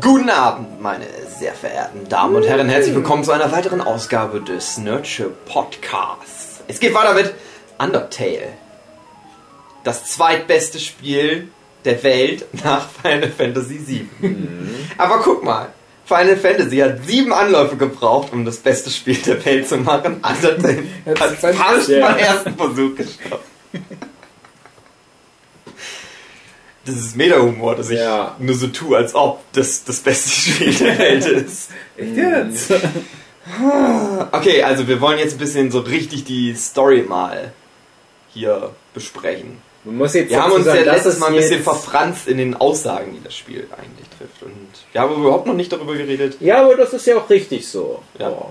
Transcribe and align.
Guten 0.00 0.30
Abend, 0.30 0.80
meine 0.80 1.06
sehr 1.38 1.54
verehrten 1.54 2.08
Damen 2.08 2.36
und 2.36 2.46
Herren. 2.46 2.68
Herzlich 2.68 2.94
willkommen 2.94 3.24
zu 3.24 3.32
einer 3.32 3.50
weiteren 3.52 3.80
Ausgabe 3.80 4.40
des 4.40 4.78
Nurture 4.78 5.30
Podcasts. 5.46 6.60
Es 6.68 6.78
geht 6.80 6.94
weiter 6.94 7.14
mit 7.14 7.32
Undertale. 7.78 8.48
Das 9.84 10.04
zweitbeste 10.04 10.78
Spiel 10.78 11.48
der 11.84 12.02
Welt 12.02 12.44
nach 12.64 12.86
Final 13.02 13.30
Fantasy 13.30 13.80
VII. 13.86 14.08
Aber 14.98 15.20
guck 15.20 15.42
mal, 15.42 15.68
Final 16.04 16.36
Fantasy 16.36 16.76
hat 16.78 17.04
sieben 17.06 17.32
Anläufe 17.32 17.76
gebraucht, 17.76 18.32
um 18.32 18.44
das 18.44 18.58
beste 18.58 18.90
Spiel 18.90 19.16
der 19.16 19.42
Welt 19.44 19.68
zu 19.68 19.78
machen. 19.78 20.16
Undertale 20.22 20.82
hat 21.18 21.30
fast 21.38 21.44
ersten- 21.88 22.00
beim 22.00 22.16
ersten 22.18 22.54
Versuch 22.56 22.94
geschafft. 22.94 23.44
Das 26.88 26.96
ist 26.96 27.16
Meta-Humor, 27.16 27.76
dass 27.76 27.90
ich 27.90 27.98
Ja. 27.98 28.34
nur 28.38 28.54
so 28.54 28.68
tue, 28.68 28.96
als 28.96 29.14
ob 29.14 29.40
das 29.52 29.84
das 29.84 30.00
beste 30.00 30.30
Spiel 30.40 30.72
der 30.74 30.98
Welt 30.98 31.26
ist. 31.26 31.70
Echt 31.96 32.16
jetzt? 32.16 32.72
Okay, 34.32 34.62
also 34.62 34.88
wir 34.88 35.00
wollen 35.00 35.18
jetzt 35.18 35.34
ein 35.34 35.38
bisschen 35.38 35.70
so 35.70 35.80
richtig 35.80 36.24
die 36.24 36.54
Story 36.54 37.02
mal 37.06 37.52
hier 38.32 38.70
besprechen. 38.94 39.58
Man 39.84 39.96
muss 39.96 40.14
jetzt 40.14 40.30
Wir 40.30 40.42
haben 40.42 40.52
uns 40.52 40.66
ja 40.66 40.72
sagen, 40.72 40.84
dass 40.84 40.94
letztes 40.96 41.14
es 41.14 41.20
Mal 41.20 41.26
ein 41.28 41.34
bisschen 41.36 41.62
verfranst 41.62 42.26
in 42.28 42.38
den 42.38 42.54
Aussagen, 42.54 43.12
die 43.14 43.22
das 43.22 43.34
Spiel 43.36 43.66
eigentlich 43.76 44.08
trifft. 44.18 44.42
Und 44.42 44.68
wir 44.92 45.00
haben 45.00 45.14
überhaupt 45.14 45.46
noch 45.46 45.54
nicht 45.54 45.72
darüber 45.72 45.94
geredet. 45.94 46.36
Ja, 46.40 46.62
aber 46.64 46.74
das 46.74 46.92
ist 46.92 47.06
ja 47.06 47.16
auch 47.16 47.28
richtig 47.30 47.66
so. 47.68 48.02
Ja. 48.18 48.28
Oh. 48.30 48.50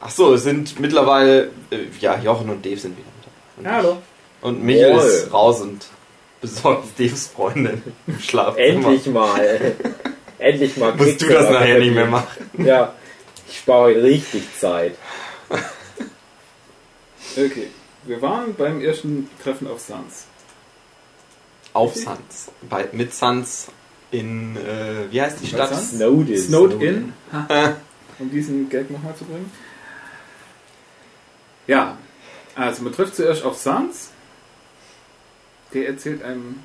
Ach 0.00 0.10
so, 0.10 0.32
es 0.34 0.42
sind 0.44 0.80
mittlerweile, 0.80 1.50
äh, 1.70 1.78
ja, 2.00 2.18
Jochen 2.22 2.48
und 2.48 2.64
Dave 2.64 2.78
sind 2.78 2.96
wieder 2.96 3.08
mit 3.16 3.64
dabei. 3.64 3.76
Hallo. 3.76 3.96
Und 4.42 4.62
Michael 4.64 4.96
ist 4.98 5.32
raus 5.32 5.60
und 5.60 5.84
besorgt 6.40 6.98
Daves 6.98 7.28
Freundin 7.28 7.82
im 8.06 8.18
Schlafzimmer. 8.18 8.66
Endlich 8.66 9.06
mal. 9.06 9.74
Endlich 10.38 10.76
mal. 10.76 10.94
Musst 10.94 11.20
du 11.22 11.28
das 11.28 11.50
nachher 11.50 11.78
nicht 11.78 11.94
mehr 11.94 12.06
machen. 12.06 12.50
Ja. 12.58 12.94
Ich 13.48 13.58
spare 13.58 13.82
heute 13.82 14.02
richtig 14.02 14.44
Zeit. 14.58 14.94
Okay, 17.36 17.68
wir 18.04 18.22
waren 18.22 18.54
beim 18.54 18.80
ersten 18.80 19.28
Treffen 19.42 19.66
auf 19.66 19.80
Sans. 19.80 20.26
Auf 21.72 21.94
Sans. 21.94 22.50
Bei, 22.68 22.88
mit 22.92 23.14
Sans 23.14 23.68
in, 24.10 24.56
äh, 24.56 25.10
wie 25.10 25.20
heißt 25.20 25.40
die 25.42 25.46
Stadt? 25.46 25.70
Sans? 25.70 25.90
Snowden. 25.90 26.36
Snowed 26.36 26.82
In, 26.82 27.12
um 28.18 28.30
diesen 28.30 28.68
Gag 28.68 28.90
nochmal 28.90 29.14
zu 29.16 29.24
bringen. 29.24 29.50
Ja, 31.66 31.98
also 32.54 32.82
man 32.82 32.92
trifft 32.92 33.16
zuerst 33.16 33.44
auf 33.44 33.56
Sans. 33.56 34.09
Der 35.72 35.88
erzählt 35.88 36.22
einem 36.22 36.56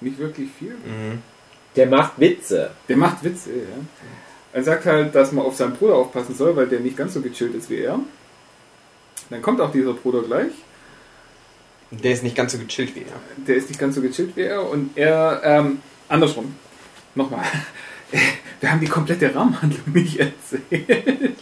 nicht 0.00 0.18
wirklich 0.18 0.50
viel. 0.58 0.72
Mhm. 0.72 1.22
Der 1.76 1.86
macht 1.86 2.18
Witze. 2.18 2.70
Der 2.88 2.96
macht 2.96 3.24
Witze, 3.24 3.50
ja. 3.50 3.76
Er 4.52 4.62
sagt 4.62 4.86
halt, 4.86 5.14
dass 5.14 5.32
man 5.32 5.44
auf 5.44 5.56
seinen 5.56 5.74
Bruder 5.74 5.96
aufpassen 5.96 6.34
soll, 6.34 6.54
weil 6.54 6.68
der 6.68 6.78
nicht 6.78 6.96
ganz 6.96 7.14
so 7.14 7.20
gechillt 7.20 7.54
ist 7.54 7.70
wie 7.70 7.78
er. 7.80 7.98
Dann 9.30 9.42
kommt 9.42 9.60
auch 9.60 9.72
dieser 9.72 9.94
Bruder 9.94 10.22
gleich. 10.22 10.52
Der 11.90 12.12
ist 12.12 12.22
nicht 12.22 12.36
ganz 12.36 12.52
so 12.52 12.58
gechillt 12.58 12.94
wie 12.94 13.00
er. 13.00 13.46
Der 13.46 13.56
ist 13.56 13.68
nicht 13.68 13.80
ganz 13.80 13.96
so 13.96 14.00
gechillt 14.00 14.36
wie 14.36 14.42
er 14.42 14.68
und 14.68 14.96
er, 14.96 15.40
ähm, 15.44 15.80
andersrum. 16.08 16.54
Nochmal. 17.14 17.44
Wir 18.60 18.70
haben 18.70 18.80
die 18.80 18.86
komplette 18.86 19.34
Rahmenhandlung 19.34 19.92
nicht 19.92 20.18
erzählt. 20.18 21.36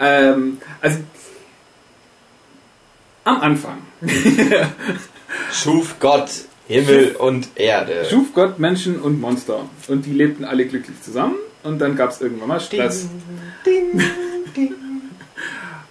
ähm, 0.00 0.58
also, 0.80 0.98
am 3.24 3.40
Anfang 3.40 3.78
Schuf 5.52 5.96
Gott 6.00 6.30
Himmel 6.66 7.16
und 7.18 7.48
Erde. 7.56 8.06
schuf 8.08 8.32
Gott 8.34 8.58
Menschen 8.58 9.00
und 9.00 9.20
Monster 9.20 9.68
und 9.88 10.06
die 10.06 10.12
lebten 10.12 10.44
alle 10.44 10.66
glücklich 10.66 11.00
zusammen 11.02 11.36
und 11.62 11.78
dann 11.78 11.96
gab 11.96 12.10
es 12.10 12.20
irgendwann 12.20 12.48
mal 12.48 12.60
Stress. 12.60 13.08
Ding, 13.66 14.00
ding. 14.56 14.74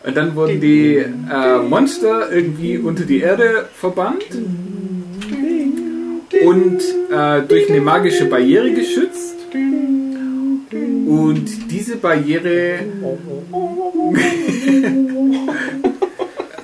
Und 0.06 0.18
dann 0.18 0.36
wurden 0.36 0.60
die 0.60 0.98
äh, 0.98 1.58
Monster 1.60 2.30
irgendwie 2.30 2.78
unter 2.78 3.06
die 3.06 3.22
Erde 3.22 3.70
verbannt 3.74 4.26
und 6.46 6.82
äh, 7.10 7.42
durch 7.48 7.70
eine 7.70 7.80
magische 7.80 8.26
Barriere 8.26 8.74
geschützt. 8.74 9.38
Und 11.08 11.72
diese 11.72 11.96
Barriere. 11.96 12.80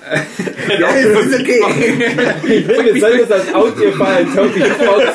ja, 0.69 0.89
es 0.95 1.25
ist 1.25 1.39
okay. 1.39 1.61
Ich 2.43 2.65
finde, 2.65 2.93
wir 2.93 2.99
sollten 2.99 3.29
das 3.29 3.31
als 3.31 3.53
Audiofile 3.53 4.27
Toby 4.35 4.61
Fox 4.61 5.05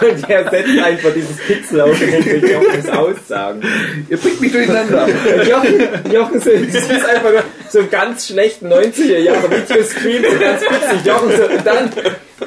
Und 0.00 0.30
er 0.30 0.50
setzt 0.50 0.78
einfach 0.78 1.10
dieses 1.14 1.36
Pixel 1.38 1.80
auf 1.80 1.98
mit 2.00 2.48
Jochens 2.48 2.88
Aussagen. 2.90 3.62
Ihr 4.08 4.16
bringt 4.16 4.40
mich 4.40 4.52
durcheinander. 4.52 5.08
Jochen, 5.44 6.12
Jochen 6.12 6.40
so, 6.40 6.50
das 6.50 6.74
ist 6.74 7.06
einfach 7.06 7.30
nur 7.30 7.44
so 7.70 7.78
einen 7.80 7.90
ganz 7.90 8.26
schlechten 8.26 8.72
90er 8.72 9.18
Jahre 9.18 9.50
Videostream, 9.50 10.24
so 10.30 10.38
ganz 10.38 10.62
witzig. 10.62 11.06
Jochen 11.06 11.36
so, 11.36 11.44
und 11.44 11.66
dann, 11.66 11.90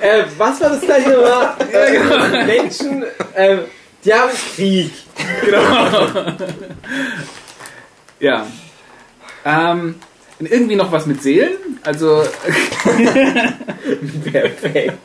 äh, 0.01 0.23
was 0.37 0.61
war 0.61 0.69
das 0.69 0.81
gleich 0.81 1.07
nochmal? 1.07 1.55
Äh, 1.71 2.45
Menschen, 2.45 3.03
äh, 3.35 3.57
die 4.03 4.13
haben 4.13 4.31
Krieg. 4.55 4.91
Ja. 8.19 8.45
Ähm, 9.45 9.95
und 10.39 10.51
irgendwie 10.51 10.75
noch 10.75 10.91
was 10.91 11.05
mit 11.05 11.21
Seelen. 11.21 11.57
Also, 11.83 12.23
Perfekt. 14.31 14.97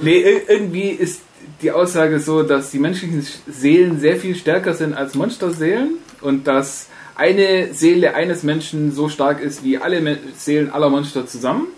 nee, 0.00 0.20
ir- 0.22 0.48
irgendwie 0.48 0.90
ist 0.90 1.20
die 1.62 1.70
Aussage 1.70 2.20
so, 2.20 2.42
dass 2.42 2.70
die 2.70 2.78
menschlichen 2.78 3.26
Seelen 3.46 4.00
sehr 4.00 4.16
viel 4.16 4.34
stärker 4.36 4.74
sind 4.74 4.94
als 4.94 5.14
Monsterseelen 5.14 5.94
und 6.20 6.46
dass 6.46 6.88
eine 7.16 7.72
Seele 7.72 8.14
eines 8.14 8.42
Menschen 8.42 8.92
so 8.92 9.08
stark 9.08 9.40
ist 9.40 9.62
wie 9.62 9.78
alle 9.78 10.00
Me 10.00 10.18
Seelen 10.36 10.70
aller 10.70 10.90
Monster 10.90 11.26
zusammen. 11.26 11.68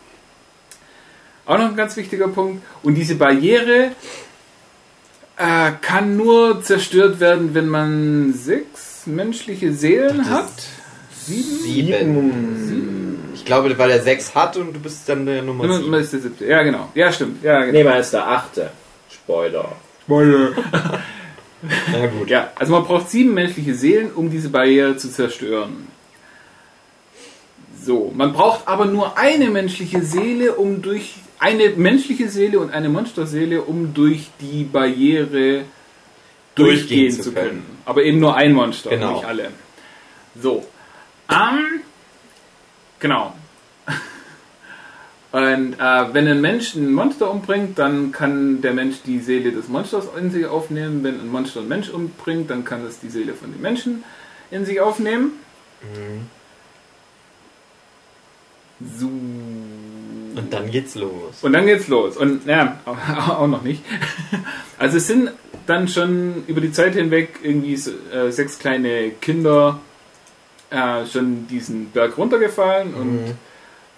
Auch 1.44 1.58
noch 1.58 1.68
ein 1.68 1.76
ganz 1.76 1.96
wichtiger 1.96 2.28
Punkt. 2.28 2.62
Und 2.82 2.94
diese 2.94 3.14
Barriere 3.16 3.92
äh, 5.36 5.72
kann 5.82 6.16
nur 6.16 6.62
zerstört 6.62 7.20
werden, 7.20 7.54
wenn 7.54 7.68
man 7.68 8.32
sechs 8.34 9.02
menschliche 9.06 9.72
Seelen 9.72 10.18
Das 10.18 10.28
hat. 10.30 10.52
Sieben. 11.26 12.56
Sieben. 12.66 13.18
Ich 13.34 13.44
glaube, 13.44 13.76
weil 13.78 13.90
er 13.90 14.02
sechs 14.02 14.34
hat 14.34 14.56
und 14.56 14.72
du 14.74 14.80
bist 14.80 15.08
dann 15.08 15.26
der 15.26 15.42
Nummer 15.42 15.64
sieben. 15.78 15.92
ist 15.94 16.12
der 16.12 16.20
siebte. 16.20 16.46
Ja, 16.46 16.62
genau. 16.62 16.88
Ja, 16.94 17.12
stimmt. 17.12 17.42
Ja, 17.44 17.60
genau. 17.60 17.72
Nee, 17.72 17.84
man 17.84 17.98
ist 18.00 18.12
der 18.12 18.26
achte. 18.26 18.70
Spoiler. 19.12 19.72
Ja 20.08 22.06
gut. 22.18 22.30
Ja, 22.30 22.52
also 22.54 22.72
man 22.72 22.84
braucht 22.84 23.10
sieben 23.10 23.34
menschliche 23.34 23.74
Seelen, 23.74 24.12
um 24.12 24.30
diese 24.30 24.48
Barriere 24.48 24.96
zu 24.96 25.10
zerstören. 25.10 25.88
So, 27.82 28.12
man 28.14 28.32
braucht 28.32 28.66
aber 28.66 28.86
nur 28.86 29.16
eine 29.18 29.50
menschliche 29.50 30.02
Seele, 30.02 30.54
um 30.54 30.82
durch 30.82 31.14
eine 31.38 31.70
menschliche 31.70 32.28
Seele 32.28 32.58
und 32.58 32.70
eine 32.72 32.88
Monsterseele, 32.88 33.62
um 33.62 33.94
durch 33.94 34.28
die 34.40 34.64
Barriere 34.64 35.64
Durchgehen 36.54 36.78
durchgehen 36.78 37.12
zu 37.12 37.22
zu 37.22 37.32
können. 37.32 37.48
können. 37.48 37.78
Aber 37.84 38.02
eben 38.02 38.18
nur 38.18 38.34
ein 38.34 38.52
Monster, 38.54 38.90
Genau. 38.90 39.12
nicht 39.14 39.24
alle. 39.24 39.50
So. 40.40 40.64
Ähm, 41.30 41.80
genau. 42.98 43.34
Und 45.32 45.74
äh, 45.74 46.14
wenn 46.14 46.28
ein 46.28 46.40
Mensch 46.40 46.74
ein 46.74 46.92
Monster 46.92 47.30
umbringt, 47.30 47.78
dann 47.78 48.12
kann 48.12 48.62
der 48.62 48.72
Mensch 48.72 49.02
die 49.04 49.18
Seele 49.18 49.52
des 49.52 49.68
Monsters 49.68 50.06
in 50.18 50.30
sich 50.30 50.46
aufnehmen. 50.46 51.02
Wenn 51.02 51.20
ein 51.20 51.28
Monster 51.30 51.60
einen 51.60 51.68
Mensch 51.68 51.90
umbringt, 51.90 52.50
dann 52.50 52.64
kann 52.64 52.84
es 52.86 53.00
die 53.00 53.10
Seele 53.10 53.34
von 53.34 53.52
dem 53.52 53.60
Menschen 53.60 54.04
in 54.50 54.64
sich 54.64 54.80
aufnehmen. 54.80 55.32
So. 58.80 59.06
Und 59.06 60.52
dann 60.52 60.70
geht's 60.70 60.94
los. 60.94 61.42
Und 61.42 61.52
dann 61.52 61.66
geht's 61.66 61.88
los. 61.88 62.16
Und 62.16 62.46
ja, 62.46 62.78
auch 62.84 63.46
noch 63.46 63.62
nicht. 63.62 63.82
Also 64.78 64.98
es 64.98 65.06
sind 65.06 65.30
dann 65.66 65.88
schon 65.88 66.44
über 66.48 66.60
die 66.60 66.70
Zeit 66.70 66.96
hinweg 66.96 67.40
irgendwie 67.42 67.78
so, 67.78 67.92
äh, 68.12 68.30
sechs 68.30 68.58
kleine 68.58 69.08
Kinder 69.22 69.80
äh, 70.70 71.06
schon 71.06 71.46
diesen 71.48 71.90
Berg 71.90 72.16
runtergefallen 72.18 72.94
und 72.94 73.34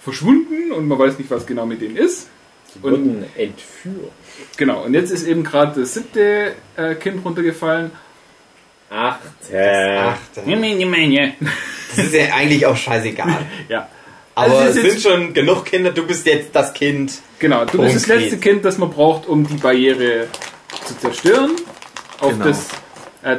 verschwunden 0.02 0.72
und 0.72 0.86
man 0.88 0.98
weiß 0.98 1.18
nicht, 1.18 1.30
was 1.30 1.46
genau 1.46 1.66
mit 1.66 1.80
denen 1.80 1.96
ist. 1.96 2.28
Und- 2.82 2.82
wurden 2.82 3.24
entführt. 3.36 4.12
Genau, 4.56 4.84
und 4.84 4.94
jetzt 4.94 5.10
ist 5.10 5.26
eben 5.26 5.42
gerade 5.42 5.80
das 5.80 5.94
siebte 5.94 6.52
äh, 6.76 6.94
Kind 6.94 7.24
runtergefallen. 7.24 7.90
Achte. 8.90 10.00
Ach, 10.00 10.18
das 10.34 12.04
ist 12.04 12.14
ja 12.14 12.34
eigentlich 12.34 12.64
auch 12.66 12.76
scheißegal. 12.76 13.46
Ja. 13.68 13.88
Aber 14.34 14.56
Also 14.60 14.80
es 14.80 14.92
sind 14.92 15.00
schon 15.02 15.34
genug 15.34 15.64
Kinder, 15.64 15.90
du 15.90 16.06
bist 16.06 16.24
jetzt 16.26 16.54
das 16.54 16.72
Kind. 16.72 17.12
Genau, 17.40 17.64
du 17.64 17.78
bist 17.82 17.96
das 17.96 18.06
letzte? 18.06 18.38
Kind, 18.38 18.64
das 18.64 18.78
man 18.78 18.88
braucht, 18.90 19.26
um 19.26 19.44
die 19.46 19.56
Barriere 19.56 20.28
zu 20.86 20.96
zerstören. 20.96 21.50
Auf 22.20 22.30
Genau. 22.32 22.44
das, 22.44 22.68
äh, 23.24 23.38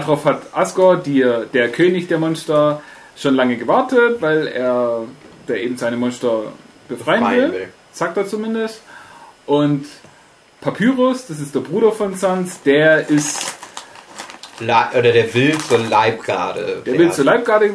darauf 0.00 0.24
hat 0.24 0.42
Asgore, 0.52 0.98
die, 0.98 1.24
der 1.52 1.68
König 1.70 2.08
der 2.08 2.18
Monster, 2.18 2.82
schon 3.16 3.34
lange 3.34 3.56
gewartet, 3.56 4.20
weil 4.20 4.46
er 4.46 5.04
der 5.48 5.62
eben 5.62 5.76
seine 5.76 5.96
Monster 5.96 6.52
befreien 6.88 7.30
will. 7.30 7.52
will. 7.52 7.68
Sagt 7.92 8.16
er 8.16 8.26
zumindest. 8.26 8.80
Und 9.46 9.86
Papyrus, 10.60 11.26
das 11.26 11.40
ist 11.40 11.54
der 11.54 11.60
Bruder 11.60 11.92
von 11.92 12.14
Sans, 12.14 12.62
der 12.62 13.08
ist, 13.10 13.54
Le 14.60 14.74
oder 14.92 15.12
der 15.12 15.34
will 15.34 15.58
zur 15.58 15.78
Leibgarde. 15.78 16.82
der 16.86 16.98
will 16.98 17.12
zur 17.12 17.24
Leibgarde 17.24 17.66
äh, 17.66 17.70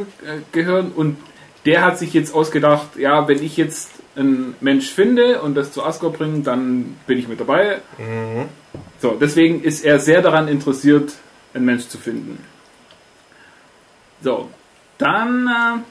gehören 0.52 0.92
und 0.96 1.18
der 1.66 1.84
hat 1.84 2.00
sich 2.00 2.13
jetzt 2.13 2.34
ausgedacht, 2.34 2.96
ja, 2.98 3.28
wenn 3.28 3.44
ich 3.44 3.58
jetzt 3.58 3.90
einen 4.16 4.56
Mensch 4.62 4.90
finde 4.90 5.42
und 5.42 5.56
das 5.56 5.74
zu 5.74 5.84
Asgard 5.84 6.18
bringe, 6.18 6.40
dann 6.40 6.96
bin 7.06 7.20
ich 7.20 7.28
mit 7.28 7.40
dabei. 7.40 7.80
Mhm. 7.98 8.46
So, 9.00 9.18
deswegen 9.20 9.62
ist 9.62 9.84
er 9.84 10.00
sehr 10.00 10.22
daran 10.22 10.48
interessiert, 10.48 11.12
einen 11.57 11.65
Mensch 11.65 11.88
zu 11.88 11.98
finden. 11.98 12.44
So, 14.21 14.50
dann 14.98 15.83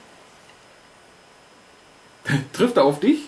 äh, 2.27 2.33
trifft 2.53 2.77
er 2.77 2.85
auf 2.85 3.01
dich 3.01 3.27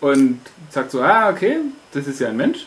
und 0.00 0.40
sagt 0.70 0.90
so, 0.90 1.02
ah, 1.02 1.30
okay, 1.30 1.58
das 1.92 2.06
ist 2.06 2.20
ja 2.20 2.28
ein 2.28 2.36
Mensch. 2.36 2.66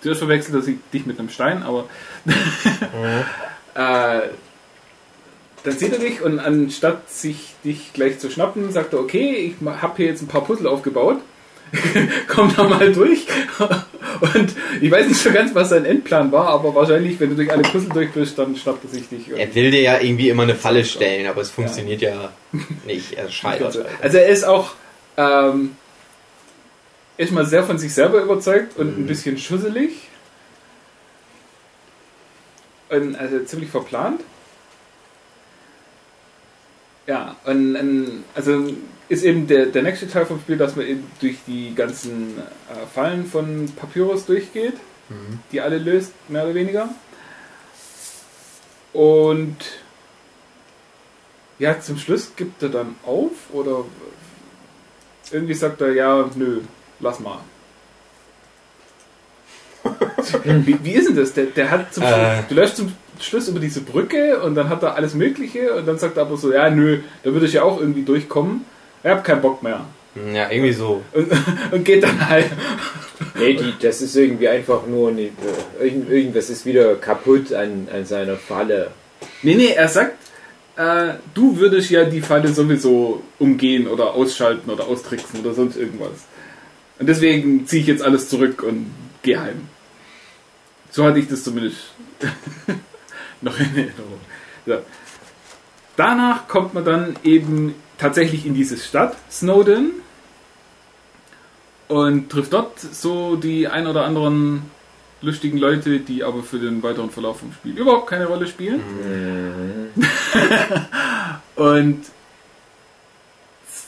Zuerst 0.00 0.20
verwechselt 0.20 0.54
er 0.54 0.62
sich- 0.62 0.78
dich 0.92 1.06
mit 1.06 1.18
einem 1.18 1.28
Stein, 1.28 1.62
aber 1.62 1.88
äh, 3.74 4.20
dann 5.64 5.76
sieht 5.76 5.92
er 5.92 5.98
dich 5.98 6.22
und 6.22 6.38
anstatt 6.38 7.10
sich 7.10 7.54
dich 7.64 7.92
gleich 7.92 8.18
zu 8.20 8.30
schnappen, 8.30 8.70
sagt 8.72 8.92
er, 8.92 9.00
okay, 9.00 9.34
ich 9.36 9.54
habe 9.66 9.96
hier 9.96 10.06
jetzt 10.06 10.22
ein 10.22 10.28
paar 10.28 10.44
Puzzle 10.44 10.68
aufgebaut. 10.68 11.20
Komm 12.28 12.54
da 12.54 12.64
mal 12.64 12.92
durch. 12.92 13.26
Und 14.20 14.54
ich 14.80 14.90
weiß 14.90 15.08
nicht 15.08 15.20
so 15.20 15.30
ganz, 15.30 15.54
was 15.54 15.70
sein 15.70 15.84
Endplan 15.84 16.32
war, 16.32 16.48
aber 16.48 16.74
wahrscheinlich, 16.74 17.18
wenn 17.20 17.30
du 17.30 17.36
durch 17.36 17.52
alle 17.52 17.62
Puzzle 17.62 17.90
durch 17.90 18.10
bist, 18.12 18.38
dann 18.38 18.56
schnappt 18.56 18.84
er 18.84 18.90
sich 18.90 19.08
dich. 19.08 19.30
Er 19.34 19.54
will 19.54 19.70
dir 19.70 19.80
ja 19.80 20.00
irgendwie 20.00 20.28
immer 20.28 20.44
eine 20.44 20.54
Falle 20.54 20.84
stellen, 20.84 21.26
aber 21.26 21.42
es 21.42 21.50
funktioniert 21.50 22.00
ja, 22.00 22.32
nicht. 22.86 23.12
Er 23.12 23.28
scheitert. 23.28 23.74
halt. 23.74 23.86
Also 24.00 24.18
er 24.18 24.28
ist 24.28 24.44
auch 24.44 24.72
ähm, 25.16 25.76
erstmal 27.16 27.44
sehr 27.46 27.64
von 27.64 27.78
sich 27.78 27.92
selber 27.92 28.22
überzeugt 28.22 28.76
und 28.76 28.98
ein 28.98 29.06
bisschen 29.06 29.38
schusselig. 29.38 30.08
Und 32.88 33.16
also 33.16 33.40
ziemlich 33.44 33.70
verplant. 33.70 34.22
Ja, 37.06 37.36
und, 37.44 37.76
und 37.76 38.24
also 38.34 38.70
ist 39.08 39.24
eben 39.24 39.46
der, 39.46 39.66
der 39.66 39.82
nächste 39.82 40.08
Teil 40.08 40.26
vom 40.26 40.38
Spiel, 40.40 40.56
dass 40.58 40.76
man 40.76 40.86
eben 40.86 41.10
durch 41.20 41.36
die 41.46 41.74
ganzen 41.74 42.38
äh, 42.38 42.86
Fallen 42.94 43.24
von 43.26 43.70
Papyrus 43.76 44.26
durchgeht, 44.26 44.74
die 45.52 45.60
alle 45.62 45.78
löst, 45.78 46.12
mehr 46.28 46.44
oder 46.44 46.54
weniger. 46.54 46.90
Und 48.92 49.56
ja, 51.58 51.80
zum 51.80 51.96
Schluss 51.98 52.32
gibt 52.36 52.62
er 52.62 52.68
dann 52.68 52.94
auf 53.04 53.30
oder 53.52 53.84
irgendwie 55.32 55.54
sagt 55.54 55.80
er, 55.80 55.92
ja, 55.92 56.28
nö, 56.34 56.60
lass 57.00 57.20
mal. 57.20 57.38
wie, 60.44 60.84
wie 60.84 60.92
ist 60.92 61.08
denn 61.08 61.16
das? 61.16 61.32
Der, 61.32 61.46
der 61.46 61.70
hat 61.70 61.94
zum 61.94 62.02
Äh. 62.02 62.08
Schluss, 62.08 62.46
du 62.48 62.54
läufst 62.54 62.76
zum 62.76 62.92
Schluss 63.20 63.48
über 63.48 63.60
diese 63.60 63.80
Brücke 63.80 64.40
und 64.42 64.54
dann 64.54 64.68
hat 64.68 64.82
er 64.82 64.94
alles 64.94 65.14
Mögliche 65.14 65.74
und 65.74 65.86
dann 65.86 65.98
sagt 65.98 66.16
er 66.16 66.24
aber 66.24 66.36
so, 66.36 66.52
ja, 66.52 66.70
nö, 66.70 67.00
da 67.22 67.32
würde 67.32 67.46
ich 67.46 67.54
ja 67.54 67.62
auch 67.62 67.80
irgendwie 67.80 68.02
durchkommen. 68.02 68.64
Ich 69.02 69.10
hab 69.10 69.24
keinen 69.24 69.42
Bock 69.42 69.62
mehr. 69.62 69.84
Ja, 70.32 70.50
irgendwie 70.50 70.72
so. 70.72 71.02
Und, 71.12 71.32
und 71.70 71.84
geht 71.84 72.02
dann 72.02 72.28
halt. 72.28 72.46
Nee, 73.38 73.54
die, 73.54 73.74
das 73.80 74.00
ist 74.00 74.16
irgendwie 74.16 74.48
einfach 74.48 74.86
nur 74.86 75.10
eine, 75.10 75.30
irgend, 75.80 76.10
irgendwas 76.10 76.50
ist 76.50 76.66
wieder 76.66 76.96
kaputt 76.96 77.52
an, 77.52 77.88
an 77.92 78.04
seiner 78.04 78.36
Falle. 78.36 78.90
Nee, 79.42 79.54
nee, 79.54 79.72
er 79.74 79.88
sagt, 79.88 80.16
äh, 80.76 81.14
du 81.34 81.56
würdest 81.58 81.90
ja 81.90 82.04
die 82.04 82.20
Falle 82.20 82.48
sowieso 82.48 83.22
umgehen 83.38 83.86
oder 83.86 84.14
ausschalten 84.14 84.70
oder 84.70 84.86
austricksen 84.86 85.40
oder 85.40 85.54
sonst 85.54 85.76
irgendwas. 85.76 86.26
Und 86.98 87.08
deswegen 87.08 87.66
ziehe 87.66 87.82
ich 87.82 87.88
jetzt 87.88 88.02
alles 88.02 88.28
zurück 88.28 88.62
und 88.62 88.90
gehe 89.22 89.40
heim. 89.40 89.68
So 90.90 91.04
hatte 91.04 91.18
ich 91.20 91.28
das 91.28 91.44
zumindest 91.44 91.92
noch 93.40 93.58
in 93.58 93.66
Erinnerung. 93.66 94.20
So. 94.66 94.78
Danach 95.96 96.48
kommt 96.48 96.74
man 96.74 96.84
dann 96.84 97.16
eben 97.24 97.74
tatsächlich 97.98 98.46
in 98.46 98.54
diese 98.54 98.76
Stadt, 98.76 99.16
Snowden, 99.30 99.90
und 101.88 102.30
trifft 102.30 102.52
dort 102.52 102.78
so 102.78 103.36
die 103.36 103.66
ein 103.66 103.86
oder 103.86 104.04
anderen 104.04 104.62
lustigen 105.20 105.58
Leute, 105.58 106.00
die 106.00 106.22
aber 106.22 106.42
für 106.42 106.58
den 106.58 106.82
weiteren 106.82 107.10
Verlauf 107.10 107.40
vom 107.40 107.52
Spiel 107.52 107.76
überhaupt 107.76 108.08
keine 108.08 108.26
Rolle 108.26 108.46
spielen. 108.46 108.80
Und 111.56 112.04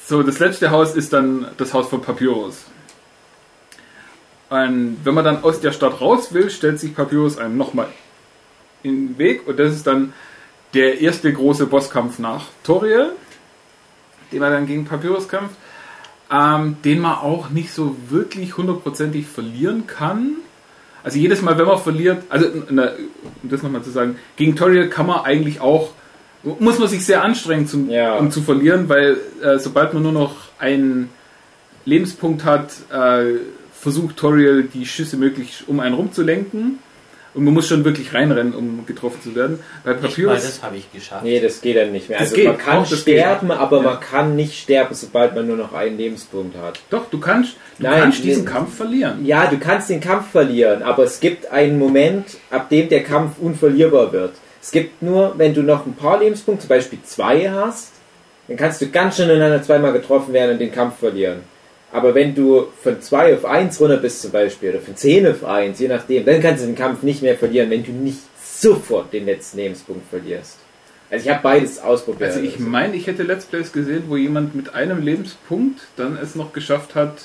so, 0.07 0.23
das 0.25 0.41
letzte 0.41 0.71
Haus 0.73 0.97
ist 0.97 1.13
dann 1.13 1.47
das 1.57 1.73
Haus 1.73 1.89
von 1.89 2.03
Papyrus. 2.03 2.65
Und 4.49 4.99
wenn 5.05 5.15
man 5.15 5.25
dann 5.25 5.45
aus 5.45 5.61
der 5.61 5.71
Stadt 5.71 6.01
raus 6.01 6.35
will, 6.35 6.51
stellt 6.51 6.81
sich 6.81 6.97
Papyrus 6.97 7.39
einem 7.39 7.57
nochmal 7.57 7.87
in 8.83 9.09
den 9.09 9.19
Weg. 9.19 9.47
Und 9.47 9.61
das 9.61 9.73
ist 9.73 9.87
dann 9.87 10.13
der 10.75 11.01
erste 11.01 11.33
große 11.33 11.67
Bosskampf 11.67 12.19
nach 12.19 12.47
Toriel, 12.65 13.13
den 14.33 14.41
man 14.41 14.53
dann 14.53 14.67
gegen 14.67 14.85
Papyrus 14.85 15.29
kämpft, 15.29 15.57
ähm, 16.31 16.77
den 16.85 17.01
man 17.01 17.19
auch 17.19 17.51
nicht 17.51 17.73
so 17.73 17.97
wirklich 18.09 18.57
hundertprozentig 18.57 19.27
verlieren 19.27 19.87
kann. 19.87 20.37
Also 21.03 21.19
jedes 21.19 21.41
Mal, 21.43 21.57
wenn 21.59 21.67
man 21.67 21.79
verliert, 21.79 22.23
also 22.29 22.47
na, 22.71 22.91
um 23.43 23.49
das 23.49 23.63
nochmal 23.63 23.83
zu 23.83 23.91
sagen, 23.91 24.17
gegen 24.37 24.55
Toriel 24.55 24.89
kann 24.89 25.07
man 25.07 25.25
eigentlich 25.25 25.61
auch, 25.61 25.91
muss 26.59 26.79
man 26.79 26.89
sich 26.89 27.05
sehr 27.05 27.23
anstrengen, 27.25 27.67
zum, 27.67 27.89
Ja. 27.91 28.17
um 28.17 28.31
zu 28.31 28.43
verlieren, 28.43 28.89
weil 28.89 29.17
äh, 29.43 29.59
sobald 29.59 29.95
man 29.95 30.03
nur 30.03 30.13
noch 30.13 30.37
einen 30.59 31.09
Lebenspunkt 31.85 32.45
hat, 32.45 32.73
äh, 32.93 33.39
versucht 33.73 34.17
Toriel 34.19 34.65
die 34.65 34.85
Schüsse 34.85 35.17
möglichst 35.17 35.67
um 35.69 35.81
einen 35.81 35.95
rumzulenken. 35.95 36.79
Und 37.33 37.45
man 37.45 37.55
muss 37.55 37.69
schon 37.69 37.85
wirklich 37.85 38.13
reinrennen, 38.13 38.55
um 38.55 38.85
getroffen 38.87 39.23
zu 39.23 39.35
werden. 39.37 39.61
Bei 39.85 39.93
Nicht 39.93 40.03
mal 40.03 40.09
Papyrus, 40.09 40.43
das 40.43 40.63
habe 40.65 40.77
ich 40.77 40.93
geschafft. 40.93 41.23
Nee, 41.23 41.39
das 41.39 41.61
geht 41.61 41.77
dann 41.77 41.93
nicht 41.93 42.09
mehr. 42.09 42.19
Das 42.19 42.29
Also 42.31 42.37
geht, 42.37 42.47
man 42.49 42.59
kann 42.59 42.83
geht. 42.85 42.99
sterben, 42.99 43.51
aber 43.53 43.77
Ja. 43.77 43.83
man 43.85 44.01
kann 44.01 44.35
nicht 44.35 44.59
sterben, 44.61 44.95
sobald 44.95 45.37
man 45.37 45.47
nur 45.47 45.57
noch 45.57 45.73
einen 45.73 45.97
Lebenspunkt 45.97 46.57
hat. 46.57 46.81
doch, 46.91 47.09
du 47.09 47.21
kannst, 47.21 47.53
du 47.79 47.85
Nein, 47.85 48.01
kannst 48.03 48.25
diesen 48.25 48.45
nee. 48.45 48.51
Kampf 48.51 48.75
verlieren. 48.77 49.25
Ja, 49.25 49.47
du 49.47 49.59
kannst 49.59 49.89
den 49.91 50.01
Kampf 50.01 50.31
verlieren, 50.33 50.83
aber 50.83 51.05
es 51.05 51.21
gibt 51.21 51.51
einen 51.53 51.79
Moment, 51.79 52.37
ab 52.51 52.69
dem 52.69 52.89
der 52.89 53.05
Kampf 53.05 53.39
unverlierbar 53.41 54.13
wird. 54.13 54.33
Es 54.61 54.73
gibt 54.73 55.01
nur, 55.01 55.35
wenn 55.39 55.55
du 55.55 55.63
noch 55.63 55.87
ein 55.87 55.95
paar 55.95 56.19
Lebenspunkte, 56.19 56.63
zum 56.67 56.69
Beispiel 56.69 56.99
zwei 57.05 57.49
hast, 57.51 57.93
dann 58.49 58.57
kannst 58.57 58.81
du 58.83 58.89
ganz 58.89 59.15
schnell 59.15 59.31
ineinander 59.31 59.63
zweimal 59.63 59.93
getroffen 59.93 60.33
werden 60.35 60.53
und 60.55 60.59
den 60.59 60.73
Kampf 60.73 60.99
verlieren. 60.99 61.43
Aber 61.93 62.15
wenn 62.15 62.35
du 62.35 62.69
von 62.83 63.01
2 63.01 63.35
auf 63.35 63.45
1 63.45 63.81
runter 63.81 63.97
bist 63.97 64.23
zum 64.23 64.31
Beispiel, 64.31 64.71
oder 64.71 64.81
von 64.81 64.97
10 64.97 65.27
auf 65.27 65.45
1, 65.45 65.79
je 65.81 65.89
nachdem, 65.89 66.25
dann 66.25 66.41
kannst 66.41 66.63
du 66.63 66.67
den 66.67 66.77
Kampf 66.77 67.03
nicht 67.03 67.23
mehr 67.23 67.37
verlieren, 67.37 67.71
wenn 67.71 67.85
du 67.85 67.91
nicht 67.91 68.21
sofort 68.41 69.13
den 69.13 69.27
letzten 69.27 69.59
Lebenspunkt 69.59 70.09
verlierst. 70.09 70.59
Also 71.11 71.25
ich 71.25 71.31
habe 71.31 71.43
beides 71.43 71.81
ausprobiert. 71.81 72.31
Also 72.31 72.41
ich 72.41 72.61
meine, 72.61 72.95
ich 72.95 73.09
hätte 73.09 73.25
Let's 73.25 73.45
Plays 73.45 73.73
gesehen, 73.73 74.05
wo 74.07 74.17
jemand 74.17 74.55
mit 74.55 74.75
einem 74.75 75.03
Lebenspunkt 75.03 75.81
dann 75.97 76.17
es 76.17 76.37
noch 76.37 76.53
geschafft 76.53 76.95
hat, 76.95 77.23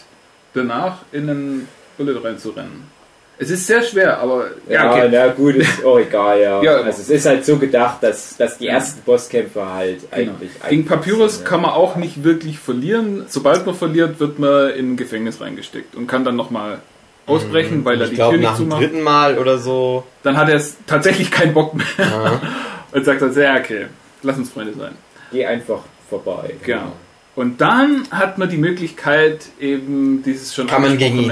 danach 0.54 1.04
in 1.12 1.30
einen 1.30 1.68
Bullet 1.98 2.24
reinzurennen. 2.24 2.95
Es 3.38 3.50
ist 3.50 3.68
sehr 3.68 3.82
schwer, 3.84 4.18
aber 4.20 4.46
Ja, 4.70 4.92
okay. 4.92 5.10
na 5.12 5.28
gut, 5.28 5.56
ist 5.56 5.84
auch 5.84 6.00
egal, 6.00 6.40
ja. 6.42 6.62
Ja, 6.64 6.76
also 6.78 7.02
es 7.02 7.10
ist 7.10 7.26
halt 7.26 7.46
so 7.46 7.58
gedacht, 7.58 8.02
dass, 8.02 8.38
dass 8.38 8.58
die 8.58 8.68
ersten 8.68 9.02
Bosskämpfe 9.02 9.74
halt 9.74 10.10
Genau. 10.12 10.32
eigentlich... 10.32 10.52
Gegen 10.70 10.86
Papyrus 10.86 11.36
sind, 11.38 11.46
kann 11.46 11.62
man 11.62 11.72
auch 11.72 11.98
nicht 11.98 12.24
wirklich 12.24 12.60
verlieren. 12.60 13.26
Sobald 13.28 13.66
man 13.66 13.76
verliert, 13.76 14.20
wird 14.22 14.40
man 14.40 14.70
in 14.72 14.94
ein 14.94 14.98
Gefängnis 14.98 15.42
reingesteckt 15.42 15.96
und 15.96 16.08
kann 16.08 16.24
dann 16.24 16.36
nochmal 16.38 16.80
ausbrechen, 17.26 17.84
weil 17.84 17.98
er 18.00 18.04
Ich 18.06 18.10
die 18.12 18.16
glaube, 18.16 18.36
Tür 18.38 18.40
nicht 18.40 18.50
nach 18.50 18.58
dem 18.58 18.70
zumacht. 18.70 18.82
dritten 18.84 19.02
Mal 19.02 19.38
oder 19.38 19.58
so. 19.58 20.04
Dann 20.24 20.38
hat 20.38 20.48
er 20.48 20.56
es 20.56 20.78
tatsächlich 20.88 21.30
keinen 21.32 21.54
Bock 21.54 21.74
mehr 21.74 21.86
Ja. 21.98 22.42
und 22.94 23.04
sagt 23.04 23.22
dann, 23.22 23.34
ja, 23.36 23.58
okay, 23.58 23.88
lass 24.24 24.38
uns 24.38 24.50
Freunde 24.52 24.74
sein. 24.78 24.94
Geh 25.32 25.46
einfach 25.46 25.80
vorbei. 26.10 26.52
Genau. 26.64 26.94
Und 27.36 27.60
dann 27.60 28.04
hat 28.12 28.38
man 28.38 28.48
die 28.50 28.56
Möglichkeit, 28.58 29.48
eben 29.60 30.24
dieses 30.24 30.56
schon 30.56 30.68
Kann 30.68 30.84
man 30.84 30.98
gegen 30.98 31.20
ihn 31.20 31.32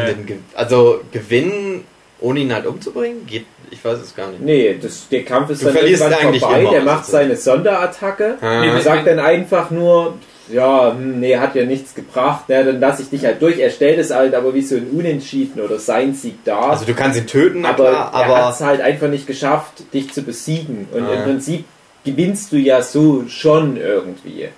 also 0.54 1.00
gewinnen, 1.14 1.86
ohne 2.24 2.40
ihn 2.40 2.54
halt 2.54 2.66
umzubringen? 2.66 3.26
Geht, 3.28 3.46
ich 3.70 3.84
weiß 3.84 4.00
es 4.00 4.16
gar 4.16 4.30
nicht. 4.30 4.42
Nee, 4.42 4.78
das, 4.82 5.08
der 5.10 5.24
Kampf 5.24 5.50
ist 5.52 5.62
Du 5.62 5.66
dann 5.66 5.76
verlierst 5.76 6.02
irgendwann 6.04 6.26
eigentlich 6.28 6.42
vorbei, 6.42 6.62
immer, 6.62 6.72
der 6.72 6.82
macht 6.84 7.06
seine 7.06 7.36
Sonderattacke 7.36 8.38
Ah. 8.42 8.62
und 8.76 8.82
sagt 8.82 9.06
dann 9.08 9.20
einfach 9.20 9.70
nur, 9.72 10.16
ja, 10.52 10.92
hm, 10.92 11.20
nee, 11.20 11.38
hat 11.38 11.56
ja 11.56 11.66
nichts 11.66 11.94
gebracht, 11.96 12.46
ja, 12.50 12.64
dann 12.64 12.80
lasse 12.80 13.02
ich 13.04 13.10
dich 13.10 13.24
halt 13.26 13.42
durch. 13.42 13.60
Er 13.60 13.70
stellt 13.70 13.98
es 14.00 14.12
halt 14.12 14.36
aber 14.36 14.54
wie 14.54 14.62
so 14.62 14.76
ein 14.76 14.88
Unentschieden 14.92 15.62
oder 15.62 15.80
sein 15.80 16.14
Sieg 16.14 16.44
dar. 16.46 16.72
Also 16.72 16.86
du 16.86 16.94
kannst 16.94 17.18
ihn 17.20 17.28
töten, 17.28 17.66
aber 17.66 17.90
klar, 17.90 18.12
er 18.14 18.20
hat 18.20 18.26
aber 18.30 18.50
es 18.52 18.60
halt 18.62 18.82
einfach 18.82 19.08
nicht 19.10 19.28
geschafft, 19.28 19.84
dich 19.94 20.12
zu 20.14 20.22
besiegen. 20.24 20.88
Und 20.92 21.04
Ah. 21.06 21.14
im 21.14 21.24
Prinzip 21.24 21.66
gewinnst 22.06 22.52
du 22.52 22.58
ja 22.58 22.82
so 22.82 23.24
schon 23.28 23.78
irgendwie. 23.78 24.50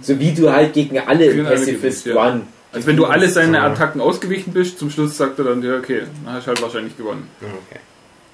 So 0.00 0.18
wie 0.18 0.32
du 0.32 0.50
halt 0.50 0.72
gegen 0.72 0.98
alle 0.98 1.28
Pacifist. 1.44 2.06
One. 2.08 2.42
Also 2.74 2.86
wenn 2.88 2.96
du 2.96 3.06
alle 3.06 3.28
seine 3.28 3.58
Ja. 3.58 3.64
Attacken 3.66 4.00
ausgewichen 4.00 4.52
bist, 4.52 4.78
zum 4.78 4.90
Schluss 4.90 5.16
sagt 5.16 5.38
er 5.38 5.44
dann, 5.46 5.62
ja 5.62 5.76
okay, 5.78 6.02
dann 6.24 6.34
hast 6.34 6.44
du 6.44 6.48
halt 6.48 6.60
wahrscheinlich 6.62 6.96
gewonnen. 6.96 7.28
okay. 7.40 7.80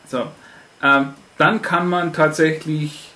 So. 0.09 0.27
Ähm, 0.83 1.11
dann 1.39 1.63
kann 1.63 1.89
man 1.89 2.13
tatsächlich 2.13 3.11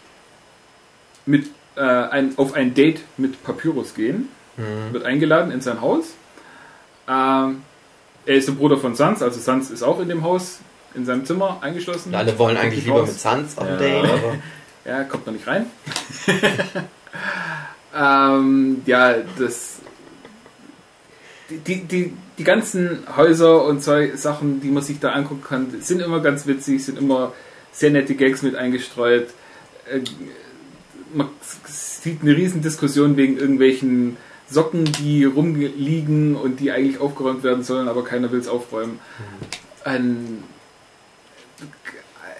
mit, 1.26 1.48
äh, 1.76 1.80
ein, 1.80 2.34
auf 2.36 2.52
ein 2.54 2.74
Date 2.74 3.00
mit 3.16 3.42
Papyrus 3.42 3.94
gehen. 3.94 4.28
Mhm. 4.56 4.92
Wird 4.92 5.04
eingeladen 5.04 5.50
in 5.50 5.60
sein 5.60 5.80
Haus. 5.80 6.14
Ähm, 7.08 7.62
er 8.26 8.34
ist 8.36 8.48
der 8.48 8.52
Bruder 8.52 8.76
von 8.78 8.94
Sans, 8.94 9.20
also 9.22 9.40
Sans 9.40 9.70
ist 9.70 9.82
auch 9.82 10.00
in 10.00 10.08
dem 10.08 10.22
Haus, 10.22 10.60
in 10.94 11.04
seinem 11.04 11.24
Zimmer 11.26 11.58
eingeschlossen. 11.60 12.10
Und 12.10 12.14
alle 12.14 12.38
wollen 12.38 12.56
eigentlich 12.56 12.84
lieber 12.84 13.02
mit 13.02 13.18
Sans 13.18 13.58
auf 13.58 13.66
Ja. 13.66 13.72
ein 13.72 13.78
Date, 13.78 14.04
aber 14.04 14.34
Ja, 14.86 15.02
kommt 15.04 15.26
noch 15.26 15.32
nicht 15.32 15.46
rein. 15.46 15.66
ähm, 17.96 18.82
ja, 18.86 19.14
das. 19.38 19.80
Die, 21.66 21.84
die, 21.84 22.12
die, 22.38 22.44
ganzen 22.44 22.98
Häuser 23.16 23.64
und 23.64 23.82
so 23.82 23.92
Sachen, 24.14 24.60
die 24.60 24.70
man 24.70 24.82
sich 24.82 25.00
da 25.00 25.10
angucken 25.10 25.44
kann, 25.46 25.80
sind 25.80 26.00
immer 26.00 26.20
ganz 26.20 26.46
witzig, 26.46 26.84
sind 26.84 26.98
immer 26.98 27.32
sehr 27.72 27.90
nette 27.90 28.14
Gags 28.14 28.42
mit 28.42 28.54
eingestreut. 28.54 29.28
Äh, 29.90 30.00
man 31.12 31.28
sieht 31.66 32.22
eine 32.22 32.36
riesen 32.36 32.62
Diskussion 32.62 33.16
wegen 33.16 33.38
irgendwelchen 33.38 34.16
Socken, 34.48 34.84
die 34.84 35.24
rumliegen 35.24 36.36
und 36.36 36.60
die 36.60 36.70
eigentlich 36.70 37.00
aufgeräumt 37.00 37.42
werden 37.42 37.64
sollen, 37.64 37.88
aber 37.88 38.04
keiner 38.04 38.30
will 38.30 38.40
es 38.40 38.48
aufräumen. 38.48 38.98
Ein, 39.84 40.44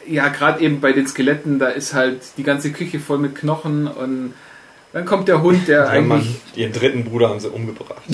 ja, 0.07 0.29
gerade 0.29 0.61
eben 0.61 0.81
bei 0.81 0.93
den 0.93 1.07
Skeletten, 1.07 1.59
da 1.59 1.69
ist 1.69 1.95
halt 1.95 2.23
die 2.37 2.43
ganze 2.43 2.73
Küche 2.73 3.01
voll 3.01 3.19
mit 3.19 3.35
Knochen 3.35 3.87
und 3.87 4.35
dann 4.95 5.05
kommt 5.05 5.27
der 5.27 5.43
Hund, 5.43 5.67
der 5.67 5.93
ja, 5.93 6.01
Mann, 6.01 6.21
eigentlich. 6.21 6.41
ihren 6.55 6.73
dritten 6.73 7.05
Bruder 7.05 7.29
haben 7.29 7.41
sie 7.41 7.51
umgebracht. 7.51 8.03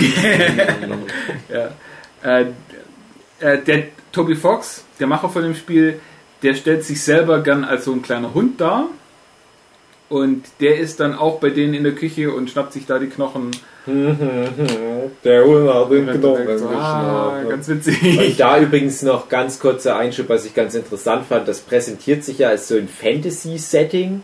Ja, 1.52 1.70
äh, 2.22 2.46
äh, 3.40 3.58
der 3.62 3.84
Toby 4.12 4.34
Fox, 4.34 4.84
der 4.99 5.06
Macher 5.06 5.28
von 5.28 5.42
dem 5.42 5.54
Spiel, 5.54 6.00
der 6.42 6.54
stellt 6.54 6.84
sich 6.84 7.02
selber 7.02 7.42
gern 7.42 7.64
als 7.64 7.84
so 7.84 7.92
ein 7.92 8.02
kleiner 8.02 8.34
Hund 8.34 8.60
dar. 8.60 8.88
Und 10.08 10.44
der 10.60 10.78
ist 10.78 10.99
dann 11.00 11.14
auch 11.14 11.38
bei 11.38 11.50
denen 11.50 11.72
in 11.75 11.84
der 11.84 11.94
Küche 11.94 12.32
und 12.32 12.50
schnappt 12.50 12.72
sich 12.72 12.84
da 12.87 12.99
die 12.99 13.06
Knochen. 13.06 13.50
Der 13.87 15.44
Hund 15.44 15.70
hat 15.70 15.90
den 15.90 16.06
Knochen 16.06 16.58
so, 16.58 16.68
ah, 16.68 17.34
geschnappt. 17.37 17.50
ganz 17.50 17.68
Und 17.68 17.87
witzig. 17.87 18.37
da 18.37 18.58
übrigens 18.58 19.02
noch 19.02 19.28
ganz 19.28 19.60
kurzer 19.60 19.96
Einschub, 19.96 20.28
was 20.28 20.44
ich 20.44 20.54
ganz 20.54 20.75
interessant 20.75 21.26
fand, 21.26 21.46
das 21.46 21.60
präsentiert 21.60 22.25
sich 22.25 22.38
ja 22.38 22.49
als 22.49 22.68
so 22.68 22.76
ein 22.76 22.88
Fantasy-Setting, 22.88 24.22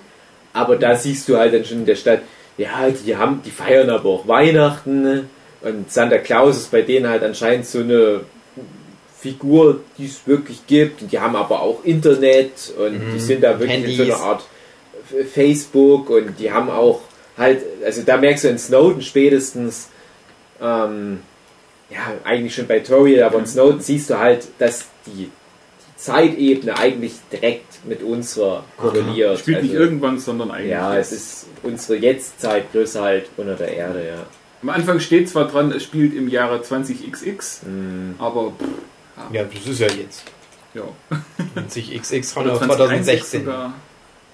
aber 0.53 0.77
da 0.77 0.97
siehst 0.97 1.29
du 1.29 1.37
halt 1.37 1.55
dann 1.55 1.65
schon 1.65 1.79
in 1.79 1.87
der 1.87 1.95
Stadt, 1.95 2.23
ja, 2.59 2.89
die 2.91 3.17
haben, 3.17 3.43
die 3.45 3.51
feiern 3.51 3.91
aber 3.91 4.09
auch 4.09 4.29
Weihnachten 4.29 5.03
ne? 5.03 5.25
und 5.63 5.93
Santa 5.93 6.19
Claus 6.19 6.57
ist 6.57 6.71
bei 6.71 6.83
denen 6.83 7.09
halt 7.09 7.23
anscheinend 7.23 7.67
so 7.67 7.81
eine 7.81 8.23
Figur, 9.19 9.81
die 9.99 10.07
es 10.07 10.27
wirklich 10.27 10.67
gibt 10.67 11.03
und 11.03 11.13
die 11.13 11.19
haben 11.19 11.37
aber 11.37 11.61
auch 11.61 11.85
Internet 11.85 12.73
und 12.79 13.01
die 13.15 13.19
sind 13.19 13.43
da 13.43 13.59
wirklich 13.59 13.85
in 13.85 13.97
so 13.97 14.03
Handys. 14.05 14.15
einer 14.15 14.25
Art 14.25 14.45
Facebook 15.33 16.11
und 16.11 16.39
die 16.39 16.53
haben 16.53 16.71
auch 16.71 17.01
halt, 17.37 17.63
also 17.85 18.03
da 18.03 18.17
merkst 18.17 18.45
du 18.45 18.49
in 18.49 18.59
Snowden 18.59 19.03
spätestens, 19.03 19.89
ähm, 20.61 21.21
ja, 21.91 21.99
eigentlich 22.25 22.55
schon 22.55 22.67
bei 22.67 22.81
Toriel, 22.81 23.23
aber 23.23 23.39
in 23.39 23.47
Snowden 23.47 23.81
siehst 23.81 24.11
du 24.11 24.19
halt, 24.19 24.49
dass 24.59 24.87
die 25.07 25.31
Zeitebene 25.97 26.77
eigentlich 26.79 27.15
direkt 27.33 27.85
mit 27.87 28.03
unserer 28.03 28.65
korreliert. 28.77 29.39
Spielt 29.39 29.63
nicht 29.63 29.73
Also, 29.73 29.83
irgendwann, 29.85 30.19
sondern 30.19 30.51
eigentlich. 30.51 30.71
Ja, 30.73 30.97
es 30.97 31.11
ist 31.13 31.47
unsere 31.63 31.99
Jetztzeit 31.99 32.71
größer 32.73 33.03
halt 33.03 33.27
unter 33.37 33.55
der 33.55 33.75
Erde, 33.75 34.07
ja. 34.07 34.27
Am 34.63 34.71
Anfang 34.71 35.01
steht 35.01 35.29
zwar 35.29 35.49
dran, 35.49 35.71
es 35.73 35.83
spielt 35.85 36.15
im 36.15 36.29
Jahre 36.29 36.61
20xx, 36.61 37.67
Mhm. 37.67 38.15
aber 38.19 38.51
pff, 38.53 39.33
Ja, 39.33 39.45
das 39.45 39.67
ist 39.67 39.81
ja 39.81 39.89
jetzt. 39.89 40.25
ja. 40.75 40.83
20XX 41.69 42.33
von 42.33 42.45
Oder 42.47 42.59
2016. 42.59 43.45
sogar. 43.45 43.73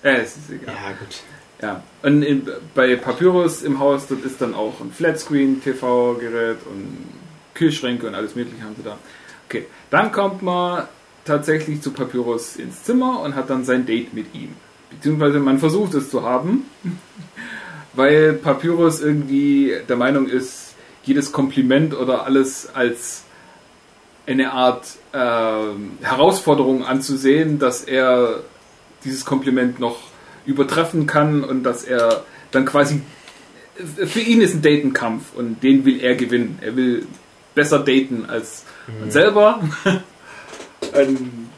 Ja, 0.03 0.11
es 0.13 0.37
ist 0.37 0.51
egal. 0.51 0.75
Ja, 0.75 0.91
gut. 0.99 1.17
Ja, 1.61 1.83
und 2.03 2.23
in, 2.25 2.49
bei 2.75 2.97
Papyrus 2.97 3.63
im 3.63 3.79
Haus, 3.79 4.09
dort 4.09 4.25
ist 4.25 4.41
dann 4.41 4.53
auch 4.55 4.81
ein 4.81 4.91
Flatscreen, 4.91 5.63
TV-Gerät 5.63 6.59
und 6.67 7.07
Kühlschränke 7.55 8.09
und 8.09 8.17
alles 8.17 8.35
mögliche 8.35 8.65
haben 8.65 8.75
sie 8.77 8.83
da. 8.83 8.99
Okay, 9.49 9.67
dann 9.91 10.11
kommt 10.11 10.43
man 10.43 10.89
tatsächlich 11.25 11.81
zu 11.81 11.93
Papyrus 11.93 12.57
ins 12.57 12.83
Zimmer 12.83 13.21
und 13.21 13.35
hat 13.35 13.51
dann 13.51 13.65
sein 13.65 13.87
Date 13.87 14.15
mit 14.15 14.35
ihm. 14.35 14.51
Beziehungsweise 14.91 15.41
man 15.41 15.59
versucht 15.59 15.95
es 15.95 16.11
zu 16.11 16.23
haben, 16.23 16.67
weil 17.95 18.35
Papyrus 18.35 19.01
irgendwie 19.01 19.75
der 19.89 19.97
Meinung 19.97 20.27
ist, 20.27 20.75
jedes 21.05 21.33
Kompliment 21.33 21.95
oder 21.95 22.27
alles 22.27 22.69
als 22.75 23.25
eine 24.27 24.53
Art 24.53 24.87
ähm, 25.13 25.99
Herausforderung 26.01 26.85
anzusehen, 26.85 27.59
dass 27.59 27.83
er 27.83 28.45
dieses 29.05 29.25
Kompliment 29.25 29.81
noch 29.81 29.99
übertreffen 30.47 31.07
kann 31.07 31.43
und 31.43 31.65
dass 31.65 31.83
er 31.83 32.25
dann 32.53 32.65
quasi 32.65 33.03
für 34.07 34.21
ihn 34.21 34.41
ist 34.41 34.55
ein 34.55 34.63
Date 34.63 34.85
ein 34.85 34.93
Kampf 34.93 35.35
und 35.35 35.63
den 35.63 35.85
will 35.85 36.01
er 36.01 36.15
gewinnen. 36.15 36.59
Er 36.61 36.77
will 36.77 37.07
besser 37.55 37.79
daten 37.79 38.27
als 38.29 38.65
man 39.01 39.11
selber. 39.11 39.61
und 40.93 41.51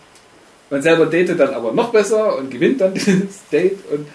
man 0.70 0.82
selber 0.82 1.06
datet 1.06 1.38
dann 1.38 1.54
aber 1.54 1.72
noch 1.72 1.90
besser 1.92 2.36
und 2.36 2.50
gewinnt 2.50 2.80
dann 2.80 2.94
dieses 2.94 3.46
Date 3.50 3.78
und 3.90 4.08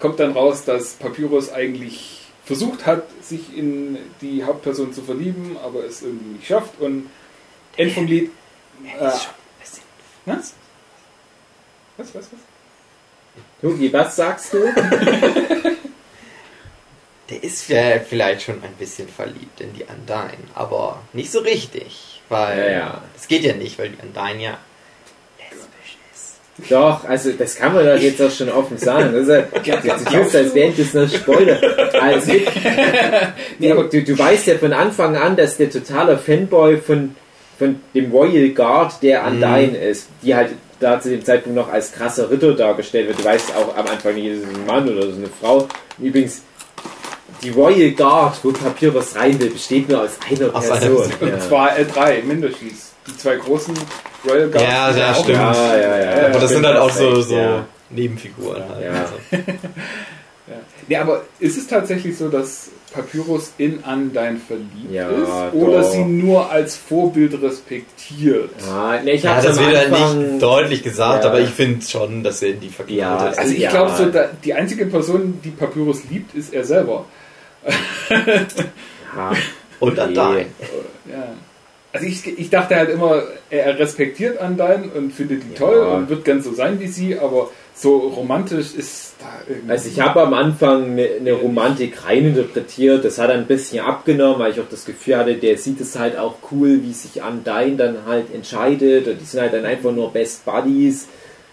kommt 0.00 0.20
dann 0.20 0.32
raus, 0.32 0.64
dass 0.64 0.94
Papyrus 0.94 1.52
eigentlich 1.52 2.22
versucht 2.44 2.86
hat, 2.86 3.04
sich 3.22 3.56
in 3.56 3.98
die 4.20 4.44
Hauptperson 4.44 4.92
zu 4.92 5.02
verlieben, 5.02 5.56
aber 5.62 5.84
es 5.84 6.02
irgendwie 6.02 6.34
nicht 6.34 6.46
schafft 6.46 6.80
und 6.80 7.10
End 7.76 7.92
vom 7.92 8.06
Lied. 8.06 8.30
Äh, 8.84 9.10
was? 10.24 10.54
Was, 11.96 12.14
was, 12.14 12.14
was? 12.14 12.40
Hugi, 13.62 13.92
was 13.92 14.16
sagst 14.16 14.52
du? 14.52 14.58
Der 17.28 17.42
ist 17.42 17.68
ja 17.68 17.98
vielleicht 17.98 18.42
schon 18.42 18.62
ein 18.62 18.74
bisschen 18.78 19.08
verliebt 19.08 19.60
in 19.60 19.72
die 19.74 19.82
Undyne, 19.84 20.38
aber 20.54 21.02
nicht 21.12 21.32
so 21.32 21.40
richtig, 21.40 22.15
weil 22.28 22.58
Ja, 22.58 22.70
ja. 22.70 23.00
es 23.16 23.28
geht 23.28 23.42
ja 23.42 23.54
nicht, 23.54 23.78
weil 23.78 23.90
die 23.90 23.96
Undyne 24.02 24.42
ja 24.42 24.58
lesbisch 25.38 25.96
ist. 26.12 26.70
Doch, 26.70 27.04
also 27.04 27.32
das 27.32 27.56
kann 27.56 27.74
man 27.74 27.84
doch 27.84 27.96
jetzt 27.96 28.20
auch 28.20 28.30
schon 28.30 28.50
offen 28.50 28.78
sagen. 28.78 29.12
Das 29.12 29.28
ist 29.28 29.66
ja, 29.66 29.76
du 29.76 30.04
tust, 30.04 30.36
als 30.36 30.54
wären 30.54 30.74
das 30.76 30.94
noch 30.94 31.08
Spoiler. 31.08 31.60
Also, 32.00 32.32
gibt, 32.32 32.50
nee, 33.58 33.70
aber 33.70 33.84
du, 33.84 34.02
du 34.02 34.18
weißt 34.18 34.46
ja 34.46 34.58
von 34.58 34.72
Anfang 34.72 35.16
an, 35.16 35.36
dass 35.36 35.56
der 35.56 35.70
totaler 35.70 36.18
Fanboy 36.18 36.78
von, 36.78 37.14
von 37.58 37.80
dem 37.94 38.10
Royal 38.10 38.48
Guard 38.50 39.02
der 39.02 39.24
Undyne 39.26 39.76
ist, 39.76 40.08
die 40.22 40.34
halt 40.34 40.50
da 40.80 41.00
zu 41.00 41.10
dem 41.10 41.24
Zeitpunkt 41.24 41.56
noch 41.56 41.72
als 41.72 41.92
krasser 41.92 42.30
Ritter 42.30 42.52
dargestellt 42.54 43.08
wird. 43.08 43.18
Du 43.20 43.24
weißt 43.24 43.54
auch 43.56 43.76
am 43.76 43.86
Anfang 43.86 44.14
nicht, 44.14 44.26
ist 44.26 44.42
es 44.42 44.54
ein 44.54 44.66
Mann 44.66 44.88
oder 44.88 45.06
ist 45.06 45.12
es 45.12 45.18
eine 45.18 45.28
Frau. 45.40 45.66
Übrigens, 45.98 46.42
die 47.42 47.50
Royal 47.50 47.90
Guard, 47.92 48.38
wo 48.42 48.50
Papyrus 48.52 49.14
rein 49.16 49.38
will, 49.40 49.50
besteht 49.50 49.88
nur 49.88 50.02
aus 50.02 50.10
einer 50.28 50.54
Aus 50.54 50.70
einer 50.70 50.80
Person. 50.80 51.12
Und 51.20 51.28
Ja. 51.28 51.40
zwar 51.40 51.70
L3 51.76 52.22
mindestens. 52.24 52.92
Die 53.06 53.16
zwei 53.16 53.36
großen 53.36 53.74
Royal 54.28 54.48
Guards. 54.48 54.64
Ja, 54.66 54.90
ja, 54.90 55.14
stimmt. 55.14 55.28
Ja, 55.38 55.76
ja, 55.76 55.98
ja. 55.98 56.26
aber 56.30 56.40
das 56.40 56.50
sind 56.50 56.66
halt 56.66 56.76
auch 56.78 56.90
so, 56.90 57.20
so 57.22 57.36
ja. 57.36 57.64
Nebenfiguren 57.90 58.64
halt. 58.68 58.84
Ja. 58.84 58.90
Also. 58.90 59.44
Ja. 60.48 60.54
Nee, 60.86 60.96
aber 60.98 61.24
ist 61.40 61.58
es 61.58 61.66
tatsächlich 61.66 62.16
so, 62.16 62.28
dass 62.28 62.68
Papyrus 62.92 63.50
in 63.58 63.78
Undyne 63.78 64.36
verliebt 64.46 64.92
Ja, 64.92 65.08
ist? 65.08 65.54
Oder 65.54 65.80
doch. 65.80 65.90
sie 65.90 66.04
nur 66.04 66.48
als 66.52 66.76
Vorbild 66.76 67.42
respektiert? 67.42 68.50
Ah, 68.70 68.96
ne, 69.02 69.10
ich 69.10 69.24
Ja, 69.24 69.40
das 69.40 69.58
wird 69.58 69.72
ja 69.72 69.80
Anfang, 69.80 70.18
nicht 70.34 70.42
deutlich 70.42 70.82
gesagt, 70.84 71.24
Ja. 71.24 71.30
aber 71.30 71.40
ich 71.40 71.48
finde 71.50 71.84
schon, 71.84 72.22
dass 72.22 72.42
er 72.42 72.50
in 72.50 72.60
die 72.60 72.68
verknallt 72.68 72.96
Ja, 73.00 73.26
ist. 73.28 73.38
Also 73.40 73.52
ich 73.52 73.58
Ja. 73.58 73.70
glaube, 73.70 73.90
so, 73.96 74.04
die 74.44 74.54
einzige 74.54 74.86
Person, 74.86 75.40
die 75.42 75.50
Papyrus 75.50 76.02
liebt, 76.10 76.32
ist 76.36 76.54
er 76.54 76.64
selber. 76.64 77.06
Ja, 79.16 79.32
Und. 79.80 79.98
Undyne. 79.98 80.46
Ja. 81.10 81.34
Also 81.92 82.06
ich, 82.06 82.38
ich 82.38 82.50
dachte 82.50 82.76
halt 82.76 82.90
immer, 82.90 83.22
er 83.48 83.78
respektiert 83.78 84.40
Undyne 84.40 84.90
und 84.94 85.12
findet 85.12 85.42
die 85.44 85.52
Ja. 85.52 85.58
toll 85.58 85.78
und 85.78 86.08
wird 86.10 86.24
gern 86.24 86.42
so 86.42 86.52
sein 86.52 86.78
wie 86.78 86.88
sie, 86.88 87.18
aber 87.18 87.50
so 87.74 87.96
romantisch 87.96 88.74
ist 88.74 89.14
da 89.18 89.26
irgendwie... 89.48 89.70
Also 89.70 89.88
ich 89.88 90.00
habe 90.00 90.20
am 90.22 90.34
Anfang 90.34 90.92
eine, 90.92 91.08
eine 91.20 91.32
Romantik 91.32 92.04
reininterpretiert, 92.06 93.04
das 93.04 93.18
hat 93.18 93.30
ein 93.30 93.46
bisschen 93.46 93.84
abgenommen, 93.84 94.38
weil 94.38 94.52
ich 94.52 94.60
auch 94.60 94.68
das 94.70 94.84
Gefühl 94.84 95.16
hatte, 95.16 95.34
der 95.34 95.56
sieht 95.56 95.80
es 95.80 95.98
halt 95.98 96.18
auch 96.18 96.36
cool, 96.50 96.82
wie 96.82 96.92
sich 96.92 97.22
Undyne 97.22 97.76
dann 97.76 98.06
halt 98.06 98.26
entscheidet 98.34 99.08
und 99.08 99.20
die 99.20 99.24
sind 99.24 99.40
halt 99.40 99.54
dann 99.54 99.64
einfach 99.64 99.92
nur 99.92 100.12
Best 100.12 100.44
Buddies 100.44 101.08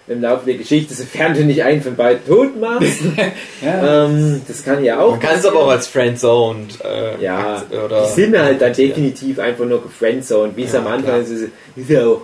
im 0.07 0.21
Laufe 0.21 0.45
der 0.45 0.55
Geschichte, 0.55 0.93
sofern 0.93 1.33
du 1.33 1.45
nicht 1.45 1.63
einen 1.63 1.81
von 1.81 1.95
beiden 1.95 2.25
tot 2.27 2.59
machst. 2.59 2.99
ja. 3.61 4.05
ähm, 4.05 4.41
das 4.47 4.63
kann 4.63 4.83
ja 4.83 4.99
auch 4.99 5.11
Man 5.11 5.19
kann 5.21 5.37
es 5.39 5.45
aber 5.45 5.59
auch 5.59 5.69
als 5.69 5.87
Friendzoned 5.87 6.79
äh, 6.83 7.21
Ja, 7.23 7.63
oder 7.85 8.03
die 8.05 8.09
sind 8.11 8.37
halt 8.37 8.61
dann 8.61 8.69
akzeptieren. 8.71 8.89
definitiv 8.95 9.39
einfach 9.39 9.65
nur 9.65 9.81
gefriendzoned, 9.81 10.57
wie 10.57 10.63
es 10.63 10.73
Ja, 10.73 10.79
am 10.79 10.87
Anfang 10.87 11.03
klar. 11.03 11.19
ist, 11.19 11.31
ist 11.75 11.89
ja 11.89 12.05
auch 12.05 12.21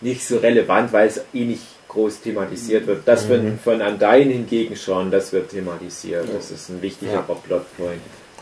nicht 0.00 0.26
so 0.26 0.38
relevant, 0.38 0.92
weil 0.92 1.08
es 1.08 1.20
eh 1.34 1.44
nicht 1.44 1.62
groß 1.88 2.22
thematisiert 2.22 2.86
wird. 2.86 3.02
Das 3.06 3.24
Mhm. 3.28 3.58
von, 3.64 3.78
von 3.78 3.86
Undyne 3.86 4.32
hingegen 4.32 4.74
schon, 4.76 5.10
das 5.10 5.32
wird 5.32 5.50
thematisiert. 5.50 6.24
Ja. 6.26 6.32
Das 6.34 6.50
ist 6.50 6.68
ein 6.70 6.80
wichtiger 6.82 7.12
Ja. 7.12 7.20
Plotpoint. 7.20 8.00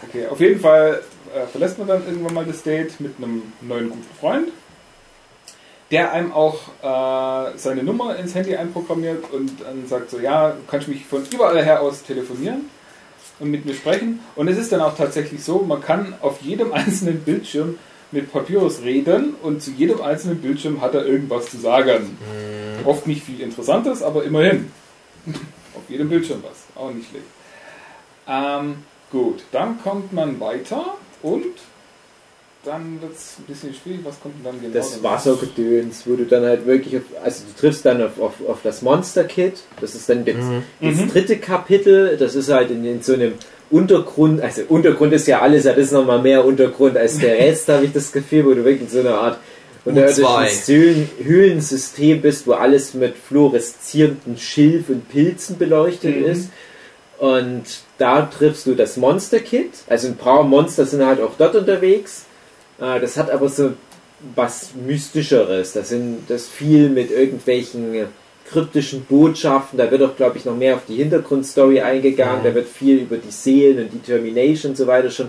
Okay, 0.08 0.26
auf 0.28 0.38
jeden 0.40 0.60
Fall 0.60 1.00
äh, 1.34 1.46
verlässt 1.50 1.78
man 1.78 1.88
dann 1.88 2.02
irgendwann 2.06 2.34
mal 2.34 2.44
das 2.44 2.62
Date 2.62 3.00
mit 3.00 3.12
einem 3.18 3.42
neuen 3.62 3.88
guten 3.90 4.04
Freund, 4.20 4.48
der 5.94 6.10
einem 6.10 6.32
auch 6.32 6.58
äh, 6.82 7.56
seine 7.56 7.84
Nummer 7.84 8.16
ins 8.16 8.34
Handy 8.34 8.56
einprogrammiert 8.56 9.30
und 9.30 9.60
dann 9.60 9.86
sagt 9.86 10.10
so, 10.10 10.18
ja, 10.18 10.50
du 10.50 10.58
kannst 10.66 10.88
mich 10.88 11.04
von 11.04 11.24
überall 11.32 11.64
her 11.64 11.82
aus 11.82 12.02
telefonieren 12.02 12.68
und 13.38 13.52
mit 13.52 13.64
mir 13.64 13.74
sprechen. 13.74 14.18
Und 14.34 14.48
es 14.48 14.58
ist 14.58 14.72
dann 14.72 14.80
auch 14.80 14.96
tatsächlich 14.96 15.44
so, 15.44 15.60
man 15.60 15.80
kann 15.80 16.14
auf 16.20 16.42
jedem 16.42 16.72
einzelnen 16.72 17.20
Bildschirm 17.20 17.78
mit 18.10 18.32
Papyrus 18.32 18.82
reden 18.82 19.36
und 19.40 19.62
zu 19.62 19.70
jedem 19.70 20.02
einzelnen 20.02 20.40
Bildschirm 20.40 20.80
hat 20.80 20.94
er 20.94 21.06
irgendwas 21.06 21.48
zu 21.48 21.58
sagen. 21.58 22.18
Oft 22.84 23.06
nicht 23.06 23.22
viel 23.22 23.40
Interessantes, 23.40 24.02
aber 24.02 24.24
immerhin. 24.24 24.72
Auf 25.76 25.88
jedem 25.88 26.08
Bildschirm 26.08 26.42
was. 26.42 26.64
Auch 26.74 26.92
nicht 26.92 27.08
schlecht. 27.08 27.26
Ähm, 28.28 28.78
gut, 29.12 29.44
dann 29.52 29.80
kommt 29.80 30.12
man 30.12 30.40
weiter 30.40 30.96
und 31.22 31.54
dann 32.64 33.00
wird 33.00 33.12
es 33.14 33.36
ein 33.38 33.44
bisschen 33.44 33.74
schwierig. 33.74 34.00
Was 34.04 34.20
kommt 34.20 34.34
denn 34.36 34.44
dann 34.44 34.60
genau? 34.60 34.72
Das? 34.74 35.02
Wassergedöns, 35.02 36.02
wo 36.06 36.16
du 36.16 36.24
dann 36.24 36.44
halt 36.44 36.66
wirklich 36.66 36.96
auf, 36.96 37.02
also 37.22 37.42
du 37.46 37.60
triffst 37.60 37.84
dann 37.84 38.02
auf, 38.02 38.18
auf, 38.20 38.32
auf 38.48 38.58
das 38.62 38.82
Monster 38.82 39.24
Kit, 39.24 39.54
das 39.80 39.94
ist 39.94 40.08
dann 40.08 40.24
das, 40.24 40.36
das 40.80 40.94
Mhm. 40.96 41.10
dritte 41.10 41.36
Kapitel, 41.38 42.16
das 42.16 42.34
ist 42.34 42.50
halt 42.50 42.70
in, 42.70 42.84
in 42.84 43.02
so 43.02 43.14
einem 43.14 43.34
Untergrund, 43.70 44.40
also 44.40 44.62
Untergrund 44.68 45.12
ist 45.12 45.26
ja 45.26 45.40
alles, 45.40 45.64
ja, 45.64 45.72
das 45.72 45.86
ist 45.86 45.92
nochmal 45.92 46.20
mehr 46.22 46.44
Untergrund 46.44 46.96
als 46.96 47.18
der 47.18 47.36
Rest, 47.38 47.68
habe 47.68 47.84
ich 47.86 47.92
das 47.92 48.12
Gefühl, 48.12 48.44
wo 48.46 48.50
du 48.50 48.64
wirklich 48.64 48.82
in 48.82 48.88
so 48.88 49.00
einer 49.00 49.18
Art 49.18 49.38
unterirdischen 49.84 50.24
U2. 50.24 50.66
Höhlen, 50.68 51.10
Höhlensystem 51.22 52.22
bist, 52.22 52.46
wo 52.46 52.52
alles 52.52 52.94
mit 52.94 53.14
fluoreszierenden 53.16 54.38
Schilf 54.38 54.88
und 54.88 55.08
Pilzen 55.08 55.58
beleuchtet 55.58 56.16
Mhm. 56.20 56.24
ist. 56.24 56.48
Und 57.18 57.62
da 57.98 58.22
triffst 58.22 58.66
du 58.66 58.74
das 58.74 58.96
Monster 58.96 59.38
Kit, 59.40 59.70
also 59.88 60.08
ein 60.08 60.16
paar 60.16 60.42
Monster 60.42 60.84
sind 60.84 61.04
halt 61.04 61.20
auch 61.20 61.32
dort 61.38 61.54
unterwegs. 61.54 62.24
Äh, 62.80 63.00
Das 63.00 63.16
hat 63.16 63.30
aber 63.30 63.48
so 63.48 63.72
was 64.34 64.74
Mystischeres. 64.74 65.72
Das 65.72 65.90
sind 65.90 66.24
das 66.28 66.46
viel 66.46 66.88
mit 66.88 67.10
irgendwelchen 67.10 68.06
kryptischen 68.48 69.04
Botschaften. 69.04 69.78
Da 69.78 69.90
wird 69.90 70.02
auch, 70.02 70.16
glaube 70.16 70.38
ich, 70.38 70.44
noch 70.44 70.56
mehr 70.56 70.76
auf 70.76 70.82
die 70.86 70.96
Hintergrundstory 70.96 71.80
eingegangen. 71.80 72.44
Da 72.44 72.54
wird 72.54 72.68
viel 72.68 72.98
über 72.98 73.16
die 73.16 73.30
Seelen 73.30 73.84
und 73.84 73.92
die 73.92 73.98
Termination 73.98 74.72
und 74.72 74.76
so 74.76 74.86
weiter 74.86 75.10
schon 75.10 75.28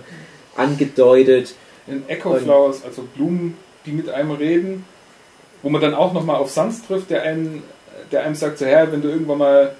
angedeutet. 0.55 1.55
In 1.87 2.07
Echo 2.07 2.35
Flowers, 2.35 2.83
also 2.83 3.03
Blumen, 3.15 3.57
die 3.85 3.91
mit 3.91 4.09
einem 4.09 4.31
reden, 4.31 4.85
wo 5.61 5.69
man 5.69 5.81
dann 5.81 5.93
auch 5.93 6.13
nochmal 6.13 6.37
auf 6.37 6.49
Sans 6.49 6.85
trifft, 6.85 7.09
der 7.09 7.23
einem, 7.23 7.63
der 8.11 8.23
einem 8.23 8.35
sagt, 8.35 8.57
so 8.57 8.65
Herr, 8.65 8.91
wenn 8.91 9.01
du 9.01 9.09
irgendwann 9.09 9.37
mal 9.37 9.75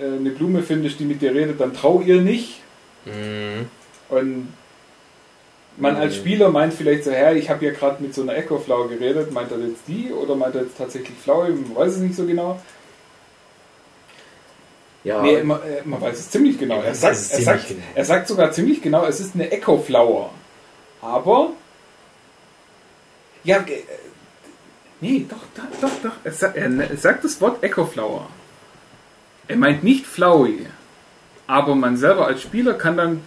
äh, 0.00 0.04
eine 0.04 0.30
Blume 0.30 0.62
findest, 0.62 0.98
die 0.98 1.04
mit 1.04 1.22
dir 1.22 1.34
redet, 1.34 1.60
dann 1.60 1.72
trau 1.72 2.00
ihr 2.00 2.20
nicht. 2.20 2.60
Mhm. 3.04 3.66
Und 4.08 4.48
man 5.78 5.96
als 5.96 6.16
Spieler 6.16 6.48
meint 6.50 6.72
vielleicht 6.74 7.04
so, 7.04 7.10
Herr, 7.10 7.34
ich 7.34 7.50
habe 7.50 7.64
ja 7.66 7.72
gerade 7.72 8.02
mit 8.02 8.14
so 8.14 8.22
einer 8.22 8.34
Echo 8.36 8.58
Flower 8.58 8.88
geredet, 8.88 9.32
meint 9.32 9.50
er 9.52 9.58
jetzt 9.58 9.82
die 9.86 10.10
oder 10.12 10.34
meint 10.34 10.54
er 10.54 10.62
jetzt 10.62 10.78
tatsächlich 10.78 11.16
Flower? 11.18 11.48
Man 11.48 11.74
weiß 11.76 11.92
es 11.94 11.98
nicht 11.98 12.14
so 12.16 12.24
genau. 12.26 12.60
Ja, 15.04 15.22
Nee, 15.22 15.42
man, 15.42 15.60
äh, 15.62 15.82
man 15.84 16.00
weiß 16.00 16.18
es 16.18 16.30
ziemlich 16.30 16.58
genau. 16.58 16.80
Er 16.82 16.94
sagt, 16.94 17.14
er, 17.14 17.40
sagt, 17.42 17.68
genau. 17.68 17.82
er 17.94 18.04
sagt 18.04 18.28
sogar 18.28 18.50
ziemlich 18.52 18.82
genau, 18.82 19.04
es 19.06 19.20
ist 19.20 19.34
eine 19.34 19.50
Echo 19.50 19.78
Flower. 19.78 20.30
Aber. 21.00 21.50
Ja, 23.44 23.58
äh, 23.58 23.82
nee, 25.00 25.24
doch, 25.28 25.36
doch, 25.54 25.80
doch, 25.80 26.02
doch. 26.02 26.16
Er, 26.24 26.32
sa- 26.32 26.52
sagt 26.96 27.22
das 27.24 27.40
Wort 27.40 27.62
Echo 27.62 27.84
Flower. 27.86 28.28
Er 29.46 29.56
meint 29.56 29.84
nicht 29.84 30.06
Flowey. 30.06 30.66
Aber 31.46 31.76
man 31.76 31.96
selber 31.96 32.26
als 32.26 32.42
Spieler 32.42 32.74
kann 32.74 32.96
dann 32.96 33.22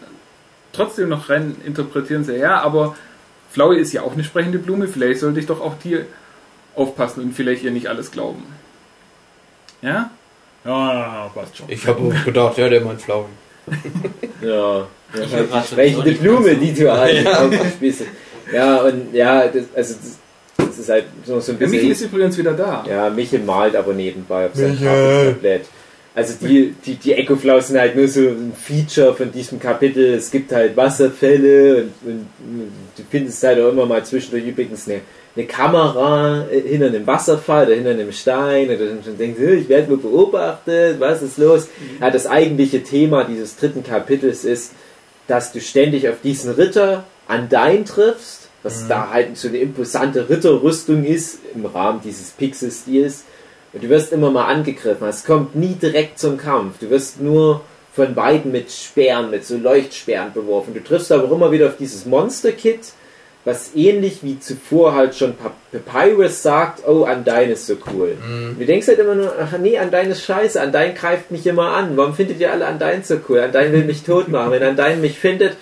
trotzdem 0.71 1.09
noch 1.09 1.29
rein 1.29 1.55
interpretieren, 1.65 2.23
so, 2.23 2.31
ja, 2.31 2.61
aber 2.61 2.95
Flowey 3.51 3.79
ist 3.79 3.93
ja 3.93 4.03
auch 4.03 4.13
eine 4.13 4.23
sprechende 4.23 4.59
Blume, 4.59 4.87
vielleicht 4.87 5.19
sollte 5.19 5.39
ich 5.39 5.45
doch 5.45 5.61
auch 5.61 5.75
die 5.83 5.99
aufpassen 6.75 7.23
und 7.23 7.33
vielleicht 7.33 7.63
ihr 7.63 7.71
nicht 7.71 7.87
alles 7.87 8.11
glauben. 8.11 8.43
Ja? 9.81 10.11
Ja, 10.65 11.31
passt 11.33 11.57
schon. 11.57 11.69
Ich 11.69 11.87
habe 11.87 12.01
auch 12.01 12.25
gedacht, 12.25 12.57
ja, 12.57 12.69
der 12.69 12.81
meint 12.81 13.01
Flauen. 13.01 13.29
ja. 14.41 14.87
Ich 15.13 15.31
ja 15.31 15.37
halt 15.51 15.65
sprechende 15.65 16.11
Blume, 16.13 16.55
die 16.55 16.73
du 16.73 16.91
halt 16.91 17.25
aufspielst. 17.27 18.03
Ja, 18.53 18.77
und 18.81 19.13
ja, 19.13 19.47
das, 19.47 19.63
also 19.75 19.95
das, 19.95 20.17
das 20.57 20.79
ist 20.79 20.89
halt 20.89 21.05
so, 21.25 21.39
so 21.39 21.51
ein 21.51 21.57
bisschen. 21.57 21.71
Michael 21.71 21.91
ist 21.91 22.01
übrigens 22.01 22.37
wieder 22.37 22.53
da. 22.53 22.83
Ja, 22.87 23.09
Michel 23.09 23.39
malt 23.39 23.75
aber 23.75 23.93
nebenbei 23.93 24.47
auf 24.47 24.55
seinem 24.55 24.71
Michael. 24.71 25.61
Also 26.19 26.33
die, 26.45 26.75
die, 26.85 26.95
die 26.95 27.13
Ecoflows 27.13 27.69
sind 27.69 27.79
halt 27.79 27.95
nur 27.95 28.05
so 28.09 28.19
ein 28.19 28.51
Feature 28.53 29.15
von 29.15 29.31
diesem 29.31 29.57
Kapitel. 29.57 30.15
Es 30.15 30.29
gibt 30.29 30.51
halt 30.51 30.75
Wasserfälle 30.75 31.83
und, 31.83 31.93
und 32.05 32.71
du 32.97 33.03
findest 33.09 33.41
halt 33.41 33.57
auch 33.61 33.69
immer 33.69 33.85
mal 33.85 34.03
zwischendurch 34.03 34.45
übrigens 34.45 34.85
eine, 34.89 34.99
eine 35.37 35.45
Kamera 35.45 36.45
äh, 36.51 36.59
hinter 36.59 36.87
einem 36.87 37.07
Wasserfall 37.07 37.67
oder 37.67 37.75
hinter 37.75 37.91
einem 37.91 38.11
Stein 38.11 38.65
oder 38.65 38.87
dann 38.87 39.17
denkst, 39.17 39.39
"Äh, 39.39 39.55
ich 39.55 39.69
werde 39.69 39.87
nur 39.87 40.01
beobachtet, 40.01 40.99
was 40.99 41.21
ist 41.21 41.37
los? 41.37 41.69
Ja, 42.01 42.11
das 42.11 42.27
eigentliche 42.27 42.83
Thema 42.83 43.23
dieses 43.23 43.55
dritten 43.55 43.81
Kapitels 43.81 44.43
ist, 44.43 44.73
dass 45.27 45.53
du 45.53 45.61
ständig 45.61 46.09
auf 46.09 46.17
diesen 46.21 46.51
Ritter 46.51 47.05
Andein 47.29 47.85
triffst, 47.85 48.49
was 48.61 48.89
da 48.89 49.09
halt 49.11 49.37
so 49.37 49.47
eine 49.47 49.59
imposante 49.59 50.29
Ritterrüstung 50.29 51.05
ist 51.05 51.39
im 51.55 51.65
Rahmen 51.65 52.01
dieses 52.03 52.31
Pixel-Stils. 52.31 53.23
Und 53.73 53.83
du 53.83 53.89
wirst 53.89 54.11
immer 54.11 54.31
mal 54.31 54.45
angegriffen. 54.45 55.07
Es 55.07 55.23
kommt 55.25 55.55
nie 55.55 55.75
direkt 55.75 56.17
zum 56.19 56.37
Kampf. 56.37 56.79
Du 56.79 56.89
wirst 56.89 57.21
nur 57.21 57.61
von 57.93 58.15
Weitem 58.15 58.51
mit 58.51 58.71
Speeren, 58.71 59.29
mit 59.29 59.45
so 59.45 59.57
Leuchtsperren 59.57 60.33
beworfen. 60.33 60.73
Du 60.73 60.83
triffst 60.83 61.11
aber 61.11 61.31
immer 61.31 61.51
wieder 61.51 61.67
auf 61.67 61.77
dieses 61.77 62.05
Monster-Kit, 62.05 62.79
was 63.45 63.71
ähnlich 63.75 64.19
wie 64.21 64.39
zuvor 64.39 64.95
halt 64.95 65.15
schon 65.15 65.33
Pa- 65.35 65.53
Papyrus 65.85 66.41
sagt, 66.43 66.87
oh, 66.87 67.05
Undyne 67.09 67.53
ist 67.53 67.67
so 67.67 67.75
cool. 67.93 68.17
Und 68.51 68.59
du 68.59 68.65
denkst 68.65 68.87
halt 68.87 68.99
immer 68.99 69.15
nur, 69.15 69.33
ach 69.39 69.57
nee, 69.57 69.79
Undyne 69.79 70.09
ist 70.09 70.23
scheiße, 70.23 70.61
Undyne 70.61 70.93
greift 70.93 71.31
mich 71.31 71.45
immer 71.47 71.71
an. 71.73 71.95
Warum 71.95 72.13
findet 72.13 72.39
ihr 72.39 72.51
alle 72.51 72.67
Undyne 72.67 73.01
so 73.03 73.17
cool? 73.29 73.39
Undyne 73.39 73.71
will 73.71 73.85
mich 73.85 74.03
tot 74.03 74.27
machen. 74.29 74.51
Wenn 74.51 74.67
Undyne 74.67 74.97
mich 74.97 75.17
findet, 75.17 75.57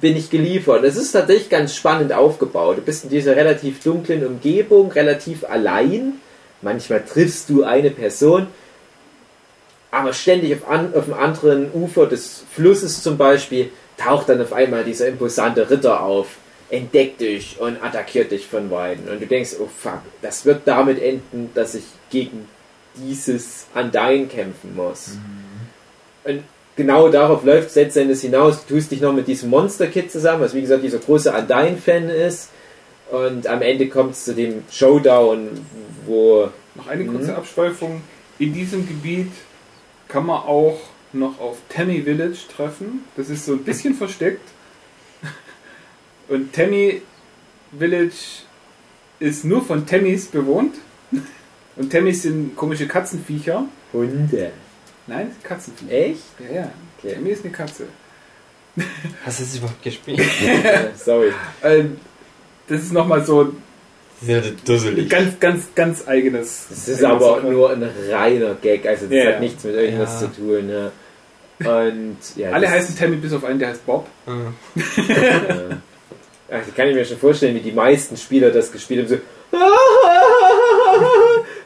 bin 0.00 0.16
ich 0.16 0.30
geliefert. 0.30 0.84
Das 0.84 0.96
ist 0.96 1.12
tatsächlich 1.12 1.48
ganz 1.50 1.74
spannend 1.74 2.12
aufgebaut. 2.12 2.78
Du 2.78 2.82
bist 2.82 3.04
in 3.04 3.10
dieser 3.10 3.36
relativ 3.36 3.82
dunklen 3.82 4.26
Umgebung, 4.26 4.90
relativ 4.92 5.44
allein. 5.44 6.14
Manchmal 6.62 7.04
triffst 7.04 7.48
du 7.50 7.64
eine 7.64 7.90
Person, 7.90 8.46
aber 9.90 10.12
ständig 10.12 10.54
auf, 10.54 10.68
an, 10.68 10.94
auf 10.94 11.04
dem 11.04 11.14
anderen 11.14 11.70
Ufer 11.72 12.06
des 12.06 12.44
Flusses 12.54 13.02
zum 13.02 13.18
Beispiel 13.18 13.70
taucht 13.98 14.28
dann 14.28 14.40
auf 14.40 14.52
einmal 14.52 14.84
dieser 14.84 15.08
imposante 15.08 15.68
Ritter 15.68 16.00
auf, 16.00 16.28
entdeckt 16.70 17.20
dich 17.20 17.60
und 17.60 17.82
attackiert 17.82 18.30
dich 18.30 18.46
von 18.46 18.70
Weitem. 18.70 19.08
Und 19.08 19.20
du 19.20 19.26
denkst, 19.26 19.56
oh 19.60 19.68
fuck, 19.78 20.00
das 20.22 20.46
wird 20.46 20.62
damit 20.64 21.00
enden, 21.02 21.50
dass 21.54 21.74
ich 21.74 21.84
gegen 22.10 22.48
dieses 22.94 23.66
Undyne 23.74 24.26
kämpfen 24.26 24.74
muss. 24.74 25.16
Und 26.24 26.44
genau 26.76 27.08
darauf 27.08 27.44
läuft 27.44 27.68
es 27.68 27.74
letztendlich 27.74 28.20
hinaus. 28.20 28.64
Du 28.66 28.74
tust 28.74 28.90
dich 28.90 29.00
noch 29.00 29.12
mit 29.12 29.28
diesem 29.28 29.50
Monster-Kid 29.50 30.10
zusammen, 30.10 30.42
was 30.42 30.54
wie 30.54 30.62
gesagt 30.62 30.82
dieser 30.82 30.98
große 30.98 31.32
Undyne-Fan 31.32 32.08
ist. 32.08 32.48
Und 33.12 33.46
am 33.46 33.60
Ende 33.60 33.88
kommt 33.90 34.12
es 34.12 34.24
zu 34.24 34.34
dem 34.34 34.62
Showdown, 34.72 35.48
wo 36.06 36.48
Noch 36.74 36.86
eine 36.86 37.04
kurze 37.04 37.32
Mhm. 37.32 37.36
Abschweifung. 37.36 38.00
In 38.38 38.54
diesem 38.54 38.88
Gebiet 38.88 39.30
kann 40.08 40.24
man 40.24 40.38
auch 40.38 40.80
noch 41.12 41.38
auf 41.38 41.58
Tammy 41.68 42.00
Village 42.00 42.38
treffen. 42.56 43.04
Das 43.14 43.28
ist 43.28 43.44
so 43.44 43.52
ein 43.52 43.64
bisschen 43.64 43.94
versteckt. 43.94 44.48
Und 46.28 46.54
Tammy 46.54 47.02
Village 47.78 48.44
ist 49.20 49.44
nur 49.44 49.62
von 49.62 49.84
Tammys 49.86 50.28
bewohnt. 50.28 50.76
Und 51.76 51.92
Tammys 51.92 52.22
sind 52.22 52.56
komische 52.56 52.88
Katzenviecher. 52.88 53.66
Hunde. 53.92 54.52
Nein, 55.06 55.32
Katzenviecher. 55.42 55.92
Echt? 55.92 56.22
Ja, 56.38 56.54
ja. 56.62 56.72
Okay. 56.98 57.12
Tammy 57.16 57.28
ist 57.28 57.44
eine 57.44 57.52
Katze. 57.52 57.88
Hast 59.26 59.38
du 59.40 59.44
das 59.44 59.56
überhaupt 59.58 59.82
gespielt? 59.82 60.22
Sorry. 60.96 61.30
Ähm, 61.62 61.98
das 62.72 62.82
ist 62.82 62.92
nochmal 62.92 63.24
so 63.24 63.52
dusselig. 64.64 65.08
ganz, 65.08 65.38
ganz, 65.40 65.64
ganz 65.74 66.06
eigenes. 66.08 66.66
Das 66.68 66.88
ist 66.88 67.04
aber 67.04 67.36
Sache. 67.36 67.46
nur 67.48 67.70
ein 67.70 67.88
reiner 68.10 68.54
Gag, 68.54 68.86
also 68.86 69.06
das 69.06 69.14
Ja, 69.14 69.24
hat 69.26 69.34
ja. 69.34 69.40
nichts 69.40 69.64
mit 69.64 69.74
irgendwas 69.74 70.20
Ja. 70.20 70.28
zu 70.28 70.34
tun. 70.40 70.68
Ja. 70.70 70.90
Und 71.84 72.16
ja, 72.36 72.50
Alle 72.50 72.66
das, 72.66 72.74
heißen 72.74 72.98
Tammy 72.98 73.16
bis 73.16 73.32
auf 73.32 73.44
einen, 73.44 73.58
der 73.58 73.68
heißt 73.68 73.84
Bob. 73.86 74.06
Ja. 74.26 74.32
Ach, 76.54 76.60
da 76.66 76.72
kann 76.76 76.88
ich 76.88 76.94
mir 76.94 77.04
schon 77.04 77.18
vorstellen, 77.18 77.54
wie 77.54 77.60
die 77.60 77.72
meisten 77.72 78.16
Spieler 78.16 78.50
das 78.50 78.70
gespielt 78.72 79.08
haben. 79.08 79.20
So, 79.50 79.56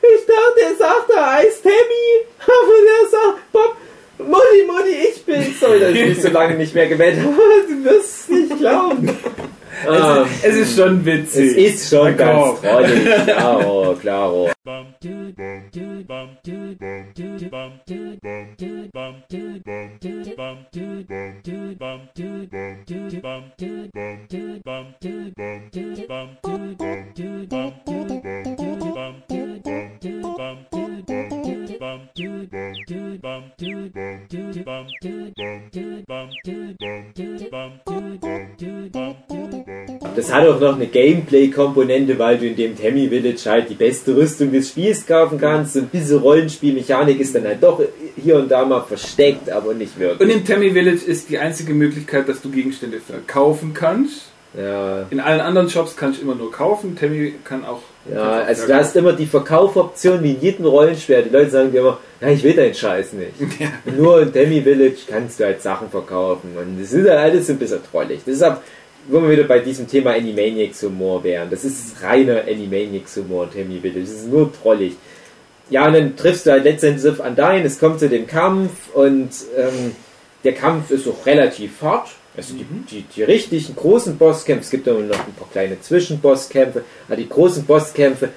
ich 0.03 0.27
dachte, 0.27 0.61
er 0.62 0.77
sagt, 0.77 1.11
er 1.14 1.33
heißt 1.35 1.62
Tammy, 1.62 2.27
aber 2.40 2.77
der 2.85 3.11
sagt, 3.11 3.53
Bob, 3.53 3.77
Mutti, 4.19 4.64
Mutti, 4.66 4.95
ich 5.12 5.25
bin's. 5.25 5.61
Sorry, 5.61 5.81
dass 5.81 5.90
ich 5.92 6.07
mich 6.09 6.23
so 6.23 6.29
lange 6.29 6.55
nicht 6.55 6.75
mehr 6.75 6.88
gemeldet 6.88 7.25
habe. 7.25 7.35
Du 7.69 7.85
wirst 7.85 8.21
es 8.23 8.29
nicht 8.29 8.59
glauben. 8.59 9.16
Es, 9.85 10.43
es, 10.43 10.57
ist 10.57 10.77
schon 10.77 11.05
witzig. 11.05 11.57
Es 11.57 11.75
ist 11.75 11.91
schon 11.91 12.17
ganz 12.17 12.59
freudig. 12.61 13.25
Klaro, 13.25 13.97
klaro. 14.01 14.51
Das 40.15 40.33
hat 40.33 40.49
auch 40.49 40.61
noch 40.61 40.77
eine 40.77 40.87
Gameplay-Komponente, 40.87 42.19
weil 42.19 42.39
du 42.39 42.47
in 42.47 42.57
dem 42.57 42.77
Tammy 42.77 43.09
Village 43.09 43.43
halt 43.47 43.71
die 43.71 43.75
beste 43.75 44.17
Rüstung 44.17 44.53
des 44.53 44.71
Spiels 44.71 45.07
kaufen 45.07 45.39
kannst. 45.39 45.77
Und 45.77 45.93
diese 45.93 46.17
Rollenspielmechanik 46.21 47.21
ist 47.21 47.35
dann 47.35 47.45
halt 47.45 47.63
doch 47.63 47.81
hier 48.17 48.37
und 48.37 48.51
da 48.51 48.65
mal 48.65 48.83
versteckt, 48.83 49.51
aber 49.51 49.75
nicht 49.75 49.99
wirklich. 49.99 50.21
Und 50.21 50.31
im 50.31 50.45
Tammy 50.45 50.71
Village 50.71 51.05
ist 51.07 51.29
die 51.29 51.39
einzige 51.39 51.75
Möglichkeit, 51.75 52.29
dass 52.29 52.41
du 52.43 52.51
Gegenstände 52.51 53.01
verkaufen 53.01 53.75
kannst. 53.75 54.31
Ja. 54.57 55.07
In 55.11 55.21
allen 55.21 55.41
anderen 55.41 55.69
Shops 55.69 55.97
kannst 55.97 56.21
du 56.21 56.25
immer 56.25 56.35
nur 56.35 56.51
kaufen. 56.51 56.97
Tammy 56.97 57.35
kann 57.45 57.65
auch 57.65 57.83
ja 58.12 58.40
also 58.40 58.66
du 58.66 58.75
hast 58.75 58.97
immer 58.97 59.12
die 59.12 59.27
Verkaufoption 59.27 60.23
wie 60.23 60.33
in 60.33 60.40
jedem 60.40 60.66
Rollenspiel. 60.66 61.23
Die 61.23 61.31
Leute 61.31 61.51
sagen 61.51 61.73
dir 61.73 61.81
immer, 61.81 61.99
ja, 62.21 62.29
ich 62.29 62.42
will 62.42 62.55
deinen 62.55 62.75
Scheiß 62.75 63.12
nicht. 63.14 63.33
Ja. 63.59 63.69
Nur 63.97 64.23
in 64.23 64.33
Demi 64.33 64.62
Village 64.62 64.99
kannst 65.09 65.40
du 65.40 65.45
halt 65.45 65.62
Sachen 65.62 65.88
verkaufen. 65.88 66.51
Und 66.57 66.81
das 66.81 66.92
ist 66.92 67.09
halt 67.09 67.19
alles 67.19 67.49
ein 67.49 67.59
bisschen 67.59 67.81
trollig. 67.90 68.21
Das 68.25 68.35
ist 68.35 68.42
ab, 68.42 68.62
wo 69.09 69.23
wir 69.23 69.31
wieder 69.31 69.45
bei 69.45 69.61
diesem 69.61 69.87
Thema 69.88 70.12
Animaniacs 70.12 70.83
Humor 70.83 71.23
wären. 71.25 71.49
Das 71.51 71.64
ist 71.64 72.03
reiner 72.03 72.42
Animaniacs 72.47 73.16
Humor, 73.16 73.49
Demi 73.55 73.81
Village. 73.81 74.01
Das 74.01 74.11
ist 74.11 74.29
nur 74.29 74.53
trollig. 74.53 74.97
Ja, 75.71 75.87
und 75.87 75.95
dann 75.95 76.16
triffst 76.16 76.47
du 76.47 76.53
halt 76.53 76.64
letztendlich 76.64 77.11
auf 77.11 77.19
Undyne, 77.19 77.64
es 77.64 77.79
kommt 77.79 77.99
zu 77.99 78.09
dem 78.09 78.27
Kampf 78.27 78.71
und 78.95 79.31
ähm, 79.57 79.97
der 80.45 80.55
Kampf 80.55 80.90
ist 80.92 81.09
auch 81.09 81.27
relativ 81.27 81.83
hart. 81.83 82.11
Also 82.37 82.55
die, 82.55 82.66
die, 82.90 83.03
die 83.03 83.22
richtigen 83.22 83.75
großen 83.75 84.18
Bosskämpfe, 84.18 84.64
es 84.64 84.70
gibt 84.70 84.87
aber 84.88 85.01
noch 85.01 85.27
ein 85.27 85.35
paar 85.35 85.49
kleine 85.51 85.81
Zwischenbosskämpfe, 85.81 86.85
aber 87.09 87.16
die 87.16 87.29
großen 87.29 87.64
Bosskämpfe, 87.64 88.29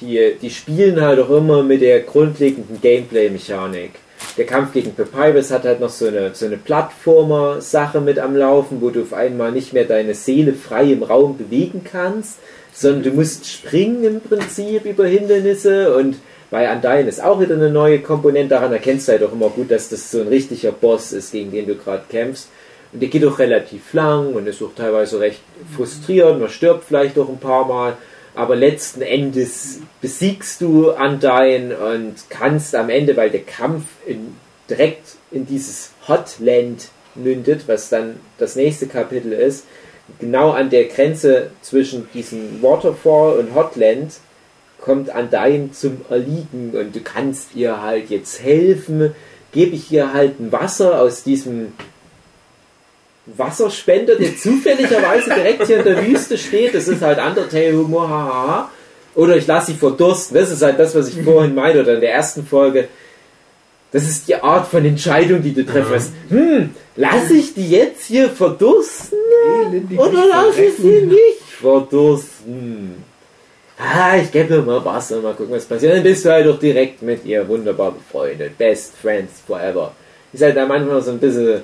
die, 0.00 0.36
die 0.40 0.50
spielen 0.50 1.00
halt 1.00 1.20
auch 1.20 1.30
immer 1.30 1.62
mit 1.62 1.82
der 1.82 2.00
grundlegenden 2.00 2.80
Gameplay-Mechanik. 2.80 3.90
Der 4.38 4.46
Kampf 4.46 4.72
gegen 4.72 4.94
Papyrus 4.94 5.50
hat 5.50 5.64
halt 5.64 5.80
noch 5.80 5.90
so 5.90 6.06
eine, 6.06 6.34
so 6.34 6.46
eine 6.46 6.56
Plattformer-Sache 6.56 8.00
mit 8.00 8.18
am 8.18 8.36
Laufen, 8.36 8.80
wo 8.80 8.90
du 8.90 9.02
auf 9.02 9.12
einmal 9.12 9.52
nicht 9.52 9.72
mehr 9.72 9.84
deine 9.84 10.14
Seele 10.14 10.54
frei 10.54 10.92
im 10.92 11.02
Raum 11.02 11.36
bewegen 11.36 11.82
kannst, 11.84 12.38
sondern 12.72 13.02
du 13.02 13.10
musst 13.10 13.46
springen 13.46 14.04
im 14.04 14.20
Prinzip 14.20 14.84
über 14.84 15.06
Hindernisse 15.06 15.94
und 15.96 16.16
bei 16.50 16.72
Undyne 16.72 17.08
ist 17.08 17.22
auch 17.22 17.40
wieder 17.40 17.54
eine 17.54 17.70
neue 17.70 18.00
Komponente, 18.00 18.54
daran 18.54 18.72
erkennst 18.72 19.08
du 19.08 19.12
halt 19.12 19.24
auch 19.24 19.32
immer 19.32 19.48
gut, 19.48 19.70
dass 19.70 19.88
das 19.88 20.10
so 20.10 20.20
ein 20.20 20.28
richtiger 20.28 20.72
Boss 20.72 21.12
ist, 21.12 21.32
gegen 21.32 21.50
den 21.50 21.66
du 21.66 21.74
gerade 21.74 22.04
kämpfst. 22.08 22.48
Und 22.92 23.02
der 23.02 23.08
geht 23.08 23.24
auch 23.24 23.38
relativ 23.38 23.92
lang 23.92 24.32
und 24.34 24.46
ist 24.46 24.62
auch 24.62 24.74
teilweise 24.74 25.20
recht 25.20 25.40
frustrierend, 25.74 26.40
man 26.40 26.48
stirbt 26.48 26.84
vielleicht 26.84 27.18
auch 27.18 27.28
ein 27.28 27.40
paar 27.40 27.66
Mal, 27.66 27.96
aber 28.34 28.54
letzten 28.54 29.02
Endes 29.02 29.80
besiegst 30.00 30.60
du 30.60 30.92
Undyne 30.92 31.76
und 31.76 32.14
kannst 32.28 32.74
am 32.74 32.90
Ende, 32.90 33.16
weil 33.16 33.30
der 33.30 33.42
Kampf 33.42 33.84
in, 34.06 34.36
direkt 34.68 35.16
in 35.30 35.46
dieses 35.46 35.92
Hotland 36.06 36.88
mündet, 37.14 37.62
was 37.66 37.88
dann 37.88 38.20
das 38.38 38.56
nächste 38.56 38.86
Kapitel 38.86 39.32
ist, 39.32 39.64
genau 40.18 40.50
an 40.50 40.70
der 40.70 40.84
Grenze 40.84 41.50
zwischen 41.62 42.08
diesem 42.12 42.62
Waterfall 42.62 43.38
und 43.38 43.54
Hotland 43.54 44.12
kommt 44.80 45.08
Undyne 45.08 45.72
zum 45.72 46.02
Erliegen 46.10 46.72
und 46.74 46.94
du 46.94 47.00
kannst 47.00 47.56
ihr 47.56 47.82
halt 47.82 48.10
jetzt 48.10 48.42
helfen, 48.42 49.14
gebe 49.52 49.74
ich 49.74 49.90
ihr 49.90 50.12
halt 50.12 50.38
ein 50.38 50.52
Wasser 50.52 51.00
aus 51.00 51.22
diesem 51.24 51.72
Wasserspender, 53.26 54.14
der 54.14 54.36
zufälligerweise 54.36 55.30
direkt 55.34 55.66
hier 55.66 55.78
in 55.78 55.84
der 55.84 56.06
Wüste 56.06 56.38
steht. 56.38 56.74
Das 56.74 56.86
ist 56.86 57.02
halt 57.02 57.18
Undertale-Humor, 57.18 58.08
hahaha. 58.08 58.70
Oder 59.14 59.36
ich 59.36 59.46
lasse 59.46 59.72
sie 59.72 59.78
verdursten. 59.78 60.36
Das 60.36 60.50
ist 60.50 60.62
halt 60.62 60.78
das, 60.78 60.94
was 60.94 61.08
ich 61.08 61.22
vorhin 61.22 61.54
meinte, 61.54 61.80
oder 61.80 61.94
in 61.94 62.00
der 62.00 62.12
ersten 62.12 62.46
Folge. 62.46 62.88
Das 63.92 64.04
ist 64.04 64.28
die 64.28 64.34
Art 64.34 64.68
von 64.68 64.84
Entscheidung, 64.84 65.42
die 65.42 65.54
du 65.54 65.64
treffst. 65.64 66.12
Hm, 66.28 66.70
lasse 66.96 67.34
ich 67.34 67.54
die 67.54 67.70
jetzt 67.70 68.04
hier 68.06 68.28
verdursten? 68.28 69.18
Elendig 69.66 69.98
Oder 69.98 70.26
lasse 70.26 70.64
ich 70.64 70.76
sie 70.76 71.02
nicht 71.02 71.42
verdursten? 71.60 73.02
Ah, 73.78 74.16
ich 74.16 74.32
gebe 74.32 74.54
ihr 74.54 74.62
mal 74.62 74.84
Wasser, 74.84 75.20
mal 75.20 75.34
gucken, 75.34 75.54
was 75.54 75.64
passiert. 75.64 75.94
Dann 75.94 76.02
bist 76.02 76.24
du 76.24 76.30
halt 76.30 76.48
auch 76.48 76.58
direkt 76.58 77.02
mit 77.02 77.24
ihr 77.24 77.46
wunderbar 77.46 77.92
befreundet. 77.92 78.56
Best 78.56 78.94
friends 79.00 79.42
forever. 79.46 79.92
Ist 80.32 80.42
halt 80.42 80.56
da 80.56 80.66
manchmal 80.66 81.02
so 81.02 81.10
ein 81.10 81.18
bisschen, 81.18 81.62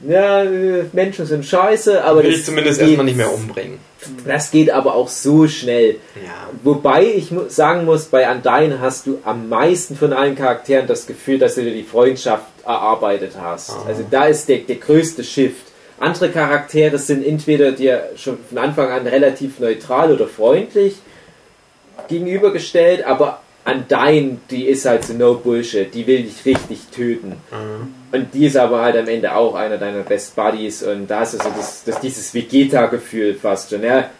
ja, 0.00 0.44
Menschen 0.92 1.26
sind 1.26 1.44
scheiße, 1.46 2.04
aber 2.04 2.22
Will 2.22 2.30
das 2.30 2.40
ich 2.40 2.44
zumindest 2.46 2.78
geht- 2.78 2.88
erstmal 2.88 3.06
nicht 3.06 3.16
mehr 3.16 3.32
umbringen. 3.32 3.78
Das 4.26 4.50
geht 4.50 4.70
aber 4.70 4.94
auch 4.94 5.08
so 5.08 5.48
schnell. 5.48 5.96
Ja. 6.24 6.48
Wobei 6.62 7.04
ich 7.06 7.32
sagen 7.48 7.84
muss, 7.86 8.04
bei 8.04 8.30
Undyne 8.30 8.80
hast 8.80 9.06
du 9.06 9.18
am 9.24 9.48
meisten 9.48 9.96
von 9.96 10.12
allen 10.12 10.36
Charakteren 10.36 10.86
das 10.86 11.06
Gefühl, 11.06 11.38
dass 11.38 11.56
du 11.56 11.62
dir 11.62 11.72
die 11.72 11.82
Freundschaft 11.82 12.44
erarbeitet 12.64 13.32
hast. 13.40 13.70
Ah. 13.70 13.84
Also 13.88 14.04
da 14.08 14.26
ist 14.26 14.48
der, 14.48 14.58
der 14.58 14.76
größte 14.76 15.24
Shift. 15.24 15.64
Andere 15.98 16.28
Charaktere 16.28 16.98
sind 16.98 17.26
entweder 17.26 17.72
dir 17.72 18.10
schon 18.16 18.36
von 18.48 18.58
Anfang 18.58 18.90
an 18.90 19.06
relativ 19.06 19.58
neutral 19.60 20.12
oder 20.12 20.28
freundlich 20.28 20.96
gegenübergestellt, 22.08 23.04
aber 23.04 23.40
Undyne, 23.64 24.38
die 24.50 24.66
ist 24.66 24.84
halt 24.86 25.04
so 25.04 25.14
no 25.14 25.34
Bullshit, 25.34 25.92
die 25.92 26.06
will 26.06 26.22
dich 26.22 26.44
richtig 26.44 26.80
töten. 26.94 27.32
Und 28.16 28.32
die 28.32 28.46
ist 28.46 28.56
aber 28.56 28.80
halt 28.80 28.96
am 28.96 29.06
Ende 29.08 29.34
auch 29.34 29.54
einer 29.54 29.76
deiner 29.76 30.02
Best 30.02 30.34
Buddies 30.34 30.82
und 30.82 31.06
da 31.06 31.20
hast 31.20 31.34
du 31.34 31.38
so 31.38 31.50
das, 31.50 31.84
das 31.84 32.00
dieses 32.00 32.32
Vegeta-Gefühl 32.32 33.34
fast 33.34 33.70
schon. 33.70 33.82
Ja, 33.82 34.10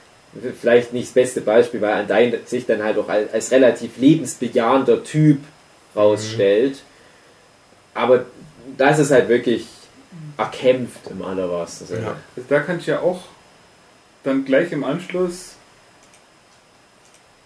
vielleicht 0.61 0.93
nicht 0.93 1.07
das 1.09 1.15
beste 1.15 1.41
Beispiel, 1.41 1.81
weil 1.81 2.03
Undyne 2.03 2.41
sich 2.45 2.67
dann 2.67 2.83
halt 2.83 2.99
auch 2.99 3.09
als, 3.09 3.33
als 3.33 3.51
relativ 3.51 3.97
lebensbejahender 3.97 5.03
Typ 5.03 5.39
rausstellt. 5.95 6.83
Aber 7.95 8.27
das 8.77 8.99
ist 8.99 9.11
halt 9.11 9.31
wirklich 9.31 9.67
erkämpft 10.37 11.11
im 11.11 11.23
allerwahrsten 11.23 11.87
Sinne. 11.87 12.03
Ja. 12.03 12.17
Also 12.37 12.47
da 12.51 12.61
kann 12.61 12.79
ich 12.79 12.87
ja 12.87 13.01
auch 13.01 13.23
dann 14.25 14.45
gleich 14.45 14.73
im 14.73 14.85
Anschluss 14.85 15.55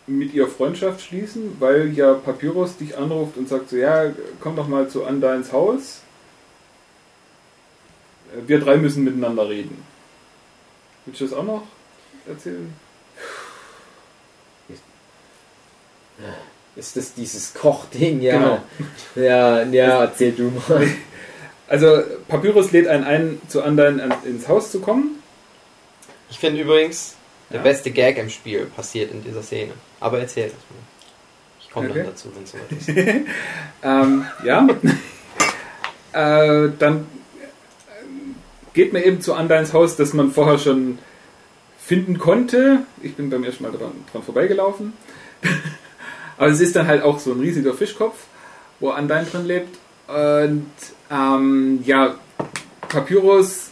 mit 0.08 0.34
ihr 0.34 0.48
Freundschaft 0.48 1.02
schließen, 1.02 1.56
weil 1.60 1.92
ja 1.92 2.14
Papyrus 2.14 2.76
dich 2.76 2.98
anruft 2.98 3.36
und 3.36 3.48
sagt 3.48 3.70
so, 3.70 3.76
ja, 3.76 4.06
komm 4.40 4.56
doch 4.56 4.66
mal 4.66 4.88
zu 4.88 5.04
Undynes 5.04 5.52
Haus. 5.52 6.00
Äh, 8.32 8.48
Wir 8.48 8.60
drei 8.60 8.76
müssen 8.76 9.04
miteinander 9.04 9.48
reden. 9.48 9.82
Willst 11.06 11.20
du 11.20 11.24
das 11.26 11.34
auch 11.34 11.44
noch 11.44 11.62
erzählen? 12.28 12.72
Ist 16.76 16.96
das 16.96 17.14
dieses 17.14 17.54
Kochding? 17.54 18.20
Ja. 18.20 18.38
Genau. 18.38 18.62
Ja, 19.16 19.62
ja, 19.64 20.02
erzähl 20.04 20.32
du 20.32 20.50
mal. 20.68 20.86
Also 21.68 22.02
Papyrus 22.26 22.72
lädt 22.72 22.88
einen 22.88 23.04
ein, 23.04 23.40
zu 23.46 23.62
Undyne 23.62 24.02
an- 24.02 24.24
ins 24.24 24.48
Haus 24.48 24.72
zu 24.72 24.80
kommen. 24.80 25.22
Ich 26.28 26.36
finde 26.40 26.62
übrigens, 26.62 27.14
der 27.48 27.58
Ja. 27.58 27.62
beste 27.62 27.92
Gag 27.92 28.18
im 28.18 28.28
Spiel 28.28 28.66
passiert 28.66 29.12
in 29.12 29.22
dieser 29.22 29.40
Szene. 29.44 29.74
Aber 30.00 30.18
erzähl 30.18 30.46
das 30.46 30.54
mal. 30.54 30.80
Ich 31.60 31.70
komme 31.70 31.88
Okay. 31.90 31.98
dann 31.98 32.06
dazu, 32.08 32.28
wenn 32.34 32.42
es 32.42 32.50
soweit 32.50 32.72
ist. 33.16 33.26
Ähm, 33.84 34.26
ja. 34.42 34.66
äh, 36.66 36.70
dann 36.76 37.06
geht 38.74 38.92
man 38.92 39.02
eben 39.02 39.20
zu 39.20 39.34
Undynes 39.34 39.72
Haus, 39.72 39.96
das 39.96 40.12
man 40.12 40.30
vorher 40.30 40.58
schon 40.58 40.98
finden 41.84 42.18
konnte. 42.18 42.80
Ich 43.02 43.14
bin 43.14 43.30
beim 43.30 43.44
ersten 43.44 43.64
Mal 43.64 43.72
dran, 43.72 43.92
dran 44.12 44.22
vorbeigelaufen. 44.22 44.92
Aber 46.38 46.48
es 46.48 46.60
ist 46.60 46.76
dann 46.76 46.86
halt 46.86 47.02
auch 47.02 47.18
so 47.18 47.32
ein 47.32 47.40
riesiger 47.40 47.74
Fischkopf, 47.74 48.16
wo 48.78 48.92
Undyne 48.92 49.24
drin 49.24 49.46
lebt. 49.46 49.78
Und 50.08 50.70
ähm, 51.10 51.80
ja, 51.84 52.14
Papyrus 52.88 53.70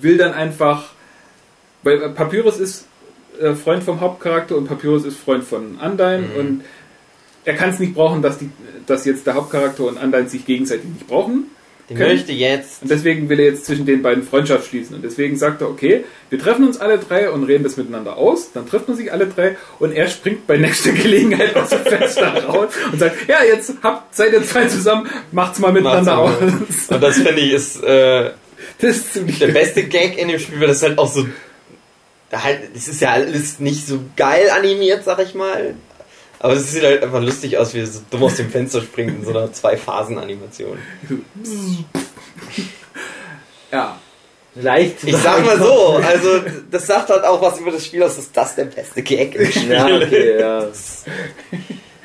will 0.00 0.18
dann 0.18 0.32
einfach, 0.34 0.90
weil 1.82 2.08
Papyrus 2.10 2.58
ist 2.58 2.86
äh, 3.40 3.54
Freund 3.54 3.84
vom 3.84 4.00
Hauptcharakter 4.00 4.56
und 4.56 4.66
Papyrus 4.66 5.04
ist 5.04 5.18
Freund 5.18 5.44
von 5.44 5.76
Undyne 5.76 6.28
Mhm. 6.32 6.40
und 6.40 6.64
er 7.44 7.54
kann 7.54 7.70
es 7.70 7.78
nicht 7.78 7.94
brauchen, 7.94 8.22
dass, 8.22 8.38
die, 8.38 8.50
dass 8.86 9.04
jetzt 9.04 9.26
der 9.26 9.34
Hauptcharakter 9.34 9.84
und 9.84 10.02
Undyne 10.02 10.28
sich 10.28 10.44
gegenseitig 10.44 10.86
nicht 10.86 11.06
brauchen. 11.06 11.50
Der 11.88 11.96
Können- 11.96 12.10
möchte 12.16 12.32
jetzt. 12.32 12.82
Und 12.82 12.90
deswegen 12.90 13.28
will 13.28 13.38
er 13.38 13.46
jetzt 13.46 13.64
zwischen 13.66 13.86
den 13.86 14.02
beiden 14.02 14.24
Freundschaft 14.24 14.68
schließen. 14.68 14.96
Und 14.96 15.02
deswegen 15.04 15.36
sagt 15.36 15.60
er, 15.60 15.68
okay, 15.70 16.04
wir 16.30 16.38
treffen 16.38 16.66
uns 16.66 16.78
alle 16.78 16.98
drei 16.98 17.30
und 17.30 17.44
reden 17.44 17.62
das 17.62 17.76
miteinander 17.76 18.16
aus. 18.16 18.50
Dann 18.52 18.68
trifft 18.68 18.88
man 18.88 18.96
sich 18.96 19.12
alle 19.12 19.26
drei 19.28 19.56
und 19.78 19.92
er 19.92 20.08
springt 20.08 20.46
bei 20.48 20.56
nächster 20.58 20.90
Gelegenheit 20.92 21.54
aus 21.54 21.68
dem 21.70 21.80
Fenster 21.84 22.44
raus 22.44 22.70
und 22.92 22.98
sagt, 22.98 23.28
ja, 23.28 23.44
jetzt 23.44 23.72
habt, 23.84 24.14
seid 24.16 24.32
ihr 24.32 24.42
zwei 24.44 24.66
zusammen, 24.66 25.08
macht's 25.30 25.60
mal 25.60 25.70
miteinander 25.72 26.16
Macht's 26.16 26.40
mal. 26.40 26.48
aus. 26.48 26.88
Und 26.90 27.02
das 27.02 27.16
finde 27.18 27.40
ich 27.40 27.52
ist 27.52 27.82
äh, 27.84 28.30
Das 28.80 28.96
ist 28.96 29.12
ziemlich 29.12 29.38
der 29.38 29.48
beste 29.48 29.84
Gag 29.84 30.18
in 30.18 30.26
dem 30.28 30.40
Spiel, 30.40 30.58
weil 30.60 30.66
das 30.68 30.82
halt 30.82 30.98
auch 30.98 31.12
so. 31.12 31.24
Halt, 32.32 32.62
es 32.74 32.88
ist 32.88 33.00
ja 33.00 33.10
alles 33.12 33.60
nicht 33.60 33.86
so 33.86 34.00
geil 34.16 34.50
animiert, 34.50 35.04
sag 35.04 35.20
ich 35.22 35.34
mal. 35.34 35.76
Aber 36.38 36.52
es 36.54 36.70
sieht 36.70 36.82
halt 36.82 37.02
einfach 37.02 37.22
lustig 37.22 37.56
aus, 37.58 37.74
wie 37.74 37.80
er 37.80 37.86
so 37.86 38.00
dumm 38.10 38.24
aus 38.24 38.36
dem 38.36 38.50
Fenster 38.50 38.82
springt 38.82 39.18
in 39.18 39.24
so 39.24 39.30
einer 39.30 39.52
Zwei-Phasen-Animation. 39.52 40.78
Ja. 43.72 43.98
Leicht. 44.54 45.04
Ich 45.04 45.16
sag 45.16 45.44
mal 45.44 45.58
so, 45.58 46.00
also 46.02 46.40
das 46.70 46.86
sagt 46.86 47.10
halt 47.10 47.24
auch 47.24 47.42
was 47.42 47.60
über 47.60 47.70
das 47.70 47.84
Spiel 47.84 48.02
aus, 48.02 48.16
dass 48.16 48.32
das 48.32 48.54
der 48.54 48.64
beste 48.64 49.02
Gag 49.02 49.34
im 49.34 49.50
Spiel 49.50 49.70
Ja, 49.70 49.86
okay, 49.86 50.40
ja. 50.40 50.66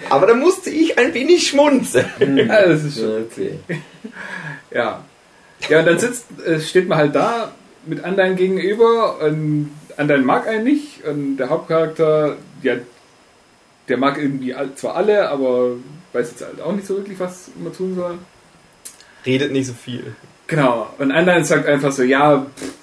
Aber 0.09 0.27
da 0.27 0.33
musste 0.33 0.69
ich 0.69 0.97
ein 0.97 1.13
wenig 1.13 1.47
schmunzeln. 1.47 2.37
ja, 2.37 2.67
das 2.67 2.83
ist 2.83 2.99
schon. 2.99 3.23
Okay. 3.23 3.59
Ja. 4.73 5.03
Ja, 5.69 5.79
und 5.79 5.85
dann 5.85 5.99
sitzt, 5.99 6.25
äh, 6.45 6.59
steht 6.59 6.89
man 6.89 6.97
halt 6.97 7.15
da 7.15 7.51
mit 7.85 8.03
Andein 8.03 8.35
gegenüber 8.35 9.21
und 9.21 9.71
Andein 9.95 10.25
mag 10.25 10.47
einen 10.47 10.63
nicht 10.63 11.03
und 11.05 11.37
der 11.37 11.49
Hauptcharakter, 11.49 12.37
ja, 12.63 12.75
der 13.91 13.97
mag 13.97 14.17
irgendwie 14.17 14.55
all- 14.55 14.73
zwar 14.75 14.95
alle, 14.95 15.29
aber 15.29 15.71
weiß 16.13 16.31
jetzt 16.31 16.41
halt 16.43 16.61
auch 16.61 16.73
nicht 16.73 16.87
so 16.87 16.95
wirklich, 16.95 17.19
was 17.19 17.51
man 17.61 17.73
tun 17.73 17.93
soll. 17.95 18.17
Redet 19.25 19.51
nicht 19.51 19.67
so 19.67 19.73
viel. 19.73 20.15
Genau, 20.47 20.87
und 20.97 21.11
Andein 21.11 21.43
sagt 21.43 21.67
einfach 21.67 21.91
so, 21.91 22.03
ja, 22.03 22.45
pff, 22.57 22.73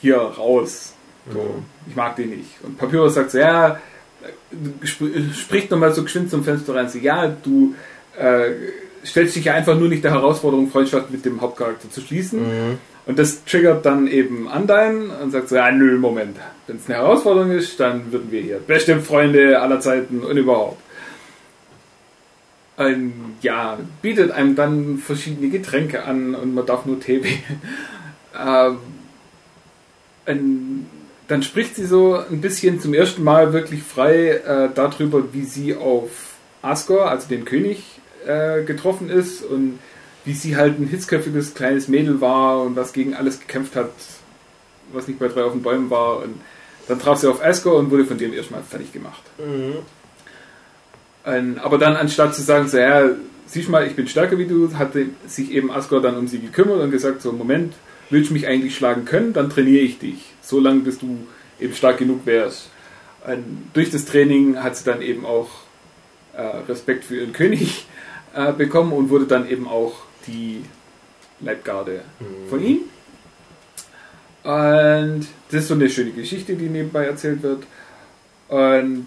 hier 0.00 0.16
raus, 0.16 0.94
so, 1.32 1.62
ich 1.86 1.94
mag 1.94 2.16
den 2.16 2.30
nicht. 2.30 2.50
Und 2.62 2.78
Papyrus 2.78 3.14
sagt 3.14 3.30
so, 3.30 3.38
ja, 3.38 3.78
sp 4.82 5.30
spricht 5.34 5.70
nochmal 5.70 5.92
so 5.92 6.02
geschwind 6.02 6.30
zum 6.30 6.44
Fenster 6.44 6.74
rein, 6.74 6.88
so, 6.88 6.98
ja, 6.98 7.28
du 7.28 7.74
äh, 8.18 8.50
stellst 9.04 9.36
dich 9.36 9.44
ja 9.44 9.54
einfach 9.54 9.76
nur 9.78 9.88
nicht 9.88 10.02
der 10.02 10.12
Herausforderung, 10.12 10.70
Freundschaft 10.70 11.10
mit 11.10 11.24
dem 11.24 11.40
Hauptcharakter 11.40 11.90
zu 11.90 12.00
schließen. 12.00 12.40
Mhm. 12.40 12.78
Und 13.04 13.18
das 13.18 13.44
triggert 13.44 13.84
dann 13.84 14.06
eben 14.06 14.48
Andein 14.48 15.10
und 15.10 15.32
sagt 15.32 15.48
so, 15.48 15.56
ja, 15.56 15.70
nö, 15.72 15.98
Moment. 15.98 16.36
Wenn 16.66 16.76
es 16.76 16.86
eine 16.86 16.98
Herausforderung 16.98 17.50
ist, 17.50 17.80
dann 17.80 18.12
würden 18.12 18.30
wir 18.30 18.40
hier 18.40 18.58
beste 18.58 19.00
Freunde 19.00 19.60
aller 19.60 19.80
Zeiten 19.80 20.20
und 20.20 20.36
überhaupt. 20.36 20.80
Und 22.76 23.36
ja, 23.42 23.78
bietet 24.00 24.30
einem 24.30 24.54
dann 24.54 24.98
verschiedene 24.98 25.50
Getränke 25.50 26.04
an 26.04 26.34
und 26.34 26.54
man 26.54 26.64
darf 26.64 26.86
nur 26.86 27.00
Tee 27.00 27.22
wählen. 27.24 27.60
Ähm, 28.40 28.78
und 30.24 30.86
dann 31.28 31.42
spricht 31.42 31.76
sie 31.76 31.86
so 31.86 32.14
ein 32.14 32.40
bisschen 32.40 32.80
zum 32.80 32.94
ersten 32.94 33.24
Mal 33.24 33.52
wirklich 33.52 33.82
frei 33.82 34.28
äh, 34.28 34.68
darüber, 34.74 35.32
wie 35.32 35.44
sie 35.44 35.74
auf 35.74 36.10
Asgore, 36.62 37.06
also 37.06 37.28
den 37.28 37.44
König, 37.44 37.82
äh, 38.26 38.62
getroffen 38.62 39.10
ist 39.10 39.42
und 39.42 39.78
wie 40.24 40.34
sie 40.34 40.56
halt 40.56 40.78
ein 40.78 40.86
hitzköpfiges 40.86 41.54
kleines 41.54 41.88
Mädel 41.88 42.20
war 42.20 42.62
und 42.62 42.76
was 42.76 42.92
gegen 42.92 43.14
alles 43.14 43.40
gekämpft 43.40 43.76
hat, 43.76 43.90
was 44.92 45.08
nicht 45.08 45.18
bei 45.18 45.28
drei 45.28 45.44
auf 45.44 45.52
den 45.52 45.62
Bäumen 45.62 45.90
war. 45.90 46.18
Und 46.18 46.40
dann 46.88 47.00
traf 47.00 47.18
sie 47.18 47.28
auf 47.28 47.44
Asgore 47.44 47.76
und 47.76 47.90
wurde 47.90 48.04
von 48.04 48.18
dem 48.18 48.32
erstmal 48.32 48.62
fertig 48.62 48.92
gemacht. 48.92 49.22
Mhm. 49.38 49.78
Ähm, 51.24 51.60
aber 51.62 51.78
dann 51.78 51.96
anstatt 51.96 52.34
zu 52.34 52.42
sagen, 52.42 52.68
so, 52.68 52.78
ja, 52.78 53.10
siehst 53.46 53.68
mal, 53.68 53.86
ich 53.86 53.94
bin 53.94 54.08
stärker 54.08 54.38
wie 54.38 54.46
du, 54.46 54.72
hat 54.74 54.92
sich 55.26 55.52
eben 55.52 55.70
Asgore 55.70 56.02
dann 56.02 56.16
um 56.16 56.28
sie 56.28 56.40
gekümmert 56.40 56.80
und 56.80 56.90
gesagt, 56.90 57.22
so, 57.22 57.32
Moment, 57.32 57.74
willst 58.10 58.30
du 58.30 58.34
mich 58.34 58.46
eigentlich 58.46 58.76
schlagen 58.76 59.04
können, 59.04 59.32
dann 59.32 59.50
trainiere 59.50 59.82
ich 59.82 59.98
dich. 59.98 60.32
So 60.40 60.60
lange, 60.60 60.80
bis 60.80 60.98
du 60.98 61.26
eben 61.60 61.74
stark 61.74 61.98
genug 61.98 62.26
wärst. 62.26 62.70
Und 63.26 63.70
durch 63.72 63.90
das 63.90 64.04
Training 64.04 64.62
hat 64.62 64.76
sie 64.76 64.84
dann 64.84 65.00
eben 65.00 65.24
auch 65.24 65.48
äh, 66.34 66.42
Respekt 66.68 67.04
für 67.04 67.16
ihren 67.16 67.32
König 67.32 67.86
äh, 68.34 68.52
bekommen 68.52 68.92
und 68.92 69.10
wurde 69.10 69.26
dann 69.26 69.48
eben 69.48 69.68
auch 69.68 70.02
die 70.26 70.64
Leibgarde 71.40 72.02
von 72.48 72.62
ihm. 72.62 72.80
Und 74.44 75.26
das 75.50 75.62
ist 75.62 75.68
so 75.68 75.74
eine 75.74 75.88
schöne 75.88 76.10
Geschichte, 76.10 76.54
die 76.54 76.68
nebenbei 76.68 77.04
erzählt 77.04 77.42
wird. 77.42 77.64
Und 78.48 79.06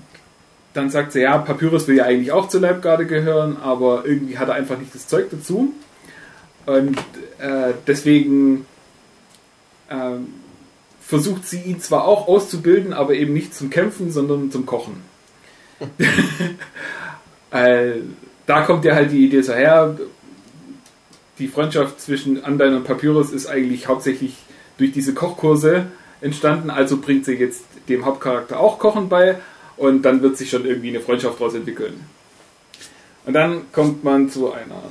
dann 0.74 0.90
sagt 0.90 1.12
sie, 1.12 1.22
ja, 1.22 1.38
Papyrus 1.38 1.88
will 1.88 1.98
ja 1.98 2.06
eigentlich 2.06 2.32
auch 2.32 2.48
zur 2.50 2.62
Leibgarde 2.62 3.06
gehören, 3.06 3.58
aber 3.62 4.04
irgendwie 4.06 4.38
hat 4.38 4.50
er 4.50 4.56
einfach 4.56 4.78
nicht 4.78 4.96
das 4.96 5.08
Zeug 5.08 5.30
dazu. 5.32 5.74
Und 6.66 6.98
äh, 7.40 7.74
deswegen 7.86 8.66
ähm, 9.90 10.34
versucht 11.00 11.48
sie 11.48 11.62
ihn 11.62 11.80
zwar 11.80 12.06
auch 12.06 12.28
auszubilden, 12.28 12.94
aber 12.94 13.14
eben 13.14 13.34
nicht 13.34 13.54
zum 13.54 13.70
Kämpfen, 13.70 14.12
sondern 14.12 14.52
zum 14.52 14.66
Kochen. 14.66 15.02
äh, 17.52 17.92
da 18.46 18.62
kommt 18.64 18.86
ja 18.86 18.96
halt 18.96 19.12
die 19.12 19.26
Idee 19.26 19.42
so 19.42 19.54
her, 19.54 19.98
die 21.40 21.48
Freundschaft 21.48 22.02
zwischen 22.02 22.44
Andein 22.44 22.76
und 22.76 22.84
Papyrus 22.84 23.32
ist 23.32 23.48
eigentlich 23.48 23.88
hauptsächlich 23.88 24.36
durch 24.78 24.92
diese 24.92 25.14
Kochkurse 25.14 25.88
entstanden, 26.22 26.70
also 26.70 26.98
bringt 26.98 27.26
sie 27.26 27.34
jetzt 27.34 27.64
dem 27.90 28.06
Hauptcharakter 28.06 28.60
auch 28.60 28.80
Kochen 28.80 29.10
bei 29.10 29.38
und 29.78 30.04
dann 30.04 30.22
wird 30.22 30.38
sich 30.38 30.50
schon 30.50 30.66
irgendwie 30.66 30.90
eine 30.90 31.02
Freundschaft 31.02 31.40
daraus 31.40 31.54
entwickeln. 31.54 32.06
Und 33.26 33.34
dann 33.34 33.72
kommt 33.72 34.04
man 34.04 34.30
zu 34.30 34.52
einer 34.52 34.82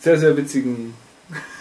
sehr, 0.00 0.18
sehr 0.18 0.36
witzigen 0.36 0.94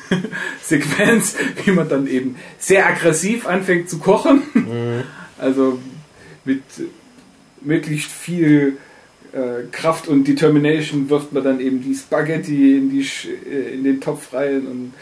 Sequenz, 0.62 1.36
wie 1.63 1.72
man 1.72 1.89
dann 1.89 2.08
eben 2.08 2.38
sehr 2.58 2.88
aggressiv 2.88 3.46
anfängt 3.48 3.89
zu 3.89 4.00
kochen. 4.00 4.43
Also 5.38 5.80
mit 6.46 6.63
möglichst 7.62 8.12
viel 8.12 8.78
Kraft 9.72 10.08
und 10.08 10.28
Determination 10.28 11.10
wirft 11.10 11.34
man 11.34 11.43
dann 11.43 11.60
eben 11.60 11.82
die 11.82 11.96
Spaghetti 11.96 12.78
in, 12.78 12.89
die, 12.91 13.02
äh, 13.02 13.74
in 13.74 13.84
den 13.84 14.00
Topf 14.00 14.34
rein 14.34 14.67
und 14.67 14.93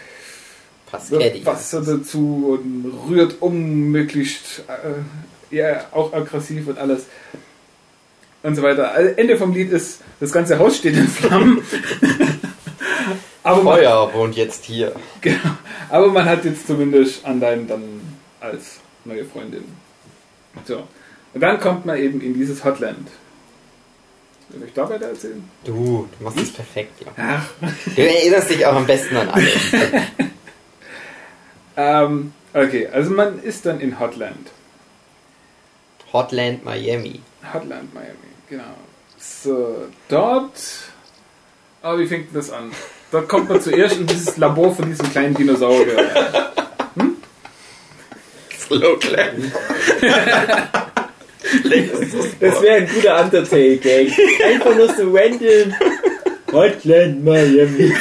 wirft 1.09 1.45
Wasser 1.45 1.81
dazu 1.81 2.57
und 2.57 3.09
rührt 3.09 3.41
um, 3.41 3.91
möglichst 3.91 4.63
äh, 4.67 5.55
ja, 5.55 5.85
auch 5.91 6.13
aggressiv 6.13 6.67
und 6.67 6.77
alles. 6.77 7.05
Und 8.43 8.55
so 8.55 8.63
weiter. 8.63 8.91
Also 8.91 9.13
Ende 9.15 9.37
vom 9.37 9.53
Lied 9.53 9.71
ist, 9.71 10.01
das 10.19 10.31
ganze 10.31 10.57
Haus 10.57 10.77
steht 10.77 10.95
in 10.95 11.07
Flammen. 11.07 11.61
aber, 13.43 13.63
man, 13.63 13.77
Feuer 13.77 14.13
wohnt 14.13 14.35
jetzt 14.35 14.65
hier. 14.65 14.93
genau, 15.21 15.57
aber 15.89 16.07
man 16.07 16.25
hat 16.25 16.45
jetzt 16.45 16.65
zumindest 16.65 17.23
Andein 17.25 17.67
dann 17.67 17.83
als 18.39 18.79
neue 19.05 19.25
Freundin. 19.25 19.63
So. 20.65 20.87
Und 21.33 21.41
dann 21.41 21.59
kommt 21.59 21.85
man 21.85 21.97
eben 21.97 22.19
in 22.21 22.33
dieses 22.33 22.63
Hotland. 22.63 23.07
Soll 24.51 24.63
ich 24.67 24.73
da 24.73 24.89
weiter 24.89 25.07
erzählen? 25.07 25.49
Du, 25.63 26.07
du 26.17 26.23
machst 26.23 26.39
das 26.39 26.51
perfekt, 26.51 27.01
ja. 27.05 27.11
Ach. 27.17 27.45
Du 27.95 28.01
erinnerst 28.01 28.49
dich 28.49 28.65
auch 28.65 28.75
am 28.75 28.85
besten 28.85 29.15
an 29.17 29.29
alles. 29.29 29.71
Ähm, 31.77 32.33
okay, 32.53 32.87
also 32.91 33.11
man 33.11 33.41
ist 33.41 33.65
dann 33.65 33.79
in 33.79 33.99
Hotland. 33.99 34.51
Hotland 36.11 36.65
Miami. 36.65 37.21
Hotland 37.53 37.93
Miami, 37.93 38.13
genau. 38.49 38.75
So, 39.17 39.87
dort. 40.09 40.51
Aber 41.81 41.99
wie 41.99 42.07
fängt 42.07 42.27
denn 42.27 42.35
das 42.35 42.51
an? 42.51 42.71
Dort 43.11 43.29
kommt 43.29 43.49
man 43.49 43.61
zuerst 43.61 43.97
in 43.97 44.05
dieses 44.05 44.37
Labor 44.37 44.75
von 44.75 44.85
diesem 44.85 45.09
kleinen 45.11 45.33
Dinosaurier. 45.33 46.51
Slowclan. 48.59 49.51
Das 52.39 52.61
wäre 52.61 52.75
ein 52.75 52.87
guter 52.93 53.23
Undertale-Gang. 53.23 54.11
Einfach 54.45 54.75
nur 54.75 54.87
so 54.87 55.11
random. 55.11 55.73
Hotland 56.51 57.23
Miami. 57.23 57.93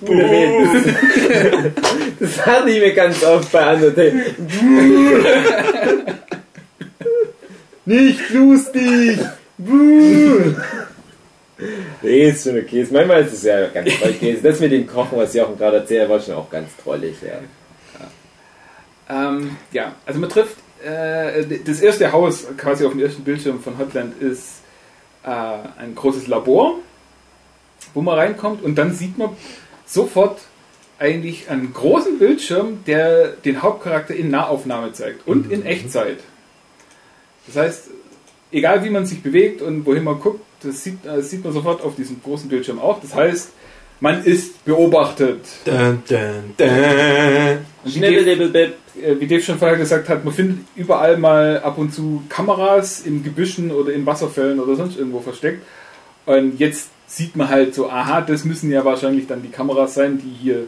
Guter 0.00 0.30
Witz. 0.30 0.94
Das 2.20 2.46
hatte 2.46 2.70
ich 2.70 2.80
mir 2.80 2.92
ganz 2.92 3.22
oft 3.24 3.50
bei 3.52 3.74
Undertale. 3.74 4.12
Nicht 7.84 8.30
lustig. 8.30 9.18
Nee, 12.02 12.28
ist 12.28 12.44
schon 12.44 12.58
okay. 12.58 12.86
Manchmal 12.90 13.22
ist 13.24 13.32
es 13.32 13.42
ja 13.42 13.66
ganz 13.68 13.90
toll. 13.98 14.14
Das 14.42 14.60
mit 14.60 14.72
dem 14.72 14.86
Kochen, 14.86 15.18
was 15.18 15.34
Jochen 15.34 15.56
gerade 15.56 15.78
erzählt, 15.78 16.08
war 16.08 16.20
schon 16.20 16.34
auch 16.34 16.50
ganz 16.50 16.68
trollig. 16.82 17.16
Ja. 17.22 17.40
Ähm, 19.08 19.56
ja, 19.72 19.94
also 20.06 20.20
man 20.20 20.28
trifft 20.28 20.56
äh, 20.84 21.44
das 21.64 21.80
erste 21.80 22.12
Haus 22.12 22.46
quasi 22.56 22.84
auf 22.84 22.92
dem 22.92 23.00
ersten 23.00 23.24
Bildschirm 23.24 23.60
von 23.60 23.78
Hotland 23.78 24.20
ist 24.20 24.60
äh, 25.24 25.28
ein 25.28 25.94
großes 25.94 26.26
Labor, 26.26 26.74
wo 27.94 28.02
man 28.02 28.18
reinkommt 28.18 28.62
und 28.62 28.76
dann 28.76 28.92
sieht 28.94 29.18
man 29.18 29.30
sofort 29.86 30.40
eigentlich 30.98 31.48
einen 31.48 31.72
großen 31.72 32.18
Bildschirm, 32.18 32.84
der 32.86 33.28
den 33.28 33.62
Hauptcharakter 33.62 34.14
in 34.14 34.30
Nahaufnahme 34.30 34.92
zeigt 34.92 35.26
und 35.26 35.50
in 35.50 35.64
Echtzeit. 35.64 36.18
Das 37.46 37.56
heißt, 37.56 37.90
egal 38.50 38.84
wie 38.84 38.90
man 38.90 39.06
sich 39.06 39.22
bewegt 39.22 39.62
und 39.62 39.86
wohin 39.86 40.04
man 40.04 40.20
guckt, 40.20 40.40
das 40.62 40.82
sieht, 40.82 41.06
äh, 41.06 41.22
sieht 41.22 41.44
man 41.44 41.52
sofort 41.52 41.82
auf 41.82 41.94
diesem 41.94 42.20
großen 42.22 42.48
Bildschirm 42.48 42.78
auch. 42.80 43.00
Das 43.00 43.14
heißt, 43.14 43.50
man 44.00 44.24
ist 44.24 44.64
beobachtet. 44.64 45.40
Dun, 45.64 46.02
dun, 46.08 46.54
dun. 46.56 46.68
Wie 47.84 48.00
Dave, 48.00 48.72
äh, 49.02 49.20
wie 49.20 49.26
Dave 49.26 49.42
schon 49.42 49.58
vorher 49.58 49.76
gesagt 49.76 50.08
hat, 50.08 50.24
man 50.24 50.34
findet 50.34 50.58
überall 50.76 51.16
mal 51.16 51.60
ab 51.60 51.78
und 51.78 51.92
zu 51.92 52.22
Kameras 52.28 53.00
in 53.00 53.22
Gebüschen 53.22 53.70
oder 53.70 53.92
in 53.92 54.06
Wasserfällen 54.06 54.60
oder 54.60 54.76
sonst 54.76 54.98
irgendwo 54.98 55.20
versteckt. 55.20 55.64
Und 56.26 56.58
jetzt 56.58 56.90
sieht 57.06 57.36
man 57.36 57.48
halt 57.48 57.74
so, 57.74 57.88
aha, 57.90 58.20
das 58.20 58.44
müssen 58.44 58.70
ja 58.70 58.84
wahrscheinlich 58.84 59.26
dann 59.26 59.42
die 59.42 59.48
Kameras 59.48 59.94
sein, 59.94 60.18
die 60.18 60.30
hier 60.42 60.66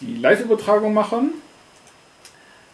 die 0.00 0.16
Live-Übertragung 0.16 0.94
machen. 0.94 1.32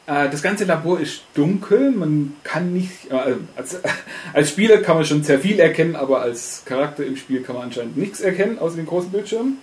Äh, 0.06 0.28
Das 0.30 0.42
ganze 0.42 0.64
Labor 0.64 1.00
ist 1.00 1.22
dunkel, 1.34 1.90
man 1.90 2.34
kann 2.42 2.72
nicht, 2.72 3.10
äh, 3.10 3.34
als, 3.56 3.80
als 4.32 4.50
Spieler 4.50 4.78
kann 4.78 4.96
man 4.96 5.04
schon 5.04 5.22
sehr 5.22 5.40
viel 5.40 5.58
erkennen, 5.58 5.96
aber 5.96 6.20
als 6.20 6.62
Charakter 6.64 7.04
im 7.04 7.16
Spiel 7.16 7.42
kann 7.42 7.56
man 7.56 7.64
anscheinend 7.64 7.96
nichts 7.96 8.20
erkennen, 8.20 8.58
außer 8.58 8.76
den 8.76 8.86
großen 8.86 9.10
Bildschirm. 9.10 9.58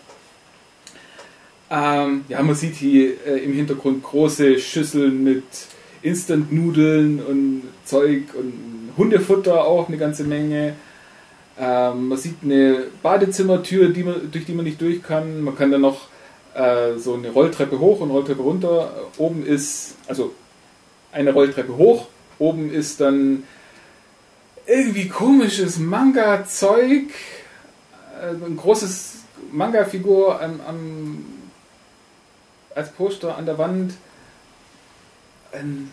Ähm, 1.75 2.23
ja, 2.29 2.41
man 2.41 2.55
sieht 2.55 2.75
hier 2.75 3.15
äh, 3.27 3.43
im 3.43 3.53
Hintergrund 3.53 4.01
große 4.01 4.59
Schüsseln 4.59 5.23
mit 5.25 5.43
Instant-Nudeln 6.03 7.21
und 7.21 7.63
Zeug 7.83 8.33
und 8.33 8.93
Hundefutter 8.95 9.65
auch 9.65 9.89
eine 9.89 9.97
ganze 9.97 10.23
Menge. 10.23 10.75
Ähm, 11.59 12.07
man 12.07 12.17
sieht 12.17 12.37
eine 12.43 12.85
Badezimmertür, 13.03 13.89
die 13.89 14.03
man, 14.03 14.31
durch 14.31 14.45
die 14.45 14.53
man 14.53 14.63
nicht 14.63 14.79
durch 14.79 15.03
kann. 15.03 15.41
Man 15.41 15.57
kann 15.57 15.69
dann 15.71 15.81
noch 15.81 16.07
äh, 16.53 16.97
so 16.97 17.15
eine 17.15 17.29
Rolltreppe 17.29 17.77
hoch 17.77 17.99
und 17.99 18.09
Rolltreppe 18.09 18.41
runter. 18.41 18.93
Oben 19.17 19.45
ist, 19.45 19.95
also 20.07 20.33
eine 21.11 21.33
Rolltreppe 21.33 21.75
hoch, 21.75 22.07
oben 22.39 22.71
ist 22.71 23.01
dann 23.01 23.43
irgendwie 24.65 25.09
komisches 25.09 25.77
Manga-Zeug, 25.77 27.09
äh, 28.21 28.45
ein 28.45 28.55
großes 28.55 29.15
Manga-Figur 29.51 30.41
am, 30.41 30.59
am, 30.67 31.25
als 32.75 32.91
Poster 32.91 33.35
an 33.37 33.45
der 33.45 33.57
Wand. 33.57 33.93
Ein 35.51 35.89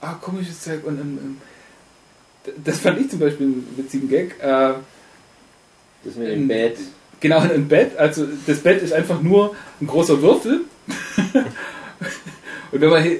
ah, 0.00 0.14
komisches 0.14 0.62
Zeug 0.62 0.84
und 0.84 0.98
ein, 0.98 1.18
ein, 1.18 1.42
das 2.64 2.78
fand 2.78 3.00
ich 3.00 3.10
zum 3.10 3.18
Beispiel 3.18 3.46
einen 3.46 3.74
witzigen 3.76 4.08
Gag. 4.08 4.36
Äh, 4.40 4.74
Das 6.04 6.14
mit 6.16 6.28
dem 6.28 6.48
Bett. 6.48 6.78
Genau, 7.20 7.40
ein 7.40 7.68
Bett. 7.68 7.96
Also 7.98 8.26
das 8.46 8.60
Bett 8.60 8.80
ist 8.80 8.92
einfach 8.92 9.20
nur 9.20 9.54
ein 9.80 9.86
großer 9.88 10.22
Würfel. 10.22 10.60
und 12.72 12.80
wenn 12.80 12.88
man 12.88 13.04
äh, 13.04 13.18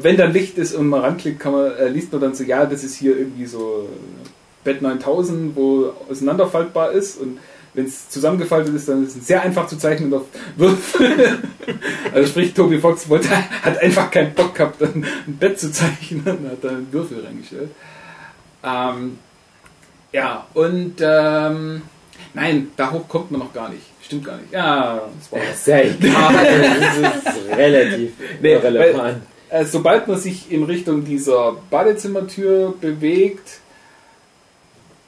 wenn 0.00 0.16
dann 0.16 0.32
Licht 0.32 0.58
ist 0.58 0.74
und 0.74 0.88
man 0.88 1.00
ranklickt, 1.00 1.38
kann 1.38 1.52
man, 1.52 1.72
äh, 1.76 1.88
liest 1.88 2.12
man 2.12 2.20
dann 2.20 2.34
so, 2.34 2.44
ja, 2.44 2.66
das 2.66 2.82
ist 2.82 2.96
hier 2.96 3.16
irgendwie 3.16 3.46
so 3.46 3.88
Bett 4.64 4.82
9000, 4.82 5.54
wo 5.54 5.92
auseinanderfaltbar 6.08 6.92
ist 6.92 7.20
und 7.20 7.38
wenn 7.74 7.86
es 7.86 8.08
zusammengefaltet 8.10 8.74
ist, 8.74 8.88
dann 8.88 9.04
ist 9.06 9.16
es 9.16 9.26
sehr 9.26 9.42
einfach 9.42 9.66
zu 9.66 9.78
zeichnen 9.78 10.12
auf 10.12 10.24
Würfel. 10.56 11.38
also 12.14 12.28
sprich, 12.28 12.52
Toby 12.52 12.78
Fox 12.78 13.08
wollte, 13.08 13.28
hat 13.30 13.78
einfach 13.78 14.10
keinen 14.10 14.34
Bock 14.34 14.54
gehabt, 14.54 14.82
ein 14.82 15.06
Bett 15.26 15.58
zu 15.58 15.72
zeichnen 15.72 16.22
und 16.24 16.50
hat 16.50 16.62
da 16.62 16.68
einen 16.68 16.92
Würfel 16.92 17.24
reingestellt. 17.24 17.70
Ähm, 18.64 19.18
ja, 20.12 20.46
und 20.52 20.96
ähm, 21.00 21.82
nein, 22.34 22.68
da 22.76 22.90
hoch 22.90 23.08
kommt 23.08 23.30
man 23.30 23.40
noch 23.40 23.52
gar 23.54 23.70
nicht. 23.70 23.82
Stimmt 24.02 24.24
gar 24.26 24.36
nicht. 24.36 24.52
Ja, 24.52 25.00
das 25.18 25.32
war 25.32 25.38
Das 25.40 25.58
ist 25.60 25.66
ja 25.66 25.80
egal. 25.80 27.00
Das 27.24 27.36
ist 27.36 27.56
relativ 27.56 28.12
Nee, 28.42 28.52
irrelevant. 28.52 29.22
äh, 29.48 29.64
sobald 29.64 30.06
man 30.08 30.18
sich 30.18 30.50
in 30.52 30.64
Richtung 30.64 31.04
dieser 31.04 31.56
Badezimmertür 31.70 32.74
bewegt, 32.78 33.60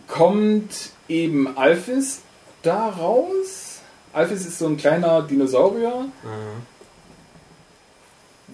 kommt 0.09 0.91
eben 1.09 1.57
Alphys 1.57 2.23
da 2.65 2.89
raus. 2.89 3.81
Alphys 4.13 4.47
ist 4.47 4.59
so 4.59 4.67
ein 4.67 4.77
kleiner 4.77 5.23
Dinosaurier, 5.23 6.07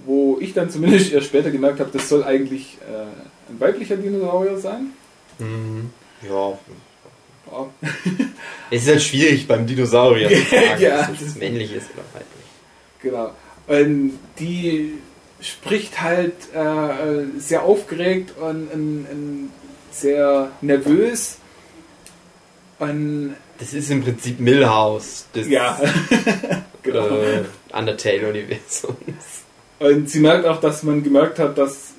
wo 0.06 0.38
ich 0.40 0.54
dann 0.54 0.70
zumindest 0.70 1.12
erst 1.12 1.26
später 1.26 1.50
gemerkt 1.50 1.80
habe, 1.80 1.90
das 1.92 2.08
soll 2.08 2.24
eigentlich 2.24 2.78
äh, 2.90 3.50
ein 3.52 3.60
weiblicher 3.60 3.96
Dinosaurier 3.96 4.58
sein. 4.58 4.92
Mhm. 5.38 5.90
Ja. 6.26 6.50
Ja. 7.50 7.66
Es 8.70 8.82
ist 8.82 8.88
halt 8.88 9.02
schwierig 9.02 9.46
beim 9.48 9.66
Dinosaurier 9.66 10.28
zu 10.28 10.36
sagen, 10.50 10.80
Ja, 10.80 11.08
ob 11.08 11.14
es 11.14 11.24
das- 11.26 11.34
männlich 11.36 11.72
ist 11.74 11.90
oder 11.94 12.04
weiblich. 12.14 12.44
Genau. 13.02 13.30
Und 13.66 14.18
die 14.38 14.94
spricht 15.40 16.00
halt 16.00 16.34
äh, 16.54 17.38
sehr 17.38 17.62
aufgeregt 17.64 18.34
und, 18.38 18.68
und, 18.72 19.06
und 19.10 19.50
sehr 19.90 20.50
nervös. 20.60 21.38
Und 22.78 23.34
Das 23.60 23.74
ist 23.74 23.90
im 23.90 24.02
Prinzip 24.02 24.40
Millhouse 24.40 25.26
des 25.34 25.46
ja, 25.48 25.78
genau. 26.82 27.08
äh, 27.08 27.44
Undertale-Universums. 27.72 28.96
Und 29.78 30.08
sie 30.08 30.20
merkt 30.20 30.46
auch, 30.46 30.60
dass 30.60 30.82
man 30.82 31.02
gemerkt 31.02 31.38
hat, 31.38 31.58
dass 31.58 31.90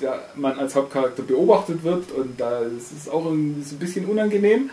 der, 0.00 0.22
man 0.34 0.58
als 0.58 0.74
Hauptcharakter 0.74 1.22
beobachtet 1.22 1.82
wird 1.82 2.12
und 2.12 2.38
da 2.38 2.60
ist 2.60 2.92
es 2.92 3.08
auch 3.08 3.24
irgendwie 3.24 3.62
so 3.62 3.74
ein 3.74 3.78
bisschen 3.78 4.04
unangenehm. 4.04 4.70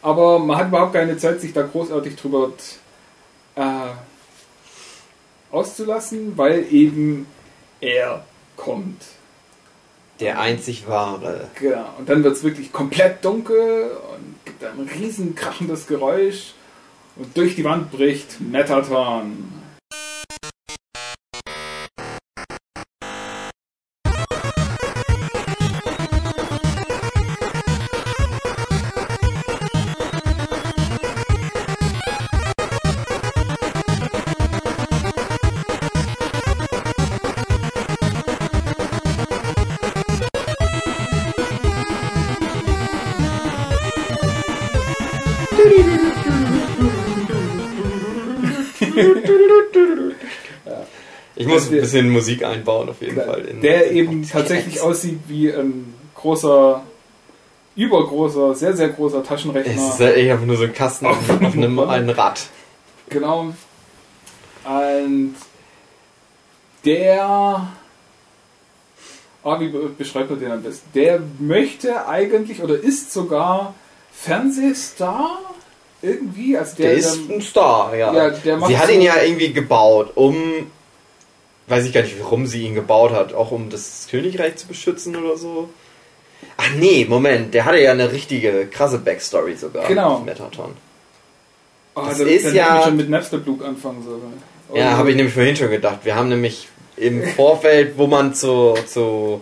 Aber 0.00 0.38
man 0.38 0.56
hat 0.56 0.68
überhaupt 0.68 0.94
keine 0.94 1.18
Zeit, 1.18 1.40
sich 1.40 1.52
da 1.52 1.62
großartig 1.62 2.16
drüber 2.16 2.52
äh, 3.56 3.62
auszulassen, 5.50 6.36
weil 6.36 6.66
eben 6.70 7.26
er 7.80 8.24
kommt. 8.56 9.02
Der 10.20 10.40
einzig 10.40 10.88
wahre. 10.88 11.50
Genau. 11.58 11.84
Und 11.98 12.08
dann 12.08 12.24
wird 12.24 12.36
es 12.36 12.42
wirklich 12.42 12.72
komplett 12.72 13.24
dunkel 13.24 13.90
und 14.12 14.44
gibt 14.44 14.64
ein 14.64 14.88
riesen 14.98 15.34
krachendes 15.34 15.86
Geräusch 15.86 16.54
und 17.16 17.36
durch 17.36 17.56
die 17.56 17.64
Wand 17.64 17.90
bricht 17.90 18.40
Metaton. 18.40 19.55
Muss 51.66 51.74
Das 51.74 51.78
ein 51.78 51.80
bisschen 51.80 52.10
Musik 52.10 52.44
einbauen, 52.44 52.88
auf 52.88 53.00
jeden 53.00 53.16
Fall. 53.16 53.40
in- 53.46 53.60
der 53.60 53.90
in 53.90 53.96
eben 53.96 54.06
Podcast. 54.22 54.32
tatsächlich 54.32 54.80
aussieht 54.80 55.18
wie 55.28 55.52
ein 55.52 55.94
großer, 56.14 56.82
übergroßer, 57.76 58.54
sehr, 58.54 58.74
sehr 58.76 58.88
großer 58.88 59.20
Es 59.20 59.28
Taschenrechner. 59.28 59.72
ist 59.74 60.00
halt 60.00 60.16
echt 60.16 60.30
einfach 60.30 60.46
nur 60.46 60.56
so 60.56 60.64
ein 60.64 60.72
Kasten 60.72 61.06
auf, 61.06 61.16
auf 61.28 61.54
einem 61.54 61.78
ein 61.88 62.08
Rad. 62.10 62.40
Genau. 63.10 63.52
Und 64.64 65.34
der. 66.84 67.68
Ah, 69.44 69.60
wie 69.60 69.68
be- 69.68 69.90
beschreibt 69.96 70.30
man 70.30 70.40
den 70.40 70.50
am 70.50 70.62
besten? 70.62 70.88
Der 70.94 71.20
möchte 71.38 72.06
eigentlich 72.08 72.62
oder 72.62 72.74
ist 72.74 73.12
sogar 73.12 73.74
Fernsehstar 74.12 75.38
irgendwie. 76.02 76.56
Also 76.58 76.76
der, 76.76 76.86
Der 76.90 76.96
ist 76.98 77.30
ein 77.30 77.40
Star, 77.40 77.94
ja. 77.94 78.12
Ja, 78.12 78.30
der 78.30 78.56
macht 78.56 78.70
sie 78.70 78.78
hat 78.78 78.86
so- 78.88 78.92
ihn 78.92 79.02
ja 79.02 79.14
irgendwie 79.22 79.52
gebaut, 79.52 80.12
um. 80.16 80.36
Weiß 81.68 81.84
ich 81.84 81.92
gar 81.92 82.02
nicht, 82.02 82.20
warum 82.20 82.46
sie 82.46 82.62
ihn 82.62 82.74
gebaut 82.74 83.10
hat. 83.12 83.34
Auch 83.34 83.50
um 83.50 83.70
das 83.70 84.06
Königreich 84.10 84.56
zu 84.56 84.66
beschützen 84.68 85.16
oder 85.16 85.36
so. 85.36 85.68
Ach 86.56 86.70
nee, 86.78 87.04
Moment, 87.08 87.54
der 87.54 87.64
hatte 87.64 87.78
ja 87.80 87.92
eine 87.92 88.12
richtige 88.12 88.66
krasse 88.68 88.98
Backstory 88.98 89.56
sogar. 89.56 89.86
Genau. 89.88 90.20
Metaton. 90.20 90.72
oh, 91.94 92.02
das 92.06 92.18
dann- 92.18 92.28
ist 92.28 92.52
ja- 92.54 92.78
ich 92.80 92.84
schon 92.84 92.96
mit 92.96 93.08
Napsterblue 93.10 93.64
anfangen 93.64 94.02
sollen. 94.04 94.42
Ja, 94.74 94.90
Und- 94.92 94.96
habe 94.98 95.10
ich 95.10 95.16
nämlich 95.16 95.34
vorhin 95.34 95.56
schon 95.56 95.70
gedacht. 95.70 96.00
Wir 96.04 96.14
haben 96.14 96.28
nämlich 96.28 96.68
im 96.96 97.22
Vorfeld, 97.36 97.96
wo 97.98 98.06
man 98.06 98.34
zu, 98.34 98.74
zu 98.86 99.40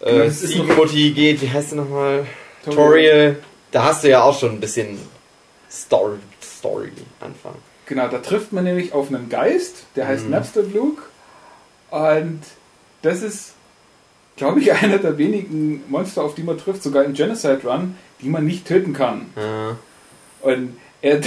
Genau, 0.00 0.16
äh, 0.22 0.24
das 0.26 0.42
ist 0.42 0.56
noch- 0.56 0.76
Mutti 0.76 1.10
geht, 1.12 1.40
wie 1.40 1.50
heißt 1.50 1.70
sie 1.70 1.76
nochmal? 1.76 2.26
Toriel. 2.64 3.42
Da 3.70 3.84
hast 3.84 4.04
du 4.04 4.10
ja 4.10 4.22
auch 4.22 4.38
schon 4.38 4.50
ein 4.52 4.60
bisschen 4.60 4.98
Story, 5.70 6.18
Story 6.42 6.90
Anfang. 7.20 7.54
Genau, 7.86 8.08
da 8.08 8.18
trifft 8.18 8.52
man 8.52 8.64
nämlich 8.64 8.92
auf 8.92 9.08
einen 9.08 9.28
Geist, 9.28 9.84
der 9.96 10.08
heißt 10.08 10.24
Mhm. 10.24 10.30
Napsterblue. 10.30 10.96
Und 11.90 12.40
das 13.02 13.22
ist, 13.22 13.52
glaube 14.36 14.60
ich, 14.60 14.72
einer 14.82 14.98
der 14.98 15.18
wenigen 15.18 15.82
Monster, 15.88 16.22
auf 16.22 16.34
die 16.34 16.42
man 16.42 16.58
trifft, 16.58 16.82
sogar 16.82 17.04
im 17.04 17.12
Genocide 17.14 17.60
Run, 17.64 17.96
die 18.22 18.28
man 18.28 18.44
nicht 18.46 18.66
töten 18.66 18.92
kann. 18.94 19.26
Ja. 19.36 19.76
Und 20.40 20.76
er, 21.02 21.20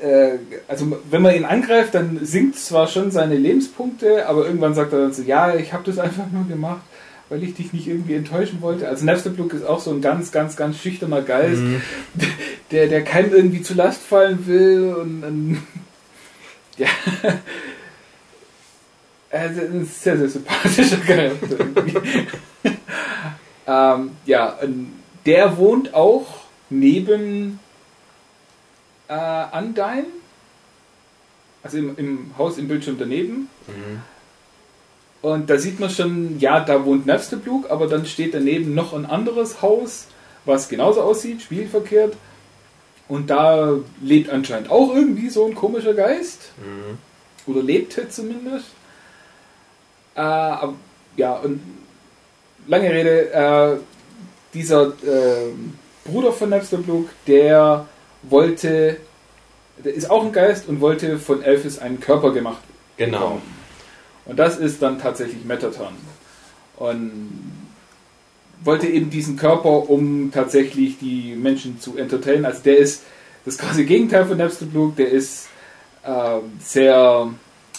äh, 0.00 0.38
also 0.68 0.96
wenn 1.10 1.22
man 1.22 1.34
ihn 1.34 1.44
angreift, 1.44 1.94
dann 1.94 2.18
sinkt 2.24 2.56
zwar 2.58 2.86
schon 2.88 3.10
seine 3.10 3.36
Lebenspunkte, 3.36 4.26
aber 4.26 4.46
irgendwann 4.46 4.74
sagt 4.74 4.92
er 4.92 5.00
dann 5.00 5.12
so, 5.12 5.22
ja, 5.22 5.54
ich 5.54 5.72
habe 5.72 5.84
das 5.84 5.98
einfach 5.98 6.26
nur 6.32 6.46
gemacht, 6.48 6.82
weil 7.28 7.42
ich 7.44 7.54
dich 7.54 7.72
nicht 7.72 7.86
irgendwie 7.86 8.14
enttäuschen 8.14 8.60
wollte. 8.62 8.88
Also 8.88 9.04
Napsterblue 9.04 9.52
ist 9.52 9.64
auch 9.64 9.80
so 9.80 9.90
ein 9.92 10.00
ganz, 10.00 10.32
ganz, 10.32 10.56
ganz 10.56 10.78
schüchterner 10.78 11.22
Geist, 11.22 11.60
Mhm. 11.60 11.80
der, 12.70 12.86
der 12.86 13.02
keinem 13.02 13.32
irgendwie 13.32 13.62
zu 13.62 13.74
Last 13.74 14.02
fallen 14.02 14.46
will 14.46 14.94
und, 14.94 15.24
und 15.24 15.62
ja. 16.76 16.88
Also 19.30 19.60
ein 19.60 19.84
sehr, 19.84 20.18
sehr 20.18 20.28
sympathischer 20.28 20.96
Charakter 21.06 21.58
irgendwie. 21.58 22.26
ähm, 23.66 24.10
ja, 24.26 24.58
der 25.24 25.56
wohnt 25.56 25.94
auch 25.94 26.26
neben 26.68 27.60
äh, 29.08 29.58
Undyne. 29.58 30.06
Also 31.62 31.78
im, 31.78 31.96
im 31.96 32.30
Haus 32.38 32.58
im 32.58 32.68
Bildschirm 32.68 32.96
daneben. 32.98 33.48
Mhm. 33.66 34.02
Und 35.22 35.50
da 35.50 35.58
sieht 35.58 35.78
man 35.78 35.90
schon, 35.90 36.38
ja, 36.40 36.60
da 36.60 36.84
wohnt 36.84 37.06
Napsterblue, 37.06 37.70
aber 37.70 37.86
dann 37.86 38.06
steht 38.06 38.32
daneben 38.32 38.74
noch 38.74 38.94
ein 38.94 39.04
anderes 39.04 39.60
Haus, 39.60 40.06
was 40.46 40.70
genauso 40.70 41.02
aussieht, 41.02 41.42
spiegelverkehrt. 41.42 42.16
Und 43.10 43.28
da 43.28 43.74
lebt 44.00 44.30
anscheinend 44.30 44.70
auch 44.70 44.94
irgendwie 44.94 45.28
so 45.28 45.44
ein 45.44 45.54
komischer 45.54 45.92
Geist. 45.94 46.52
Mhm. 46.58 46.96
Oder 47.52 47.62
lebte 47.62 48.08
zumindest. 48.08 48.66
Äh, 50.14 50.20
aber, 50.20 50.74
ja, 51.16 51.34
und 51.34 51.60
lange 52.66 52.88
Rede, 52.90 53.32
äh, 53.32 53.76
dieser 54.54 54.86
äh, 55.04 55.52
Bruder 56.04 56.32
von 56.32 56.50
Napsterblue, 56.50 57.06
der 57.26 57.86
wollte 58.22 58.98
der 59.84 59.94
ist 59.94 60.10
auch 60.10 60.24
ein 60.24 60.32
Geist 60.32 60.68
und 60.68 60.80
wollte 60.80 61.18
von 61.18 61.42
Elvis 61.42 61.78
einen 61.78 62.00
Körper 62.00 62.32
gemacht 62.32 62.62
Genau. 62.96 63.18
bekommen. 63.18 63.42
Und 64.26 64.38
das 64.38 64.58
ist 64.58 64.82
dann 64.82 65.00
tatsächlich 65.00 65.44
Metaton. 65.44 65.94
Und 66.76 67.49
wollte 68.62 68.86
eben 68.86 69.10
diesen 69.10 69.36
Körper, 69.36 69.88
um 69.88 70.30
tatsächlich 70.32 70.98
die 70.98 71.34
Menschen 71.34 71.80
zu 71.80 71.96
entertainen. 71.96 72.44
Also 72.44 72.62
der 72.62 72.78
ist 72.78 73.02
das 73.44 73.58
quasi 73.58 73.84
Gegenteil 73.84 74.26
von 74.26 74.36
Napster 74.36 74.66
Blue, 74.66 74.92
der 74.96 75.08
ist 75.08 75.48
ähm, 76.04 76.52
sehr 76.60 77.30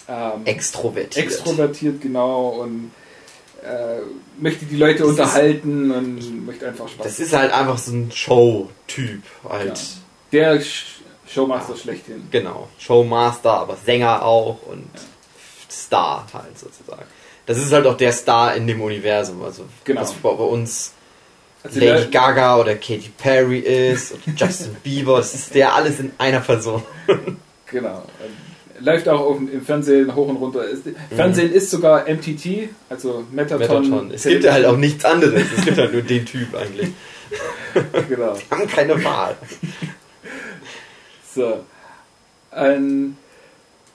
ähm, 0.08 0.42
Extrovertiert. 0.46 1.26
extrovertiert, 1.26 2.02
genau, 2.02 2.50
und 2.50 2.92
äh, 3.64 4.00
möchte 4.40 4.66
die 4.66 4.76
Leute 4.76 5.06
unterhalten 5.06 5.92
und 5.92 6.46
möchte 6.46 6.68
einfach 6.68 6.88
Spaß 6.88 7.06
Das 7.06 7.20
ist 7.20 7.34
halt 7.34 7.54
einfach 7.54 7.78
so 7.78 7.92
ein 7.92 8.12
Show-Typ. 8.12 9.22
Halt. 9.48 9.78
Ja. 10.32 10.54
Der 10.56 10.62
Sh 10.62 11.02
Showmaster 11.28 11.78
schlechthin. 11.78 12.28
Genau. 12.30 12.68
Showmaster, 12.78 13.52
aber 13.52 13.78
Sänger 13.78 14.24
auch 14.26 14.64
und 14.64 14.90
Star 15.70 16.28
halt 16.34 16.60
sozusagen. 16.60 17.06
Das 17.54 17.60
ist 17.66 17.72
halt 17.74 17.86
auch 17.86 17.98
der 17.98 18.12
Star 18.12 18.56
in 18.56 18.68
dem 18.68 18.82
Universum. 18.82 19.42
Also 19.44 19.64
Genau. 19.84 20.02
was 20.02 20.14
bei 20.14 20.30
uns 20.30 20.94
Also 21.64 21.80
Lady 21.80 22.10
Gaga 22.10 22.60
oder 22.60 22.76
Katy 22.76 23.12
Perry 23.18 23.60
ist 23.60 24.14
oder 24.14 24.22
Justin 24.36 24.76
Bieber, 24.84 25.18
das 25.18 25.34
ist 25.34 25.54
der 25.56 25.74
alles 25.76 26.00
in 26.00 26.12
einer 26.18 26.40
Person. 26.40 26.84
genau. 27.66 28.04
Läuft 28.80 29.08
auch 29.08 29.36
im 29.38 29.62
Fernsehen 29.64 30.16
hoch 30.16 30.28
und 30.28 30.38
runter. 30.38 30.64
Fernsehen 31.16 31.52
ist 31.54 31.70
sogar 31.70 32.10
MTT, 32.10 32.70
also 32.90 33.24
Metaton. 33.32 33.60
Metaton. 33.60 34.12
Es 34.12 34.24
gibt 34.24 34.44
ja 34.44 34.54
halt 34.54 34.66
auch 34.66 34.76
nichts 34.78 35.06
anderes. 35.06 35.44
Es 35.56 35.64
gibt 35.66 35.78
halt 35.78 35.94
nur 35.94 36.02
den 36.02 36.26
Typ 36.26 36.56
eigentlich. 36.56 36.90
Genau. 38.10 38.36
Wir 38.50 38.58
haben 38.58 38.68
keine 38.68 39.02
Wahl. 39.06 39.38
So. 41.34 41.62
Ähm, 42.54 43.16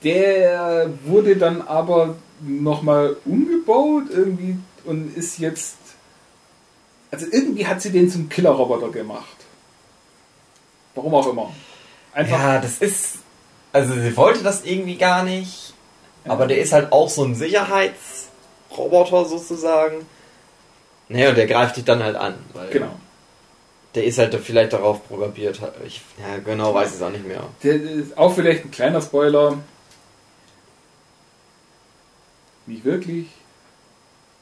der 0.03 0.89
wurde 1.05 1.37
dann 1.37 1.61
aber 1.61 2.17
nochmal 2.41 3.17
umgebaut 3.25 4.05
irgendwie 4.11 4.59
und 4.85 5.17
ist 5.17 5.39
jetzt. 5.39 5.77
Also 7.11 7.27
irgendwie 7.31 7.67
hat 7.67 7.81
sie 7.81 7.91
den 7.91 8.11
zum 8.11 8.29
Killerroboter 8.29 8.91
gemacht. 8.91 9.37
Warum 10.95 11.15
auch 11.15 11.29
immer. 11.29 11.53
Einfach. 12.13 12.39
Ja, 12.39 12.59
das 12.61 12.79
ist. 12.79 13.19
Also 13.73 13.95
sie 13.95 14.17
wollte 14.17 14.43
das 14.43 14.65
irgendwie 14.65 14.97
gar 14.97 15.23
nicht. 15.23 15.75
Aber 16.25 16.47
der 16.47 16.59
ist 16.59 16.73
halt 16.73 16.93
auch 16.93 17.09
so 17.09 17.25
ein 17.25 17.35
Sicherheitsroboter 17.35 19.27
sozusagen. 19.27 20.07
Naja, 21.09 21.31
und 21.31 21.39
der 21.39 21.47
greift 21.47 21.77
dich 21.77 21.85
dann 21.85 22.03
halt 22.03 22.17
an. 22.17 22.35
Weil 22.53 22.71
Genau. 22.71 22.91
Der 23.95 24.05
ist 24.05 24.19
halt 24.19 24.35
vielleicht 24.35 24.75
darauf 24.75 25.07
programmiert. 25.09 25.61
Ich 25.87 26.03
ja, 26.19 26.39
genau 26.45 26.75
weiß 26.75 26.95
es 26.95 27.03
auch 27.03 27.11
nicht 27.11 27.27
mehr. 27.27 27.45
Der 27.63 27.75
ist 27.77 28.19
auch 28.19 28.35
vielleicht 28.35 28.65
ein 28.65 28.71
kleiner 28.71 29.01
Spoiler. 29.01 29.59
Nicht 32.67 32.85
wirklich. 32.85 33.27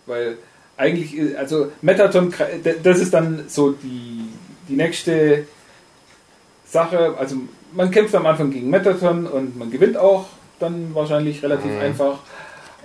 Weil 0.06 0.38
eigentlich, 0.76 1.36
also 1.38 1.70
Metaton, 1.82 2.34
das 2.82 2.98
ist 2.98 3.14
dann 3.14 3.44
so 3.48 3.70
die, 3.72 4.28
die 4.68 4.76
nächste 4.76 5.46
Sache. 6.66 7.14
Also 7.18 7.36
man 7.72 7.90
kämpft 7.90 8.14
am 8.14 8.26
Anfang 8.26 8.50
gegen 8.50 8.70
Metaton 8.70 9.26
und 9.26 9.56
man 9.56 9.70
gewinnt 9.70 9.96
auch 9.96 10.26
dann 10.58 10.94
wahrscheinlich 10.94 11.42
relativ 11.42 11.70
Mhm. 11.70 11.80
einfach. 11.80 12.18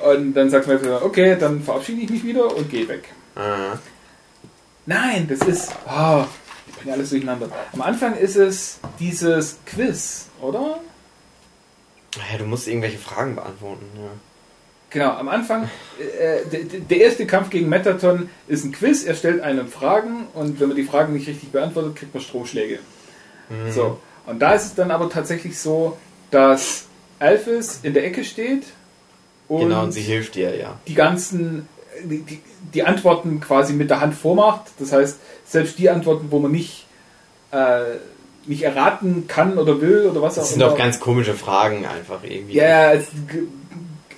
Und 0.03 0.33
dann 0.33 0.49
sagt 0.49 0.67
Metaton, 0.67 1.03
okay, 1.03 1.35
dann 1.39 1.61
verabschiede 1.61 2.01
ich 2.01 2.09
mich 2.09 2.23
wieder 2.23 2.55
und 2.55 2.69
gehe 2.69 2.87
weg. 2.87 3.09
Ah. 3.35 3.77
Nein, 4.85 5.27
das 5.27 5.47
ist. 5.47 5.71
Oh, 5.87 6.23
ich 6.67 6.75
bringe 6.75 6.93
alles 6.93 7.09
durcheinander. 7.09 7.47
Am 7.73 7.81
Anfang 7.81 8.15
ist 8.15 8.35
es 8.35 8.79
dieses 8.99 9.59
Quiz, 9.65 10.27
oder? 10.41 10.79
Ja, 12.15 12.37
du 12.37 12.45
musst 12.45 12.67
irgendwelche 12.67 12.97
Fragen 12.97 13.35
beantworten. 13.35 13.85
Ja. 13.95 14.09
Genau, 14.91 15.11
am 15.11 15.27
Anfang, 15.29 15.69
äh, 15.99 16.45
der, 16.51 16.79
der 16.79 16.97
erste 16.97 17.27
Kampf 17.27 17.49
gegen 17.51 17.69
Metaton 17.69 18.29
ist 18.47 18.65
ein 18.65 18.71
Quiz. 18.71 19.03
Er 19.03 19.13
stellt 19.13 19.41
einem 19.41 19.67
Fragen 19.67 20.25
und 20.33 20.59
wenn 20.59 20.67
man 20.69 20.77
die 20.77 20.83
Fragen 20.83 21.13
nicht 21.13 21.27
richtig 21.27 21.51
beantwortet, 21.51 21.95
kriegt 21.95 22.13
man 22.13 22.23
Stromschläge. 22.23 22.79
Mhm. 23.49 23.71
So, 23.71 23.99
und 24.25 24.39
da 24.39 24.53
ist 24.53 24.65
es 24.65 24.75
dann 24.75 24.89
aber 24.91 25.09
tatsächlich 25.09 25.59
so, 25.59 25.97
dass 26.31 26.85
Alphys 27.19 27.79
in 27.83 27.93
der 27.93 28.05
Ecke 28.05 28.23
steht 28.23 28.63
und, 29.47 29.61
Genau, 29.61 29.83
und 29.83 29.91
sie 29.91 30.01
hilft 30.01 30.35
dir, 30.35 30.55
ja. 30.55 30.79
die 30.87 30.93
ganzen, 30.95 31.67
die, 32.03 32.19
die, 32.23 32.41
die 32.73 32.83
Antworten 32.83 33.39
quasi 33.41 33.73
mit 33.73 33.89
der 33.89 33.99
Hand 34.01 34.15
vormacht. 34.15 34.71
Das 34.79 34.91
heißt, 34.91 35.17
selbst 35.45 35.77
die 35.79 35.89
Antworten, 35.89 36.27
wo 36.31 36.39
man 36.39 36.51
nicht, 36.51 36.85
äh, 37.51 37.81
nicht 38.45 38.63
erraten 38.63 39.25
kann 39.27 39.57
oder 39.57 39.81
will 39.81 40.07
oder 40.09 40.21
was 40.21 40.33
auch 40.37 40.41
Das 40.43 40.49
sind 40.51 40.61
immer. 40.61 40.71
doch 40.71 40.77
ganz 40.77 40.99
komische 40.99 41.33
Fragen 41.33 41.85
einfach 41.85 42.23
irgendwie. 42.23 42.53
Ja, 42.55 42.95
g- 42.95 43.03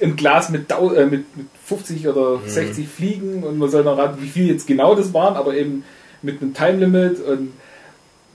im 0.01 0.15
Glas 0.15 0.49
mit, 0.49 0.71
äh, 0.71 1.05
mit, 1.05 1.37
mit 1.37 1.47
50 1.65 2.07
oder 2.07 2.37
Mhm. 2.39 2.49
60 2.49 2.87
Fliegen 2.87 3.43
und 3.43 3.57
man 3.57 3.69
soll 3.69 3.83
noch 3.83 3.97
raten, 3.97 4.21
wie 4.21 4.27
viel 4.27 4.47
jetzt 4.47 4.67
genau 4.67 4.95
das 4.95 5.13
waren, 5.13 5.35
aber 5.35 5.55
eben 5.55 5.83
mit 6.21 6.41
einem 6.41 6.53
Time 6.53 6.77
Limit 6.79 7.19
und 7.21 7.53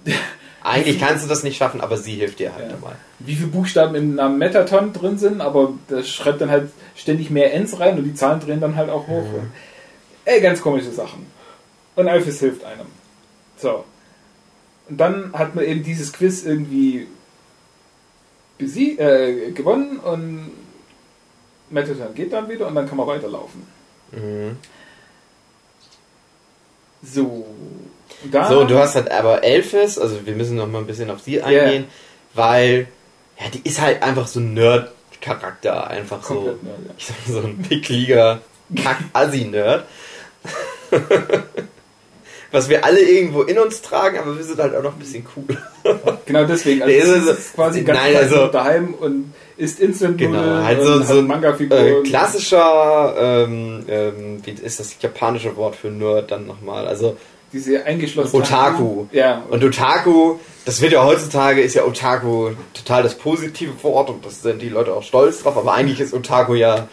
Eigentlich 0.62 0.98
kannst 0.98 1.24
du 1.24 1.28
das 1.28 1.44
nicht 1.44 1.56
schaffen, 1.58 1.80
aber 1.80 1.96
sie 1.96 2.14
hilft 2.14 2.40
dir 2.40 2.52
halt 2.52 2.64
Ja. 2.66 2.70
dabei. 2.72 2.92
wie 3.20 3.36
viele 3.36 3.48
Buchstaben 3.48 3.94
im 3.94 4.16
Namen 4.16 4.38
Metaton 4.38 4.92
drin 4.92 5.16
sind, 5.16 5.40
aber 5.40 5.74
das 5.88 6.08
schreibt 6.08 6.40
dann 6.40 6.50
halt 6.50 6.70
ständig 6.96 7.30
mehr 7.30 7.54
Ns 7.54 7.78
rein 7.78 7.96
und 7.98 8.04
die 8.04 8.14
Zahlen 8.14 8.40
drehen 8.40 8.60
dann 8.60 8.74
halt 8.74 8.90
auch 8.90 9.06
hoch. 9.06 9.22
Mhm. 9.22 9.50
Ey, 10.24 10.40
ganz 10.40 10.60
komische 10.60 10.90
Sachen. 10.90 11.26
Und 11.94 12.08
Alphys 12.08 12.40
hilft 12.40 12.64
einem. 12.64 12.86
So. 13.56 13.84
Und 14.88 14.98
dann 14.98 15.32
hat 15.34 15.54
man 15.54 15.64
eben 15.64 15.82
dieses 15.84 16.12
Quiz 16.12 16.44
irgendwie 16.44 17.06
äh, 18.58 19.50
gewonnen 19.52 19.98
und 19.98 20.50
Metaton 21.70 22.14
geht 22.14 22.32
dann 22.32 22.48
wieder 22.48 22.66
und 22.68 22.74
dann 22.74 22.88
kann 22.88 22.96
man 22.96 23.06
weiterlaufen. 23.06 23.66
Mhm. 24.12 24.56
So. 27.02 27.46
Da, 28.30 28.48
So, 28.48 28.64
du 28.64 28.78
hast 28.78 28.94
halt 28.94 29.10
aber 29.10 29.44
Elfis, 29.44 29.98
also 29.98 30.24
wir 30.26 30.34
müssen 30.34 30.56
noch 30.56 30.66
mal 30.66 30.78
ein 30.78 30.86
bisschen 30.86 31.10
auf 31.10 31.20
sie 31.20 31.42
eingehen, 31.42 31.84
weil 32.34 32.88
ja, 33.38 33.46
die 33.52 33.60
ist 33.68 33.80
halt 33.80 34.02
einfach 34.02 34.26
so 34.26 34.40
ein 34.40 34.54
Nerd-Charakter, 34.54 35.86
einfach 35.88 36.22
so, 36.22 36.34
komplett 36.34 36.62
neu, 36.62 36.70
ja. 36.70 36.94
ich 36.96 37.06
sag 37.06 37.16
mal, 37.28 37.42
so 37.42 37.46
ein 37.46 37.58
pickliger 37.62 38.40
Kack-Assi-Nerd. 38.74 39.84
Was 42.52 42.68
wir 42.68 42.84
alle 42.84 43.00
irgendwo 43.00 43.42
in 43.42 43.58
uns 43.58 43.82
tragen, 43.82 44.18
aber 44.18 44.36
wir 44.36 44.44
sind 44.44 44.58
halt 44.58 44.74
auch 44.74 44.82
noch 44.82 44.92
ein 44.94 44.98
bisschen 44.98 45.26
cool. 45.36 45.58
Genau 46.24 46.44
deswegen. 46.44 46.82
Also 46.82 46.94
Der 46.94 47.36
ist 47.36 47.54
quasi 47.54 47.82
ganz 47.82 47.98
Nein, 48.00 48.16
also- 48.16 48.46
daheim 48.48 48.94
und 48.94 49.34
isst 49.56 49.80
instant 49.80 50.18
Genau, 50.18 50.38
Nudeln 50.38 50.64
halt 50.64 50.82
so, 50.82 51.02
so 51.02 51.18
ein 51.18 51.26
Manga-Figuren. 51.26 51.86
äh, 51.86 52.02
klassischer, 52.02 53.14
ähm, 53.18 53.84
ähm, 53.88 54.40
wie 54.44 54.50
ist 54.50 54.80
das 54.80 54.96
japanische 55.00 55.56
Wort 55.56 55.76
für 55.76 55.88
Nerd 55.88 56.30
dann 56.30 56.46
nochmal? 56.46 56.86
Also 56.86 57.16
Diese 57.52 57.84
eingeschlossene 57.84 58.42
Otaku. 58.42 59.06
Ja. 59.12 59.42
Und 59.48 59.64
Otaku, 59.64 60.36
das 60.64 60.80
wird 60.80 60.92
ja 60.92 61.04
heutzutage, 61.04 61.62
ist 61.62 61.74
ja 61.74 61.84
Otaku 61.84 62.50
total 62.74 63.02
das 63.02 63.14
positive 63.16 63.72
Wort 63.82 64.10
und 64.10 64.24
das 64.26 64.42
sind 64.42 64.60
die 64.60 64.68
Leute 64.68 64.92
auch 64.92 65.02
stolz 65.02 65.42
drauf, 65.42 65.56
aber 65.56 65.72
eigentlich 65.72 66.00
ist 66.00 66.12
Otaku 66.12 66.54
ja 66.54 66.88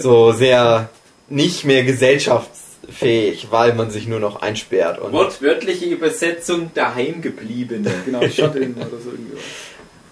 so 0.00 0.32
sehr 0.32 0.88
nicht 1.28 1.64
mehr 1.64 1.84
gesellschaftsfähig, 1.84 3.48
weil 3.50 3.74
man 3.74 3.90
sich 3.90 4.08
nur 4.08 4.20
noch 4.20 4.42
einsperrt. 4.42 4.98
Und 5.00 5.12
Wortwörtliche 5.12 5.86
Übersetzung 5.86 6.70
daheimgebliebene. 6.74 7.90
Genau, 8.04 8.20
Shot-In 8.26 8.74
oder 8.74 8.98
so 9.02 9.10
irgendwie. 9.10 9.36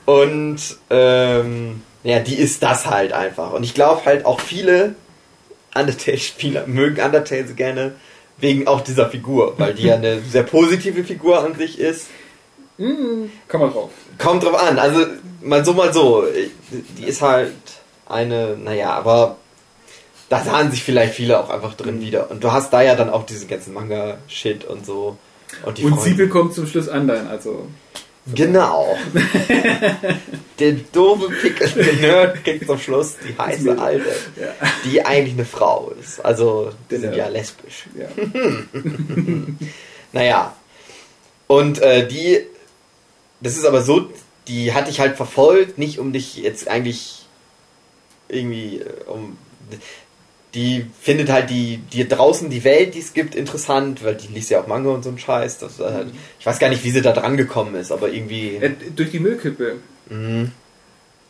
Und 0.09 0.59
ähm, 0.89 1.83
ja, 2.03 2.21
die 2.21 2.37
ist 2.37 2.63
das 2.63 2.87
halt 2.87 3.13
einfach. 3.13 3.53
Und 3.53 3.63
ich 3.63 3.75
glaube 3.75 4.07
halt 4.07 4.25
auch 4.25 4.41
viele 4.41 4.95
Undertale-Spieler 5.75 6.67
mögen 6.67 7.03
Undertale 7.03 7.47
so 7.47 7.53
gerne 7.53 7.93
wegen 8.39 8.67
auch 8.67 8.81
dieser 8.81 9.11
Figur, 9.11 9.53
weil 9.59 9.75
die 9.75 9.83
ja 9.83 9.97
eine 9.97 10.21
sehr 10.31 10.45
positive 10.45 11.05
Figur 11.05 11.45
an 11.45 11.57
sich 11.57 11.79
ist. 11.79 12.07
Komm 12.79 13.61
mal 13.61 13.69
drauf. 13.71 13.91
Kommt 14.17 14.45
drauf 14.45 14.55
an, 14.55 14.79
also 14.79 15.05
mal 15.43 15.63
so, 15.63 15.75
mal 15.75 15.93
so. 15.93 16.25
Die 16.97 17.05
ist 17.05 17.21
halt 17.21 17.53
eine, 18.07 18.57
naja, 18.57 18.93
aber 18.93 19.37
da 20.31 20.43
sahen 20.43 20.71
sich 20.71 20.85
vielleicht 20.85 21.13
viele 21.13 21.39
auch 21.39 21.51
einfach 21.51 21.75
drin 21.75 22.01
wieder. 22.01 22.31
Und 22.31 22.43
du 22.43 22.51
hast 22.51 22.73
da 22.73 22.81
ja 22.81 22.95
dann 22.95 23.11
auch 23.11 23.27
diesen 23.27 23.47
ganzen 23.47 23.75
Manga-Shit 23.75 24.65
und 24.65 24.87
so. 24.87 25.19
Und 25.67 25.77
die 25.77 25.85
Und 25.85 25.97
Freunde. 25.97 26.09
sie 26.09 26.15
bekommt 26.15 26.55
zum 26.55 26.67
Schluss 26.67 26.89
Anleihen, 26.89 27.27
also. 27.27 27.67
Genau. 28.35 28.97
Der 30.59 30.73
doofe 30.93 31.29
Pickel, 31.31 31.69
der 31.71 31.93
Nerd 31.95 32.45
kriegt 32.45 32.67
zum 32.67 32.79
Schluss 32.79 33.15
die 33.27 33.37
heiße 33.39 33.79
Alte, 33.79 34.05
Ja. 34.41 34.53
die 34.85 35.05
eigentlich 35.05 35.35
eine 35.35 35.45
Frau 35.45 35.93
ist. 36.01 36.25
Also, 36.25 36.71
die 36.87 36.89
Der 36.91 37.01
sind 37.01 37.15
ja 37.17 37.29
lesbisch. 37.29 37.87
ja. 37.99 38.09
Naja. 40.13 40.57
Und 41.47 41.81
äh, 41.81 42.07
die, 42.09 42.41
das 43.41 43.57
ist 43.57 43.65
aber 43.65 43.83
so, 43.83 44.11
die 44.49 44.73
hatte 44.73 44.91
ich 44.91 45.01
halt 45.01 45.17
verfolgt, 45.17 45.79
nicht 45.79 45.99
um 45.99 46.13
dich 46.13 46.37
jetzt 46.37 46.69
eigentlich 46.69 47.27
irgendwie, 48.29 48.81
äh, 48.81 48.87
um, 49.07 49.37
die 50.59 50.87
findet 51.01 51.31
halt 51.31 51.51
die, 51.51 51.79
die 51.93 52.07
draußen 52.09 52.51
die 52.51 52.65
Welt, 52.65 52.95
die 52.95 52.99
es 53.01 53.13
gibt, 53.13 53.35
interessant, 53.35 54.03
weil 54.05 54.17
die 54.17 54.27
liest 54.35 54.51
ja 54.51 54.61
auch 54.61 54.67
Manga 54.67 54.91
und 54.91 55.05
so 55.05 55.11
ein 55.11 55.19
Scheiß. 55.19 55.59
Das, 55.59 55.79
äh, 55.79 56.05
Ich 56.41 56.47
weiß 56.47 56.59
gar 56.59 56.69
nicht, 56.69 56.83
wie 56.85 56.91
sie 56.91 57.01
da 57.03 57.13
dran 57.13 57.37
gekommen 57.37 57.75
ist, 57.77 57.93
aber 57.93 58.11
irgendwie. 58.13 58.57
Äh, 58.57 58.73
durch 58.97 59.11
die 59.11 59.21
Müllkippe. 59.21 59.77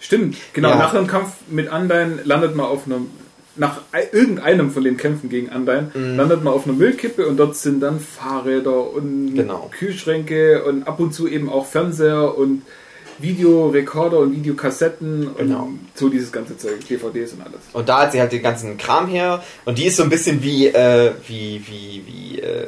Stimmt, 0.00 0.36
genau. 0.52 0.70
Ja. 0.70 0.76
Nach 0.76 0.94
einem 0.94 1.06
Kampf 1.06 1.32
mit 1.48 1.70
Undyne 1.72 2.20
landet 2.24 2.54
man 2.54 2.66
auf 2.66 2.86
einem, 2.86 3.08
nach 3.56 3.80
ei- 3.92 4.08
irgendeinem 4.12 4.70
von 4.70 4.84
den 4.84 4.96
Kämpfen 4.96 5.28
gegen 5.28 5.48
Undyne, 5.48 5.90
Mhm. 5.94 6.16
landet 6.16 6.44
man 6.44 6.52
auf 6.54 6.64
einer 6.66 6.76
Müllkippe 6.76 7.26
und 7.26 7.36
dort 7.36 7.56
sind 7.56 7.80
dann 7.80 7.98
Fahrräder 7.98 8.90
und 8.92 9.34
Genau. 9.34 9.68
Kühlschränke 9.76 10.64
und 10.64 10.86
ab 10.86 11.00
und 11.00 11.12
zu 11.12 11.26
eben 11.26 11.48
auch 11.50 11.66
Fernseher 11.66 12.38
und 12.38 12.62
Videorekorder 13.18 14.18
und 14.18 14.34
Videokassetten 14.36 15.30
Genau. 15.36 15.64
und 15.64 15.80
so 15.94 16.08
dieses 16.08 16.30
ganze 16.32 16.56
Zeug, 16.56 16.86
DVDs 16.86 17.32
und 17.32 17.42
alles. 17.42 17.60
Und 17.72 17.88
da 17.88 18.02
hat 18.02 18.12
sie 18.12 18.20
halt 18.20 18.32
den 18.32 18.42
ganzen 18.42 18.76
Kram 18.78 19.08
her. 19.08 19.42
Und 19.64 19.78
die 19.78 19.84
ist 19.86 19.96
so 19.96 20.02
ein 20.02 20.08
bisschen 20.10 20.42
wie, 20.42 20.68
äh, 20.68 21.12
wie, 21.26 21.62
wie, 21.66 22.02
wie, 22.06 22.40
äh, 22.40 22.66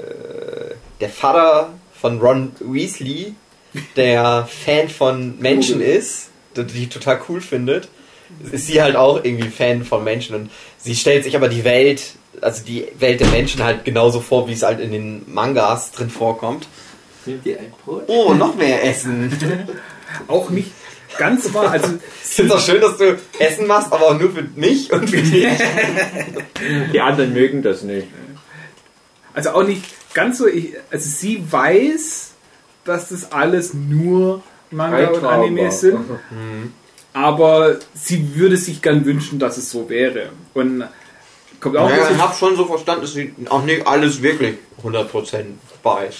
der 1.00 1.08
Vater 1.08 1.72
von 2.00 2.18
Ron 2.20 2.52
Weasley, 2.60 3.34
der 3.96 4.48
Fan 4.64 4.88
von 4.88 5.38
Menschen 5.38 5.80
ist, 5.80 6.28
die 6.56 6.64
die 6.64 6.88
total 6.88 7.20
cool 7.28 7.40
findet. 7.40 7.88
Ist 8.52 8.66
sie 8.66 8.80
halt 8.82 8.96
auch 8.96 9.24
irgendwie 9.24 9.48
Fan 9.48 9.84
von 9.84 10.04
Menschen. 10.04 10.34
Und 10.36 10.50
sie 10.78 10.94
stellt 10.94 11.24
sich 11.24 11.36
aber 11.36 11.48
die 11.48 11.64
Welt, 11.64 12.12
also 12.40 12.64
die 12.64 12.86
Welt 12.98 13.20
der 13.20 13.28
Menschen 13.28 13.62
halt 13.62 13.84
genauso 13.84 14.20
vor, 14.20 14.48
wie 14.48 14.52
es 14.52 14.62
halt 14.62 14.80
in 14.80 14.92
den 14.92 15.22
Mangas 15.26 15.92
drin 15.92 16.10
vorkommt. 16.10 16.68
Nehmt 17.26 17.44
ihr 17.44 17.58
ein 17.58 17.72
Brot? 17.84 18.04
Oh, 18.06 18.32
noch 18.34 18.54
mehr 18.56 18.82
Essen. 18.84 19.36
Auch 20.28 20.50
nicht 20.50 20.72
ganz 21.18 21.52
wahr, 21.52 21.70
also 21.72 21.98
Ich 22.24 22.30
finde 22.30 22.54
es 22.54 22.60
auch 22.60 22.64
schön, 22.64 22.80
dass 22.80 22.96
du 22.96 23.18
Essen 23.38 23.66
machst, 23.66 23.92
aber 23.92 24.06
auch 24.06 24.18
nur 24.18 24.30
für 24.30 24.44
mich 24.54 24.92
und 24.92 25.10
für 25.10 25.22
dich. 25.22 25.46
Die 26.92 27.00
anderen 27.00 27.32
mögen 27.32 27.62
das 27.62 27.82
nicht. 27.82 28.08
Also 29.34 29.50
auch 29.50 29.64
nicht 29.64 29.84
ganz 30.14 30.38
so, 30.38 30.46
ich, 30.46 30.74
also 30.90 31.08
sie 31.08 31.44
weiß, 31.50 32.32
dass 32.84 33.08
das 33.08 33.32
alles 33.32 33.74
nur 33.74 34.42
Manga 34.70 35.08
und. 35.08 35.24
Anime 35.24 35.70
sind, 35.72 35.98
aber 37.12 37.78
sie 37.94 38.34
würde 38.34 38.56
sich 38.56 38.82
gern 38.82 39.04
wünschen, 39.04 39.38
dass 39.38 39.56
es 39.56 39.70
so 39.70 39.88
wäre. 39.88 40.30
Und 40.54 40.84
kommt 41.60 41.76
auch 41.76 41.90
Ja, 41.90 42.10
ich 42.10 42.18
habe 42.18 42.34
schon 42.34 42.56
so 42.56 42.64
verstanden, 42.64 43.02
dass 43.02 43.12
sie 43.12 43.34
auch 43.48 43.64
nicht 43.64 43.86
alles 43.86 44.22
wirklich 44.22 44.56
100% 44.82 45.44
weiß. 45.82 46.16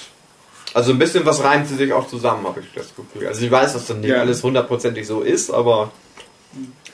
Also 0.75 0.93
ein 0.93 0.99
bisschen 0.99 1.25
was 1.27 1.43
reimt 1.43 1.67
sie 1.69 1.75
sich 1.77 1.93
auch 1.93 2.07
zusammen, 2.09 2.47
habe 2.47 2.61
ich 2.61 2.67
das 2.75 2.95
Gefühl. 2.95 3.27
Also 3.27 3.41
sie 3.41 3.51
weiß, 3.51 3.73
dass 3.73 3.87
dann 3.87 4.01
nicht 4.01 4.11
Ja. 4.11 4.21
alles 4.21 4.43
hundertprozentig 4.43 5.07
so 5.07 5.21
ist, 5.23 5.51
aber 5.51 5.91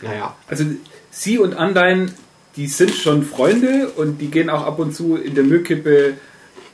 naja. 0.02 0.34
also 0.48 0.64
sie 1.10 1.38
und 1.38 1.54
Undyne, 1.54 2.06
die 2.56 2.66
sind 2.68 2.94
schon 2.94 3.22
Freunde 3.24 3.88
und 3.96 4.18
die 4.18 4.28
gehen 4.28 4.48
auch 4.50 4.64
ab 4.64 4.78
und 4.78 4.94
zu 4.94 5.16
in 5.16 5.34
der 5.34 5.44
Müllkippe 5.44 6.14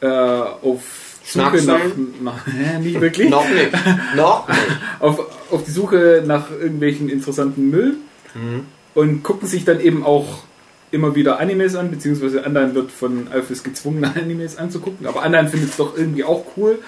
äh, 0.01 0.07
auf 0.07 0.81
Suche 1.25 1.63
nach, 1.65 1.81
nach 2.23 2.47
hä, 2.47 2.79
nicht 2.81 3.01
wirklich, 3.01 3.31
Noch 3.31 3.49
nicht. 3.49 3.71
Noch 4.17 4.49
nicht. 4.49 4.59
auf, 5.01 5.21
auf 5.53 5.65
die 5.65 5.71
Suche 5.71 6.23
nach 6.27 6.51
irgendwelchen 6.51 7.09
interessanten 7.09 7.71
Müll 7.71 7.97
und 8.95 9.23
gucken 9.23 9.47
sich 9.49 9.65
dann 9.65 9.79
eben 9.81 10.05
auch 10.05 10.27
immer 10.93 11.14
wieder 11.14 11.40
Animes 11.40 11.74
an, 11.74 11.90
beziehungsweise 11.90 12.43
Undyne 12.43 12.74
wird 12.74 12.93
von 12.93 13.28
Alphys 13.32 13.64
gezwungen, 13.64 14.05
Animes 14.16 14.57
anzugucken, 14.57 15.07
aber 15.07 15.24
Undyne 15.24 15.49
findet 15.49 15.70
es 15.70 15.76
doch 15.76 15.97
irgendwie 15.97 16.24
auch 16.24 16.45
cool, 16.57 16.78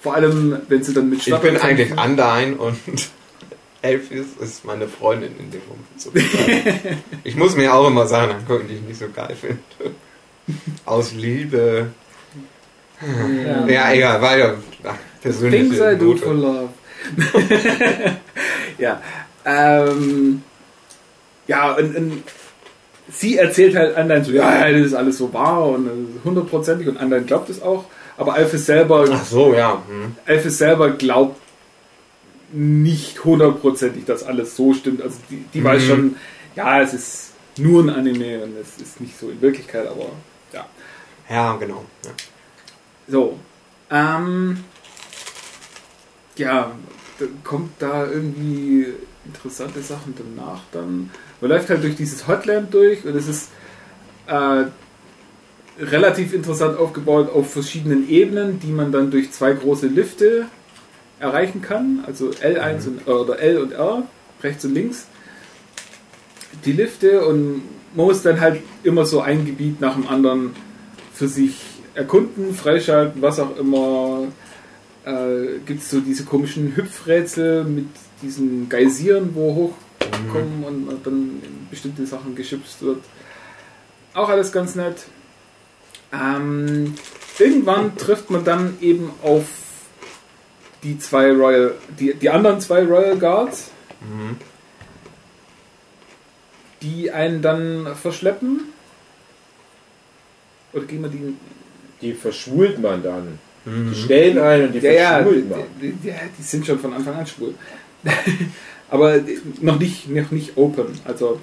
vor 0.00 0.14
allem 0.14 0.56
wenn 0.68 0.82
sie 0.82 0.94
dann 0.94 1.10
mit 1.10 1.18
Ich 1.18 1.26
bin 1.26 1.34
Staffeln 1.34 1.56
eigentlich. 1.58 1.92
Undyne 1.92 2.56
und 2.56 2.78
Elfis 3.82 4.26
ist 4.38 4.64
meine 4.64 4.88
Freundin 4.88 5.32
in 5.38 5.50
dem 5.50 5.62
Moment. 5.66 6.28
Ich 7.24 7.34
muss 7.34 7.56
mir 7.56 7.72
auch 7.72 7.86
immer 7.86 8.06
sagen, 8.06 8.32
angucken, 8.32 8.66
die 8.68 8.74
ich 8.74 8.82
nicht 8.82 8.98
so 8.98 9.08
geil 9.08 9.34
finde. 9.34 9.96
Aus 10.84 11.12
Liebe. 11.12 11.86
Ja. 13.00 13.66
Ja, 13.66 13.92
egal, 13.92 14.20
weiter. 14.20 14.58
Ach, 14.84 14.96
persönliche 15.22 15.64
Things 15.64 15.80
I 15.80 15.98
do 15.98 16.16
for 16.16 16.34
love. 16.34 16.68
ja. 18.78 19.00
Ähm, 19.46 20.42
ja, 21.46 21.72
und, 21.72 21.96
und 21.96 22.22
sie 23.10 23.36
erzählt 23.38 23.76
halt 23.76 23.96
anderen 23.96 24.24
so, 24.24 24.32
ja, 24.32 24.66
ja, 24.66 24.72
das 24.78 24.86
ist 24.88 24.94
alles 24.94 25.18
so 25.18 25.32
wahr 25.32 25.66
und 25.68 25.88
hundertprozentig 26.24 26.88
und 26.88 26.96
anderen 26.96 27.26
glaubt 27.26 27.50
es 27.50 27.62
auch. 27.62 27.84
Aber 28.16 28.34
Alphys 28.34 28.66
selber, 28.66 29.06
Ach 29.10 29.24
so, 29.24 29.54
ja. 29.54 29.82
Hm. 29.88 30.14
Alphys 30.26 30.58
selber 30.58 30.90
glaubt 30.90 31.40
nicht 32.52 33.24
hundertprozentig, 33.24 34.04
dass 34.04 34.24
alles 34.24 34.56
so 34.56 34.74
stimmt. 34.74 35.02
Also 35.02 35.16
die, 35.30 35.44
die 35.54 35.64
weiß 35.64 35.82
Mhm. 35.82 35.86
schon, 35.86 36.16
ja, 36.56 36.82
es 36.82 36.92
ist 36.92 37.32
nur 37.58 37.82
ein 37.82 37.90
Anime 37.90 38.42
und 38.42 38.56
es 38.60 38.82
ist 38.82 39.00
nicht 39.00 39.18
so 39.18 39.30
in 39.30 39.40
Wirklichkeit, 39.40 39.86
aber 39.86 40.06
ja. 40.52 40.66
Ja, 41.28 41.56
genau. 41.56 41.84
Ja. 42.04 42.10
So. 43.08 43.38
Ähm, 43.90 44.64
ja, 46.36 46.72
kommt 47.44 47.72
da 47.78 48.06
irgendwie 48.06 48.86
interessante 49.24 49.80
Sachen 49.82 50.14
danach 50.16 50.60
dann. 50.72 51.10
Man 51.40 51.50
läuft 51.50 51.70
halt 51.70 51.82
durch 51.82 51.96
dieses 51.96 52.26
Hotlamp 52.28 52.70
durch 52.70 53.04
und 53.04 53.16
es 53.16 53.28
ist 53.28 53.50
äh, 54.26 54.64
relativ 55.80 56.34
interessant 56.34 56.78
aufgebaut 56.78 57.30
auf 57.32 57.52
verschiedenen 57.52 58.08
Ebenen, 58.08 58.60
die 58.60 58.72
man 58.72 58.92
dann 58.92 59.10
durch 59.10 59.32
zwei 59.32 59.52
große 59.52 59.86
Lifte 59.86 60.46
erreichen 61.18 61.62
kann. 61.62 62.04
Also 62.06 62.30
L1 62.30 62.86
und, 62.88 63.08
oder 63.08 63.38
L 63.38 63.58
und 63.58 63.72
R, 63.72 64.02
rechts 64.42 64.64
und 64.64 64.74
links. 64.74 65.06
Die 66.64 66.72
Lifte 66.72 67.24
und 67.24 67.62
man 67.94 68.06
muss 68.06 68.22
dann 68.22 68.40
halt 68.40 68.62
immer 68.82 69.06
so 69.06 69.20
ein 69.20 69.46
Gebiet 69.46 69.80
nach 69.80 69.94
dem 69.94 70.06
anderen 70.08 70.54
für 71.14 71.28
sich 71.28 71.56
erkunden, 71.94 72.54
freischalten, 72.54 73.22
was 73.22 73.38
auch 73.40 73.56
immer. 73.56 74.28
Äh, 75.04 75.60
Gibt 75.64 75.80
es 75.80 75.90
so 75.90 76.00
diese 76.00 76.24
komischen 76.24 76.76
Hüpfrätsel 76.76 77.64
mit 77.64 77.86
diesen 78.22 78.68
Geysiren, 78.68 79.30
wo 79.34 79.72
hochkommen 80.10 80.64
und 80.64 80.86
man 80.86 81.02
dann 81.02 81.40
in 81.42 81.66
bestimmte 81.70 82.06
Sachen 82.06 82.34
geschubst 82.34 82.82
wird. 82.82 83.02
Auch 84.14 84.28
alles 84.28 84.50
ganz 84.52 84.74
nett. 84.74 85.04
Ähm, 86.12 86.94
irgendwann 87.38 87.96
trifft 87.96 88.30
man 88.30 88.44
dann 88.44 88.76
eben 88.80 89.10
auf 89.22 89.44
die 90.82 90.98
zwei 90.98 91.30
Royal, 91.30 91.74
die, 91.98 92.14
die 92.14 92.30
anderen 92.30 92.60
zwei 92.60 92.82
Royal 92.82 93.16
Guards, 93.18 93.70
die 96.82 97.10
einen 97.10 97.42
dann 97.42 97.94
verschleppen. 97.94 98.62
Oder 100.72 100.84
gehen 100.84 101.02
wir 101.02 101.08
die 101.10 101.34
Die 102.00 102.14
verschwult 102.14 102.80
man 102.80 103.02
dann. 103.02 103.38
Die 103.66 103.94
stellen 103.94 104.38
ein 104.38 104.66
und 104.68 104.72
die 104.72 104.78
Ja, 104.78 104.92
ja, 104.92 105.10
verschwult 105.18 105.50
man. 105.50 105.60
die, 105.80 105.92
die, 105.92 106.08
ja, 106.08 106.14
die 106.38 106.42
sind 106.42 106.64
schon 106.66 106.78
von 106.78 106.94
Anfang 106.94 107.14
an 107.14 107.26
schwul. 107.26 107.54
Aber 108.90 109.20
noch 109.60 109.78
nicht, 109.78 110.08
noch 110.10 110.30
nicht 110.30 110.56
open. 110.56 110.86
Also, 111.04 111.40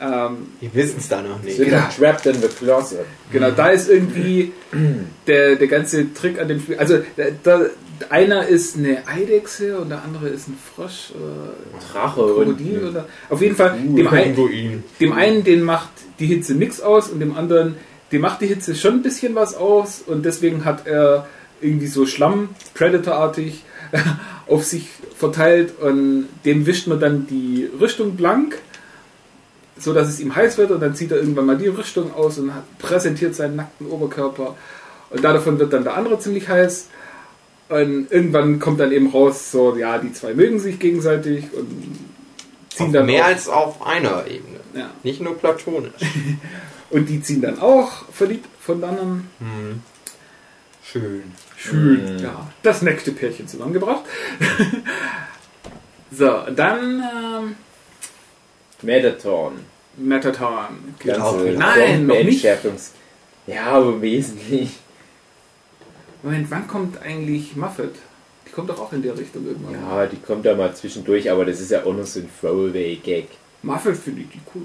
ähm, 0.00 0.48
Die 0.60 0.74
wissen 0.74 0.96
es 0.98 1.08
da 1.08 1.22
noch 1.22 1.40
nicht. 1.42 1.56
Sind 1.56 1.70
Genau. 1.70 1.82
trapped 1.96 2.26
in 2.26 2.34
the 2.42 2.48
closet. 2.48 3.00
genau, 3.30 3.50
da 3.52 3.68
ist 3.68 3.88
irgendwie 3.88 4.52
der, 5.26 5.56
der 5.56 5.68
ganze 5.68 6.12
Trick 6.12 6.40
an 6.40 6.48
dem 6.48 6.60
Spiel. 6.60 6.76
Also, 6.78 6.98
da, 7.16 7.24
da, 7.42 7.60
einer 8.10 8.48
ist 8.48 8.76
eine 8.76 9.06
Eidechse 9.06 9.78
und 9.78 9.90
der 9.90 10.02
andere 10.02 10.28
ist 10.28 10.48
ein 10.48 10.58
Frosch 10.74 11.12
oder 11.14 11.52
Drache 11.92 12.20
Krokodil. 12.20 12.78
und 12.80 12.88
Oder, 12.90 13.06
auf 13.30 13.40
jeden 13.40 13.54
Fall, 13.54 13.78
Uh, 13.86 13.94
dem, 13.96 14.08
ein, 14.08 14.82
dem 14.98 15.12
einen, 15.12 15.44
den 15.44 15.62
macht 15.62 15.90
die 16.18 16.26
Hitze 16.26 16.54
nichts 16.54 16.80
aus 16.80 17.08
und 17.10 17.20
dem 17.20 17.36
anderen, 17.36 17.76
dem 18.10 18.22
macht 18.22 18.40
die 18.40 18.46
Hitze 18.48 18.74
schon 18.74 18.94
ein 18.94 19.02
bisschen 19.02 19.36
was 19.36 19.54
aus 19.54 20.02
und 20.04 20.24
deswegen 20.24 20.64
hat 20.64 20.84
er 20.88 21.28
irgendwie 21.60 21.86
so 21.86 22.04
Schlamm, 22.06 22.48
Predator-artig, 22.74 23.62
auf 24.48 24.64
sich 24.64 24.88
verteilt 25.16 25.78
und 25.80 26.28
dem 26.44 26.66
wischt 26.66 26.86
man 26.88 26.98
dann 27.00 27.26
die 27.26 27.68
Rüstung 27.80 28.16
blank, 28.16 28.58
so 29.78 29.92
dass 29.92 30.08
es 30.08 30.20
ihm 30.20 30.34
heiß 30.34 30.58
wird 30.58 30.70
und 30.70 30.80
dann 30.80 30.94
zieht 30.94 31.10
er 31.12 31.18
irgendwann 31.18 31.46
mal 31.46 31.58
die 31.58 31.68
Rüstung 31.68 32.14
aus 32.14 32.38
und 32.38 32.50
präsentiert 32.78 33.34
seinen 33.34 33.56
nackten 33.56 33.86
Oberkörper 33.88 34.56
und 35.10 35.22
davon 35.22 35.58
wird 35.58 35.72
dann 35.72 35.84
der 35.84 35.94
andere 35.96 36.18
ziemlich 36.18 36.48
heiß 36.48 36.88
und 37.68 38.10
irgendwann 38.10 38.58
kommt 38.58 38.80
dann 38.80 38.92
eben 38.92 39.10
raus, 39.10 39.50
so 39.50 39.76
ja, 39.76 39.98
die 39.98 40.12
zwei 40.12 40.34
mögen 40.34 40.58
sich 40.58 40.78
gegenseitig 40.78 41.44
und 41.52 41.68
ziehen 42.70 42.86
Auf 42.86 42.92
dann 42.92 43.06
mehr 43.06 43.22
auch- 43.24 43.28
als 43.28 43.48
auf 43.48 43.86
einer 43.86 44.26
Ebene. 44.26 44.60
ja. 44.74 44.90
Nicht 45.02 45.20
nur 45.20 45.36
platonisch. 45.38 45.92
Und 46.90 47.08
die 47.08 47.22
ziehen 47.22 47.40
dann 47.40 47.58
auch 47.58 48.04
verliebt 48.12 48.46
voneinander. 48.60 49.22
Schön. 50.92 51.32
Schön. 51.56 52.18
Ja, 52.18 52.50
das 52.62 52.82
nächste 52.82 53.12
Pärchen 53.12 53.48
zusammengebracht. 53.48 54.04
so, 56.10 56.42
dann 56.54 57.02
ähm, 57.02 57.56
Metaton. 58.82 59.52
Metaton. 59.96 60.66
Wieder. 60.98 61.58
Nein, 61.58 62.06
noch 62.06 62.22
nicht. 62.22 62.44
Ja, 63.46 63.66
aber 63.66 64.02
wesentlich. 64.02 64.80
Moment, 66.22 66.50
wann 66.50 66.68
kommt 66.68 67.00
eigentlich 67.00 67.56
Muffet? 67.56 67.94
Die 68.46 68.52
kommt 68.52 68.68
doch 68.68 68.78
auch 68.78 68.92
in 68.92 69.02
der 69.02 69.16
Richtung 69.16 69.46
irgendwann. 69.46 69.72
Ja, 69.72 70.06
die 70.06 70.18
kommt 70.18 70.44
da 70.44 70.54
mal 70.54 70.74
zwischendurch, 70.74 71.30
aber 71.30 71.46
das 71.46 71.58
ist 71.60 71.70
ja 71.70 71.84
auch 71.84 71.94
noch 71.94 72.04
so 72.04 72.20
ein 72.20 72.28
Throwaway-Gag. 72.38 73.28
Muffet 73.62 73.94
finde 73.96 74.22
ich 74.22 74.26
die 74.30 74.40
cool. 74.54 74.62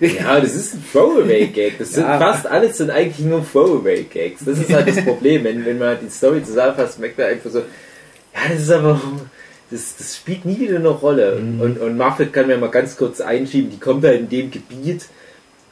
Ja, 0.00 0.38
das 0.40 0.54
ist 0.54 0.74
ein 0.74 0.84
Throwaway-Gag. 0.92 1.78
Das 1.78 1.92
sind 1.92 2.04
Ja. 2.04 2.18
fast 2.18 2.46
alles 2.46 2.76
sind 2.76 2.90
eigentlich 2.90 3.24
nur 3.26 3.42
Throwaway-Gags. 3.50 4.44
Das 4.44 4.58
ist 4.58 4.72
halt 4.72 4.86
das 4.88 5.02
Problem. 5.04 5.44
Wenn, 5.44 5.64
wenn 5.64 5.78
man 5.78 5.88
halt 5.88 6.02
die 6.02 6.10
Story 6.10 6.42
zusammenfasst, 6.42 6.98
merkt 6.98 7.16
man 7.16 7.28
einfach 7.28 7.50
so, 7.50 7.60
ja, 7.60 8.40
das 8.50 8.60
ist 8.62 8.70
aber, 8.70 9.00
das, 9.70 9.96
das 9.96 10.16
spielt 10.16 10.44
nie 10.44 10.58
wieder 10.60 10.76
eine 10.76 10.88
Rolle. 10.88 11.36
Und, 11.36 11.60
und, 11.60 11.78
und 11.80 11.96
Muffet 11.96 12.32
kann 12.32 12.46
mir 12.48 12.58
mal 12.58 12.70
ganz 12.70 12.96
kurz 12.96 13.20
einschieben, 13.22 13.70
die 13.70 13.78
kommt 13.80 14.04
halt 14.04 14.20
in 14.20 14.28
dem 14.28 14.50
Gebiet. 14.50 15.06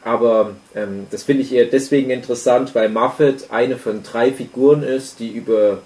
Aber 0.03 0.55
ähm, 0.75 1.05
das 1.11 1.23
finde 1.23 1.43
ich 1.43 1.53
eher 1.53 1.65
deswegen 1.65 2.09
interessant, 2.09 2.73
weil 2.75 2.89
Muffet 2.89 3.35
eine 3.51 3.77
von 3.77 4.01
drei 4.03 4.31
Figuren 4.33 4.81
ist, 4.83 5.19
die 5.19 5.29
über 5.29 5.79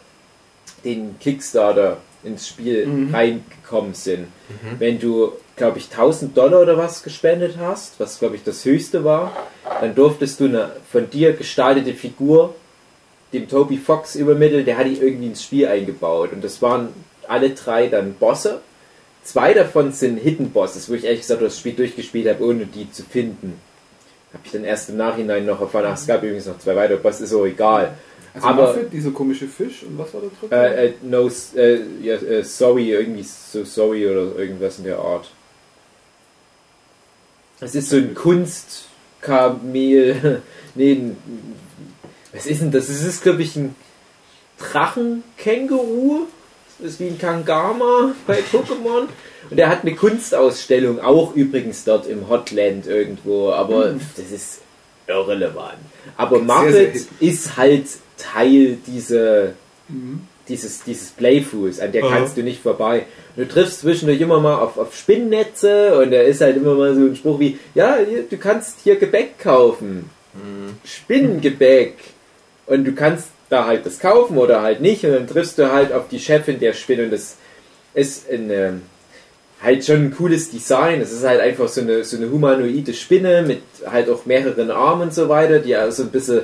den 0.86 1.20
Kickstarter 1.20 1.98
ins 2.24 2.48
Spiel 2.48 2.86
Mhm. 2.88 3.14
reingekommen 3.14 3.94
sind. 3.94 4.28
Wenn 4.80 5.00
du, 5.00 5.34
glaube 5.58 5.80
ich, 5.80 5.90
1000 5.92 6.38
Dollar 6.38 6.62
oder 6.62 6.78
was 6.78 7.04
gespendet 7.04 7.56
hast, 7.60 8.00
was, 8.00 8.20
glaube 8.20 8.36
ich, 8.36 8.44
das 8.44 8.64
höchste 8.64 9.04
war, 9.04 9.36
dann 9.82 9.96
durftest 9.96 10.40
du 10.40 10.46
eine 10.46 10.72
von 10.92 11.10
dir 11.10 11.34
gestaltete 11.34 11.94
Figur 11.94 12.56
dem 13.34 13.50
Toby 13.50 13.78
Fox 13.78 14.16
übermitteln, 14.16 14.64
der 14.66 14.78
hat 14.78 14.86
die 14.86 14.94
irgendwie 14.94 15.28
ins 15.28 15.44
Spiel 15.44 15.68
eingebaut. 15.68 16.32
Und 16.32 16.44
das 16.44 16.62
waren 16.62 16.90
alle 17.28 17.50
drei 17.50 17.88
dann 17.88 18.14
Bosse. 18.14 18.62
Zwei 19.24 19.54
davon 19.54 19.92
sind 19.92 20.18
Hidden 20.18 20.52
Bosses, 20.52 20.90
wo 20.90 20.94
ich 20.94 21.04
ehrlich 21.04 21.22
gesagt 21.22 21.42
das 21.42 21.60
Spiel 21.60 21.74
durchgespielt 21.74 22.30
habe, 22.30 22.46
ohne 22.46 22.66
die 22.66 22.90
zu 22.90 23.04
finden. 23.04 23.60
Habe 24.32 24.44
ich 24.46 24.52
dann 24.52 24.64
erst 24.64 24.90
im 24.90 24.98
Nachhinein 24.98 25.46
noch 25.46 25.60
erfahren, 25.60 25.86
ach, 25.90 25.98
es 25.98 26.08
gab 26.08 26.24
übrigens 26.24 26.46
noch 26.46 26.60
zwei 26.60 26.76
weitere 26.76 26.98
Bosse, 26.98 27.24
ist 27.26 27.32
so 27.32 27.46
egal. 27.46 27.96
Also 28.34 28.48
Aber- 28.48 28.68
Muffet, 28.68 28.90
dieser 28.94 29.12
komische 29.12 29.48
Fisch 29.48 29.84
und 29.84 29.98
was 29.98 30.14
war 30.14 30.22
da 30.22 30.28
drin? 30.40 30.52
Äh, 30.52 30.86
äh, 30.88 30.94
no, 31.02 31.30
äh, 31.56 31.80
ja, 32.02 32.16
äh, 32.16 32.44
sorry, 32.44 32.92
irgendwie 32.92 33.24
so 33.24 33.64
sorry 33.66 34.08
oder 34.08 34.38
irgendwas 34.38 34.78
in 34.78 34.86
der 34.86 35.00
Art. 35.00 35.30
Es 37.60 37.76
ist 37.76 37.90
so 37.90 37.98
ein 37.98 38.14
Kunstkamel. 38.14 40.42
nee, 40.76 40.92
ein, 40.94 41.18
was 42.34 42.46
ist 42.46 42.62
denn 42.62 42.72
das? 42.72 42.88
Es 42.90 43.04
ist, 43.04 43.24
glaube 43.24 43.42
ich, 43.42 43.56
ein 43.56 43.76
Drachenkänguru. 44.60 46.28
Das 46.80 46.92
ist 46.92 47.00
wie 47.00 47.08
ein 47.08 47.18
Kangama 47.18 48.14
bei 48.28 48.40
Pokémon. 48.42 49.08
Und 49.50 49.58
er 49.58 49.70
hat 49.70 49.82
eine 49.82 49.96
Kunstausstellung, 49.96 51.00
auch 51.00 51.34
übrigens 51.34 51.84
dort 51.86 52.06
im 52.06 52.30
Hotland 52.30 52.86
irgendwo, 52.86 53.52
aber 53.52 53.96
das 54.16 54.32
ist 54.32 54.62
irrelevant. 55.08 55.80
Aber 56.18 56.36
Sehr, 56.38 56.46
Muppet 56.46 56.72
sehr 56.74 56.92
hip. 56.92 57.08
ist 57.20 57.58
halt 57.58 57.88
Teil 58.18 58.78
dieser, 58.86 59.54
Mhm. 59.90 60.28
Dieses, 60.48 60.84
dieses 60.84 61.10
Playfuß, 61.10 61.80
an 61.80 61.92
der 61.92 62.04
Aha. 62.04 62.16
kannst 62.16 62.38
du 62.38 62.44
nicht 62.44 62.62
vorbei. 62.62 63.06
Du 63.36 63.48
triffst 63.48 63.82
zwischendurch 63.82 64.22
immer 64.22 64.40
mal 64.40 64.56
auf, 64.56 64.78
auf 64.78 64.96
Spinnnetze 64.96 65.98
und 66.00 66.12
da 66.12 66.22
ist 66.22 66.42
halt 66.42 66.58
immer 66.58 66.76
mal 66.76 66.96
so 66.96 67.02
ein 67.02 67.16
Spruch 67.16 67.40
wie, 67.40 67.60
ja, 67.76 67.98
du 68.30 68.38
kannst 68.38 68.80
hier 68.84 68.96
Gebäck 68.96 69.40
kaufen. 69.40 70.10
Spinnengebäck. 70.84 71.96
Und 72.66 72.84
du 72.86 72.94
kannst 72.94 73.30
da 73.50 73.66
halt 73.66 73.86
das 73.86 74.00
kaufen 74.00 74.38
oder 74.38 74.62
halt 74.62 74.82
nicht 74.82 75.06
und 75.06 75.14
dann 75.14 75.28
triffst 75.28 75.58
du 75.58 75.72
halt 75.72 75.94
auf 75.94 76.10
die 76.10 76.20
Chefin 76.20 76.60
der 76.60 76.74
Spinne 76.74 77.06
und 77.06 77.12
das 77.12 77.38
ist 77.94 78.30
ein, 78.30 78.52
ähm, 78.52 78.82
halt 79.62 79.86
schon 79.86 80.08
ein 80.08 80.16
cooles 80.16 80.52
Design. 80.52 81.00
Es 81.00 81.14
ist 81.14 81.26
halt 81.26 81.40
einfach 81.40 81.70
so 81.70 81.82
eine, 81.82 82.04
so 82.04 82.18
eine 82.18 82.30
humanoide 82.30 82.94
Spinne 82.94 83.44
mit 83.44 83.62
halt 83.90 84.10
auch 84.10 84.26
mehreren 84.26 84.70
Armen 84.70 85.04
und 85.04 85.14
so 85.14 85.30
weiter, 85.30 85.60
die 85.60 85.76
also 85.76 86.04
ein 86.04 86.10
bisschen 86.10 86.42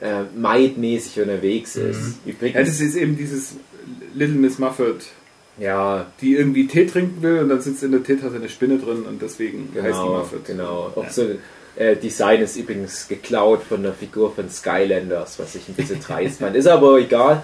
äh, 0.00 0.22
maidmäßig 0.36 1.20
unterwegs 1.20 1.76
ist. 1.76 2.16
Ja, 2.24 2.32
Übrigens, 2.32 2.68
das 2.68 2.80
ist 2.80 2.96
eben 2.96 3.16
dieses 3.16 3.54
Little 4.14 4.36
Miss 4.36 4.58
Muffet, 4.58 4.96
ja, 5.58 6.06
die 6.20 6.34
irgendwie 6.36 6.66
Tee 6.66 6.86
trinken 6.86 7.22
will 7.22 7.38
und 7.38 7.48
dann 7.48 7.60
sitzt 7.60 7.82
in 7.82 7.92
der 7.92 8.02
Teetasse 8.02 8.36
eine 8.36 8.48
Spinne 8.48 8.78
drin 8.78 9.04
und 9.08 9.22
deswegen 9.22 9.68
heißt 9.74 9.76
die 9.76 9.82
genau, 9.82 10.18
Muffet. 10.18 10.44
genau. 10.46 10.92
Auch 10.94 11.04
Ja. 11.04 11.10
so 11.10 11.26
äh, 11.76 11.96
Design 11.96 12.40
ist 12.42 12.56
übrigens 12.56 13.08
geklaut 13.08 13.62
von 13.62 13.82
der 13.82 13.92
Figur 13.92 14.34
von 14.34 14.48
Skylanders, 14.50 15.38
was 15.38 15.54
ich 15.54 15.68
ein 15.68 15.74
bisschen 15.74 16.00
dreist 16.00 16.40
fand. 16.40 16.56
Ist 16.56 16.66
aber 16.68 16.98
egal. 16.98 17.42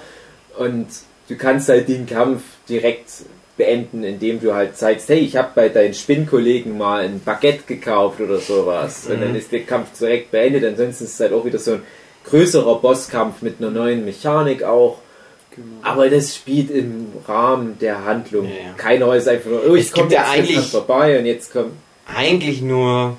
Und 0.59 0.87
du 1.29 1.37
kannst 1.37 1.69
halt 1.69 1.89
den 1.89 2.07
Kampf 2.07 2.43
direkt 2.69 3.11
beenden, 3.57 4.03
indem 4.05 4.41
du 4.41 4.55
halt 4.55 4.77
zeigst, 4.77 5.09
hey, 5.11 5.19
ich 5.21 5.37
habe 5.37 5.51
bei 5.55 5.69
deinen 5.69 5.93
Spinnkollegen 5.95 6.77
mal 6.79 7.03
ein 7.05 7.21
Baguette 7.23 7.65
gekauft 7.67 8.21
oder 8.21 8.39
sowas. 8.39 9.07
Und 9.11 9.21
dann 9.21 9.35
ist 9.35 9.53
der 9.53 9.61
Kampf 9.65 9.99
direkt 9.99 10.31
beendet. 10.31 10.65
Ansonsten 10.65 11.05
ist 11.05 11.15
es 11.15 11.21
halt 11.21 11.33
auch 11.35 11.45
wieder 11.45 11.59
so 11.59 11.73
ein 11.73 11.83
größerer 12.25 12.77
Bosskampf 12.77 13.43
mit 13.43 13.57
einer 13.61 13.71
neuen 13.71 14.05
Mechanik 14.05 14.63
auch. 14.63 14.99
Genau. 15.55 15.67
Aber 15.83 16.09
das 16.09 16.35
spielt 16.35 16.71
im 16.71 17.09
Rahmen 17.27 17.79
der 17.79 18.05
Handlung 18.05 18.47
Ja, 18.47 18.69
ja. 18.69 18.73
keine 18.77 19.05
Rolle. 19.05 19.19
Es 19.19 19.25
ist 19.25 19.29
einfach 19.29 19.51
nur, 19.51 19.71
oh, 19.71 19.75
ich 19.75 19.93
komme 19.93 20.11
ja 20.11 20.29
eigentlich 20.29 20.67
vorbei 20.67 21.19
und 21.19 21.27
jetzt 21.27 21.53
kommt. 21.53 21.73
Eigentlich 22.07 22.63
nur 22.63 23.19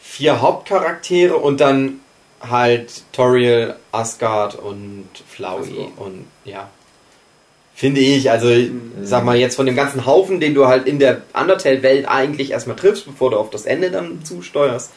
vier 0.00 0.40
Hauptcharaktere 0.40 1.36
und 1.36 1.60
dann 1.60 2.00
halt 2.40 3.02
Toriel, 3.12 3.74
Asgard 3.92 4.54
und 4.56 5.08
Flowey 5.28 5.70
Asgard. 5.70 5.98
und 5.98 6.26
ja. 6.44 6.68
Finde 7.74 8.00
ich, 8.00 8.28
also 8.28 8.48
sag 9.02 9.24
mal 9.24 9.36
jetzt 9.36 9.54
von 9.54 9.64
dem 9.64 9.76
ganzen 9.76 10.04
Haufen, 10.04 10.40
den 10.40 10.54
du 10.54 10.66
halt 10.66 10.88
in 10.88 10.98
der 10.98 11.22
Undertale-Welt 11.32 12.08
eigentlich 12.08 12.50
erstmal 12.50 12.74
triffst, 12.74 13.06
bevor 13.06 13.30
du 13.30 13.36
auf 13.36 13.50
das 13.50 13.66
Ende 13.66 13.92
dann 13.92 14.24
zusteuerst, 14.24 14.90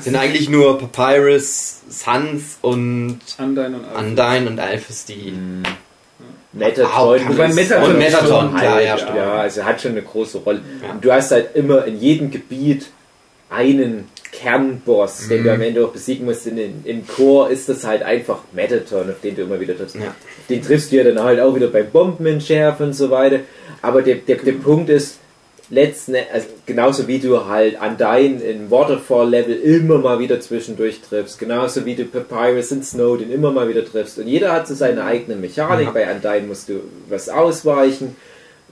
sind 0.00 0.16
eigentlich 0.16 0.48
nur 0.48 0.78
Papyrus, 0.78 1.80
Sans 1.88 2.58
und 2.62 3.18
Undyne 3.38 3.76
und 3.76 3.84
Alpha. 3.84 3.98
Undyne 4.00 4.50
und 4.50 4.60
Alphys, 4.60 5.04
die 5.06 5.32
Metaton. 6.52 6.92
Hauptkampf- 6.92 7.28
Wobei 7.28 7.48
Metaton 7.48 7.90
und 7.90 7.98
Metaton, 7.98 8.28
schon 8.28 8.56
klar, 8.56 8.72
halt, 8.74 8.84
ja, 8.84 8.90
ja, 8.96 8.98
stimmt. 8.98 9.18
also 9.18 9.64
hat 9.64 9.80
schon 9.80 9.90
eine 9.92 10.02
große 10.02 10.38
Rolle. 10.38 10.60
Ja. 10.82 10.92
Und 10.92 11.04
du 11.04 11.12
hast 11.12 11.30
halt 11.30 11.54
immer 11.54 11.84
in 11.84 12.00
jedem 12.00 12.30
Gebiet 12.30 12.86
einen 13.50 14.08
Kernboss, 14.32 15.28
den 15.28 15.40
Mhm. 15.40 15.44
du 15.44 15.52
am 15.54 15.60
Ende 15.62 15.84
auch 15.86 15.90
besiegen 15.92 16.24
musst. 16.26 16.46
In, 16.46 16.58
in, 16.58 16.82
Im 16.84 17.06
Chor 17.06 17.50
ist 17.50 17.68
das 17.68 17.84
halt 17.84 18.02
einfach 18.02 18.40
Metaton, 18.52 19.10
auf 19.10 19.20
den 19.22 19.36
du 19.36 19.42
immer 19.42 19.60
wieder 19.60 19.76
triffst. 19.76 19.96
Ja. 19.96 20.14
Den 20.48 20.62
triffst 20.62 20.92
du 20.92 20.96
ja 20.96 21.04
dann 21.04 21.22
halt 21.22 21.40
auch 21.40 21.54
wieder 21.54 21.68
beim 21.68 21.90
Bombenentschärfen 21.90 22.86
und 22.86 22.92
so 22.92 23.10
weiter. 23.10 23.40
Aber 23.82 24.02
der, 24.02 24.16
der, 24.16 24.36
der 24.36 24.52
Punkt 24.52 24.90
ist, 24.90 25.18
letzten, 25.70 26.14
also 26.32 26.46
genauso 26.64 27.08
wie 27.08 27.18
du 27.18 27.46
halt 27.46 27.76
Undyne 27.80 28.42
im 28.42 28.70
Waterfall-Level 28.70 29.54
immer 29.56 29.98
mal 29.98 30.18
wieder 30.18 30.40
zwischendurch 30.40 31.00
triffst, 31.00 31.38
genauso 31.38 31.84
wie 31.84 31.94
du 31.94 32.04
Papyrus 32.04 32.70
und 32.72 32.84
Snowden 32.84 33.32
immer 33.32 33.50
mal 33.50 33.68
wieder 33.68 33.84
triffst. 33.84 34.18
Und 34.18 34.28
jeder 34.28 34.52
hat 34.52 34.68
so 34.68 34.74
seine 34.74 35.04
eigene 35.04 35.36
Mechanik. 35.36 35.86
Ja. 35.86 35.92
Bei 35.92 36.12
Undyne 36.14 36.46
musst 36.46 36.68
du 36.68 36.80
was 37.08 37.28
ausweichen. 37.28 38.16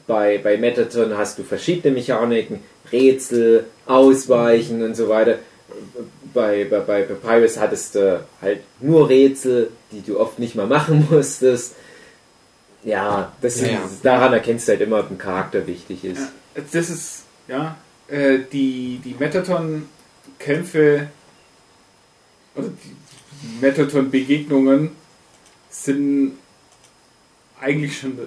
Bei, 0.07 0.39
bei 0.39 0.57
Metaton 0.59 1.17
hast 1.17 1.39
du 1.39 1.43
verschiedene 1.45 1.95
Mechaniken, 1.95 2.61
Rätsel, 2.93 3.65
Ausweichen 3.87 4.83
und 4.83 4.95
so 4.95 5.09
weiter. 5.09 5.39
Bei, 6.35 6.65
bei, 6.69 6.81
bei 6.81 7.03
Papyrus 7.03 7.59
hattest 7.59 7.95
du 7.95 8.21
halt 8.43 8.61
nur 8.81 9.09
Rätsel, 9.09 9.71
die 9.93 10.03
du 10.03 10.21
oft 10.21 10.39
nicht 10.39 10.55
mal 10.55 10.67
machen 10.67 11.09
musstest. 11.11 11.75
Ja, 12.85 13.33
das 13.41 13.61
Ja, 13.61 13.67
ist, 13.67 13.73
ja. 13.73 13.81
daran 14.03 14.35
erkennst 14.35 14.69
du 14.69 14.73
halt 14.73 14.83
immer, 14.83 15.01
ob 15.01 15.11
ein 15.11 15.17
Charakter 15.19 15.67
wichtig 15.67 16.05
ist. 16.05 16.29
Das 16.55 16.91
ist, 16.91 17.25
ja, 17.49 17.77
äh, 18.09 18.41
die, 18.53 19.01
die 19.05 19.15
Metaton-Kämpfe 19.19 21.09
oder 22.55 22.69
die 22.69 23.61
Metaton-Begegnungen 23.61 24.91
sind 25.71 26.39
eigentlich 27.61 27.99
schon 27.99 28.19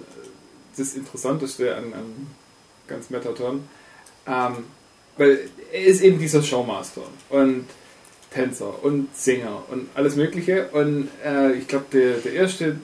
das 0.75 0.93
Interessanteste 0.93 1.75
an, 1.75 1.93
an 1.93 2.27
ganz 2.87 3.09
Metaton. 3.09 3.67
Ähm, 4.27 4.65
weil 5.17 5.49
er 5.71 5.85
ist 5.85 6.01
eben 6.01 6.19
dieser 6.19 6.43
Showmaster 6.43 7.03
und 7.29 7.65
Tänzer 8.31 8.83
und 8.83 9.15
Sänger 9.15 9.63
und 9.69 9.89
alles 9.95 10.15
Mögliche. 10.15 10.69
Und 10.69 11.09
äh, 11.25 11.53
ich 11.53 11.67
glaube, 11.67 11.85
der, 11.91 12.17
der 12.17 12.33
erste, 12.33 12.79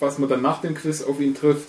was 0.00 0.18
man 0.18 0.28
dann 0.28 0.42
nach 0.42 0.60
dem 0.60 0.74
Quiz 0.74 1.02
auf 1.02 1.20
ihn 1.20 1.34
trifft, 1.34 1.68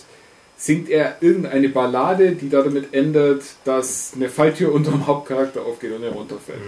singt 0.58 0.90
er 0.90 1.18
irgendeine 1.22 1.70
Ballade, 1.70 2.32
die 2.32 2.50
damit 2.50 2.94
endet, 2.94 3.44
dass 3.64 4.14
eine 4.16 4.30
Falltür 4.30 4.74
unter 4.74 4.92
dem 4.92 5.06
Hauptcharakter 5.06 5.62
aufgeht 5.62 5.94
und 5.94 6.04
er 6.04 6.12
runterfällt. 6.12 6.60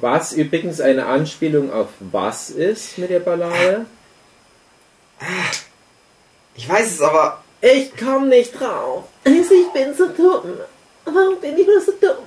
Was 0.00 0.32
übrigens 0.32 0.80
eine 0.80 1.06
Anspielung 1.06 1.70
auf 1.70 1.88
was 2.00 2.50
ist 2.50 2.98
mit 2.98 3.10
der 3.10 3.20
Ballade? 3.20 3.86
Ich 6.54 6.68
weiß 6.68 6.92
es 6.92 7.00
aber. 7.00 7.42
Ich 7.60 7.92
komm 7.96 8.28
nicht 8.28 8.58
drauf. 8.58 9.04
Ich 9.24 9.48
bin 9.72 9.94
so 9.96 10.08
dumm. 10.08 10.52
Warum 11.04 11.40
bin 11.40 11.56
ich 11.58 11.66
nur 11.66 11.80
so 11.80 11.92
dumm? 11.92 12.24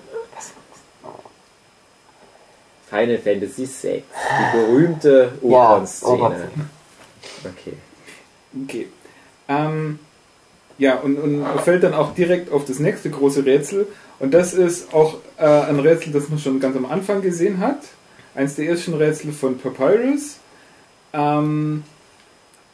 Final 2.90 3.18
Fantasy 3.18 3.68
VI. 3.68 4.04
Die 4.04 4.58
berühmte 4.58 5.34
Opernszene. 5.42 6.14
Opernszene. 6.14 6.70
Okay. 7.44 7.74
Okay. 8.64 8.88
Ähm, 9.50 10.00
ja, 10.78 10.96
und, 10.96 11.18
und 11.18 11.46
fällt 11.64 11.84
dann 11.84 11.94
auch 11.94 12.14
direkt 12.14 12.52
auf 12.52 12.66
das 12.66 12.80
nächste 12.80 13.10
große 13.10 13.46
Rätsel. 13.46 13.88
Und 14.20 14.34
das 14.34 14.54
ist 14.54 14.94
auch 14.94 15.16
äh, 15.38 15.46
ein 15.46 15.80
Rätsel, 15.80 16.12
das 16.14 16.30
man 16.30 16.40
schon 16.40 16.60
ganz 16.60 16.76
am 16.76 16.86
Anfang 16.86 17.22
gesehen 17.22 17.60
hat. 17.60 17.80
Eins 18.36 18.56
der 18.56 18.68
ersten 18.68 18.94
Rätsel 18.94 19.32
von 19.32 19.58
Papyrus. 19.58 20.38
Ähm, 21.14 21.84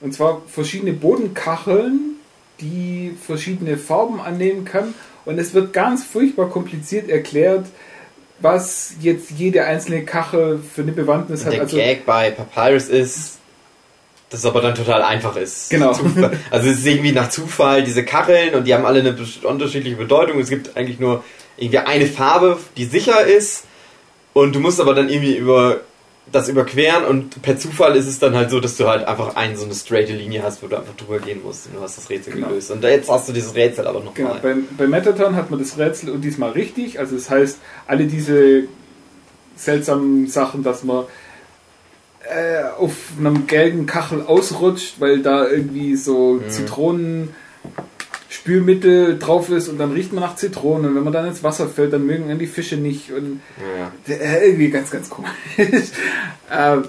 und 0.01 0.14
zwar 0.14 0.41
verschiedene 0.47 0.93
Bodenkacheln, 0.93 2.18
die 2.60 3.16
verschiedene 3.26 3.78
Farben 3.78 4.20
annehmen 4.20 4.66
können. 4.66 4.93
Und 5.26 5.39
es 5.39 5.54
wird 5.54 5.72
ganz 5.72 6.04
furchtbar 6.04 6.49
kompliziert 6.49 7.10
erklärt, 7.10 7.68
was 8.39 8.95
jetzt 8.99 9.32
jede 9.32 9.64
einzelne 9.64 10.04
Kachel 10.04 10.60
für 10.60 10.82
eine 10.82 10.91
Bewandtnis 10.91 11.41
Und 11.41 11.45
hat. 11.47 11.54
der 11.54 11.62
Also, 11.62 11.78
Gag 11.78 12.06
bei 12.06 12.32
Papyrus 12.32 12.89
ist, 12.89 13.38
das 14.34 14.45
aber 14.45 14.61
dann 14.61 14.75
total 14.75 15.01
einfach 15.03 15.36
ist. 15.38 15.69
Genau. 15.69 15.91
Also 16.51 16.69
es 16.69 16.79
ist 16.79 16.86
irgendwie 16.86 17.11
nach 17.11 17.29
Zufall 17.29 17.84
diese 17.84 18.03
Kacheln 18.03 18.55
und 18.55 18.65
die 18.65 18.73
haben 18.73 18.86
alle 18.86 18.99
eine 18.99 19.15
unterschiedliche 19.43 19.95
Bedeutung. 19.95 20.39
Es 20.39 20.49
gibt 20.49 20.75
eigentlich 20.75 20.99
nur 20.99 21.23
irgendwie 21.57 21.77
eine 21.79 22.05
Farbe, 22.07 22.57
die 22.77 22.86
sicher 22.86 23.23
ist 23.25 23.63
und 24.34 24.55
du 24.55 24.59
musst 24.59 24.81
aber 24.81 24.93
dann 24.93 25.09
irgendwie 25.09 25.36
über 25.38 25.81
das 26.31 26.47
überqueren 26.47 27.03
und 27.03 27.41
per 27.41 27.57
Zufall 27.57 27.95
ist 27.97 28.07
es 28.07 28.17
dann 28.17 28.34
halt 28.34 28.49
so, 28.49 28.59
dass 28.61 28.77
du 28.77 28.88
halt 28.88 29.05
einfach 29.05 29.36
eine 29.36 29.57
so 29.57 29.65
eine 29.65 29.73
straighte 29.75 30.13
Linie 30.13 30.41
hast, 30.41 30.63
wo 30.63 30.67
du 30.67 30.77
einfach 30.77 30.95
drüber 30.95 31.19
gehen 31.19 31.41
musst 31.43 31.67
und 31.67 31.75
du 31.75 31.81
hast 31.81 31.97
das 31.97 32.09
Rätsel 32.09 32.34
Genau. 32.34 32.47
gelöst. 32.47 32.71
Und 32.71 32.81
jetzt 32.84 33.09
hast 33.09 33.27
du 33.27 33.34
dieses 33.34 33.53
Rätsel 33.55 33.86
aber 33.88 33.99
Genau, 34.13 34.29
nochmal. 34.29 34.39
bei, 34.41 34.55
bei 34.77 34.88
Metaton 34.88 35.36
hat 35.36 35.51
man 35.51 35.59
das 35.59 35.77
Rätsel 35.77 36.09
und 36.11 36.21
diesmal 36.21 36.51
richtig. 36.51 36.97
Also 36.97 37.15
das 37.15 37.29
heißt, 37.29 37.59
alle 37.88 38.05
diese 38.05 38.63
seltsamen 39.55 40.27
Sachen, 40.27 40.63
dass 40.63 40.84
man 40.84 41.03
äh, 42.24 42.63
auf 42.78 42.93
einem 43.19 43.47
gelben 43.47 43.86
Kachel 43.86 44.21
ausrutscht, 44.21 44.95
weil 44.99 45.21
da 45.21 45.47
irgendwie 45.47 45.95
so 45.95 46.39
Zitronen 46.49 47.36
Spülmittel 48.30 49.19
drauf 49.19 49.49
ist 49.49 49.67
und 49.67 49.78
dann 49.78 49.91
riecht 49.91 50.11
man 50.11 50.24
nach 50.24 50.36
Zitronen 50.36 50.89
und 50.89 50.95
wenn 50.95 51.03
man 51.03 51.13
dann 51.13 51.28
ins 51.28 51.43
Wasser 51.43 51.67
fällt, 51.67 51.93
dann 51.93 52.05
mögen 52.05 52.30
einen 52.30 52.39
die 52.39 52.47
Fische 52.47 52.78
nicht 52.78 53.11
und 53.11 53.41
Ja. 54.07 54.13
äh, 54.13 54.47
irgendwie 54.47 54.69
ganz, 54.69 54.89
ganz 54.89 55.09
komisch. 55.09 55.30
ähm, 56.51 56.84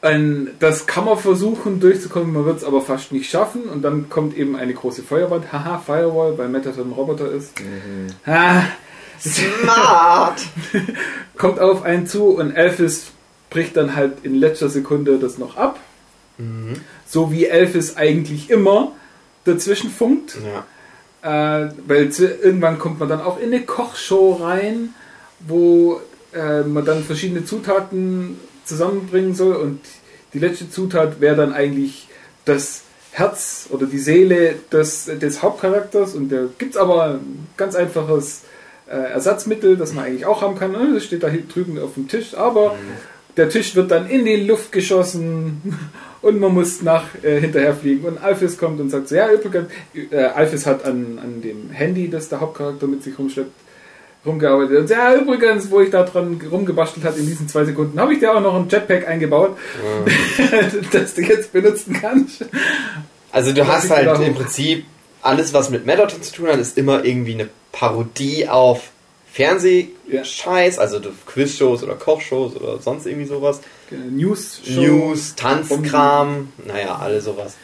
und 0.00 0.50
das 0.58 0.86
kann 0.86 1.04
man 1.06 1.18
versuchen 1.18 1.80
durchzukommen, 1.80 2.32
man 2.32 2.44
wird 2.44 2.58
es 2.58 2.64
aber 2.64 2.80
fast 2.82 3.12
nicht 3.12 3.30
schaffen 3.30 3.64
und 3.64 3.82
dann 3.82 4.08
kommt 4.10 4.36
eben 4.36 4.54
eine 4.56 4.74
große 4.74 5.02
Feuerwand. 5.02 5.52
Haha, 5.52 5.78
Firewall, 5.78 6.36
weil 6.38 6.48
Metaton 6.48 6.88
ein 6.88 6.92
Roboter 6.92 7.30
ist. 7.30 7.52
Ah, 8.26 8.62
Smart! 9.18 10.42
kommt 11.36 11.58
auf 11.58 11.82
einen 11.84 12.06
zu 12.06 12.28
und 12.36 12.50
Elphys 12.50 13.12
bricht 13.54 13.76
dann 13.76 13.94
halt 13.94 14.24
in 14.24 14.34
letzter 14.34 14.68
Sekunde 14.68 15.18
das 15.18 15.38
noch 15.38 15.56
ab. 15.56 15.78
So 17.06 17.30
wie 17.30 17.46
Elphys 17.46 17.96
eigentlich 17.96 18.50
immer 18.50 18.92
dazwischen 19.44 19.90
funkt. 19.90 20.36
Ja. 21.22 21.64
Äh, 21.64 21.70
weil 21.86 22.10
irgendwann 22.18 22.78
kommt 22.78 22.98
man 22.98 23.08
dann 23.08 23.22
auch 23.22 23.38
in 23.38 23.46
eine 23.46 23.62
Kochshow 23.62 24.34
rein, 24.42 24.90
wo 25.38 26.00
äh, 26.34 26.62
man 26.62 26.84
dann 26.84 27.04
verschiedene 27.04 27.44
Zutaten 27.44 28.38
zusammenbringen 28.64 29.34
soll 29.34 29.54
und 29.56 29.80
die 30.32 30.40
letzte 30.40 30.68
Zutat 30.68 31.20
wäre 31.20 31.36
dann 31.36 31.52
eigentlich 31.52 32.08
das 32.44 32.82
Herz 33.12 33.68
oder 33.70 33.86
die 33.86 33.98
Seele 33.98 34.56
des, 34.72 35.04
des 35.04 35.42
Hauptcharakters 35.42 36.14
und 36.14 36.30
da 36.30 36.46
gibt 36.58 36.74
es 36.74 36.76
aber 36.76 37.04
ein 37.04 37.46
ganz 37.56 37.76
einfaches 37.76 38.42
äh, 38.86 38.96
Ersatzmittel, 38.96 39.76
das 39.76 39.94
man 39.94 40.06
eigentlich 40.06 40.26
auch 40.26 40.42
haben 40.42 40.58
kann. 40.58 40.74
Äh, 40.74 40.94
Das 40.94 41.04
steht 41.04 41.22
da 41.22 41.30
drüben 41.30 41.78
auf 41.78 41.94
dem 41.94 42.08
Tisch, 42.08 42.34
aber 42.34 42.74
der 43.36 43.48
Tisch 43.48 43.74
wird 43.74 43.90
dann 43.90 44.08
in 44.08 44.24
die 44.24 44.36
Luft 44.36 44.72
geschossen 44.72 45.78
und 46.22 46.40
man 46.40 46.54
muss 46.54 46.82
nach 46.82 47.04
äh, 47.22 47.40
hinterher 47.40 47.74
fliegen. 47.74 48.04
Und 48.06 48.22
Alphys 48.22 48.58
kommt 48.58 48.80
und 48.80 48.90
sagt 48.90 49.08
so, 49.08 49.16
ja, 49.16 49.30
übrigens, 49.30 49.68
äh, 50.10 50.16
Alphys 50.16 50.66
hat 50.66 50.84
an, 50.84 51.18
an 51.22 51.42
dem 51.42 51.70
Handy, 51.70 52.08
das 52.08 52.28
der 52.28 52.40
Hauptcharakter 52.40 52.86
mit 52.86 53.02
sich 53.02 53.18
rumschleppt, 53.18 53.52
rumgearbeitet. 54.24 54.78
Und 54.78 54.90
ja, 54.90 55.14
übrigens, 55.14 55.70
wo 55.70 55.80
ich 55.80 55.90
da 55.90 56.02
dran 56.04 56.40
rumgebastelt 56.50 57.04
hat 57.04 57.16
in 57.16 57.26
diesen 57.26 57.48
zwei 57.48 57.64
Sekunden, 57.64 57.98
habe 57.98 58.14
ich 58.14 58.20
dir 58.20 58.34
auch 58.34 58.40
noch 58.40 58.54
ein 58.54 58.68
Jetpack 58.68 59.06
eingebaut, 59.08 59.56
das 60.92 61.14
du 61.14 61.22
jetzt 61.22 61.52
benutzen 61.52 61.96
kannst. 62.00 62.44
Also 63.32 63.52
du 63.52 63.66
hast 63.66 63.90
halt 63.90 64.20
im. 64.20 64.34
Prinzip 64.34 64.84
alles, 65.22 65.52
was 65.52 65.70
mit 65.70 65.86
Metaton 65.86 66.22
zu 66.22 66.34
tun 66.34 66.48
hat, 66.48 66.58
ist 66.58 66.78
immer 66.78 67.04
irgendwie 67.04 67.34
eine 67.34 67.48
Parodie 67.72 68.48
auf 68.48 68.90
Fernsehscheiß, 69.34 70.78
also 70.78 71.00
Quizshows 71.26 71.82
oder 71.82 71.94
Kochshows 71.94 72.54
oder 72.56 72.78
sonst 72.80 73.06
irgendwie 73.06 73.26
sowas. 73.26 73.60
News, 73.90 74.60
News, 74.66 75.34
Tanzkram, 75.34 76.52
naja, 76.64 76.96
alle 77.00 77.20
sowas. 77.20 77.54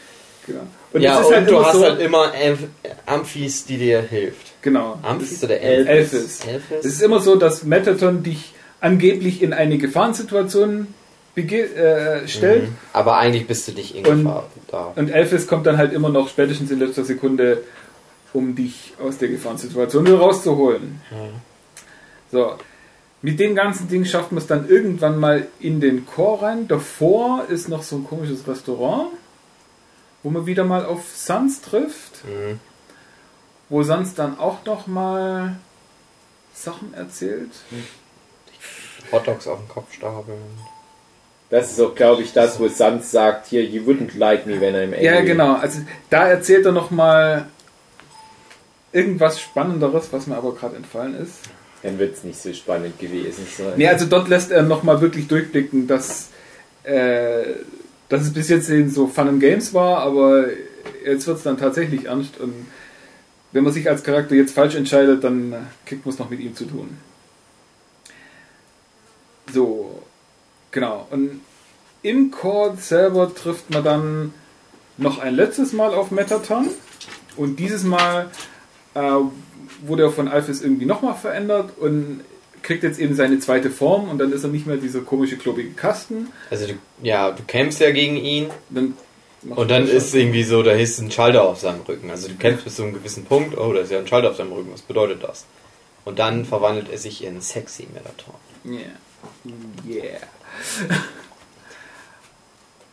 Genau. 0.47 0.63
Und 0.93 1.01
ja, 1.03 1.21
ist 1.21 1.27
und 1.29 1.35
halt 1.35 1.49
du 1.51 1.65
hast 1.65 1.75
so, 1.75 1.83
halt 1.85 2.01
immer 2.01 2.33
Amph 2.35 2.61
Amphis, 3.07 3.65
die 3.67 3.79
dir 3.79 4.01
hilft. 4.03 4.53
genau. 4.63 4.99
Amphis 5.03 5.45
oder. 5.45 5.61
Elphis? 5.61 6.13
Elphis. 6.13 6.41
Elphis? 6.47 6.79
Es 6.81 6.87
ist 6.95 7.03
immer 7.03 7.21
so, 7.21 7.37
dass 7.37 7.63
Metaton 7.63 8.23
dich 8.25 8.53
angeblich 8.81 9.43
in 9.43 9.53
eine 9.53 9.79
Gefahrensituation 9.79 10.89
äh, 11.37 12.27
stellt 12.27 12.65
Mhm. 12.65 12.77
Aber 12.93 13.17
eigentlich 13.19 13.47
bist 13.47 13.69
du 13.69 13.73
nicht 13.73 13.95
in 13.95 14.05
Und- 14.07 14.25
Gefahr 14.25 14.51
da. 14.71 14.93
und 14.97 15.09
Elphis 15.11 15.47
kommt 15.47 15.67
dann 15.67 15.79
halt 15.79 15.93
immer 15.93 16.09
noch 16.09 16.29
spätestens 16.29 16.71
in 16.71 16.81
letzter 16.81 17.05
Sekunde, 17.05 17.63
um 18.33 18.55
dich 18.57 18.93
aus 19.03 19.19
der 19.19 19.29
Gefahrensituation 19.29 20.07
rauszuholen. 20.09 21.01
So, 22.33 22.55
mit 23.23 23.39
dem 23.41 23.55
ganzen 23.55 23.89
Ding 23.89 24.05
schafft 24.05 24.33
man 24.33 24.39
es 24.41 24.47
dann 24.47 24.69
irgendwann 24.69 25.19
mal 25.19 25.47
in 25.59 25.81
den 25.81 26.07
Chor 26.07 26.43
rein. 26.43 26.69
Davor 26.69 27.45
ist 27.49 27.69
noch 27.69 27.83
so 27.83 27.97
ein 27.97 28.07
komisches 28.07 28.47
Restaurant, 28.47 29.09
wo 30.23 30.31
man 30.31 30.47
wieder 30.47 30.65
mal 30.65 30.85
auf 30.87 31.05
Sans 31.15 31.61
trifft, 31.61 32.25
Mhm. 32.25 32.59
wo 33.69 33.83
Sans 33.83 34.15
dann 34.15 34.39
auch 34.39 34.65
noch 34.65 34.87
mal 34.87 35.57
Sachen 36.55 36.95
erzählt. 36.95 37.51
Hotdogs 39.13 39.47
auf 39.47 39.59
den 39.59 39.69
Kopf 39.69 39.93
stapeln. 39.93 40.39
Das 41.51 41.73
ist 41.73 41.81
auch, 41.81 41.95
glaube 41.97 42.23
ich, 42.23 42.33
das, 42.33 42.61
wo 42.61 42.69
Sans 42.69 43.11
sagt, 43.11 43.49
hier, 43.49 43.65
you 43.65 43.83
wouldn't 43.83 44.17
like 44.17 44.47
me 44.47 44.61
when 44.61 44.75
I'm 44.75 44.85
angry. 44.95 45.05
Ja, 45.05 45.21
genau. 45.23 45.55
Also 45.57 45.81
da 46.09 46.29
erzählt 46.29 46.65
er 46.65 46.73
noch 46.73 46.91
mal 46.93 47.47
irgendwas 48.93 49.41
Spannenderes, 49.41 50.13
was 50.13 50.27
mir 50.27 50.37
aber 50.37 50.55
gerade 50.55 50.77
entfallen 50.77 51.15
ist. 51.15 51.35
Dann 51.83 51.99
wird 51.99 52.15
es 52.15 52.25
nicht 52.25 52.41
so 52.41 52.53
spannend 52.53 52.99
gewesen 52.99 53.47
sein. 53.57 53.73
Nee, 53.77 53.89
also 53.89 54.07
dort 54.07 54.29
lässt 54.29 54.51
er 54.51 54.63
noch 54.63 54.83
mal 54.83 55.01
wirklich 55.01 55.29
durchblicken, 55.29 55.87
dass, 55.87 56.29
äh, 56.83 57.45
dass 58.09 58.23
es 58.23 58.33
bis 58.33 58.49
jetzt 58.49 58.69
eben 58.69 58.91
so 58.91 59.07
Fun 59.07 59.29
and 59.29 59.41
Games 59.41 59.73
war, 59.73 59.99
aber 59.99 60.47
jetzt 61.05 61.27
wird 61.27 61.39
es 61.39 61.43
dann 61.43 61.57
tatsächlich 61.57 62.07
ernst 62.07 62.39
und 62.39 62.53
wenn 63.53 63.65
man 63.65 63.73
sich 63.73 63.89
als 63.89 64.03
Charakter 64.03 64.35
jetzt 64.35 64.55
falsch 64.55 64.75
entscheidet, 64.75 65.25
dann 65.25 65.55
kriegt 65.85 66.05
man 66.05 66.13
es 66.13 66.19
noch 66.19 66.31
mit 66.31 66.41
ihm 66.41 66.55
zu 66.55 66.67
tun. 66.67 66.99
So, 69.53 70.03
genau. 70.71 71.09
Und 71.11 71.41
im 72.03 72.31
Chord 72.31 72.81
selber 72.81 73.35
trifft 73.35 73.71
man 73.71 73.85
dann 73.85 74.35
noch 74.97 75.19
ein 75.19 75.35
letztes 75.35 75.73
Mal 75.73 75.95
auf 75.95 76.11
Metaton 76.11 76.69
und 77.37 77.57
dieses 77.59 77.83
Mal 77.83 78.31
äh, 78.95 79.17
wurde 79.83 80.05
er 80.05 80.11
von 80.11 80.29
Alphys 80.29 80.63
irgendwie 80.63 80.87
nochmal 80.87 81.15
verändert 81.15 81.73
und 81.79 82.23
kriegt 82.63 82.83
jetzt 82.83 82.99
eben 82.99 83.15
seine 83.15 83.39
zweite 83.39 83.71
Form 83.71 84.09
und 84.09 84.19
dann 84.19 84.33
ist 84.33 84.45
er 84.45 84.51
nicht 84.51 84.67
mehr 84.67 84.77
dieser 84.77 85.01
komische, 85.01 85.37
klobige 85.37 85.71
Kasten. 85.71 86.29
Also 86.51 86.67
du, 86.67 86.75
ja, 87.03 87.31
du 87.31 87.43
kämpfst 87.45 87.81
ja 87.81 87.91
gegen 87.91 88.17
ihn 88.17 88.51
Dann 88.69 88.95
und 89.43 89.71
dann 89.71 89.89
ist 89.89 90.15
irgendwie 90.15 90.43
so, 90.43 90.63
da 90.63 90.73
ist 90.73 90.99
ein 91.01 91.11
Schalter 91.11 91.45
auf 91.45 91.61
seinem 91.61 91.81
Rücken. 91.83 92.11
Also 92.11 92.29
du 92.29 92.35
kämpfst 92.35 92.65
bis 92.65 92.77
zu 92.77 92.83
einem 92.83 92.93
gewissen 92.93 93.25
Punkt, 93.25 93.57
oh, 93.57 93.73
da 93.73 93.81
ist 93.81 93.91
ja 93.91 93.99
ein 93.99 94.07
Schalter 94.07 94.31
auf 94.31 94.37
seinem 94.37 94.53
Rücken, 94.53 94.71
was 94.73 94.83
bedeutet 94.83 95.23
das? 95.23 95.47
Und 96.05 96.19
dann 96.19 96.45
verwandelt 96.45 96.91
er 96.91 96.99
sich 96.99 97.25
in 97.25 97.41
sexy 97.41 97.87
Metaton. 97.93 98.35
Yeah. 98.67 98.81
Yeah. 99.87 100.21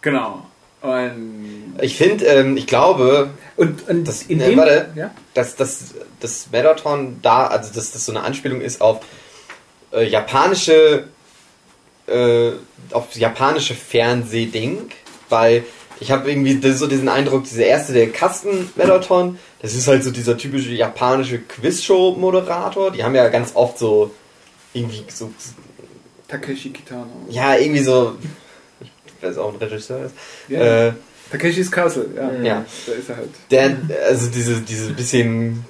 genau. 0.02 0.46
Und, 0.82 1.76
Ich 1.82 1.98
finde, 1.98 2.26
ähm, 2.26 2.56
ich 2.58 2.68
glaube, 2.68 3.32
und, 3.56 3.88
und 3.90 4.08
Das- 4.08 4.24
in 4.24 4.38
ne, 4.38 4.50
dem, 4.50 4.58
warte. 4.60 4.90
ja? 4.96 5.12
dass 5.34 5.56
das, 5.56 5.96
das 6.20 6.48
Metaton 6.52 7.18
da, 7.22 7.48
also 7.48 7.74
dass 7.74 7.92
das 7.92 8.06
so 8.06 8.12
eine 8.12 8.22
Anspielung 8.22 8.62
ist 8.62 8.80
auf 8.82 9.00
äh, 9.92 10.08
japanische, 10.08 11.06
äh, 12.08 12.52
auf 12.92 13.16
japanische 13.16 13.74
Fernsehding, 13.74 14.90
weil 15.30 15.64
ich 16.00 16.12
habe 16.12 16.30
irgendwie 16.30 16.60
so 16.74 16.86
diesen 16.86 17.10
Eindruck, 17.10 17.46
dieser 17.46 17.66
erste, 17.66 17.94
der 17.94 18.12
Kasten 18.12 18.70
Metaton, 18.76 19.40
das 19.62 19.74
ist 19.74 19.88
halt 19.88 20.04
so 20.04 20.12
dieser 20.12 20.38
typische 20.38 20.70
japanische 20.72 21.40
Quizshow-Moderator. 21.40 22.92
Die 22.92 23.04
haben 23.04 23.16
ja 23.16 23.28
ganz 23.30 23.52
oft 23.56 23.80
so 23.80 24.12
irgendwie 24.74 25.04
so, 25.10 25.32
Takeshi 26.28 26.70
Kitano. 26.70 27.08
ja, 27.30 27.56
irgendwie 27.58 27.82
so, 27.82 28.16
ich 29.30 29.38
weiß 29.38 29.44
auch 29.44 29.54
ein 29.54 29.60
Regisseur 29.60 30.06
ist. 30.06 30.16
Ja. 30.48 30.88
Äh, 30.88 30.94
Takeshis 31.32 31.72
Castle, 31.72 32.08
ja. 32.16 32.32
Ja. 32.42 32.66
Da 32.86 32.94
ist 32.94 33.10
er 33.10 33.18
halt. 33.18 33.30
der, 33.52 33.78
also 34.08 34.28
diese, 34.30 34.62
diese 34.62 34.94
bisschen 34.94 35.66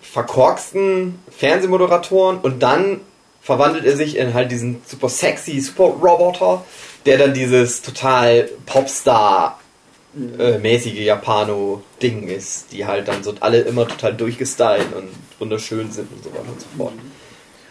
verkorksten 0.00 1.20
Fernsehmoderatoren 1.30 2.38
und 2.38 2.62
dann 2.62 3.00
verwandelt 3.40 3.84
er 3.84 3.96
sich 3.96 4.16
in 4.16 4.34
halt 4.34 4.50
diesen 4.50 4.82
super 4.86 5.08
sexy 5.08 5.60
Super 5.60 5.84
Roboter, 5.84 6.64
der 7.06 7.18
dann 7.18 7.34
dieses 7.34 7.82
total 7.82 8.48
Popstar 8.66 9.60
äh, 10.38 10.58
mäßige 10.58 11.00
Japano-Ding 11.04 12.26
ist, 12.28 12.72
die 12.72 12.84
halt 12.84 13.06
dann 13.06 13.22
so 13.22 13.34
alle 13.40 13.60
immer 13.60 13.86
total 13.86 14.14
durchgestylt 14.14 14.92
und 14.94 15.08
wunderschön 15.38 15.90
sind 15.92 16.12
und 16.12 16.24
so 16.24 16.30
weiter 16.30 16.48
und 16.48 16.60
so 16.60 16.66
fort. 16.76 16.92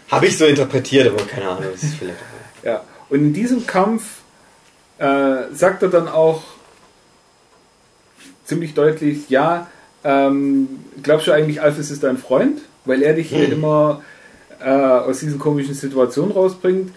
Habe 0.08 0.26
ich 0.26 0.38
so 0.38 0.46
interpretiert, 0.46 1.06
aber 1.06 1.24
keine 1.24 1.50
Ahnung, 1.50 1.64
das 1.72 1.82
ist 1.82 1.94
vielleicht 1.96 2.18
Ja. 2.64 2.82
Und 3.10 3.18
in 3.18 3.32
diesem 3.32 3.66
Kampf 3.66 4.19
äh, 5.00 5.52
sagt 5.52 5.82
er 5.82 5.88
dann 5.88 6.08
auch 6.08 6.42
ziemlich 8.44 8.74
deutlich, 8.74 9.28
ja, 9.30 9.66
ähm, 10.04 10.68
glaubst 11.02 11.26
du 11.26 11.32
eigentlich, 11.32 11.60
Alphys 11.60 11.90
ist 11.90 12.04
dein 12.04 12.18
Freund? 12.18 12.60
Weil 12.84 13.02
er 13.02 13.14
dich 13.14 13.30
hier 13.30 13.46
Hm. 13.46 13.52
immer 13.52 14.02
äh, 14.60 14.70
aus 14.70 15.20
diesen 15.20 15.38
komischen 15.38 15.74
Situationen 15.74 16.32
rausbringt. 16.32 16.92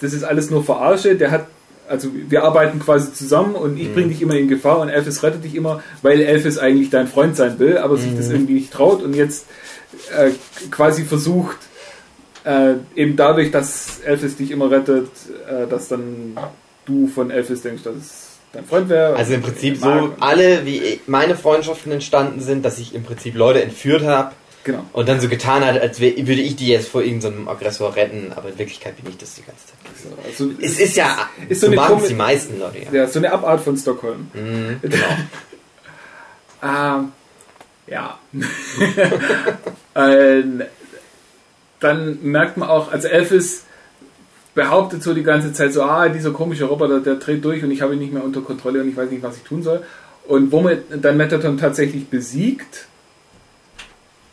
Das 0.00 0.12
ist 0.12 0.22
alles 0.22 0.50
nur 0.50 0.64
Verarsche. 0.64 1.16
Der 1.16 1.30
hat 1.30 1.46
also 1.88 2.08
wir 2.14 2.44
arbeiten 2.44 2.78
quasi 2.78 3.12
zusammen 3.12 3.54
und 3.54 3.78
ich 3.78 3.92
bringe 3.92 4.08
dich 4.08 4.22
immer 4.22 4.34
in 4.34 4.48
Gefahr 4.48 4.80
und 4.80 4.88
Elvis 4.88 5.22
rettet 5.22 5.44
dich 5.44 5.54
immer, 5.54 5.82
weil 6.00 6.22
Elvis 6.22 6.56
eigentlich 6.56 6.88
dein 6.88 7.08
Freund 7.08 7.36
sein 7.36 7.58
will, 7.58 7.76
aber 7.76 7.98
sich 7.98 8.16
das 8.16 8.30
irgendwie 8.30 8.54
nicht 8.54 8.72
traut 8.72 9.02
und 9.02 9.14
jetzt 9.14 9.46
äh, 10.16 10.30
quasi 10.70 11.04
versucht, 11.04 11.58
äh, 12.44 12.74
eben 12.94 13.16
dadurch, 13.16 13.50
dass 13.50 14.00
Elvis 14.00 14.36
dich 14.36 14.50
immer 14.50 14.70
rettet, 14.70 15.10
äh, 15.46 15.66
dass 15.66 15.88
dann 15.88 16.38
du 16.86 17.06
von 17.06 17.30
Elvis 17.30 17.62
denkst, 17.62 17.82
dass 17.82 17.96
es 17.96 18.28
dein 18.52 18.64
Freund 18.64 18.88
wäre. 18.88 19.16
Also 19.16 19.34
im 19.34 19.42
Prinzip 19.42 19.76
so 19.78 20.14
alle, 20.20 20.64
wie 20.64 21.00
meine 21.06 21.36
Freundschaften 21.36 21.92
entstanden 21.92 22.40
sind, 22.40 22.64
dass 22.64 22.78
ich 22.78 22.94
im 22.94 23.02
Prinzip 23.04 23.34
Leute 23.34 23.62
entführt 23.62 24.04
habe 24.04 24.32
Genau. 24.64 24.82
und 24.94 25.08
dann 25.10 25.20
so 25.20 25.28
getan 25.28 25.62
hat, 25.62 25.78
als 25.78 26.00
wär, 26.00 26.16
würde 26.26 26.40
ich 26.40 26.56
die 26.56 26.68
jetzt 26.68 26.88
vor 26.88 27.02
irgendeinem 27.02 27.48
Aggressor 27.48 27.94
retten, 27.96 28.32
aber 28.34 28.48
in 28.48 28.58
Wirklichkeit 28.58 28.96
bin 28.96 29.10
ich 29.10 29.18
das 29.18 29.34
die 29.34 29.42
ganze 29.42 29.66
Zeit. 29.66 29.76
Also, 30.24 30.50
Es 30.58 30.80
ist 30.80 30.96
ja, 30.96 31.28
Ist 31.50 31.60
so 31.60 31.66
so 31.66 31.74
machen 31.74 31.98
es 32.00 32.08
die 32.08 32.14
meisten 32.14 32.58
Leute, 32.58 32.78
ja. 32.78 32.90
ja, 32.92 33.06
so 33.06 33.18
eine 33.18 33.30
Abart 33.30 33.60
von 33.62 33.76
Stockholm. 33.76 34.28
Mhm, 34.32 34.78
genau. 34.82 34.96
Ähm, 36.66 37.12
ja. 37.86 38.18
Ähm, 39.96 40.62
dann 41.78 42.18
merkt 42.22 42.56
man 42.56 42.68
auch, 42.68 42.90
also 42.90 43.06
Elvis 43.06 43.64
behauptet 44.54 45.02
so 45.02 45.14
die 45.14 45.22
ganze 45.22 45.52
Zeit 45.52 45.72
so, 45.72 45.82
ah, 45.82 46.08
dieser 46.08 46.30
komische 46.30 46.64
Roboter, 46.64 47.00
der 47.00 47.16
dreht 47.16 47.44
durch 47.44 47.62
und 47.64 47.70
ich 47.70 47.82
habe 47.82 47.94
ihn 47.94 47.98
nicht 47.98 48.12
mehr 48.12 48.24
unter 48.24 48.40
Kontrolle 48.40 48.80
und 48.82 48.88
ich 48.88 48.96
weiß 48.96 49.10
nicht, 49.10 49.22
was 49.22 49.36
ich 49.36 49.42
tun 49.42 49.62
soll. 49.62 49.82
Und 50.26 50.52
wo 50.52 50.60
man 50.60 50.78
dann 50.90 51.16
Metaton 51.16 51.58
tatsächlich 51.58 52.08
besiegt, 52.08 52.86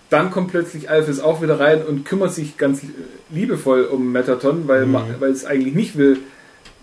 dann 0.10 0.30
kommt 0.30 0.52
plötzlich 0.52 0.90
Elvis 0.90 1.20
auch 1.20 1.42
wieder 1.42 1.60
rein 1.60 1.84
und 1.84 2.06
kümmert 2.06 2.34
sich 2.34 2.58
ganz 2.58 2.82
liebevoll 3.30 3.84
um 3.86 4.12
Metaton, 4.12 4.68
weil, 4.68 4.86
Mhm. 4.86 5.16
weil 5.20 5.32
es 5.32 5.46
eigentlich 5.46 5.74
nicht 5.74 5.98
will, 5.98 6.20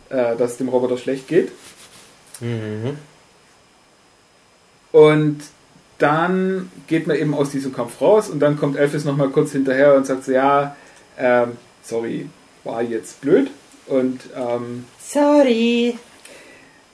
äh, 0.08 0.36
dass 0.36 0.52
es 0.52 0.56
dem 0.56 0.68
Roboter 0.68 0.98
schlecht 0.98 1.28
geht. 1.28 1.52
Mhm. 2.40 2.96
Und 4.92 5.40
dann 5.98 6.70
geht 6.86 7.06
man 7.06 7.16
eben 7.16 7.34
aus 7.34 7.50
diesem 7.50 7.74
Kampf 7.74 8.00
raus 8.00 8.30
und 8.30 8.40
dann 8.40 8.58
kommt 8.58 8.76
Elvis 8.76 9.04
nochmal 9.04 9.28
kurz 9.28 9.52
hinterher 9.52 9.94
und 9.94 10.06
sagt 10.06 10.24
so, 10.24 10.32
ja, 10.32 10.76
ähm, 11.18 11.52
sorry, 11.82 12.28
war 12.68 12.82
jetzt 12.82 13.20
blöd. 13.20 13.50
Und 13.86 14.20
ähm, 14.36 14.84
Sorry. 15.00 15.96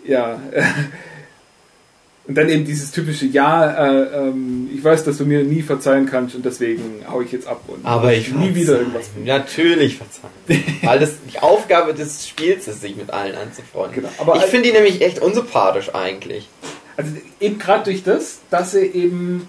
ja, 0.07 0.41
und 2.27 2.37
dann 2.37 2.49
eben 2.49 2.65
dieses 2.65 2.93
typische, 2.93 3.27
ja, 3.27 3.71
äh, 3.73 4.29
ähm, 4.29 4.71
ich 4.73 4.83
weiß, 4.83 5.05
dass 5.05 5.19
du 5.19 5.27
mir 5.27 5.43
nie 5.43 5.63
verzeihen 5.63 6.07
kannst 6.07 6.37
und 6.37 6.45
deswegen 6.45 7.05
hau 7.11 7.21
ich 7.21 7.33
jetzt 7.33 7.49
ab 7.49 7.63
und 7.67 7.85
Aber 7.85 8.15
ich 8.15 8.33
nie 8.33 8.55
wieder 8.55 8.79
irgendwas. 8.79 9.09
verzeihen. 9.09 9.27
Natürlich 9.27 9.97
verzeihen. 9.99 10.65
Weil 10.83 11.01
das 11.01 11.15
die 11.33 11.41
Aufgabe 11.41 11.93
des 11.95 12.27
Spiels 12.29 12.69
ist, 12.69 12.81
sich 12.81 12.95
mit 12.95 13.11
allen 13.11 13.35
anzufreunden. 13.35 13.97
Genau, 14.03 14.09
aber 14.19 14.37
ich 14.37 14.45
finde 14.45 14.69
die 14.69 14.73
nämlich 14.73 15.03
echt 15.03 15.19
unsympathisch 15.19 15.93
eigentlich. 15.95 16.49
Also 16.97 17.11
eben 17.41 17.59
gerade 17.59 17.85
durch 17.85 18.05
das, 18.05 18.39
dass 18.51 18.73
er 18.75 18.95
eben 18.95 19.49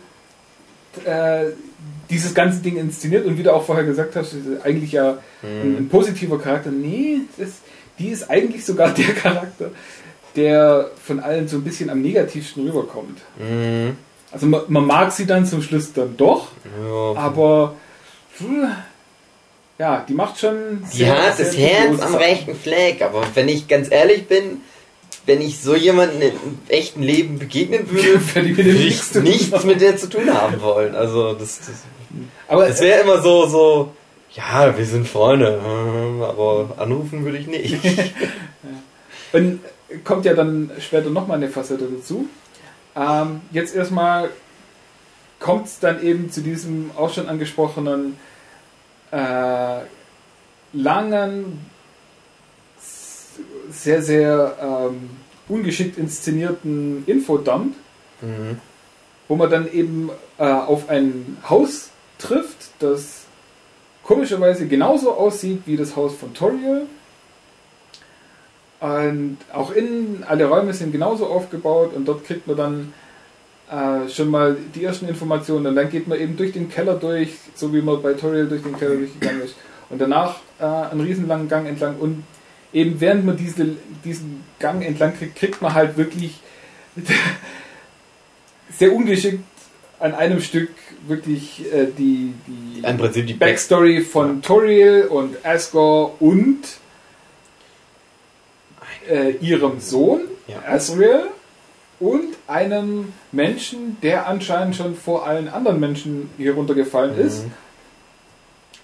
äh, 1.06 1.52
dieses 2.10 2.34
ganze 2.34 2.60
Ding 2.60 2.78
inszeniert 2.78 3.26
und 3.26 3.38
wie 3.38 3.44
du 3.44 3.54
auch 3.54 3.64
vorher 3.66 3.84
gesagt 3.86 4.16
hast, 4.16 4.34
ist 4.34 4.46
eigentlich 4.64 4.92
ja 4.92 5.18
ein, 5.44 5.78
ein 5.78 5.90
positiver 5.90 6.40
Charakter. 6.40 6.72
Nee, 6.72 7.22
das, 7.38 7.50
die 8.00 8.10
ist 8.10 8.30
eigentlich 8.30 8.66
sogar 8.66 8.90
der 8.94 9.14
Charakter, 9.14 9.72
der 10.36 10.92
von 11.04 11.20
allen 11.20 11.48
so 11.48 11.58
ein 11.58 11.64
bisschen 11.64 11.90
am 11.90 12.02
negativsten 12.02 12.66
rüberkommt. 12.68 13.20
Mhm. 13.40 13.98
Also 14.32 14.48
man, 14.48 14.62
man 14.68 14.86
mag 14.86 15.12
sie 15.12 15.26
dann 15.26 15.46
zum 15.46 15.62
Schluss 15.62 15.94
dann 15.94 16.18
doch, 16.18 16.50
Ja. 16.84 17.20
aber 17.20 17.76
ja, 19.78 20.06
die 20.08 20.14
macht 20.14 20.40
schon 20.40 20.84
Die 20.94 21.10
hat 21.10 21.40
das 21.40 21.58
Herz 21.58 22.02
am 22.02 22.16
rechten 22.16 22.56
Fleck, 22.56 23.02
aber 23.02 23.24
wenn 23.34 23.48
ich 23.48 23.68
ganz 23.68 23.90
ehrlich 23.92 24.28
bin, 24.28 24.62
wenn 25.26 25.42
ich 25.42 25.60
so 25.60 25.76
jemanden 25.76 26.22
im 26.22 26.34
echten 26.68 27.02
Leben 27.02 27.40
begegnen 27.40 27.90
würde, 27.90 28.20
würde 28.36 28.62
ich 28.70 29.14
nichts 29.16 29.64
mit 29.64 29.82
der 29.82 29.98
zu 29.98 30.08
tun 30.08 30.32
haben 30.34 30.62
wollen. 30.62 30.96
Also 30.96 31.34
das, 31.34 31.60
das, 31.60 31.70
Aber 32.48 32.68
das 32.68 32.82
wäre 32.82 33.02
immer 33.02 33.22
so, 33.22 33.46
so, 33.48 33.94
ja, 34.32 34.78
wir 34.78 34.86
sind 34.86 35.08
Freunde, 35.08 35.62
ähm, 35.66 36.22
aber 36.22 36.74
anrufen 36.78 37.24
würde 37.26 37.38
ich 37.38 37.48
nicht. 37.48 37.80
Und 39.34 39.60
kommt 40.04 40.26
ja 40.26 40.34
dann 40.34 40.72
später 40.80 41.10
nochmal 41.10 41.38
eine 41.38 41.50
Facette 41.50 41.86
dazu. 41.86 42.28
Ähm, 42.96 43.42
jetzt 43.52 43.76
erstmal 43.76 44.30
kommt 45.40 45.68
es 45.68 45.80
dann 45.80 46.02
eben 46.04 46.32
zu 46.32 46.42
diesem 46.42 46.92
auch 46.96 47.14
schon 47.14 47.28
angesprochenen 47.28 48.18
äh, 49.12 49.80
langen, 50.74 51.66
sehr, 53.70 54.02
sehr 54.02 54.56
ähm, 54.62 55.10
ungeschickt 55.48 55.98
inszenierten 55.98 57.04
Infodump, 57.06 57.76
Mhm. 58.22 58.60
wo 59.28 59.36
man 59.36 59.50
dann 59.50 59.72
eben 59.72 60.10
äh, 60.38 60.46
auf 60.46 60.88
ein 60.90 61.38
Haus 61.50 61.90
trifft, 62.18 62.72
das 62.80 63.26
komischerweise 64.04 64.68
genauso 64.68 65.14
aussieht 65.14 65.64
wie 65.66 65.78
das 65.78 65.96
Haus 65.96 66.16
von 66.16 66.34
Toriel. 66.34 66.88
Und 68.80 69.38
auch 69.52 69.72
innen, 69.72 70.24
alle 70.28 70.46
Räume 70.46 70.74
sind 70.74 70.92
genauso 70.92 71.28
aufgebaut 71.28 71.94
und 71.96 72.06
dort 72.06 72.24
kriegt 72.26 72.46
man 72.46 72.58
dann 72.58 72.94
äh, 73.72 74.08
schon 74.10 74.30
mal 74.30 74.56
die 74.76 74.84
ersten 74.84 75.08
Informationen 75.08 75.66
und 75.68 75.76
dann 75.76 75.90
geht 75.90 76.08
man 76.08 76.20
eben 76.20 76.38
durch 76.38 76.52
den 76.52 76.70
Keller 76.70 76.96
durch, 76.96 77.34
so 77.56 77.74
wie 77.74 77.82
man 77.82 78.02
bei 78.02 78.14
Toriel 78.14 78.48
durch 78.48 78.62
den 78.62 78.78
Keller 78.78 78.96
durchgegangen 78.96 79.42
ist. 79.42 79.56
Und 79.90 80.00
danach 80.00 80.40
äh, 80.60 80.66
einen 80.66 81.02
riesenlangen 81.02 81.48
Gang 81.48 81.68
entlang 81.68 81.98
und 81.98 82.24
eben 82.74 83.00
während 83.00 83.26
man 83.26 83.38
diese, 83.38 83.76
diesen 84.04 84.44
Gang 84.60 84.86
entlang 84.86 85.18
kriegt, 85.18 85.36
kriegt 85.36 85.62
man 85.62 85.74
halt 85.74 85.98
wirklich 85.98 86.40
sehr 88.70 88.94
ungeschickt 88.94 89.44
an 90.00 90.14
einem 90.14 90.42
Stück 90.42 90.70
wirklich 91.08 91.72
äh, 91.74 91.88
die, 91.98 92.34
die 92.48 92.80
Im 92.84 92.98
Prinzip 92.98 93.28
die 93.28 93.34
Back 93.34 93.50
Backstory 93.52 94.02
von 94.02 94.42
Toriel 94.42 95.06
und 95.10 95.44
Asgore 95.46 96.12
und 96.20 96.60
äh, 99.10 99.32
ihrem 99.38 99.80
Sohn 99.80 100.22
Ja. 100.48 100.62
Asriel 100.68 101.28
und 102.00 102.36
einem 102.48 103.14
Menschen, 103.32 103.98
der 104.02 104.28
anscheinend 104.28 104.76
schon 104.76 104.96
vor 104.96 105.26
allen 105.26 105.48
anderen 105.48 105.80
Menschen 105.80 106.30
hier 106.38 106.54
runtergefallen 106.56 107.18
ist 107.18 107.44
Mhm. 107.44 107.52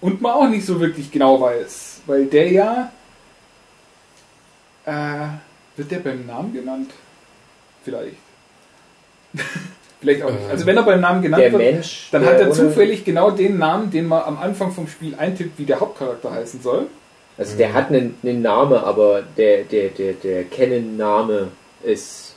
und 0.02 0.22
man 0.22 0.32
auch 0.32 0.48
nicht 0.50 0.66
so 0.66 0.80
wirklich 0.80 1.12
genau 1.12 1.42
weiß, 1.42 2.02
weil 2.06 2.26
der 2.26 2.52
ja 2.52 2.92
äh, 4.86 5.28
wird 5.78 5.92
der 5.92 6.00
beim 6.00 6.26
Namen 6.26 6.54
genannt? 6.54 6.92
Vielleicht. 7.84 8.18
Vielleicht 10.02 10.24
auch 10.24 10.32
nicht. 10.32 10.42
Ähm, 10.44 10.50
Also 10.52 10.66
wenn 10.66 10.76
er 10.78 10.84
beim 10.84 11.00
Namen 11.00 11.22
genannt 11.22 11.44
Der 11.44 11.52
wird, 11.54 11.62
Mensch. 11.62 12.10
dann 12.12 12.26
hat 12.26 12.40
er 12.40 12.52
zufällig 12.52 13.06
genau 13.06 13.32
den 13.32 13.58
Namen, 13.58 13.90
den 13.92 14.08
man 14.08 14.24
am 14.24 14.38
Anfang 14.40 14.72
vom 14.72 14.88
Spiel 14.88 15.16
eintippt, 15.16 15.58
wie 15.60 15.66
der 15.66 15.80
Hauptcharakter 15.80 16.32
heißen 16.32 16.62
soll. 16.62 16.88
Also 17.38 17.58
der 17.58 17.74
hat 17.74 17.90
einen, 17.90 18.16
einen 18.24 18.42
Namen, 18.42 18.74
aber 18.78 19.22
der, 19.38 19.64
der, 19.64 19.90
der, 19.90 20.14
der 20.14 20.44
Canon-Name 20.44 21.48
ist. 21.84 22.36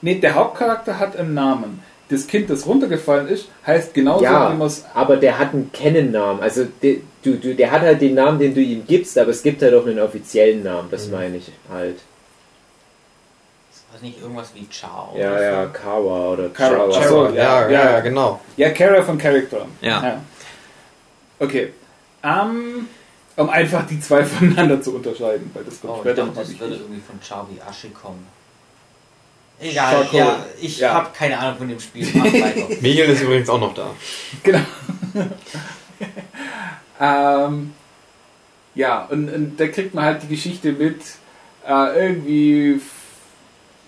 Ne, 0.00 0.14
der 0.16 0.34
Hauptcharakter 0.36 0.98
hat 0.98 1.16
einen 1.16 1.34
Namen. 1.34 1.82
Das 2.10 2.26
Kind, 2.26 2.48
das 2.48 2.64
runtergefallen 2.66 3.28
ist, 3.28 3.48
heißt 3.66 3.92
genauso, 3.92 4.24
ja, 4.24 4.50
wie 4.52 4.56
man 4.56 4.66
es. 4.68 4.84
aber 4.94 5.16
der 5.18 5.38
hat 5.38 5.52
einen 5.52 5.70
Canon-Namen. 5.72 6.40
Also 6.40 6.66
der, 6.82 6.96
du, 7.22 7.34
du, 7.34 7.54
der 7.54 7.70
hat 7.70 7.82
halt 7.82 8.00
den 8.00 8.14
Namen, 8.14 8.38
den 8.38 8.54
du 8.54 8.60
ihm 8.62 8.84
gibst, 8.86 9.18
aber 9.18 9.30
es 9.30 9.42
gibt 9.42 9.60
halt 9.60 9.74
auch 9.74 9.86
einen 9.86 9.98
offiziellen 9.98 10.62
Namen, 10.62 10.88
das 10.90 11.08
meine 11.10 11.36
ich 11.36 11.50
halt. 11.70 11.96
Das 13.92 14.02
nicht 14.02 14.20
irgendwas 14.20 14.52
wie 14.54 14.68
Ciao? 14.68 15.14
Ja, 15.16 15.32
oder 15.32 15.42
ja, 15.42 15.64
so? 15.66 15.72
Kawa 15.72 16.28
oder. 16.32 16.50
Chawa. 16.54 16.88
Ach 16.94 17.04
so, 17.08 17.26
ja, 17.28 17.32
ja, 17.32 17.68
ja. 17.70 17.90
ja, 17.92 18.00
genau. 18.00 18.40
Ja, 18.56 18.70
Kara 18.70 19.02
von 19.02 19.16
Character. 19.18 19.66
Ja. 19.80 20.20
Okay. 21.38 21.72
Ähm, 22.22 22.88
um 23.36 23.48
einfach 23.48 23.86
die 23.86 24.00
zwei 24.00 24.24
voneinander 24.26 24.80
zu 24.82 24.94
unterscheiden, 24.96 25.50
weil 25.54 25.64
das 25.64 25.80
kommt 25.80 25.92
Oh, 25.92 25.96
ich 25.96 26.00
später 26.02 26.16
dachte, 26.16 26.28
nochmal 26.28 26.44
das 26.44 26.60
würde 26.60 26.74
irgendwie 26.76 27.00
von 27.00 27.22
Ciao 27.22 27.46
wie 27.50 27.60
Asche 27.62 27.88
kommen. 27.90 28.26
Egal, 29.60 29.92
Charcoal. 30.04 30.18
ja, 30.20 30.46
ich 30.60 30.78
Ja. 30.78 30.94
habe 30.94 31.08
keine 31.16 31.38
Ahnung 31.38 31.58
von 31.58 31.68
dem 31.68 31.80
Spiel. 31.80 32.06
Michael 32.80 33.10
ist 33.10 33.22
übrigens 33.22 33.48
auch 33.48 33.58
noch 33.58 33.74
da. 33.74 33.90
Genau. 34.44 34.60
ähm, 37.00 37.72
ja, 38.74 39.04
und, 39.06 39.28
und 39.32 39.56
da 39.58 39.66
kriegt 39.68 39.94
man 39.94 40.04
halt 40.04 40.22
die 40.22 40.28
Geschichte 40.28 40.72
mit, 40.72 41.00
äh, 41.66 42.06
irgendwie, 42.06 42.80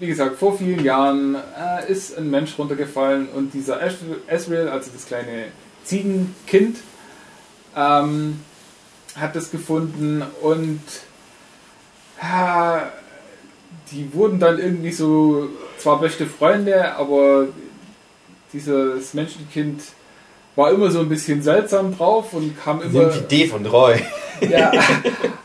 wie 0.01 0.07
gesagt, 0.07 0.38
vor 0.38 0.57
vielen 0.57 0.82
Jahren 0.82 1.34
äh, 1.36 1.90
ist 1.92 2.16
ein 2.16 2.30
Mensch 2.30 2.59
runtergefallen 2.59 3.28
und 3.28 3.53
dieser 3.53 3.80
Asriel, 3.82 4.68
also 4.68 4.90
das 4.92 5.07
kleine 5.07 5.48
Ziegenkind, 5.84 6.78
ähm, 7.76 8.40
hat 9.14 9.36
das 9.36 9.51
gefunden 9.51 10.22
und 10.40 10.80
äh, 12.20 12.80
die 13.92 14.12
wurden 14.14 14.40
dann 14.40 14.59
irgendwie 14.59 14.92
so 14.92 15.48
zwar 15.78 16.01
beste 16.01 16.26
Freunde, 16.26 16.94
aber 16.94 17.48
dieses 18.53 19.12
Menschenkind 19.12 19.82
war 20.57 20.72
immer 20.72 20.90
so 20.90 21.01
ein 21.01 21.09
bisschen 21.09 21.42
seltsam 21.42 21.96
drauf 21.96 22.32
und 22.32 22.59
kam 22.59 22.80
immer 22.80 23.12
Sind 23.12 23.30
wie 23.30 23.36
D 23.36 23.48
von 23.48 23.66
Roy. 23.66 24.03
ja, 24.40 24.72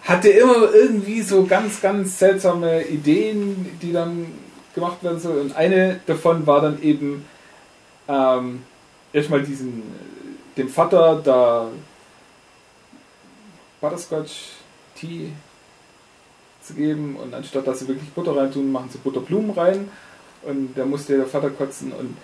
hatte 0.03 0.30
immer 0.30 0.74
irgendwie 0.74 1.22
so 1.22 1.45
ganz, 1.45 1.82
ganz 1.82 2.18
seltsame 2.18 2.84
Ideen, 2.84 3.78
die 3.82 3.91
dann 3.91 4.28
gemacht 4.76 5.03
werden 5.03 5.19
sollen. 5.19 5.41
Und 5.41 5.55
eine 5.55 5.99
davon 6.05 6.45
war 6.45 6.61
dann 6.61 6.82
eben 6.84 7.26
ähm, 8.07 8.61
erstmal 9.13 9.41
diesen, 9.41 9.84
dem 10.57 10.69
Vater 10.69 11.21
da 11.23 11.69
Butterscotch 13.82 14.51
Tea 14.95 15.32
zu 16.61 16.73
geben 16.73 17.15
und 17.15 17.34
anstatt 17.34 17.67
dass 17.67 17.80
sie 17.80 17.88
wirklich 17.88 18.09
Butter 18.09 18.36
reintun, 18.36 18.71
machen 18.71 18.89
sie 18.91 18.97
Butterblumen 18.97 19.51
rein 19.51 19.89
und 20.43 20.73
da 20.76 20.86
musste 20.86 21.17
der 21.17 21.28
Vater 21.28 21.49
kotzen 21.49 21.91
und 21.91 22.15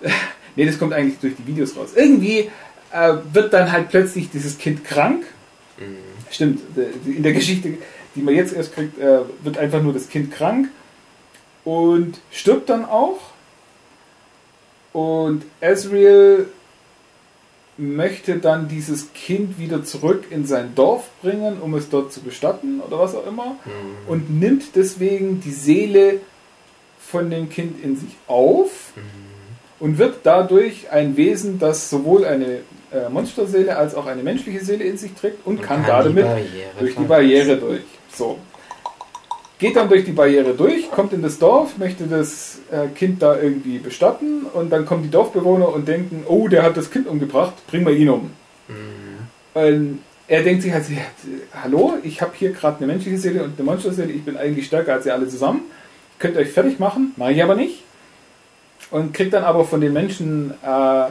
nee, 0.56 0.66
das 0.66 0.78
kommt 0.78 0.92
eigentlich 0.92 1.18
durch 1.20 1.34
die 1.36 1.46
Videos 1.46 1.76
raus. 1.76 1.90
Irgendwie 1.94 2.50
äh, 2.92 3.14
wird 3.32 3.52
dann 3.52 3.70
halt 3.70 3.88
plötzlich 3.88 4.30
dieses 4.30 4.58
Kind 4.58 4.84
krank. 4.84 5.24
Stimmt, 6.30 6.60
äh, 6.76 7.08
in 7.08 7.22
der 7.22 7.32
Geschichte, 7.32 7.78
die 8.14 8.22
man 8.22 8.34
jetzt 8.34 8.52
erst 8.52 8.74
kriegt, 8.74 8.98
äh, 8.98 9.20
wird 9.42 9.58
einfach 9.58 9.82
nur 9.82 9.92
das 9.92 10.08
Kind 10.08 10.32
krank 10.32 10.68
und 11.64 12.18
stirbt 12.30 12.68
dann 12.70 12.84
auch. 12.84 13.18
Und 14.92 15.44
Ezreal 15.60 16.46
möchte 17.78 18.36
dann 18.36 18.68
dieses 18.68 19.12
Kind 19.14 19.58
wieder 19.58 19.84
zurück 19.84 20.26
in 20.30 20.46
sein 20.46 20.74
Dorf 20.74 21.08
bringen, 21.22 21.60
um 21.60 21.74
es 21.74 21.88
dort 21.88 22.12
zu 22.12 22.20
bestatten 22.20 22.80
oder 22.80 22.98
was 22.98 23.14
auch 23.14 23.26
immer. 23.26 23.56
Und 24.06 24.38
nimmt 24.38 24.76
deswegen 24.76 25.40
die 25.40 25.52
Seele 25.52 26.20
von 27.00 27.30
dem 27.30 27.48
Kind 27.48 27.82
in 27.82 27.96
sich 27.96 28.10
auf 28.26 28.92
und 29.80 29.98
wird 29.98 30.20
dadurch 30.24 30.90
ein 30.90 31.16
Wesen, 31.16 31.58
das 31.58 31.90
sowohl 31.90 32.24
eine 32.24 32.60
äh, 32.92 33.08
Monsterseele 33.08 33.76
als 33.76 33.94
auch 33.94 34.06
eine 34.06 34.22
menschliche 34.22 34.64
Seele 34.64 34.84
in 34.84 34.96
sich 34.96 35.12
trägt 35.14 35.46
und, 35.46 35.62
kann, 35.62 35.84
kann 35.84 36.02
die 36.02 36.14
damit 36.14 36.24
Barriere 36.24 36.70
durch 36.78 36.94
die. 36.94 37.04
Barriere 37.04 37.56
durch. 37.56 37.82
So. 38.14 38.38
Geht 39.62 39.76
dann 39.76 39.88
durch 39.88 40.04
die 40.04 40.10
Barriere 40.10 40.54
durch, 40.54 40.90
kommt 40.90 41.12
in 41.12 41.22
das 41.22 41.38
Dorf, 41.38 41.78
möchte 41.78 42.08
das 42.08 42.58
äh, 42.72 42.88
Kind 42.88 43.22
da 43.22 43.40
irgendwie 43.40 43.78
bestatten 43.78 44.42
und 44.52 44.70
dann 44.70 44.84
kommen 44.84 45.04
die 45.04 45.08
Dorfbewohner 45.08 45.68
und 45.68 45.86
denken, 45.86 46.24
oh, 46.26 46.48
der 46.48 46.64
hat 46.64 46.76
das 46.76 46.90
Kind 46.90 47.06
umgebracht, 47.06 47.54
bringen 47.68 47.86
wir 47.86 47.94
ihn 47.94 48.08
um. 48.08 48.30
Und 49.54 50.00
er 50.26 50.42
denkt 50.42 50.64
sich 50.64 50.72
halt, 50.72 50.86
hallo, 51.62 51.94
ich 52.02 52.20
habe 52.20 52.32
hier 52.34 52.50
gerade 52.50 52.78
eine 52.78 52.88
menschliche 52.88 53.18
Seele 53.18 53.44
und 53.44 53.52
eine 53.56 53.64
Monsterseele, 53.64 54.10
ich 54.10 54.24
bin 54.24 54.36
eigentlich 54.36 54.66
stärker 54.66 54.94
als 54.94 55.06
ihr 55.06 55.14
alle 55.14 55.28
zusammen. 55.28 55.60
Könnt 56.18 56.34
ihr 56.34 56.40
euch 56.40 56.50
fertig 56.50 56.80
machen, 56.80 57.12
mache 57.14 57.30
ich 57.30 57.40
aber 57.40 57.54
nicht. 57.54 57.84
Und 58.90 59.14
kriegt 59.14 59.32
dann 59.32 59.44
aber 59.44 59.64
von 59.64 59.80
den 59.80 59.92
Menschen 59.92 60.54
äh, 60.60 61.04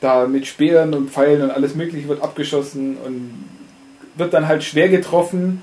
da 0.00 0.26
mit 0.26 0.46
Speeren 0.46 0.94
und 0.94 1.10
Pfeilen 1.10 1.42
und 1.42 1.50
alles 1.50 1.74
mögliche 1.74 2.08
wird 2.08 2.22
abgeschossen 2.22 2.96
und 2.96 3.44
wird 4.14 4.32
dann 4.32 4.48
halt 4.48 4.64
schwer 4.64 4.88
getroffen 4.88 5.62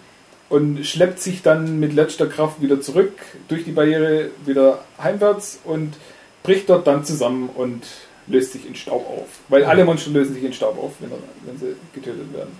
und 0.53 0.85
schleppt 0.85 1.19
sich 1.19 1.41
dann 1.41 1.79
mit 1.79 1.93
letzter 1.93 2.27
Kraft 2.27 2.61
wieder 2.61 2.79
zurück 2.79 3.13
durch 3.47 3.63
die 3.63 3.71
Barriere 3.71 4.29
wieder 4.45 4.83
heimwärts 5.01 5.59
und 5.63 5.95
bricht 6.43 6.69
dort 6.69 6.85
dann 6.85 7.03
zusammen 7.03 7.49
und 7.55 7.83
löst 8.27 8.51
sich 8.51 8.67
in 8.67 8.75
Staub 8.75 9.03
auf. 9.07 9.25
Weil 9.49 9.65
alle 9.65 9.83
Monster 9.83 10.11
lösen 10.11 10.35
sich 10.35 10.43
in 10.43 10.53
Staub 10.53 10.77
auf, 10.77 10.91
wenn, 10.99 11.09
wenn 11.09 11.57
sie 11.57 11.75
getötet 11.95 12.31
werden. 12.35 12.55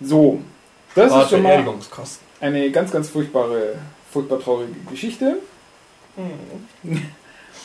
So, 0.00 0.40
das 0.96 1.12
War 1.12 1.22
ist 1.22 1.30
schon 1.30 1.42
mal 1.42 1.64
eine 2.40 2.70
ganz, 2.72 2.90
ganz 2.90 3.10
furchtbare, 3.10 3.76
furchtbar 4.10 4.40
traurige 4.40 4.72
Geschichte. 4.90 5.36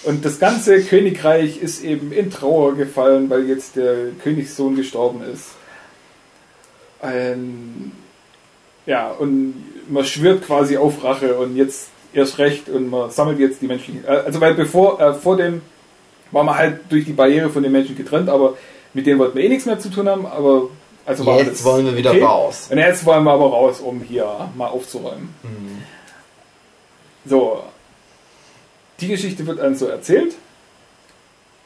Und 0.03 0.26
das 0.26 0.38
ganze 0.38 0.84
Königreich 0.84 1.57
ist 1.57 1.84
eben 1.84 2.11
in 2.11 2.30
Trauer 2.30 2.76
gefallen, 2.76 3.32
weil 3.32 3.47
jetzt 3.47 3.78
der 3.78 4.11
Königssohn 4.24 4.76
gestorben 4.76 5.24
ist. 5.24 5.55
Ein, 7.01 7.93
ja, 8.90 9.12
und 9.12 9.54
man 9.88 10.04
schwört 10.04 10.46
quasi 10.46 10.76
auf 10.76 11.04
Rache 11.04 11.36
und 11.36 11.56
jetzt 11.56 11.90
erst 12.12 12.40
recht 12.40 12.68
und 12.70 12.90
man 12.90 13.12
sammelt 13.12 13.38
jetzt 13.38 13.62
die 13.62 13.68
menschlichen. 13.68 14.04
äh, 14.04 14.24
Also, 14.26 14.42
weil 14.42 14.56
bevor, 14.56 15.00
äh, 15.00 15.14
vor 15.14 15.38
dem 15.38 15.62
war 16.32 16.44
man 16.44 16.58
halt 16.58 16.80
durch 16.90 17.06
die 17.06 17.14
Barriere 17.14 17.52
von 17.52 17.62
den 17.62 17.72
Menschen 17.72 17.96
getrennt, 17.96 18.30
aber 18.30 18.58
mit 18.96 19.06
denen 19.06 19.20
wollten 19.20 19.38
wir 19.38 19.44
eh 19.44 19.50
nichts 19.50 19.68
mehr 19.68 19.80
zu 19.80 19.90
tun 19.90 20.10
haben, 20.10 20.26
aber 20.26 20.70
also 21.06 21.24
war 21.26 21.40
Jetzt 21.40 21.64
wollen 21.64 21.86
wir 21.86 21.96
wieder 21.96 22.10
okay. 22.12 22.24
raus. 22.24 22.68
Und 22.72 22.80
jetzt 22.80 23.06
wollen 23.06 23.24
wir 23.24 23.32
aber 23.32 23.46
raus, 23.46 23.80
um 23.80 24.02
hier 24.02 24.50
mal 24.56 24.68
aufzuräumen. 24.68 25.34
So, 27.26 27.64
die 29.00 29.08
Geschichte 29.08 29.46
wird 29.46 29.60
dann 29.60 29.76
so 29.76 29.86
erzählt 29.86 30.34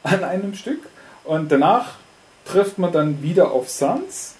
an 0.02 0.24
einem 0.24 0.54
Stück 0.54 0.80
und 1.24 1.50
danach 1.50 1.94
trifft 2.44 2.78
man 2.78 2.92
dann 2.92 3.22
wieder 3.22 3.50
auf 3.50 3.70
Sans, 3.70 4.33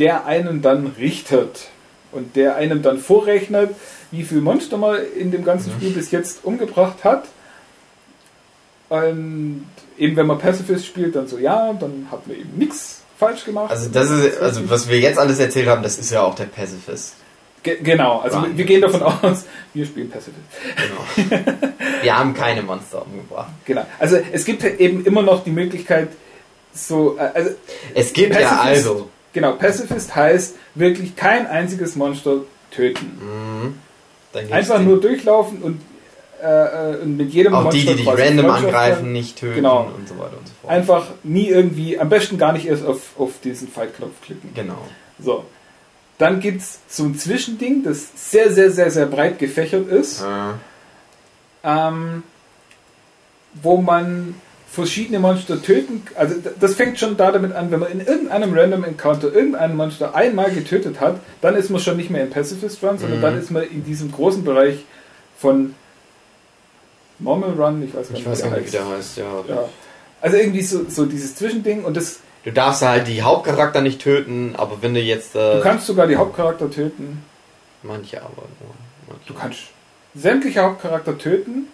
der 0.00 0.26
einen 0.26 0.62
dann 0.62 0.88
richtet 0.98 1.68
und 2.12 2.34
der 2.34 2.56
einem 2.56 2.82
dann 2.82 2.98
vorrechnet, 2.98 3.70
wie 4.10 4.24
viel 4.24 4.40
Monster 4.40 4.76
man 4.76 4.98
in 5.16 5.30
dem 5.30 5.44
ganzen 5.44 5.70
Spiel 5.72 5.90
bis 5.90 6.10
jetzt 6.10 6.44
umgebracht 6.44 7.04
hat. 7.04 7.24
Und 8.88 9.66
eben 9.98 10.16
wenn 10.16 10.26
man 10.26 10.38
Pacifist 10.38 10.86
spielt, 10.86 11.14
dann 11.14 11.28
so, 11.28 11.38
ja, 11.38 11.72
dann 11.74 12.08
hat 12.10 12.26
man 12.26 12.36
eben 12.36 12.58
nichts 12.58 13.02
falsch 13.18 13.44
gemacht. 13.44 13.70
Also 13.70 13.88
das 13.90 14.10
ist, 14.10 14.38
also 14.40 14.68
was 14.68 14.88
wir 14.88 14.98
jetzt 14.98 15.18
alles 15.18 15.38
erzählt 15.38 15.68
haben, 15.68 15.82
das 15.82 15.98
ist 15.98 16.10
ja 16.10 16.22
auch 16.22 16.34
der 16.34 16.46
Pacifist. 16.46 17.14
Ge 17.62 17.76
genau, 17.82 18.20
also 18.20 18.38
Run. 18.38 18.56
wir 18.56 18.64
gehen 18.64 18.80
davon 18.80 19.02
aus, 19.02 19.44
wir 19.74 19.84
spielen 19.84 20.10
Pacifist. 20.10 20.40
Genau. 20.76 21.44
wir 22.02 22.18
haben 22.18 22.32
keine 22.32 22.62
Monster 22.62 23.04
umgebracht. 23.04 23.50
Genau. 23.66 23.84
Also 23.98 24.18
es 24.32 24.46
gibt 24.46 24.64
eben 24.64 25.04
immer 25.04 25.22
noch 25.22 25.44
die 25.44 25.50
Möglichkeit, 25.50 26.08
so, 26.72 27.18
äh, 27.18 27.30
also 27.34 27.50
Es 27.94 28.12
gibt 28.14 28.34
ja 28.34 28.40
Pacifist- 28.48 28.60
also. 28.64 29.10
Genau, 29.32 29.52
Pacifist 29.52 30.14
heißt 30.14 30.56
wirklich 30.74 31.16
kein 31.16 31.46
einziges 31.46 31.96
Monster 31.96 32.38
töten. 32.70 33.18
Mhm. 33.20 33.78
Einfach 34.52 34.76
den- 34.76 34.86
nur 34.88 35.00
durchlaufen 35.00 35.62
und, 35.62 35.80
äh, 36.42 36.92
äh, 36.92 36.96
und 37.02 37.16
mit 37.16 37.32
jedem 37.32 37.54
auch 37.54 37.68
die, 37.70 37.84
die 37.84 37.96
dich 37.96 38.06
random 38.06 38.48
angreifen, 38.50 39.12
nicht 39.12 39.38
töten 39.38 39.56
Genau. 39.56 39.90
und 39.96 40.08
so 40.08 40.16
weiter 40.18 40.36
und 40.38 40.46
so 40.48 40.54
fort. 40.62 40.72
Einfach 40.72 41.06
nie 41.24 41.48
irgendwie, 41.48 41.98
am 41.98 42.08
besten 42.08 42.38
gar 42.38 42.52
nicht 42.52 42.66
erst 42.66 42.84
auf, 42.86 43.00
auf 43.18 43.32
diesen 43.42 43.68
Fight-Knopf 43.68 44.20
klicken. 44.22 44.50
Genau. 44.54 44.78
So. 45.18 45.44
Dann 46.18 46.38
gibt 46.40 46.60
es 46.60 46.78
so 46.88 47.04
ein 47.04 47.18
Zwischending, 47.18 47.82
das 47.82 48.08
sehr, 48.30 48.52
sehr, 48.52 48.70
sehr, 48.70 48.90
sehr 48.90 49.06
breit 49.06 49.38
gefächert 49.38 49.88
ist. 49.88 50.20
Äh, 50.22 50.24
ähm, 51.64 52.22
wo 53.54 53.78
man 53.78 54.34
verschiedene 54.72 55.18
Monster 55.18 55.60
töten. 55.60 56.02
Also 56.14 56.36
das 56.60 56.74
fängt 56.74 56.98
schon 56.98 57.16
da 57.16 57.32
damit 57.32 57.52
an, 57.52 57.70
wenn 57.72 57.80
man 57.80 57.90
in 57.90 58.00
irgendeinem 58.00 58.54
Random 58.56 58.84
Encounter 58.84 59.32
irgendein 59.32 59.74
Monster 59.76 60.14
einmal 60.14 60.50
getötet 60.52 61.00
hat, 61.00 61.18
dann 61.40 61.56
ist 61.56 61.70
man 61.70 61.80
schon 61.80 61.96
nicht 61.96 62.10
mehr 62.10 62.22
im 62.22 62.30
Pacifist 62.30 62.82
Run, 62.84 62.96
sondern 62.98 63.18
Mhm. 63.18 63.22
dann 63.22 63.38
ist 63.38 63.50
man 63.50 63.64
in 63.64 63.84
diesem 63.84 64.12
großen 64.12 64.44
Bereich 64.44 64.84
von 65.38 65.74
Normal 67.18 67.50
Run, 67.50 67.82
ich 67.82 67.94
weiß 67.94 68.08
gar 68.08 68.18
ich 68.18 68.24
nicht, 68.24 68.26
weiß 68.26 68.44
wie 68.44 68.48
der 68.48 68.58
nicht, 68.60 68.72
wie 68.72 68.78
heißt. 68.78 69.16
der 69.18 69.26
heißt, 69.28 69.48
ja. 69.48 69.54
Ja. 69.56 69.68
Also 70.20 70.36
irgendwie 70.36 70.62
so, 70.62 70.84
so 70.88 71.04
dieses 71.06 71.34
Zwischending 71.34 71.84
und 71.84 71.96
das, 71.96 72.20
Du 72.44 72.52
darfst 72.52 72.80
halt 72.80 73.06
die 73.06 73.20
Hauptcharakter 73.20 73.82
nicht 73.82 74.00
töten, 74.00 74.54
aber 74.56 74.78
wenn 74.80 74.94
du 74.94 75.00
jetzt. 75.00 75.36
Äh, 75.36 75.56
du 75.56 75.60
kannst 75.62 75.86
sogar 75.86 76.06
die 76.06 76.16
Hauptcharakter 76.16 76.70
töten. 76.70 77.22
Manche 77.82 78.18
aber 78.22 78.44
nur. 78.60 78.74
Manche. 79.08 79.26
Du 79.26 79.34
kannst 79.34 79.58
sämtliche 80.14 80.60
Hauptcharakter 80.60 81.18
töten, 81.18 81.66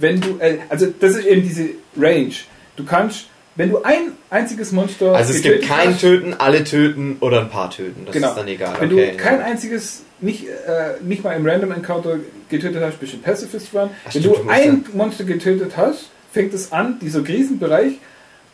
wenn 0.00 0.20
du, 0.20 0.38
äh, 0.38 0.58
also 0.68 0.86
das 0.98 1.12
ist 1.16 1.26
eben 1.26 1.42
diese 1.42 1.68
Range. 1.96 2.32
Du 2.76 2.84
kannst, 2.84 3.26
wenn 3.56 3.70
du 3.70 3.82
ein 3.82 4.12
einziges 4.30 4.72
Monster 4.72 5.14
Also 5.14 5.32
es 5.32 5.42
gibt 5.42 5.62
kein 5.66 5.90
hast, 5.94 6.00
Töten, 6.00 6.34
alle 6.38 6.64
töten 6.64 7.16
oder 7.20 7.40
ein 7.40 7.50
paar 7.50 7.70
töten. 7.70 8.02
Das 8.06 8.14
Genau. 8.14 8.28
ist 8.30 8.34
dann 8.36 8.48
egal. 8.48 8.74
wenn 8.80 8.92
okay, 8.92 9.10
du 9.12 9.16
kein 9.16 9.38
ja. 9.40 9.44
einziges, 9.44 10.02
nicht, 10.20 10.46
äh, 10.48 11.02
nicht 11.02 11.22
mal 11.24 11.32
im 11.32 11.46
Random 11.46 11.72
Encounter 11.72 12.16
getötet 12.48 12.82
hast, 12.82 12.98
bist 13.00 13.12
du 13.12 13.16
im 13.16 13.22
Pacifist 13.22 13.74
Run. 13.74 13.90
Ach, 14.06 14.14
wenn 14.14 14.22
stimmt, 14.22 14.36
du 14.38 14.48
ein 14.48 14.84
Monster 14.94 15.24
getötet 15.24 15.72
hast, 15.76 16.10
fängt 16.32 16.54
es 16.54 16.72
an, 16.72 16.98
dieser 17.00 17.22
Krisenbereich, 17.22 17.94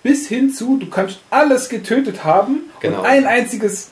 bis 0.02 0.28
hin 0.28 0.50
zu, 0.52 0.76
du 0.78 0.86
kannst 0.88 1.18
alles 1.30 1.68
getötet 1.68 2.24
haben 2.24 2.60
Genau. 2.80 3.00
und 3.00 3.06
ein 3.06 3.26
einziges 3.26 3.90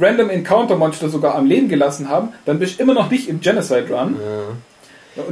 Random 0.00 0.30
Encounter 0.30 0.76
Monster 0.76 1.08
sogar 1.08 1.34
am 1.34 1.46
Leben 1.46 1.68
gelassen 1.68 2.08
haben, 2.08 2.30
dann 2.46 2.58
bist 2.58 2.78
du 2.78 2.82
immer 2.82 2.94
noch 2.94 3.10
nicht 3.10 3.28
im 3.28 3.40
Genocide 3.40 3.88
Run. 3.90 4.16
Ja. 4.20 4.42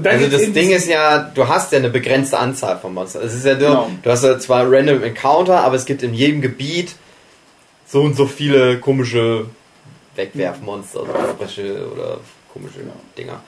Also 0.05 0.27
das 0.29 0.53
Ding 0.53 0.71
ist 0.71 0.89
ja, 0.89 1.19
du 1.35 1.49
hast 1.49 1.73
ja 1.73 1.79
eine 1.79 1.89
begrenzte 1.91 2.39
Anzahl 2.39 2.79
von 2.79 2.93
Monstern. 2.93 3.23
Es 3.25 3.35
ist 3.35 3.45
ja 3.47 3.55
nur, 3.55 3.69
Genau. 3.69 3.91
du 4.03 4.11
hast 4.11 4.25
ja 4.25 4.39
zwar 4.39 4.71
Random 4.71 5.03
Encounter, 5.03 5.61
aber 5.65 5.77
es 5.77 5.85
gibt 5.87 6.03
in 6.03 6.13
jedem 6.13 6.41
Gebiet 6.43 6.95
so 7.87 8.03
und 8.03 8.15
so 8.15 8.27
viele 8.27 8.79
komische 8.79 9.47
Wegwerfmonster, 10.17 11.01
also 11.01 11.35
frische 11.39 11.89
oder 11.93 12.19
komische 12.53 12.81
Genau. 12.81 12.93
Dinger. 13.17 13.41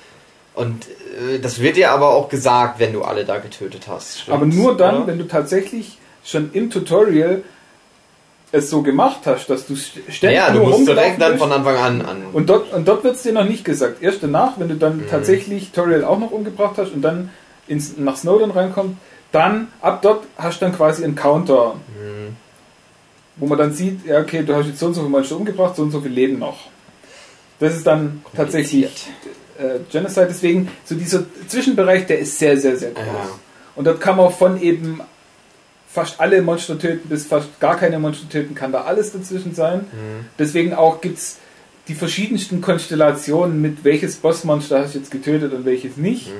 Und 0.54 0.86
äh, 0.88 1.38
das 1.38 1.60
wird 1.60 1.76
dir 1.76 1.90
aber 1.90 2.10
auch 2.14 2.28
gesagt, 2.28 2.78
wenn 2.78 2.92
du 2.92 3.02
alle 3.02 3.24
da 3.24 3.38
getötet 3.38 3.84
hast. 3.88 4.20
stimmt's, 4.20 4.30
Aber 4.34 4.46
nur 4.46 4.76
dann, 4.76 4.96
oder? 4.98 5.06
wenn 5.08 5.18
du 5.18 5.26
tatsächlich 5.26 5.98
schon 6.24 6.50
im 6.52 6.70
Tutorial 6.70 7.42
es 8.52 8.68
so 8.70 8.82
gemacht 8.82 9.20
hast, 9.24 9.46
dass 9.48 9.66
du 9.66 9.72
st- 9.74 9.98
ständig 10.10 10.36
Ja, 10.38 10.50
du 10.52 10.60
musst 10.60 10.86
direkt 10.86 11.20
dann 11.20 11.38
von 11.38 11.50
Anfang 11.50 11.76
an 11.76 12.02
an. 12.02 12.22
und 12.32 12.48
dort, 12.50 12.72
und 12.72 12.86
dort 12.86 13.02
wird 13.02 13.16
es 13.16 13.22
dir 13.22 13.32
noch 13.32 13.44
nicht 13.44 13.64
gesagt. 13.64 14.02
Erst 14.02 14.22
danach, 14.22 14.52
wenn 14.58 14.68
du 14.68 14.74
dann 14.76 14.98
Mhm. 14.98 15.08
tatsächlich 15.10 15.70
Tutorial 15.72 16.04
auch 16.04 16.18
noch 16.18 16.30
umgebracht 16.30 16.74
hast 16.76 16.92
und 16.92 17.00
dann 17.02 17.30
ins, 17.66 17.96
nach 17.96 18.16
Snowden 18.16 18.50
reinkommt, 18.50 18.96
dann 19.32 19.68
ab 19.80 20.02
dort 20.02 20.24
hast 20.36 20.60
du 20.60 20.66
dann 20.66 20.76
quasi 20.76 21.02
einen 21.04 21.14
Counter. 21.16 21.74
Mhm. 21.98 22.36
wo 23.36 23.46
man 23.46 23.56
dann 23.56 23.72
sieht, 23.72 24.04
ja 24.04 24.20
okay, 24.20 24.42
du 24.42 24.54
hast 24.54 24.66
jetzt 24.66 24.78
so 24.78 24.86
und 24.86 24.94
so 24.94 25.00
viele 25.00 25.10
Monster 25.10 25.36
umgebracht, 25.36 25.74
so 25.74 25.82
und 25.82 25.90
so 25.90 26.02
viele 26.02 26.14
leben 26.14 26.38
noch. 26.38 26.58
Das 27.60 27.74
ist 27.74 27.86
dann 27.86 28.22
tatsächlich 28.36 29.08
äh, 29.58 29.78
Genocide. 29.90 30.26
Deswegen, 30.28 30.68
so 30.84 30.94
dieser 30.94 31.24
Zwischenbereich, 31.48 32.06
der 32.06 32.18
ist 32.18 32.38
sehr, 32.38 32.58
sehr, 32.58 32.76
sehr 32.76 32.90
groß. 32.90 33.04
Ja. 33.06 33.30
Und 33.74 33.86
dort 33.86 34.00
kann 34.02 34.18
man 34.18 34.30
von 34.30 34.60
eben 34.60 35.00
fast 35.92 36.20
alle 36.20 36.40
Monster 36.40 36.78
töten 36.78 37.08
bis 37.08 37.26
fast 37.26 37.60
gar 37.60 37.76
keine 37.76 37.98
Monster 37.98 38.28
töten, 38.28 38.54
kann 38.54 38.72
da 38.72 38.82
alles 38.82 39.12
dazwischen 39.12 39.54
sein. 39.54 39.86
Deswegen 40.38 40.74
auch 40.74 41.00
gibt 41.00 41.18
es 41.18 41.38
die 41.88 41.94
verschiedensten 41.94 42.60
Konstellationen 42.60 43.60
mit 43.60 43.84
welches 43.84 44.16
Bossmonster 44.16 44.80
hast 44.80 44.94
du 44.94 44.98
jetzt 44.98 45.10
getötet 45.10 45.52
und 45.52 45.64
welches 45.64 45.96
nicht. 45.96 46.30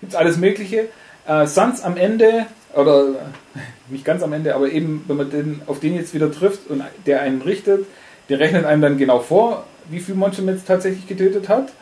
Gibt 0.00 0.12
es 0.12 0.16
alles 0.16 0.38
Mögliche. 0.38 0.88
Äh, 1.26 1.46
Sans 1.46 1.82
am 1.82 1.96
Ende, 1.96 2.46
oder 2.74 3.30
nicht 3.88 4.04
ganz 4.04 4.22
am 4.22 4.32
Ende, 4.32 4.54
aber 4.54 4.70
eben, 4.70 5.04
wenn 5.06 5.16
man 5.16 5.30
den, 5.30 5.62
auf 5.66 5.80
den 5.80 5.94
jetzt 5.94 6.14
wieder 6.14 6.32
trifft 6.32 6.68
und 6.68 6.82
der 7.06 7.20
einen 7.20 7.42
richtet, 7.42 7.86
der 8.28 8.40
rechnet 8.40 8.64
einem 8.64 8.82
dann 8.82 8.98
genau 8.98 9.20
vor, 9.20 9.66
wie 9.90 10.00
viel 10.00 10.14
Monster 10.14 10.42
man 10.42 10.54
jetzt 10.54 10.66
tatsächlich 10.66 11.06
getötet 11.06 11.48
hat. 11.48 11.72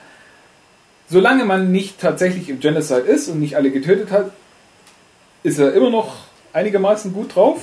Solange 1.09 1.45
man 1.45 1.72
nicht 1.72 2.01
tatsächlich 2.01 2.51
im 2.51 2.61
Genocide 2.61 3.01
ist 3.01 3.29
und 3.29 3.41
nicht 3.41 3.57
alle 3.57 3.70
getötet 3.70 4.11
hat, 4.11 4.31
ist 5.43 5.59
er 5.59 5.72
immer 5.72 5.91
noch 5.91 6.16
einigermaßen 6.53 7.12
gut 7.12 7.34
drauf 7.34 7.61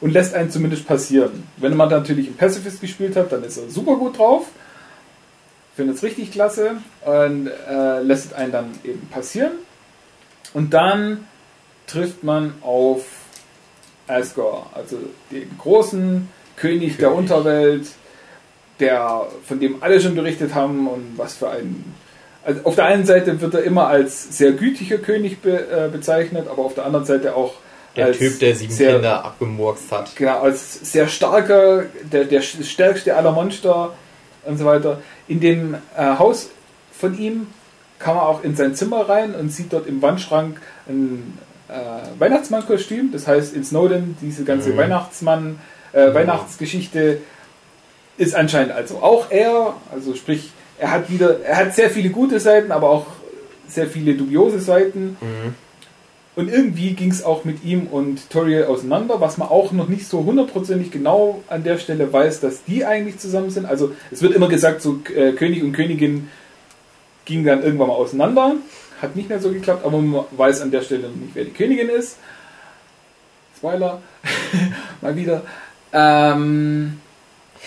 und 0.00 0.12
lässt 0.12 0.34
einen 0.34 0.50
zumindest 0.50 0.86
passieren. 0.86 1.44
Wenn 1.56 1.76
man 1.76 1.88
natürlich 1.88 2.28
im 2.28 2.34
Pacifist 2.34 2.80
gespielt 2.80 3.16
hat, 3.16 3.32
dann 3.32 3.44
ist 3.44 3.56
er 3.56 3.70
super 3.70 3.96
gut 3.96 4.18
drauf, 4.18 4.46
findet 5.76 5.96
es 5.96 6.02
richtig 6.02 6.32
klasse 6.32 6.78
und 7.04 7.46
äh, 7.46 8.00
lässt 8.02 8.34
einen 8.34 8.52
dann 8.52 8.70
eben 8.84 9.06
passieren. 9.08 9.52
Und 10.54 10.74
dann 10.74 11.26
trifft 11.86 12.24
man 12.24 12.54
auf 12.62 13.04
Asgore, 14.06 14.66
also 14.74 14.98
den 15.30 15.50
großen 15.58 16.28
König, 16.56 16.96
der 16.96 17.14
Unterwelt, 17.14 17.86
der, 18.80 19.26
von 19.44 19.60
dem 19.60 19.82
alle 19.82 20.00
schon 20.00 20.14
berichtet 20.14 20.54
haben 20.54 20.88
und 20.88 21.14
was 21.16 21.36
für 21.36 21.50
ein. 21.50 21.84
Also 22.48 22.62
auf 22.64 22.76
der 22.76 22.86
einen 22.86 23.04
Seite 23.04 23.38
wird 23.42 23.52
er 23.52 23.62
immer 23.62 23.88
als 23.88 24.38
sehr 24.38 24.52
gütiger 24.52 24.96
König 24.96 25.42
be, 25.42 25.50
äh, 25.70 25.90
bezeichnet, 25.92 26.48
aber 26.50 26.62
auf 26.64 26.72
der 26.72 26.86
anderen 26.86 27.04
Seite 27.04 27.36
auch 27.36 27.52
Der 27.94 28.06
als 28.06 28.16
Typ, 28.16 28.38
der 28.38 28.56
sieben 28.56 28.72
sehr, 28.72 28.94
Kinder 28.94 29.22
abgemurkst 29.22 29.92
hat. 29.92 30.16
Genau, 30.16 30.40
als 30.40 30.90
sehr 30.90 31.08
starker, 31.08 31.84
der, 32.10 32.24
der 32.24 32.40
stärkste 32.40 33.14
aller 33.14 33.32
Monster 33.32 33.92
und 34.46 34.56
so 34.56 34.64
weiter. 34.64 35.02
In 35.26 35.40
dem 35.40 35.74
äh, 35.74 36.16
Haus 36.18 36.48
von 36.98 37.18
ihm 37.18 37.48
kann 37.98 38.16
man 38.16 38.24
auch 38.24 38.42
in 38.42 38.56
sein 38.56 38.74
Zimmer 38.74 39.06
rein 39.06 39.34
und 39.34 39.52
sieht 39.52 39.74
dort 39.74 39.86
im 39.86 40.00
Wandschrank 40.00 40.58
ein 40.88 41.36
äh, 41.68 41.72
Weihnachtsmann-Kostüm. 42.18 43.12
Das 43.12 43.26
heißt, 43.26 43.54
in 43.54 43.62
Snowden, 43.62 44.16
diese 44.22 44.44
ganze 44.44 44.70
Mhm. 44.70 44.78
Weihnachtsmann, 44.78 45.60
äh, 45.92 46.14
Weihnachtsgeschichte 46.14 47.18
ist 48.16 48.34
anscheinend 48.34 48.72
also 48.72 49.02
auch 49.02 49.26
er. 49.30 49.74
Also 49.92 50.14
sprich, 50.14 50.52
er 50.78 50.90
hat 50.90 51.10
wieder, 51.10 51.40
er 51.40 51.56
hat 51.56 51.74
sehr 51.74 51.90
viele 51.90 52.10
gute 52.10 52.40
Seiten, 52.40 52.72
aber 52.72 52.90
auch 52.90 53.06
sehr 53.66 53.86
viele 53.86 54.14
dubiose 54.14 54.60
Seiten. 54.60 55.16
Mhm. 55.20 55.54
Und 56.36 56.48
irgendwie 56.48 56.92
ging 56.92 57.10
es 57.10 57.24
auch 57.24 57.44
mit 57.44 57.64
ihm 57.64 57.88
und 57.88 58.30
Toriel 58.30 58.66
auseinander, 58.66 59.20
was 59.20 59.38
man 59.38 59.48
auch 59.48 59.72
noch 59.72 59.88
nicht 59.88 60.06
so 60.06 60.24
hundertprozentig 60.24 60.92
genau 60.92 61.42
an 61.48 61.64
der 61.64 61.78
Stelle 61.78 62.12
weiß, 62.12 62.38
dass 62.38 62.62
die 62.62 62.84
eigentlich 62.84 63.18
zusammen 63.18 63.50
sind. 63.50 63.66
Also 63.66 63.92
es 64.12 64.22
wird 64.22 64.34
immer 64.34 64.48
gesagt, 64.48 64.80
so 64.80 65.00
äh, 65.16 65.32
König 65.32 65.64
und 65.64 65.72
Königin 65.72 66.28
gingen 67.24 67.44
dann 67.44 67.64
irgendwann 67.64 67.88
mal 67.88 67.94
auseinander. 67.94 68.54
Hat 69.02 69.16
nicht 69.16 69.28
mehr 69.28 69.40
so 69.40 69.50
geklappt, 69.50 69.84
aber 69.84 69.98
man 69.98 70.26
weiß 70.30 70.60
an 70.60 70.70
der 70.70 70.82
Stelle 70.82 71.08
noch 71.08 71.16
nicht, 71.16 71.34
wer 71.34 71.44
die 71.44 71.50
Königin 71.50 71.88
ist. 71.88 72.18
Spoiler, 73.56 74.00
mal 75.00 75.16
wieder. 75.16 75.42
Ähm, 75.92 77.00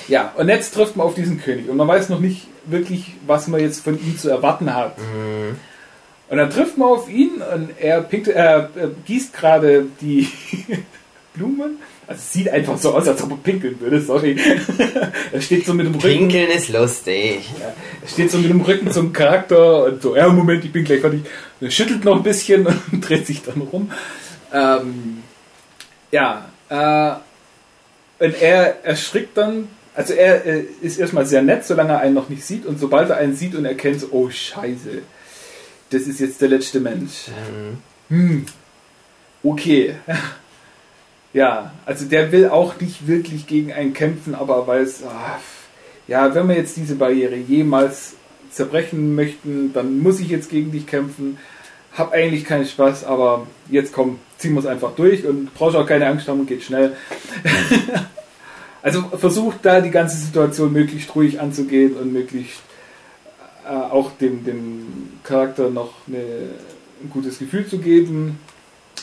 ja, 0.08 0.34
und 0.38 0.50
jetzt 0.50 0.74
trifft 0.74 0.96
man 0.96 1.08
auf 1.08 1.16
diesen 1.16 1.42
König 1.42 1.70
und 1.70 1.78
man 1.78 1.88
weiß 1.88 2.10
noch 2.10 2.20
nicht 2.20 2.48
wirklich, 2.66 3.14
was 3.26 3.48
man 3.48 3.60
jetzt 3.60 3.84
von 3.84 4.00
ihm 4.00 4.18
zu 4.18 4.30
erwarten 4.30 4.74
hat. 4.74 4.98
Mhm. 4.98 5.58
Und 6.30 6.38
dann 6.38 6.50
trifft 6.50 6.78
man 6.78 6.88
auf 6.88 7.10
ihn 7.10 7.42
und 7.54 7.72
er, 7.78 8.02
pinkt, 8.02 8.30
äh, 8.30 8.34
er 8.34 8.70
gießt 9.06 9.34
gerade 9.34 9.88
die 10.00 10.30
Blumen. 11.34 11.80
Also 12.08 12.20
es 12.20 12.34
sieht 12.34 12.50
einfach 12.50 12.78
so 12.78 12.94
aus, 12.94 13.08
als 13.08 13.22
ob 13.24 13.32
er 13.32 13.38
pinkeln 13.38 13.80
würde, 13.80 14.02
sorry. 14.02 14.38
er 15.32 15.42
steht 15.42 15.66
so 15.66 15.74
mit 15.74 15.86
dem 15.86 15.96
Rücken. 15.96 16.08
Pinkeln 16.08 16.50
ist 16.50 16.70
lustig. 16.70 17.50
Er 18.02 18.08
steht 18.08 18.32
so 18.32 18.38
mit 18.38 18.50
dem 18.50 18.62
Rücken 18.62 18.92
zum 18.92 19.14
Charakter 19.14 19.86
und 19.86 20.02
so, 20.02 20.16
ja, 20.16 20.30
Moment, 20.30 20.64
ich 20.64 20.72
bin 20.72 20.84
gleich 20.84 21.02
fertig. 21.02 21.22
Und 21.60 21.68
er 21.68 21.72
schüttelt 21.72 22.06
noch 22.06 22.16
ein 22.16 22.24
bisschen 22.24 22.66
und 22.66 23.02
dreht 23.10 23.28
sich 23.28 23.42
dann 23.44 23.62
rum. 23.62 23.92
Ähm, 24.54 25.24
ja, 26.12 26.50
äh, 26.70 28.24
und 28.24 28.42
er 28.42 28.86
erschrickt 28.86 29.38
dann, 29.38 29.68
also 29.96 30.14
er 30.14 30.46
äh, 30.46 30.64
ist 30.82 31.00
erstmal 31.00 31.26
sehr 31.26 31.42
nett, 31.42 31.66
solange 31.66 31.94
er 31.94 32.00
einen 32.00 32.16
noch 32.16 32.30
nicht 32.30 32.46
sieht 32.46 32.66
und 32.66 32.80
sobald 32.80 33.10
er 33.10 33.18
einen 33.18 33.36
sieht 33.36 33.56
und 33.56 33.66
erkennt, 33.66 34.02
so, 34.02 34.08
oh 34.12 34.30
Scheiße, 34.30 35.02
das 35.90 36.04
ist 36.04 36.20
jetzt 36.20 36.42
der 36.42 36.50
letzte 36.50 36.80
Mensch. 36.80 37.28
Mhm. 38.10 38.16
Hm, 38.16 38.46
okay. 39.44 39.96
Ja, 41.34 41.72
also 41.86 42.04
der 42.04 42.34
will 42.34 42.50
auch 42.50 42.78
nicht 42.82 43.08
wirklich 43.08 43.48
gegen 43.48 43.72
einen 43.72 43.94
kämpfen, 43.94 44.36
aber 44.36 44.68
weiß, 44.68 45.04
ah, 45.06 45.40
ja, 46.06 46.36
wenn 46.36 46.50
wir 46.50 46.58
jetzt 46.58 46.76
diese 46.76 46.96
Barriere 46.96 47.38
jemals 47.38 48.16
zerbrechen 48.52 49.16
möchten, 49.16 49.72
dann 49.72 50.00
muss 50.00 50.20
ich 50.20 50.28
jetzt 50.28 50.50
gegen 50.50 50.74
dich 50.74 50.88
kämpfen. 50.88 51.38
Hab 51.94 52.12
eigentlich 52.12 52.44
keinen 52.44 52.66
Spaß, 52.66 53.06
aber 53.06 53.48
jetzt 53.70 53.94
komm, 53.94 54.20
ziehen 54.40 54.56
wir 54.56 54.60
es 54.60 54.66
einfach 54.66 54.92
durch 54.94 55.26
und 55.26 55.54
brauchst 55.54 55.78
auch 55.78 55.88
keine 55.88 56.08
Angst 56.08 56.28
haben, 56.28 56.46
geht 56.46 56.64
schnell. 56.64 56.98
also 58.82 59.04
versucht 59.18 59.60
da 59.64 59.82
die 59.82 59.92
ganze 59.92 60.18
Situation 60.18 60.74
möglichst 60.74 61.14
ruhig 61.16 61.40
anzugehen 61.40 61.96
und 61.96 62.14
möglichst 62.14 62.62
äh, 63.66 63.70
auch 63.70 64.12
dem, 64.18 64.44
dem 64.44 65.20
Charakter 65.24 65.70
noch 65.70 65.94
eine, 66.08 66.18
ein 67.04 67.10
gutes 67.10 67.40
Gefühl 67.40 67.68
zu 67.68 67.80
geben. 67.80 68.40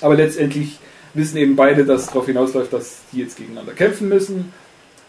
Aber 0.01 0.15
letztendlich 0.15 0.79
wissen 1.15 1.37
eben 1.37 1.57
beide, 1.57 1.85
dass 1.85 2.03
es 2.03 2.07
darauf 2.09 2.27
hinausläuft, 2.27 2.73
dass 2.73 3.01
die 3.13 3.19
jetzt 3.21 3.37
gegeneinander 3.37 3.73
kämpfen 3.73 4.09
müssen. 4.09 4.53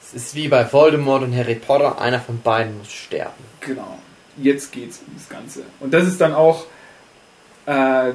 Es 0.02 0.14
ist 0.14 0.36
wie 0.36 0.48
bei 0.48 0.72
Voldemort 0.72 1.24
und 1.24 1.36
Harry 1.36 1.56
Potter, 1.56 2.02
einer 2.02 2.20
von 2.20 2.42
beiden 2.42 2.78
muss 2.78 2.92
sterben. 2.92 3.44
Genau. 3.62 4.00
Jetzt 4.38 4.72
geht's 4.72 5.02
um 5.06 5.14
das 5.16 5.30
Ganze. 5.30 5.64
Und 5.80 5.94
das 5.94 6.08
ist 6.08 6.20
dann 6.22 6.34
auch 6.34 6.66
äh, 7.66 8.14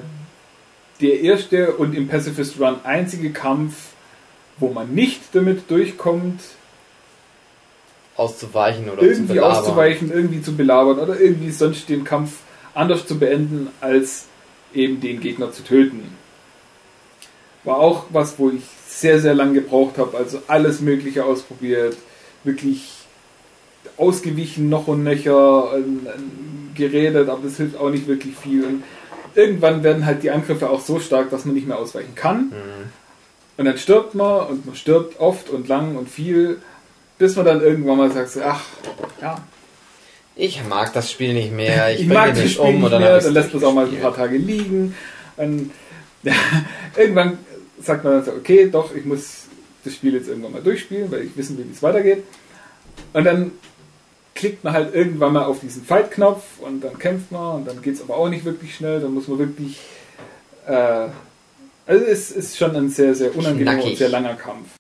der 1.00 1.20
erste 1.20 1.72
und 1.74 1.94
im 1.94 2.08
Pacifist 2.08 2.58
Run 2.58 2.76
einzige 2.84 3.30
Kampf, 3.30 3.74
wo 4.58 4.70
man 4.70 4.94
nicht 4.94 5.20
damit 5.32 5.70
durchkommt, 5.70 6.40
Auszuweichen 8.16 8.88
oder 8.88 9.00
zu 9.00 9.06
irgendwie 9.06 9.34
belabern. 9.34 9.56
auszuweichen, 9.56 10.12
irgendwie 10.12 10.42
zu 10.42 10.54
belabern 10.56 10.98
oder 11.00 11.18
irgendwie 11.18 11.50
sonst 11.50 11.88
den 11.88 12.04
Kampf 12.04 12.38
anders 12.72 13.06
zu 13.06 13.18
beenden, 13.18 13.68
als 13.80 14.26
eben 14.72 15.00
den 15.00 15.20
Gegner 15.20 15.50
zu 15.52 15.64
töten. 15.64 16.02
War 17.64 17.78
auch 17.78 18.04
was, 18.10 18.38
wo 18.38 18.50
ich 18.50 18.62
sehr, 18.86 19.18
sehr 19.20 19.34
lang 19.34 19.54
gebraucht 19.54 19.98
habe, 19.98 20.16
also 20.16 20.40
alles 20.46 20.80
Mögliche 20.80 21.24
ausprobiert, 21.24 21.96
wirklich 22.44 22.92
ausgewichen, 23.96 24.68
noch 24.68 24.86
und 24.86 25.02
nöcher, 25.02 25.72
geredet, 26.74 27.28
aber 27.28 27.42
das 27.44 27.56
hilft 27.56 27.76
auch 27.76 27.90
nicht 27.90 28.06
wirklich 28.06 28.36
viel. 28.36 28.64
Und 28.64 28.84
irgendwann 29.34 29.82
werden 29.82 30.06
halt 30.06 30.22
die 30.22 30.30
Angriffe 30.30 30.70
auch 30.70 30.80
so 30.80 31.00
stark, 31.00 31.30
dass 31.30 31.44
man 31.44 31.54
nicht 31.54 31.66
mehr 31.66 31.78
ausweichen 31.78 32.14
kann. 32.14 32.46
Mhm. 32.46 33.03
Und 33.56 33.66
dann 33.66 33.78
stirbt 33.78 34.14
man 34.14 34.46
und 34.48 34.66
man 34.66 34.74
stirbt 34.74 35.20
oft 35.20 35.48
und 35.48 35.68
lang 35.68 35.96
und 35.96 36.08
viel, 36.08 36.60
bis 37.18 37.36
man 37.36 37.44
dann 37.44 37.60
irgendwann 37.60 37.98
mal 37.98 38.10
sagt, 38.10 38.36
ach, 38.44 38.64
ja, 39.20 39.36
Ich 40.34 40.60
mag 40.68 40.92
das 40.92 41.10
Spiel 41.10 41.34
nicht 41.34 41.52
mehr. 41.52 41.90
Ich, 41.94 42.00
ich, 42.00 42.06
mag 42.08 42.34
nicht 42.34 42.44
das 42.44 42.52
Spiel 42.52 42.64
um 42.64 42.74
nicht 42.76 42.84
oder 42.84 42.98
mehr, 42.98 43.20
dann 43.20 43.32
lässt 43.32 43.54
man 43.54 43.62
es 43.62 43.68
auch 43.68 43.74
mal 43.74 43.86
ein 43.86 44.00
paar 44.00 44.16
Tage 44.16 44.36
liegen. 44.36 44.94
Und 45.36 45.70
irgendwann 46.96 47.38
sagt 47.80 48.02
man 48.02 48.14
dann 48.14 48.24
so, 48.24 48.32
okay, 48.32 48.68
doch, 48.70 48.94
ich 48.94 49.04
muss 49.04 49.44
das 49.84 49.94
Spiel 49.94 50.14
jetzt 50.14 50.28
irgendwann 50.28 50.52
mal 50.52 50.62
durchspielen, 50.62 51.10
weil 51.12 51.22
ich 51.22 51.36
wissen 51.36 51.56
will, 51.56 51.66
wie 51.68 51.72
es 51.72 51.82
weitergeht. 51.82 52.24
Und 53.12 53.24
dann 53.24 53.52
klickt 54.34 54.64
man 54.64 54.72
halt 54.72 54.92
irgendwann 54.94 55.32
mal 55.32 55.44
auf 55.44 55.60
diesen 55.60 55.84
Fight-Knopf 55.84 56.42
und 56.60 56.82
dann 56.82 56.98
kämpft 56.98 57.30
man 57.30 57.56
und 57.56 57.68
dann 57.68 57.82
geht 57.82 57.94
es 57.94 58.02
aber 58.02 58.16
auch 58.16 58.28
nicht 58.28 58.44
wirklich 58.44 58.74
schnell, 58.74 59.00
dann 59.00 59.14
muss 59.14 59.28
man 59.28 59.38
wirklich... 59.38 59.78
Äh, 60.66 61.08
also 61.86 62.04
es 62.04 62.30
ist 62.30 62.56
schon 62.56 62.74
ein 62.76 62.88
sehr, 62.88 63.14
sehr 63.14 63.34
unangenehmer 63.36 63.84
und 63.84 63.96
sehr 63.96 64.08
langer 64.08 64.34
Kampf. 64.34 64.76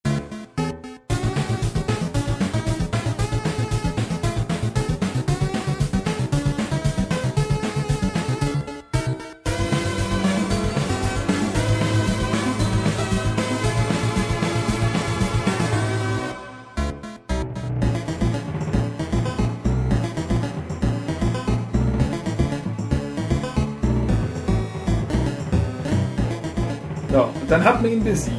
Besiegt. 28.14 28.36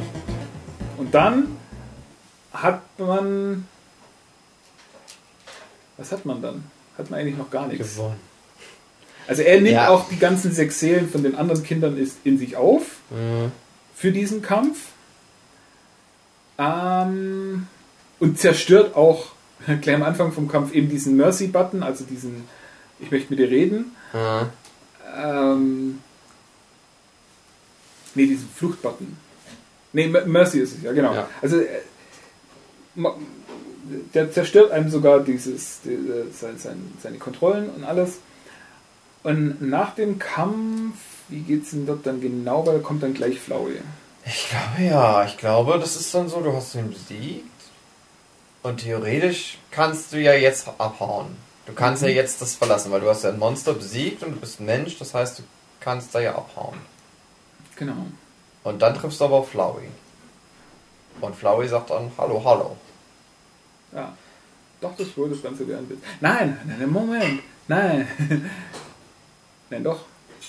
Und 0.96 1.14
dann 1.14 1.48
hat 2.52 2.80
man. 2.98 3.68
Was 5.98 6.12
hat 6.12 6.24
man 6.24 6.40
dann? 6.40 6.64
Hat 6.96 7.10
man 7.10 7.20
eigentlich 7.20 7.36
noch 7.36 7.50
gar 7.50 7.66
nichts. 7.68 7.94
Gewonnen. 7.96 8.16
Also 9.28 9.42
er 9.42 9.56
nimmt 9.60 9.72
Ja. 9.74 9.88
auch 9.88 10.08
die 10.08 10.18
ganzen 10.18 10.52
sechs 10.52 10.78
Seelen 10.80 11.08
von 11.10 11.22
den 11.22 11.34
anderen 11.34 11.62
Kindern 11.62 11.98
ist 11.98 12.18
in 12.24 12.38
sich 12.38 12.56
auf 12.56 12.82
Mhm. 13.10 13.52
für 13.94 14.12
diesen 14.12 14.40
Kampf. 14.40 14.78
Ähm, 16.58 17.66
und 18.18 18.38
zerstört 18.38 18.94
auch 18.96 19.26
gleich 19.82 19.94
am 19.96 20.02
Anfang 20.04 20.32
vom 20.32 20.48
Kampf 20.48 20.72
eben 20.72 20.88
diesen 20.88 21.16
Mercy-Button, 21.16 21.82
also 21.82 22.04
diesen 22.04 22.44
Ich 22.98 23.10
möchte 23.10 23.28
mit 23.30 23.38
dir 23.40 23.50
reden. 23.50 23.94
Mhm. 24.14 24.48
Ähm, 25.22 25.98
nee, 28.14 28.26
diesen 28.26 28.48
Fluchtbutton. 28.48 29.18
Nee, 29.96 30.08
Mercy 30.08 30.58
ist 30.60 30.76
es, 30.76 30.82
ja, 30.82 30.92
genau. 30.92 31.14
Ja. 31.14 31.26
Also, 31.40 31.58
äh, 31.58 31.66
der 34.14 34.30
zerstört 34.30 34.70
einem 34.70 34.90
sogar 34.90 35.20
dieses, 35.20 35.80
die, 35.84 35.90
äh, 35.94 36.30
sein, 36.32 36.58
sein, 36.58 36.92
seine 37.02 37.16
Kontrollen 37.16 37.70
und 37.70 37.84
alles. 37.84 38.18
Und 39.22 39.62
nach 39.62 39.94
dem 39.94 40.18
Kampf, 40.18 40.96
wie 41.28 41.40
geht's 41.40 41.70
denn 41.70 41.86
dort 41.86 42.06
dann 42.06 42.20
genau, 42.20 42.66
weil 42.66 42.74
da 42.76 42.82
kommt 42.82 43.02
dann 43.02 43.14
gleich 43.14 43.40
Flauwe. 43.40 43.72
Ich 44.26 44.48
glaube 44.50 44.88
ja, 44.90 45.24
ich 45.24 45.38
glaube, 45.38 45.78
das 45.78 45.96
ist 45.96 46.14
dann 46.14 46.28
so, 46.28 46.40
du 46.40 46.52
hast 46.52 46.74
ihn 46.74 46.90
besiegt. 46.90 47.44
Und 48.62 48.82
theoretisch 48.82 49.58
kannst 49.70 50.12
du 50.12 50.20
ja 50.20 50.34
jetzt 50.34 50.68
abhauen. 50.78 51.28
Du 51.66 51.72
kannst 51.72 52.02
Mhm. 52.02 52.08
ja 52.08 52.14
jetzt 52.16 52.42
das 52.42 52.54
verlassen, 52.54 52.90
weil 52.92 53.00
du 53.00 53.08
hast 53.08 53.24
ja 53.24 53.30
ein 53.30 53.38
Monster 53.38 53.72
besiegt 53.72 54.22
und 54.22 54.32
du 54.34 54.40
bist 54.40 54.60
ein 54.60 54.66
Mensch, 54.66 54.98
das 54.98 55.14
heißt, 55.14 55.38
du 55.38 55.42
kannst 55.80 56.14
da 56.14 56.20
ja 56.20 56.34
abhauen. 56.34 56.76
Genau. 57.76 58.06
Und 58.66 58.82
dann 58.82 58.96
triffst 58.96 59.20
du 59.20 59.26
aber 59.26 59.36
auf 59.36 59.50
Flowey. 59.50 59.86
Und 61.20 61.36
Flowey 61.36 61.68
sagt 61.68 61.90
dann, 61.90 62.10
hallo, 62.18 62.42
hallo. 62.44 62.76
Ja. 63.92 64.12
Doch, 64.80 64.96
das 64.96 65.16
wohl 65.16 65.30
das 65.30 65.40
Ganze 65.40 65.68
wäre 65.68 65.78
ein 65.78 65.88
Witz. 65.88 66.00
Nein, 66.20 66.58
nein, 66.66 66.76
nein, 66.80 66.90
Moment. 66.90 67.42
Nein. 67.68 68.08
nein, 69.70 69.84
doch. 69.84 70.00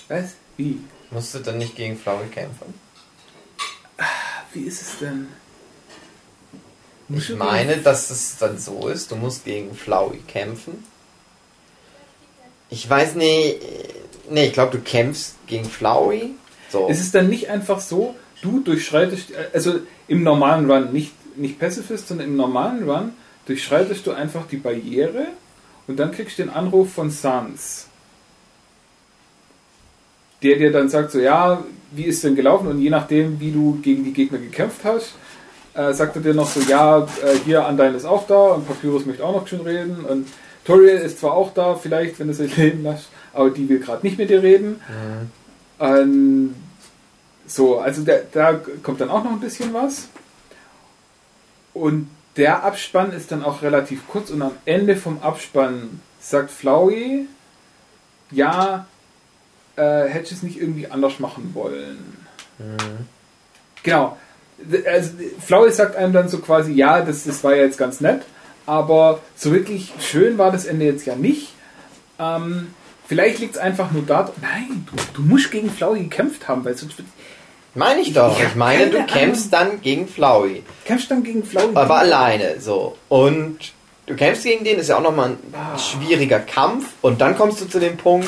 Was? 0.08 0.34
Wie? 0.58 0.80
Musst 1.12 1.36
du 1.36 1.40
dann 1.40 1.60
nicht 1.60 1.76
gegen 1.76 1.96
Flowey 1.96 2.26
kämpfen? 2.30 2.74
Wie 4.52 4.64
ist 4.64 4.82
es 4.82 4.98
denn? 4.98 5.28
Ich 7.10 7.30
meine, 7.36 7.78
dass 7.78 8.10
es 8.10 8.38
dann 8.40 8.58
so 8.58 8.88
ist, 8.88 9.12
du 9.12 9.16
musst 9.16 9.46
gegen 9.46 9.76
Flowey 9.76 10.24
kämpfen. 10.28 10.84
Ich 12.72 12.90
weiß 12.90 13.14
nicht. 13.14 13.60
Nee, 14.32 14.48
ich 14.48 14.54
glaube, 14.54 14.76
du 14.76 14.84
kämpfst 14.84 15.36
gegen 15.46 15.66
Flowey. 15.66 16.34
So. 16.70 16.88
Ist 16.88 17.00
es 17.00 17.12
dann 17.12 17.30
nicht 17.30 17.50
einfach 17.50 17.80
so, 17.80 18.16
du 18.42 18.60
durchschreitest, 18.60 19.32
also 19.54 19.80
im 20.08 20.24
normalen 20.24 20.70
Run, 20.70 20.92
nicht, 20.92 21.14
nicht 21.38 21.60
Pacifist, 21.60 22.08
sondern 22.08 22.28
im 22.28 22.36
normalen 22.36 22.90
Run, 22.90 23.14
durchschreitest 23.46 24.06
du 24.06 24.12
einfach 24.12 24.48
die 24.48 24.58
Barriere 24.58 25.28
und 25.88 25.98
dann 25.98 26.12
kriegst 26.12 26.38
du 26.38 26.44
den 26.44 26.52
Anruf 26.52 26.94
von 26.94 27.10
Sans. 27.10 27.88
Der 30.44 30.58
dir 30.58 30.72
dann 30.72 30.90
sagt, 30.90 31.12
so, 31.12 31.20
ja, 31.20 31.64
wie 31.92 32.04
ist 32.04 32.24
denn 32.24 32.36
gelaufen? 32.36 32.68
Und 32.68 32.82
je 32.82 32.90
nachdem, 32.90 33.40
wie 33.40 33.52
du 33.52 33.80
gegen 33.82 34.04
die 34.04 34.14
Gegner 34.14 34.38
gekämpft 34.38 34.82
hast, 34.84 35.14
äh, 35.74 35.94
sagt 35.94 36.16
er 36.16 36.22
dir 36.22 36.34
noch 36.34 36.50
so, 36.50 36.60
ja, 36.62 37.00
äh, 37.00 37.38
hier 37.46 37.66
Andein 37.66 37.96
ist 37.96 38.06
auch 38.06 38.28
da 38.28 38.54
und 38.54 38.68
Papyrus 38.68 39.06
möchte 39.06 39.24
auch 39.24 39.34
noch 39.34 39.48
schön 39.48 39.62
reden 39.62 40.06
und 40.06 40.28
Toriel 40.66 40.98
ist 40.98 41.20
zwar 41.20 41.34
auch 41.34 41.54
da, 41.54 41.76
vielleicht, 41.76 42.20
wenn 42.20 42.28
du 42.28 42.34
sie 42.34 42.48
leben 42.58 42.84
lässt, 42.84 43.08
aber 43.34 43.50
die 43.50 43.70
will 43.70 43.80
gerade 43.80 44.06
nicht 44.06 44.18
mit 44.18 44.30
dir 44.30 44.44
reden. 44.44 44.82
Ähm, 45.80 46.56
so, 47.46 47.80
also 47.80 48.04
der, 48.04 48.24
da 48.32 48.60
kommt 48.84 49.02
dann 49.02 49.10
auch 49.10 49.24
noch 49.24 49.32
ein 49.32 49.40
bisschen 49.40 49.74
was. 49.74 50.10
Und 51.74 52.10
der 52.36 52.64
Abspann 52.64 53.12
ist 53.12 53.32
dann 53.32 53.44
auch 53.44 53.62
relativ 53.62 54.08
kurz 54.08 54.30
und 54.30 54.42
am 54.42 54.54
Ende 54.66 54.96
vom 54.96 55.22
Abspann 55.22 56.02
sagt 56.20 56.52
Flowey, 56.52 57.28
ja, 58.32 58.86
äh, 59.76 60.08
hätte 60.08 60.26
ich 60.26 60.32
es 60.34 60.44
nicht 60.44 60.60
irgendwie 60.60 60.88
anders 60.88 61.20
machen 61.20 61.52
wollen. 61.54 62.18
Genau. 63.84 64.18
Also, 64.86 65.12
Flowey 65.40 65.72
sagt 65.72 65.96
einem 65.96 66.14
dann 66.14 66.30
so 66.30 66.40
quasi, 66.40 66.74
ja, 66.74 67.02
das, 67.02 67.24
das 67.24 67.44
war 67.44 67.56
ja 67.56 67.64
jetzt 67.64 67.78
ganz 67.78 68.02
nett, 68.02 68.24
aber 68.66 69.22
so 69.36 69.52
wirklich 69.54 69.94
schön 70.00 70.38
war 70.38 70.52
das 70.52 70.66
Ende 70.66 70.86
jetzt 70.86 71.06
ja 71.06 71.16
nicht. 71.16 71.54
Ähm, 72.20 72.74
vielleicht 73.08 73.40
liegt 73.40 73.56
es 73.56 73.58
einfach 73.62 73.92
nur 73.92 74.04
daran, 74.04 74.32
nein, 74.42 74.86
du, 74.92 74.96
du 75.14 75.22
musst 75.28 75.52
gegen 75.52 75.70
Flowey 75.72 76.04
gekämpft 76.04 76.48
haben, 76.48 76.64
weil 76.66 76.76
sonst 76.78 76.98
wird- 76.98 77.08
Meine 77.76 78.02
ich 78.02 78.14
doch. 78.14 78.38
Ich 78.40 78.46
Ich 78.48 78.56
meine, 78.56 78.88
du 78.88 79.04
kämpfst 79.06 79.54
dann 79.54 79.82
gegen 79.82 80.08
Flowey. 80.08 80.64
kämpfst 80.86 81.12
dann 81.12 81.24
gegen 81.24 81.44
Flowey. 81.44 81.76
Aber 81.76 81.98
alleine, 82.00 82.60
so. 82.60 82.98
Und 83.08 83.60
du 84.08 84.16
kämpfst 84.16 84.44
gegen 84.44 84.64
den, 84.64 84.80
ist 84.80 84.88
ja 84.90 84.98
auch 84.98 85.02
nochmal 85.04 85.30
ein 85.30 85.38
Ah. 85.54 85.78
schwieriger 85.78 86.40
Kampf. 86.40 86.86
Und 87.02 87.22
dann 87.22 87.38
kommst 87.38 87.62
du 87.62 87.66
zu 87.66 87.80
dem 87.80 87.96
Punkt, 87.98 88.28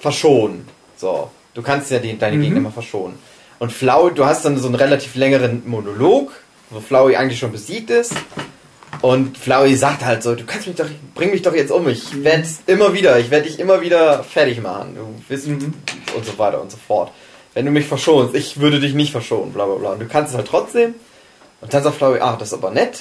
verschonen. 0.00 0.66
So. 0.96 1.30
Du 1.54 1.62
kannst 1.62 1.90
ja 1.90 1.98
den, 1.98 2.18
deine 2.18 2.36
Mhm. 2.36 2.42
Gegner 2.42 2.60
mal 2.60 2.70
verschonen. 2.70 3.18
Und 3.58 3.72
Flowey, 3.72 4.14
du 4.14 4.24
hast 4.24 4.44
dann 4.44 4.56
so 4.58 4.66
einen 4.66 4.76
relativ 4.76 5.16
längeren 5.16 5.62
Monolog, 5.66 6.30
wo 6.70 6.78
Flowey 6.80 7.16
eigentlich 7.16 7.40
schon 7.40 7.50
besiegt 7.50 7.90
ist. 7.90 8.12
Und 9.00 9.38
Flowey 9.38 9.76
sagt 9.76 10.04
halt 10.04 10.22
so, 10.22 10.34
du 10.34 10.44
kannst 10.44 10.66
mich 10.66 10.76
doch, 10.76 10.86
bring 11.14 11.30
mich 11.30 11.42
doch 11.42 11.54
jetzt 11.54 11.70
um. 11.70 11.88
Ich 11.88 12.24
werde 12.24 12.44
immer 12.66 12.92
wieder, 12.94 13.18
ich 13.18 13.30
werde 13.30 13.46
dich 13.48 13.58
immer 13.60 13.80
wieder 13.80 14.24
fertig 14.24 14.60
machen. 14.60 14.96
Du 14.96 15.30
wirst 15.32 15.46
Mhm. 15.46 15.72
und 16.16 16.24
so 16.24 16.36
weiter 16.38 16.60
und 16.60 16.70
so 16.70 16.76
fort. 16.76 17.12
Wenn 17.54 17.64
du 17.64 17.70
mich 17.70 17.86
verschonst, 17.86 18.34
ich 18.34 18.60
würde 18.60 18.80
dich 18.80 18.94
nicht 18.94 19.12
verschonen, 19.12 19.52
bla 19.52 19.66
bla 19.66 19.76
bla. 19.76 19.90
Und 19.92 20.00
du 20.00 20.06
kannst 20.06 20.30
es 20.32 20.36
halt 20.36 20.48
trotzdem. 20.48 20.94
Und 21.60 21.72
dann 21.72 21.82
sagt 21.82 21.96
Flowey, 21.96 22.20
ah, 22.20 22.36
das 22.38 22.48
ist 22.48 22.54
aber 22.54 22.70
nett. 22.70 23.00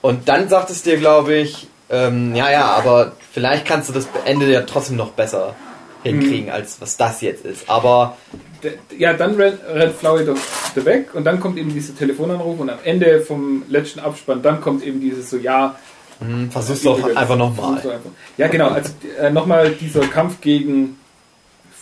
Und 0.00 0.28
dann 0.28 0.48
sagt 0.48 0.70
es 0.70 0.82
dir, 0.82 0.96
glaube 0.96 1.34
ich, 1.34 1.66
ähm, 1.90 2.34
ja, 2.34 2.50
ja, 2.50 2.66
aber 2.66 3.12
vielleicht 3.32 3.66
kannst 3.66 3.88
du 3.88 3.92
das 3.92 4.06
Ende 4.24 4.50
ja 4.50 4.62
trotzdem 4.62 4.96
noch 4.96 5.10
besser 5.10 5.54
hinkriegen, 6.02 6.50
als 6.50 6.80
was 6.80 6.96
das 6.96 7.20
jetzt 7.20 7.44
ist. 7.44 7.68
Aber 7.68 8.16
Der- 8.62 8.72
Ja, 8.96 9.12
dann 9.14 9.34
rennt, 9.34 9.58
rennt 9.68 9.94
Flowey 9.96 10.24
doch 10.24 10.36
weg 10.84 11.14
und 11.14 11.24
dann 11.24 11.40
kommt 11.40 11.58
eben 11.58 11.72
dieser 11.72 11.96
Telefonanruf 11.96 12.60
und 12.60 12.70
am 12.70 12.78
Ende 12.84 13.20
vom 13.20 13.62
letzten 13.68 14.00
Abspann, 14.00 14.40
dann 14.42 14.60
kommt 14.60 14.84
eben 14.84 15.00
dieses 15.00 15.28
so, 15.30 15.36
ja, 15.36 15.74
hm, 16.20 16.50
versuch's 16.50 16.82
doch 16.82 17.02
einfach 17.16 17.36
nochmal. 17.36 17.82
Ja, 18.38 18.46
genau, 18.48 18.68
also 18.68 18.90
äh, 19.18 19.30
nochmal 19.30 19.70
dieser 19.72 20.02
Kampf 20.02 20.40
gegen 20.40 20.96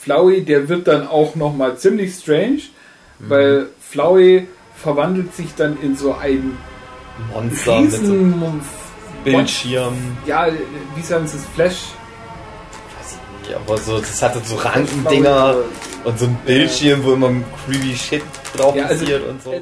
Flowey, 0.00 0.42
der 0.44 0.68
wird 0.68 0.88
dann 0.88 1.06
auch 1.06 1.34
nochmal 1.36 1.76
ziemlich 1.76 2.14
strange, 2.14 2.60
Mhm. 3.18 3.30
weil 3.30 3.66
Flowey 3.80 4.46
verwandelt 4.76 5.34
sich 5.34 5.54
dann 5.54 5.76
in 5.82 5.94
so 5.96 6.14
ein 6.14 6.56
Monster 7.34 7.80
mit 7.82 7.92
so 7.92 7.98
riesen 8.12 8.60
Bildschirm. 9.24 9.94
ja, 10.24 10.46
wie 10.96 11.02
sagen 11.02 11.26
sie 11.26 11.36
es, 11.36 11.44
Flash 11.54 11.76
nicht, 13.50 13.68
aber 13.68 13.78
so, 13.78 13.98
das 13.98 14.22
hatte 14.22 14.40
so 14.44 14.56
Rankendinger 14.56 15.56
und 16.04 16.18
so 16.18 16.26
ein 16.26 16.34
Bildschirm, 16.46 17.04
wo 17.04 17.12
immer 17.12 17.30
creepy 17.66 17.94
Shit 17.96 18.22
drauf 18.56 18.74
Ja, 18.74 18.86
also- 18.86 19.00
passiert 19.04 19.28
und 19.28 19.42
so. 19.42 19.54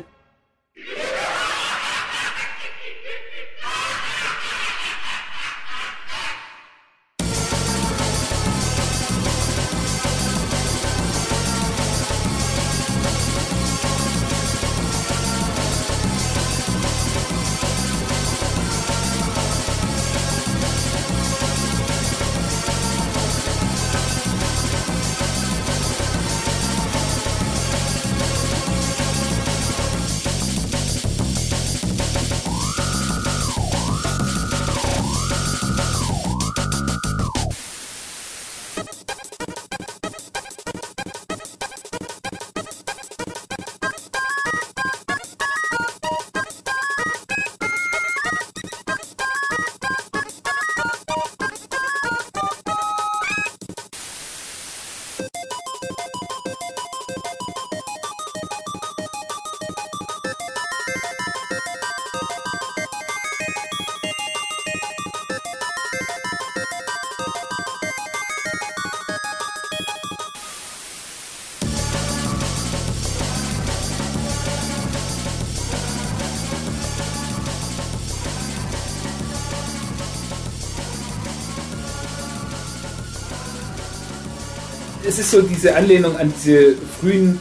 Ist 85.18 85.30
so 85.30 85.42
diese 85.42 85.74
Anlehnung 85.76 86.16
an 86.16 86.32
diese 86.36 86.74
frühen 87.00 87.40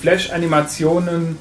Flash-Animationen. 0.00 1.38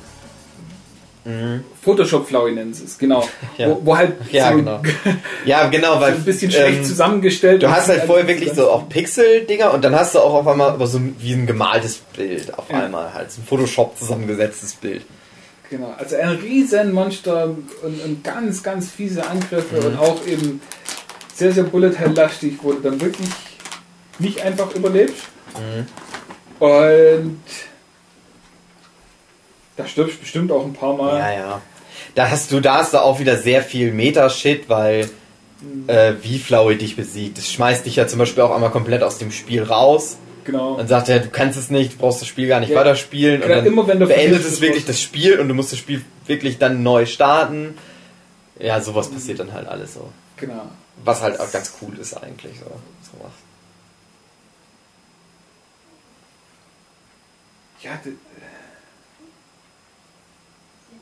Photoshop-Flaue 1.83 2.51
nennen 2.51 2.73
sie 2.73 2.85
es, 2.85 2.97
genau. 2.97 3.21
Mhm. 3.21 3.27
Ja. 3.57 3.69
Wo, 3.69 3.81
wo 3.83 3.97
halt 3.97 4.13
Ja, 4.31 4.49
so, 4.51 4.55
genau. 4.57 4.81
Ja, 5.45 5.67
genau, 5.67 5.95
so 5.95 6.01
weil 6.01 6.13
ein 6.13 6.23
bisschen 6.23 6.49
schlecht 6.49 6.79
ähm, 6.79 6.83
zusammengestellt 6.83 7.61
Du 7.61 7.69
hast 7.69 7.87
halt 7.87 8.03
vorher 8.05 8.27
wirklich 8.27 8.51
so 8.53 8.71
auch 8.71 8.89
Pixel-Dinger 8.89 9.73
und 9.73 9.83
dann 9.83 9.93
hast 9.93 10.15
du 10.15 10.19
auch 10.19 10.33
auf 10.33 10.47
einmal 10.47 10.75
so 10.87 10.99
wie 11.19 11.33
ein 11.33 11.45
gemaltes 11.45 11.97
Bild 12.15 12.57
auf 12.57 12.69
Ja. 12.71 12.79
einmal 12.85 13.13
halt, 13.13 13.31
so 13.31 13.41
ein 13.41 13.45
Photoshop 13.45 13.97
zusammengesetztes 13.97 14.73
Bild. 14.73 15.03
Genau, 15.69 15.93
also 15.99 16.15
ein 16.15 16.29
riesen 16.29 16.93
Monster 16.93 17.45
und, 17.83 18.03
und 18.03 18.23
ganz, 18.23 18.63
ganz 18.63 18.89
fiese 18.89 19.27
Angriffe 19.27 19.75
Mhm. 19.81 19.85
und 19.85 19.99
auch 19.99 20.25
eben 20.25 20.61
sehr, 21.35 21.51
sehr 21.51 21.63
bullet 21.63 21.91
hell 21.95 22.11
lastig 22.15 22.53
wo 22.63 22.71
du 22.71 22.79
dann 22.79 22.99
wirklich 22.99 23.27
nicht 24.17 24.41
einfach 24.41 24.73
überlebst. 24.73 25.25
Mhm. 25.59 26.63
Und 26.63 27.41
da 29.77 29.87
stirbst 29.87 30.15
du 30.17 30.19
bestimmt 30.21 30.51
auch 30.51 30.65
ein 30.65 30.73
paar 30.73 30.95
Mal. 30.95 31.17
Ja, 31.19 31.31
ja. 31.31 31.61
Da 32.15 32.29
hast 32.29 32.51
du, 32.51 32.59
da 32.59 32.75
hast 32.75 32.93
du 32.93 32.97
auch 33.01 33.19
wieder 33.19 33.37
sehr 33.37 33.61
viel 33.63 33.91
Meta-Shit, 33.93 34.67
weil 34.67 35.09
äh, 35.87 36.13
wie 36.21 36.39
Flowey 36.39 36.77
dich 36.77 36.95
besiegt. 36.95 37.37
Das 37.37 37.51
schmeißt 37.51 37.85
dich 37.85 37.95
ja 37.95 38.07
zum 38.07 38.19
Beispiel 38.19 38.43
auch 38.43 38.51
einmal 38.53 38.71
komplett 38.71 39.03
aus 39.03 39.17
dem 39.17 39.31
Spiel 39.31 39.63
raus. 39.63 40.17
Genau. 40.45 40.77
Dann 40.77 40.87
sagt 40.87 41.09
er, 41.09 41.19
du 41.19 41.29
kannst 41.29 41.59
es 41.59 41.69
nicht, 41.69 41.93
du 41.93 41.97
brauchst 41.97 42.21
das 42.21 42.27
Spiel 42.27 42.47
gar 42.47 42.59
nicht 42.59 42.69
Ja. 42.69 42.79
weiterspielen. 42.79 43.41
Und 43.41 43.47
Gerade 43.47 43.61
dann 43.63 43.65
immer, 43.71 43.87
wenn 43.87 43.99
du 43.99 44.07
beendet 44.07 44.43
es 44.43 44.61
wirklich 44.61 44.85
das 44.85 44.99
Spiel 45.01 45.39
und 45.39 45.47
du 45.47 45.53
musst 45.53 45.71
das 45.71 45.79
Spiel 45.79 46.03
wirklich 46.25 46.57
dann 46.57 46.81
neu 46.81 47.05
starten. 47.05 47.77
Ja, 48.59 48.81
sowas 48.81 49.09
passiert 49.09 49.39
dann 49.39 49.53
halt 49.53 49.67
alles 49.67 49.93
so. 49.93 50.09
Genau. 50.37 50.63
Was 51.05 51.21
halt 51.21 51.39
auch 51.39 51.51
ganz 51.51 51.73
cool 51.81 51.97
ist 51.99 52.15
eigentlich. 52.15 52.53
So, 52.59 53.19
Ja, 57.81 57.99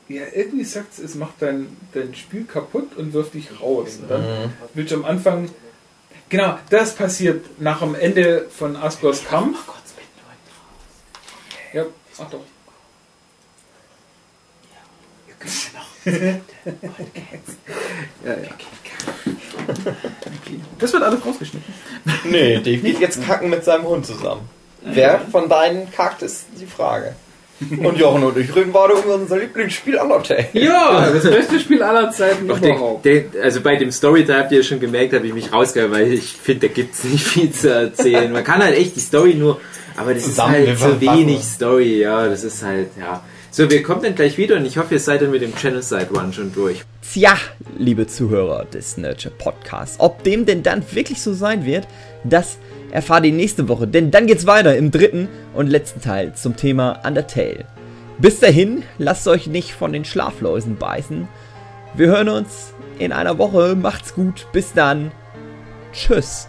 ja 0.08 0.22
irgendwie 0.34 0.64
sagt 0.64 0.92
es, 0.94 0.98
es 1.00 1.14
macht 1.14 1.34
dein, 1.40 1.76
dein 1.92 2.14
Spiel 2.14 2.44
kaputt 2.44 2.96
und 2.96 3.12
wirft 3.12 3.34
dich 3.34 3.60
raus. 3.60 3.98
Und 4.00 4.10
dann 4.10 4.22
Mhm. 4.22 4.52
willst 4.74 4.92
du 4.92 4.96
am 4.96 5.04
Anfang. 5.04 5.50
Genau, 6.28 6.58
das 6.70 6.94
passiert 6.94 7.60
nach 7.60 7.80
dem 7.80 7.94
Ende 7.94 8.48
von 8.50 8.76
Asgors 8.76 9.24
Kampf. 9.24 9.58
Ja, 11.72 11.84
ach 12.18 12.30
doch. 12.30 12.44
ja, 16.04 16.12
ja. 18.24 18.40
Okay. 20.24 20.60
Das 20.78 20.92
wird 20.92 21.02
alles 21.02 21.24
rausgeschnitten. 21.24 21.74
Nee, 22.24 22.60
geht 22.62 23.00
jetzt 23.00 23.22
kacken 23.22 23.50
mit 23.50 23.64
seinem 23.64 23.84
Hund 23.84 24.06
zusammen. 24.06 24.48
Wer 24.82 25.20
von 25.30 25.48
beiden 25.48 25.90
kackt, 25.90 26.22
ist 26.22 26.46
die 26.60 26.66
Frage. 26.66 27.14
Und 27.60 27.98
Jochen 27.98 28.22
und 28.22 28.36
ich 28.36 28.54
reden 28.54 28.72
gerade 28.72 28.94
über 28.94 29.16
unser 29.16 29.36
Lieblingsspiel 29.38 29.96
Undertale. 29.96 30.46
Ja, 30.52 31.10
das 31.10 31.24
beste 31.24 31.58
Spiel 31.58 31.82
aller 31.82 32.12
Zeiten 32.12 32.48
überhaupt. 32.48 33.04
der, 33.04 33.24
also 33.42 33.60
bei 33.60 33.74
dem 33.74 33.90
Story-Teil 33.90 34.42
habt 34.42 34.52
ihr 34.52 34.58
ja 34.58 34.64
schon 34.64 34.78
gemerkt, 34.78 35.12
habe 35.12 35.26
ich 35.26 35.34
mich 35.34 35.52
rausgeehört, 35.52 35.90
weil 35.90 36.12
ich 36.12 36.34
finde, 36.34 36.68
da 36.68 36.74
gibt 36.74 36.94
es 36.94 37.02
nicht 37.02 37.24
viel 37.24 37.50
zu 37.50 37.72
erzählen. 37.72 38.30
Man 38.30 38.44
kann 38.44 38.62
halt 38.62 38.76
echt 38.76 38.94
die 38.94 39.00
Story 39.00 39.34
nur, 39.34 39.60
aber 39.96 40.14
das 40.14 40.28
ist 40.28 40.40
halt 40.40 40.66
so 40.66 40.72
Zusammenfassen. 40.72 41.00
wenig 41.00 41.42
Story, 41.42 41.98
ja, 41.98 42.28
das 42.28 42.44
ist 42.44 42.62
halt, 42.62 42.90
ja. 42.98 43.24
So, 43.50 43.68
wir 43.68 43.82
kommen 43.82 44.02
dann 44.02 44.14
gleich 44.14 44.38
wieder 44.38 44.54
und 44.54 44.64
ich 44.64 44.78
hoffe, 44.78 44.94
ihr 44.94 45.00
seid 45.00 45.22
dann 45.22 45.32
mit 45.32 45.42
dem 45.42 45.56
Channel-Side 45.56 46.10
One 46.14 46.32
schon 46.32 46.52
durch. 46.54 46.84
Tja, 47.12 47.36
liebe 47.76 48.06
Zuhörer 48.06 48.66
des 48.66 48.98
Nurture 48.98 49.34
Podcasts, 49.36 49.96
ob 49.98 50.22
dem 50.22 50.46
denn 50.46 50.62
dann 50.62 50.84
wirklich 50.92 51.20
so 51.20 51.32
sein 51.32 51.64
wird, 51.64 51.88
das 52.22 52.58
erfahrt 52.90 53.24
ihr 53.26 53.32
nächste 53.32 53.68
Woche, 53.68 53.86
denn 53.86 54.10
dann 54.10 54.26
geht's 54.26 54.46
weiter 54.46 54.76
im 54.76 54.90
dritten 54.90 55.28
und 55.54 55.68
letzten 55.68 56.00
Teil 56.00 56.34
zum 56.34 56.56
Thema 56.56 57.00
Undertale. 57.06 57.66
Bis 58.18 58.40
dahin, 58.40 58.82
lasst 58.98 59.28
euch 59.28 59.46
nicht 59.46 59.72
von 59.72 59.92
den 59.92 60.04
Schlafläusen 60.04 60.76
beißen. 60.76 61.28
Wir 61.94 62.08
hören 62.08 62.28
uns 62.28 62.72
in 62.98 63.12
einer 63.12 63.38
Woche. 63.38 63.76
Macht's 63.76 64.14
gut. 64.14 64.46
Bis 64.52 64.72
dann. 64.72 65.12
Tschüss. 65.92 66.48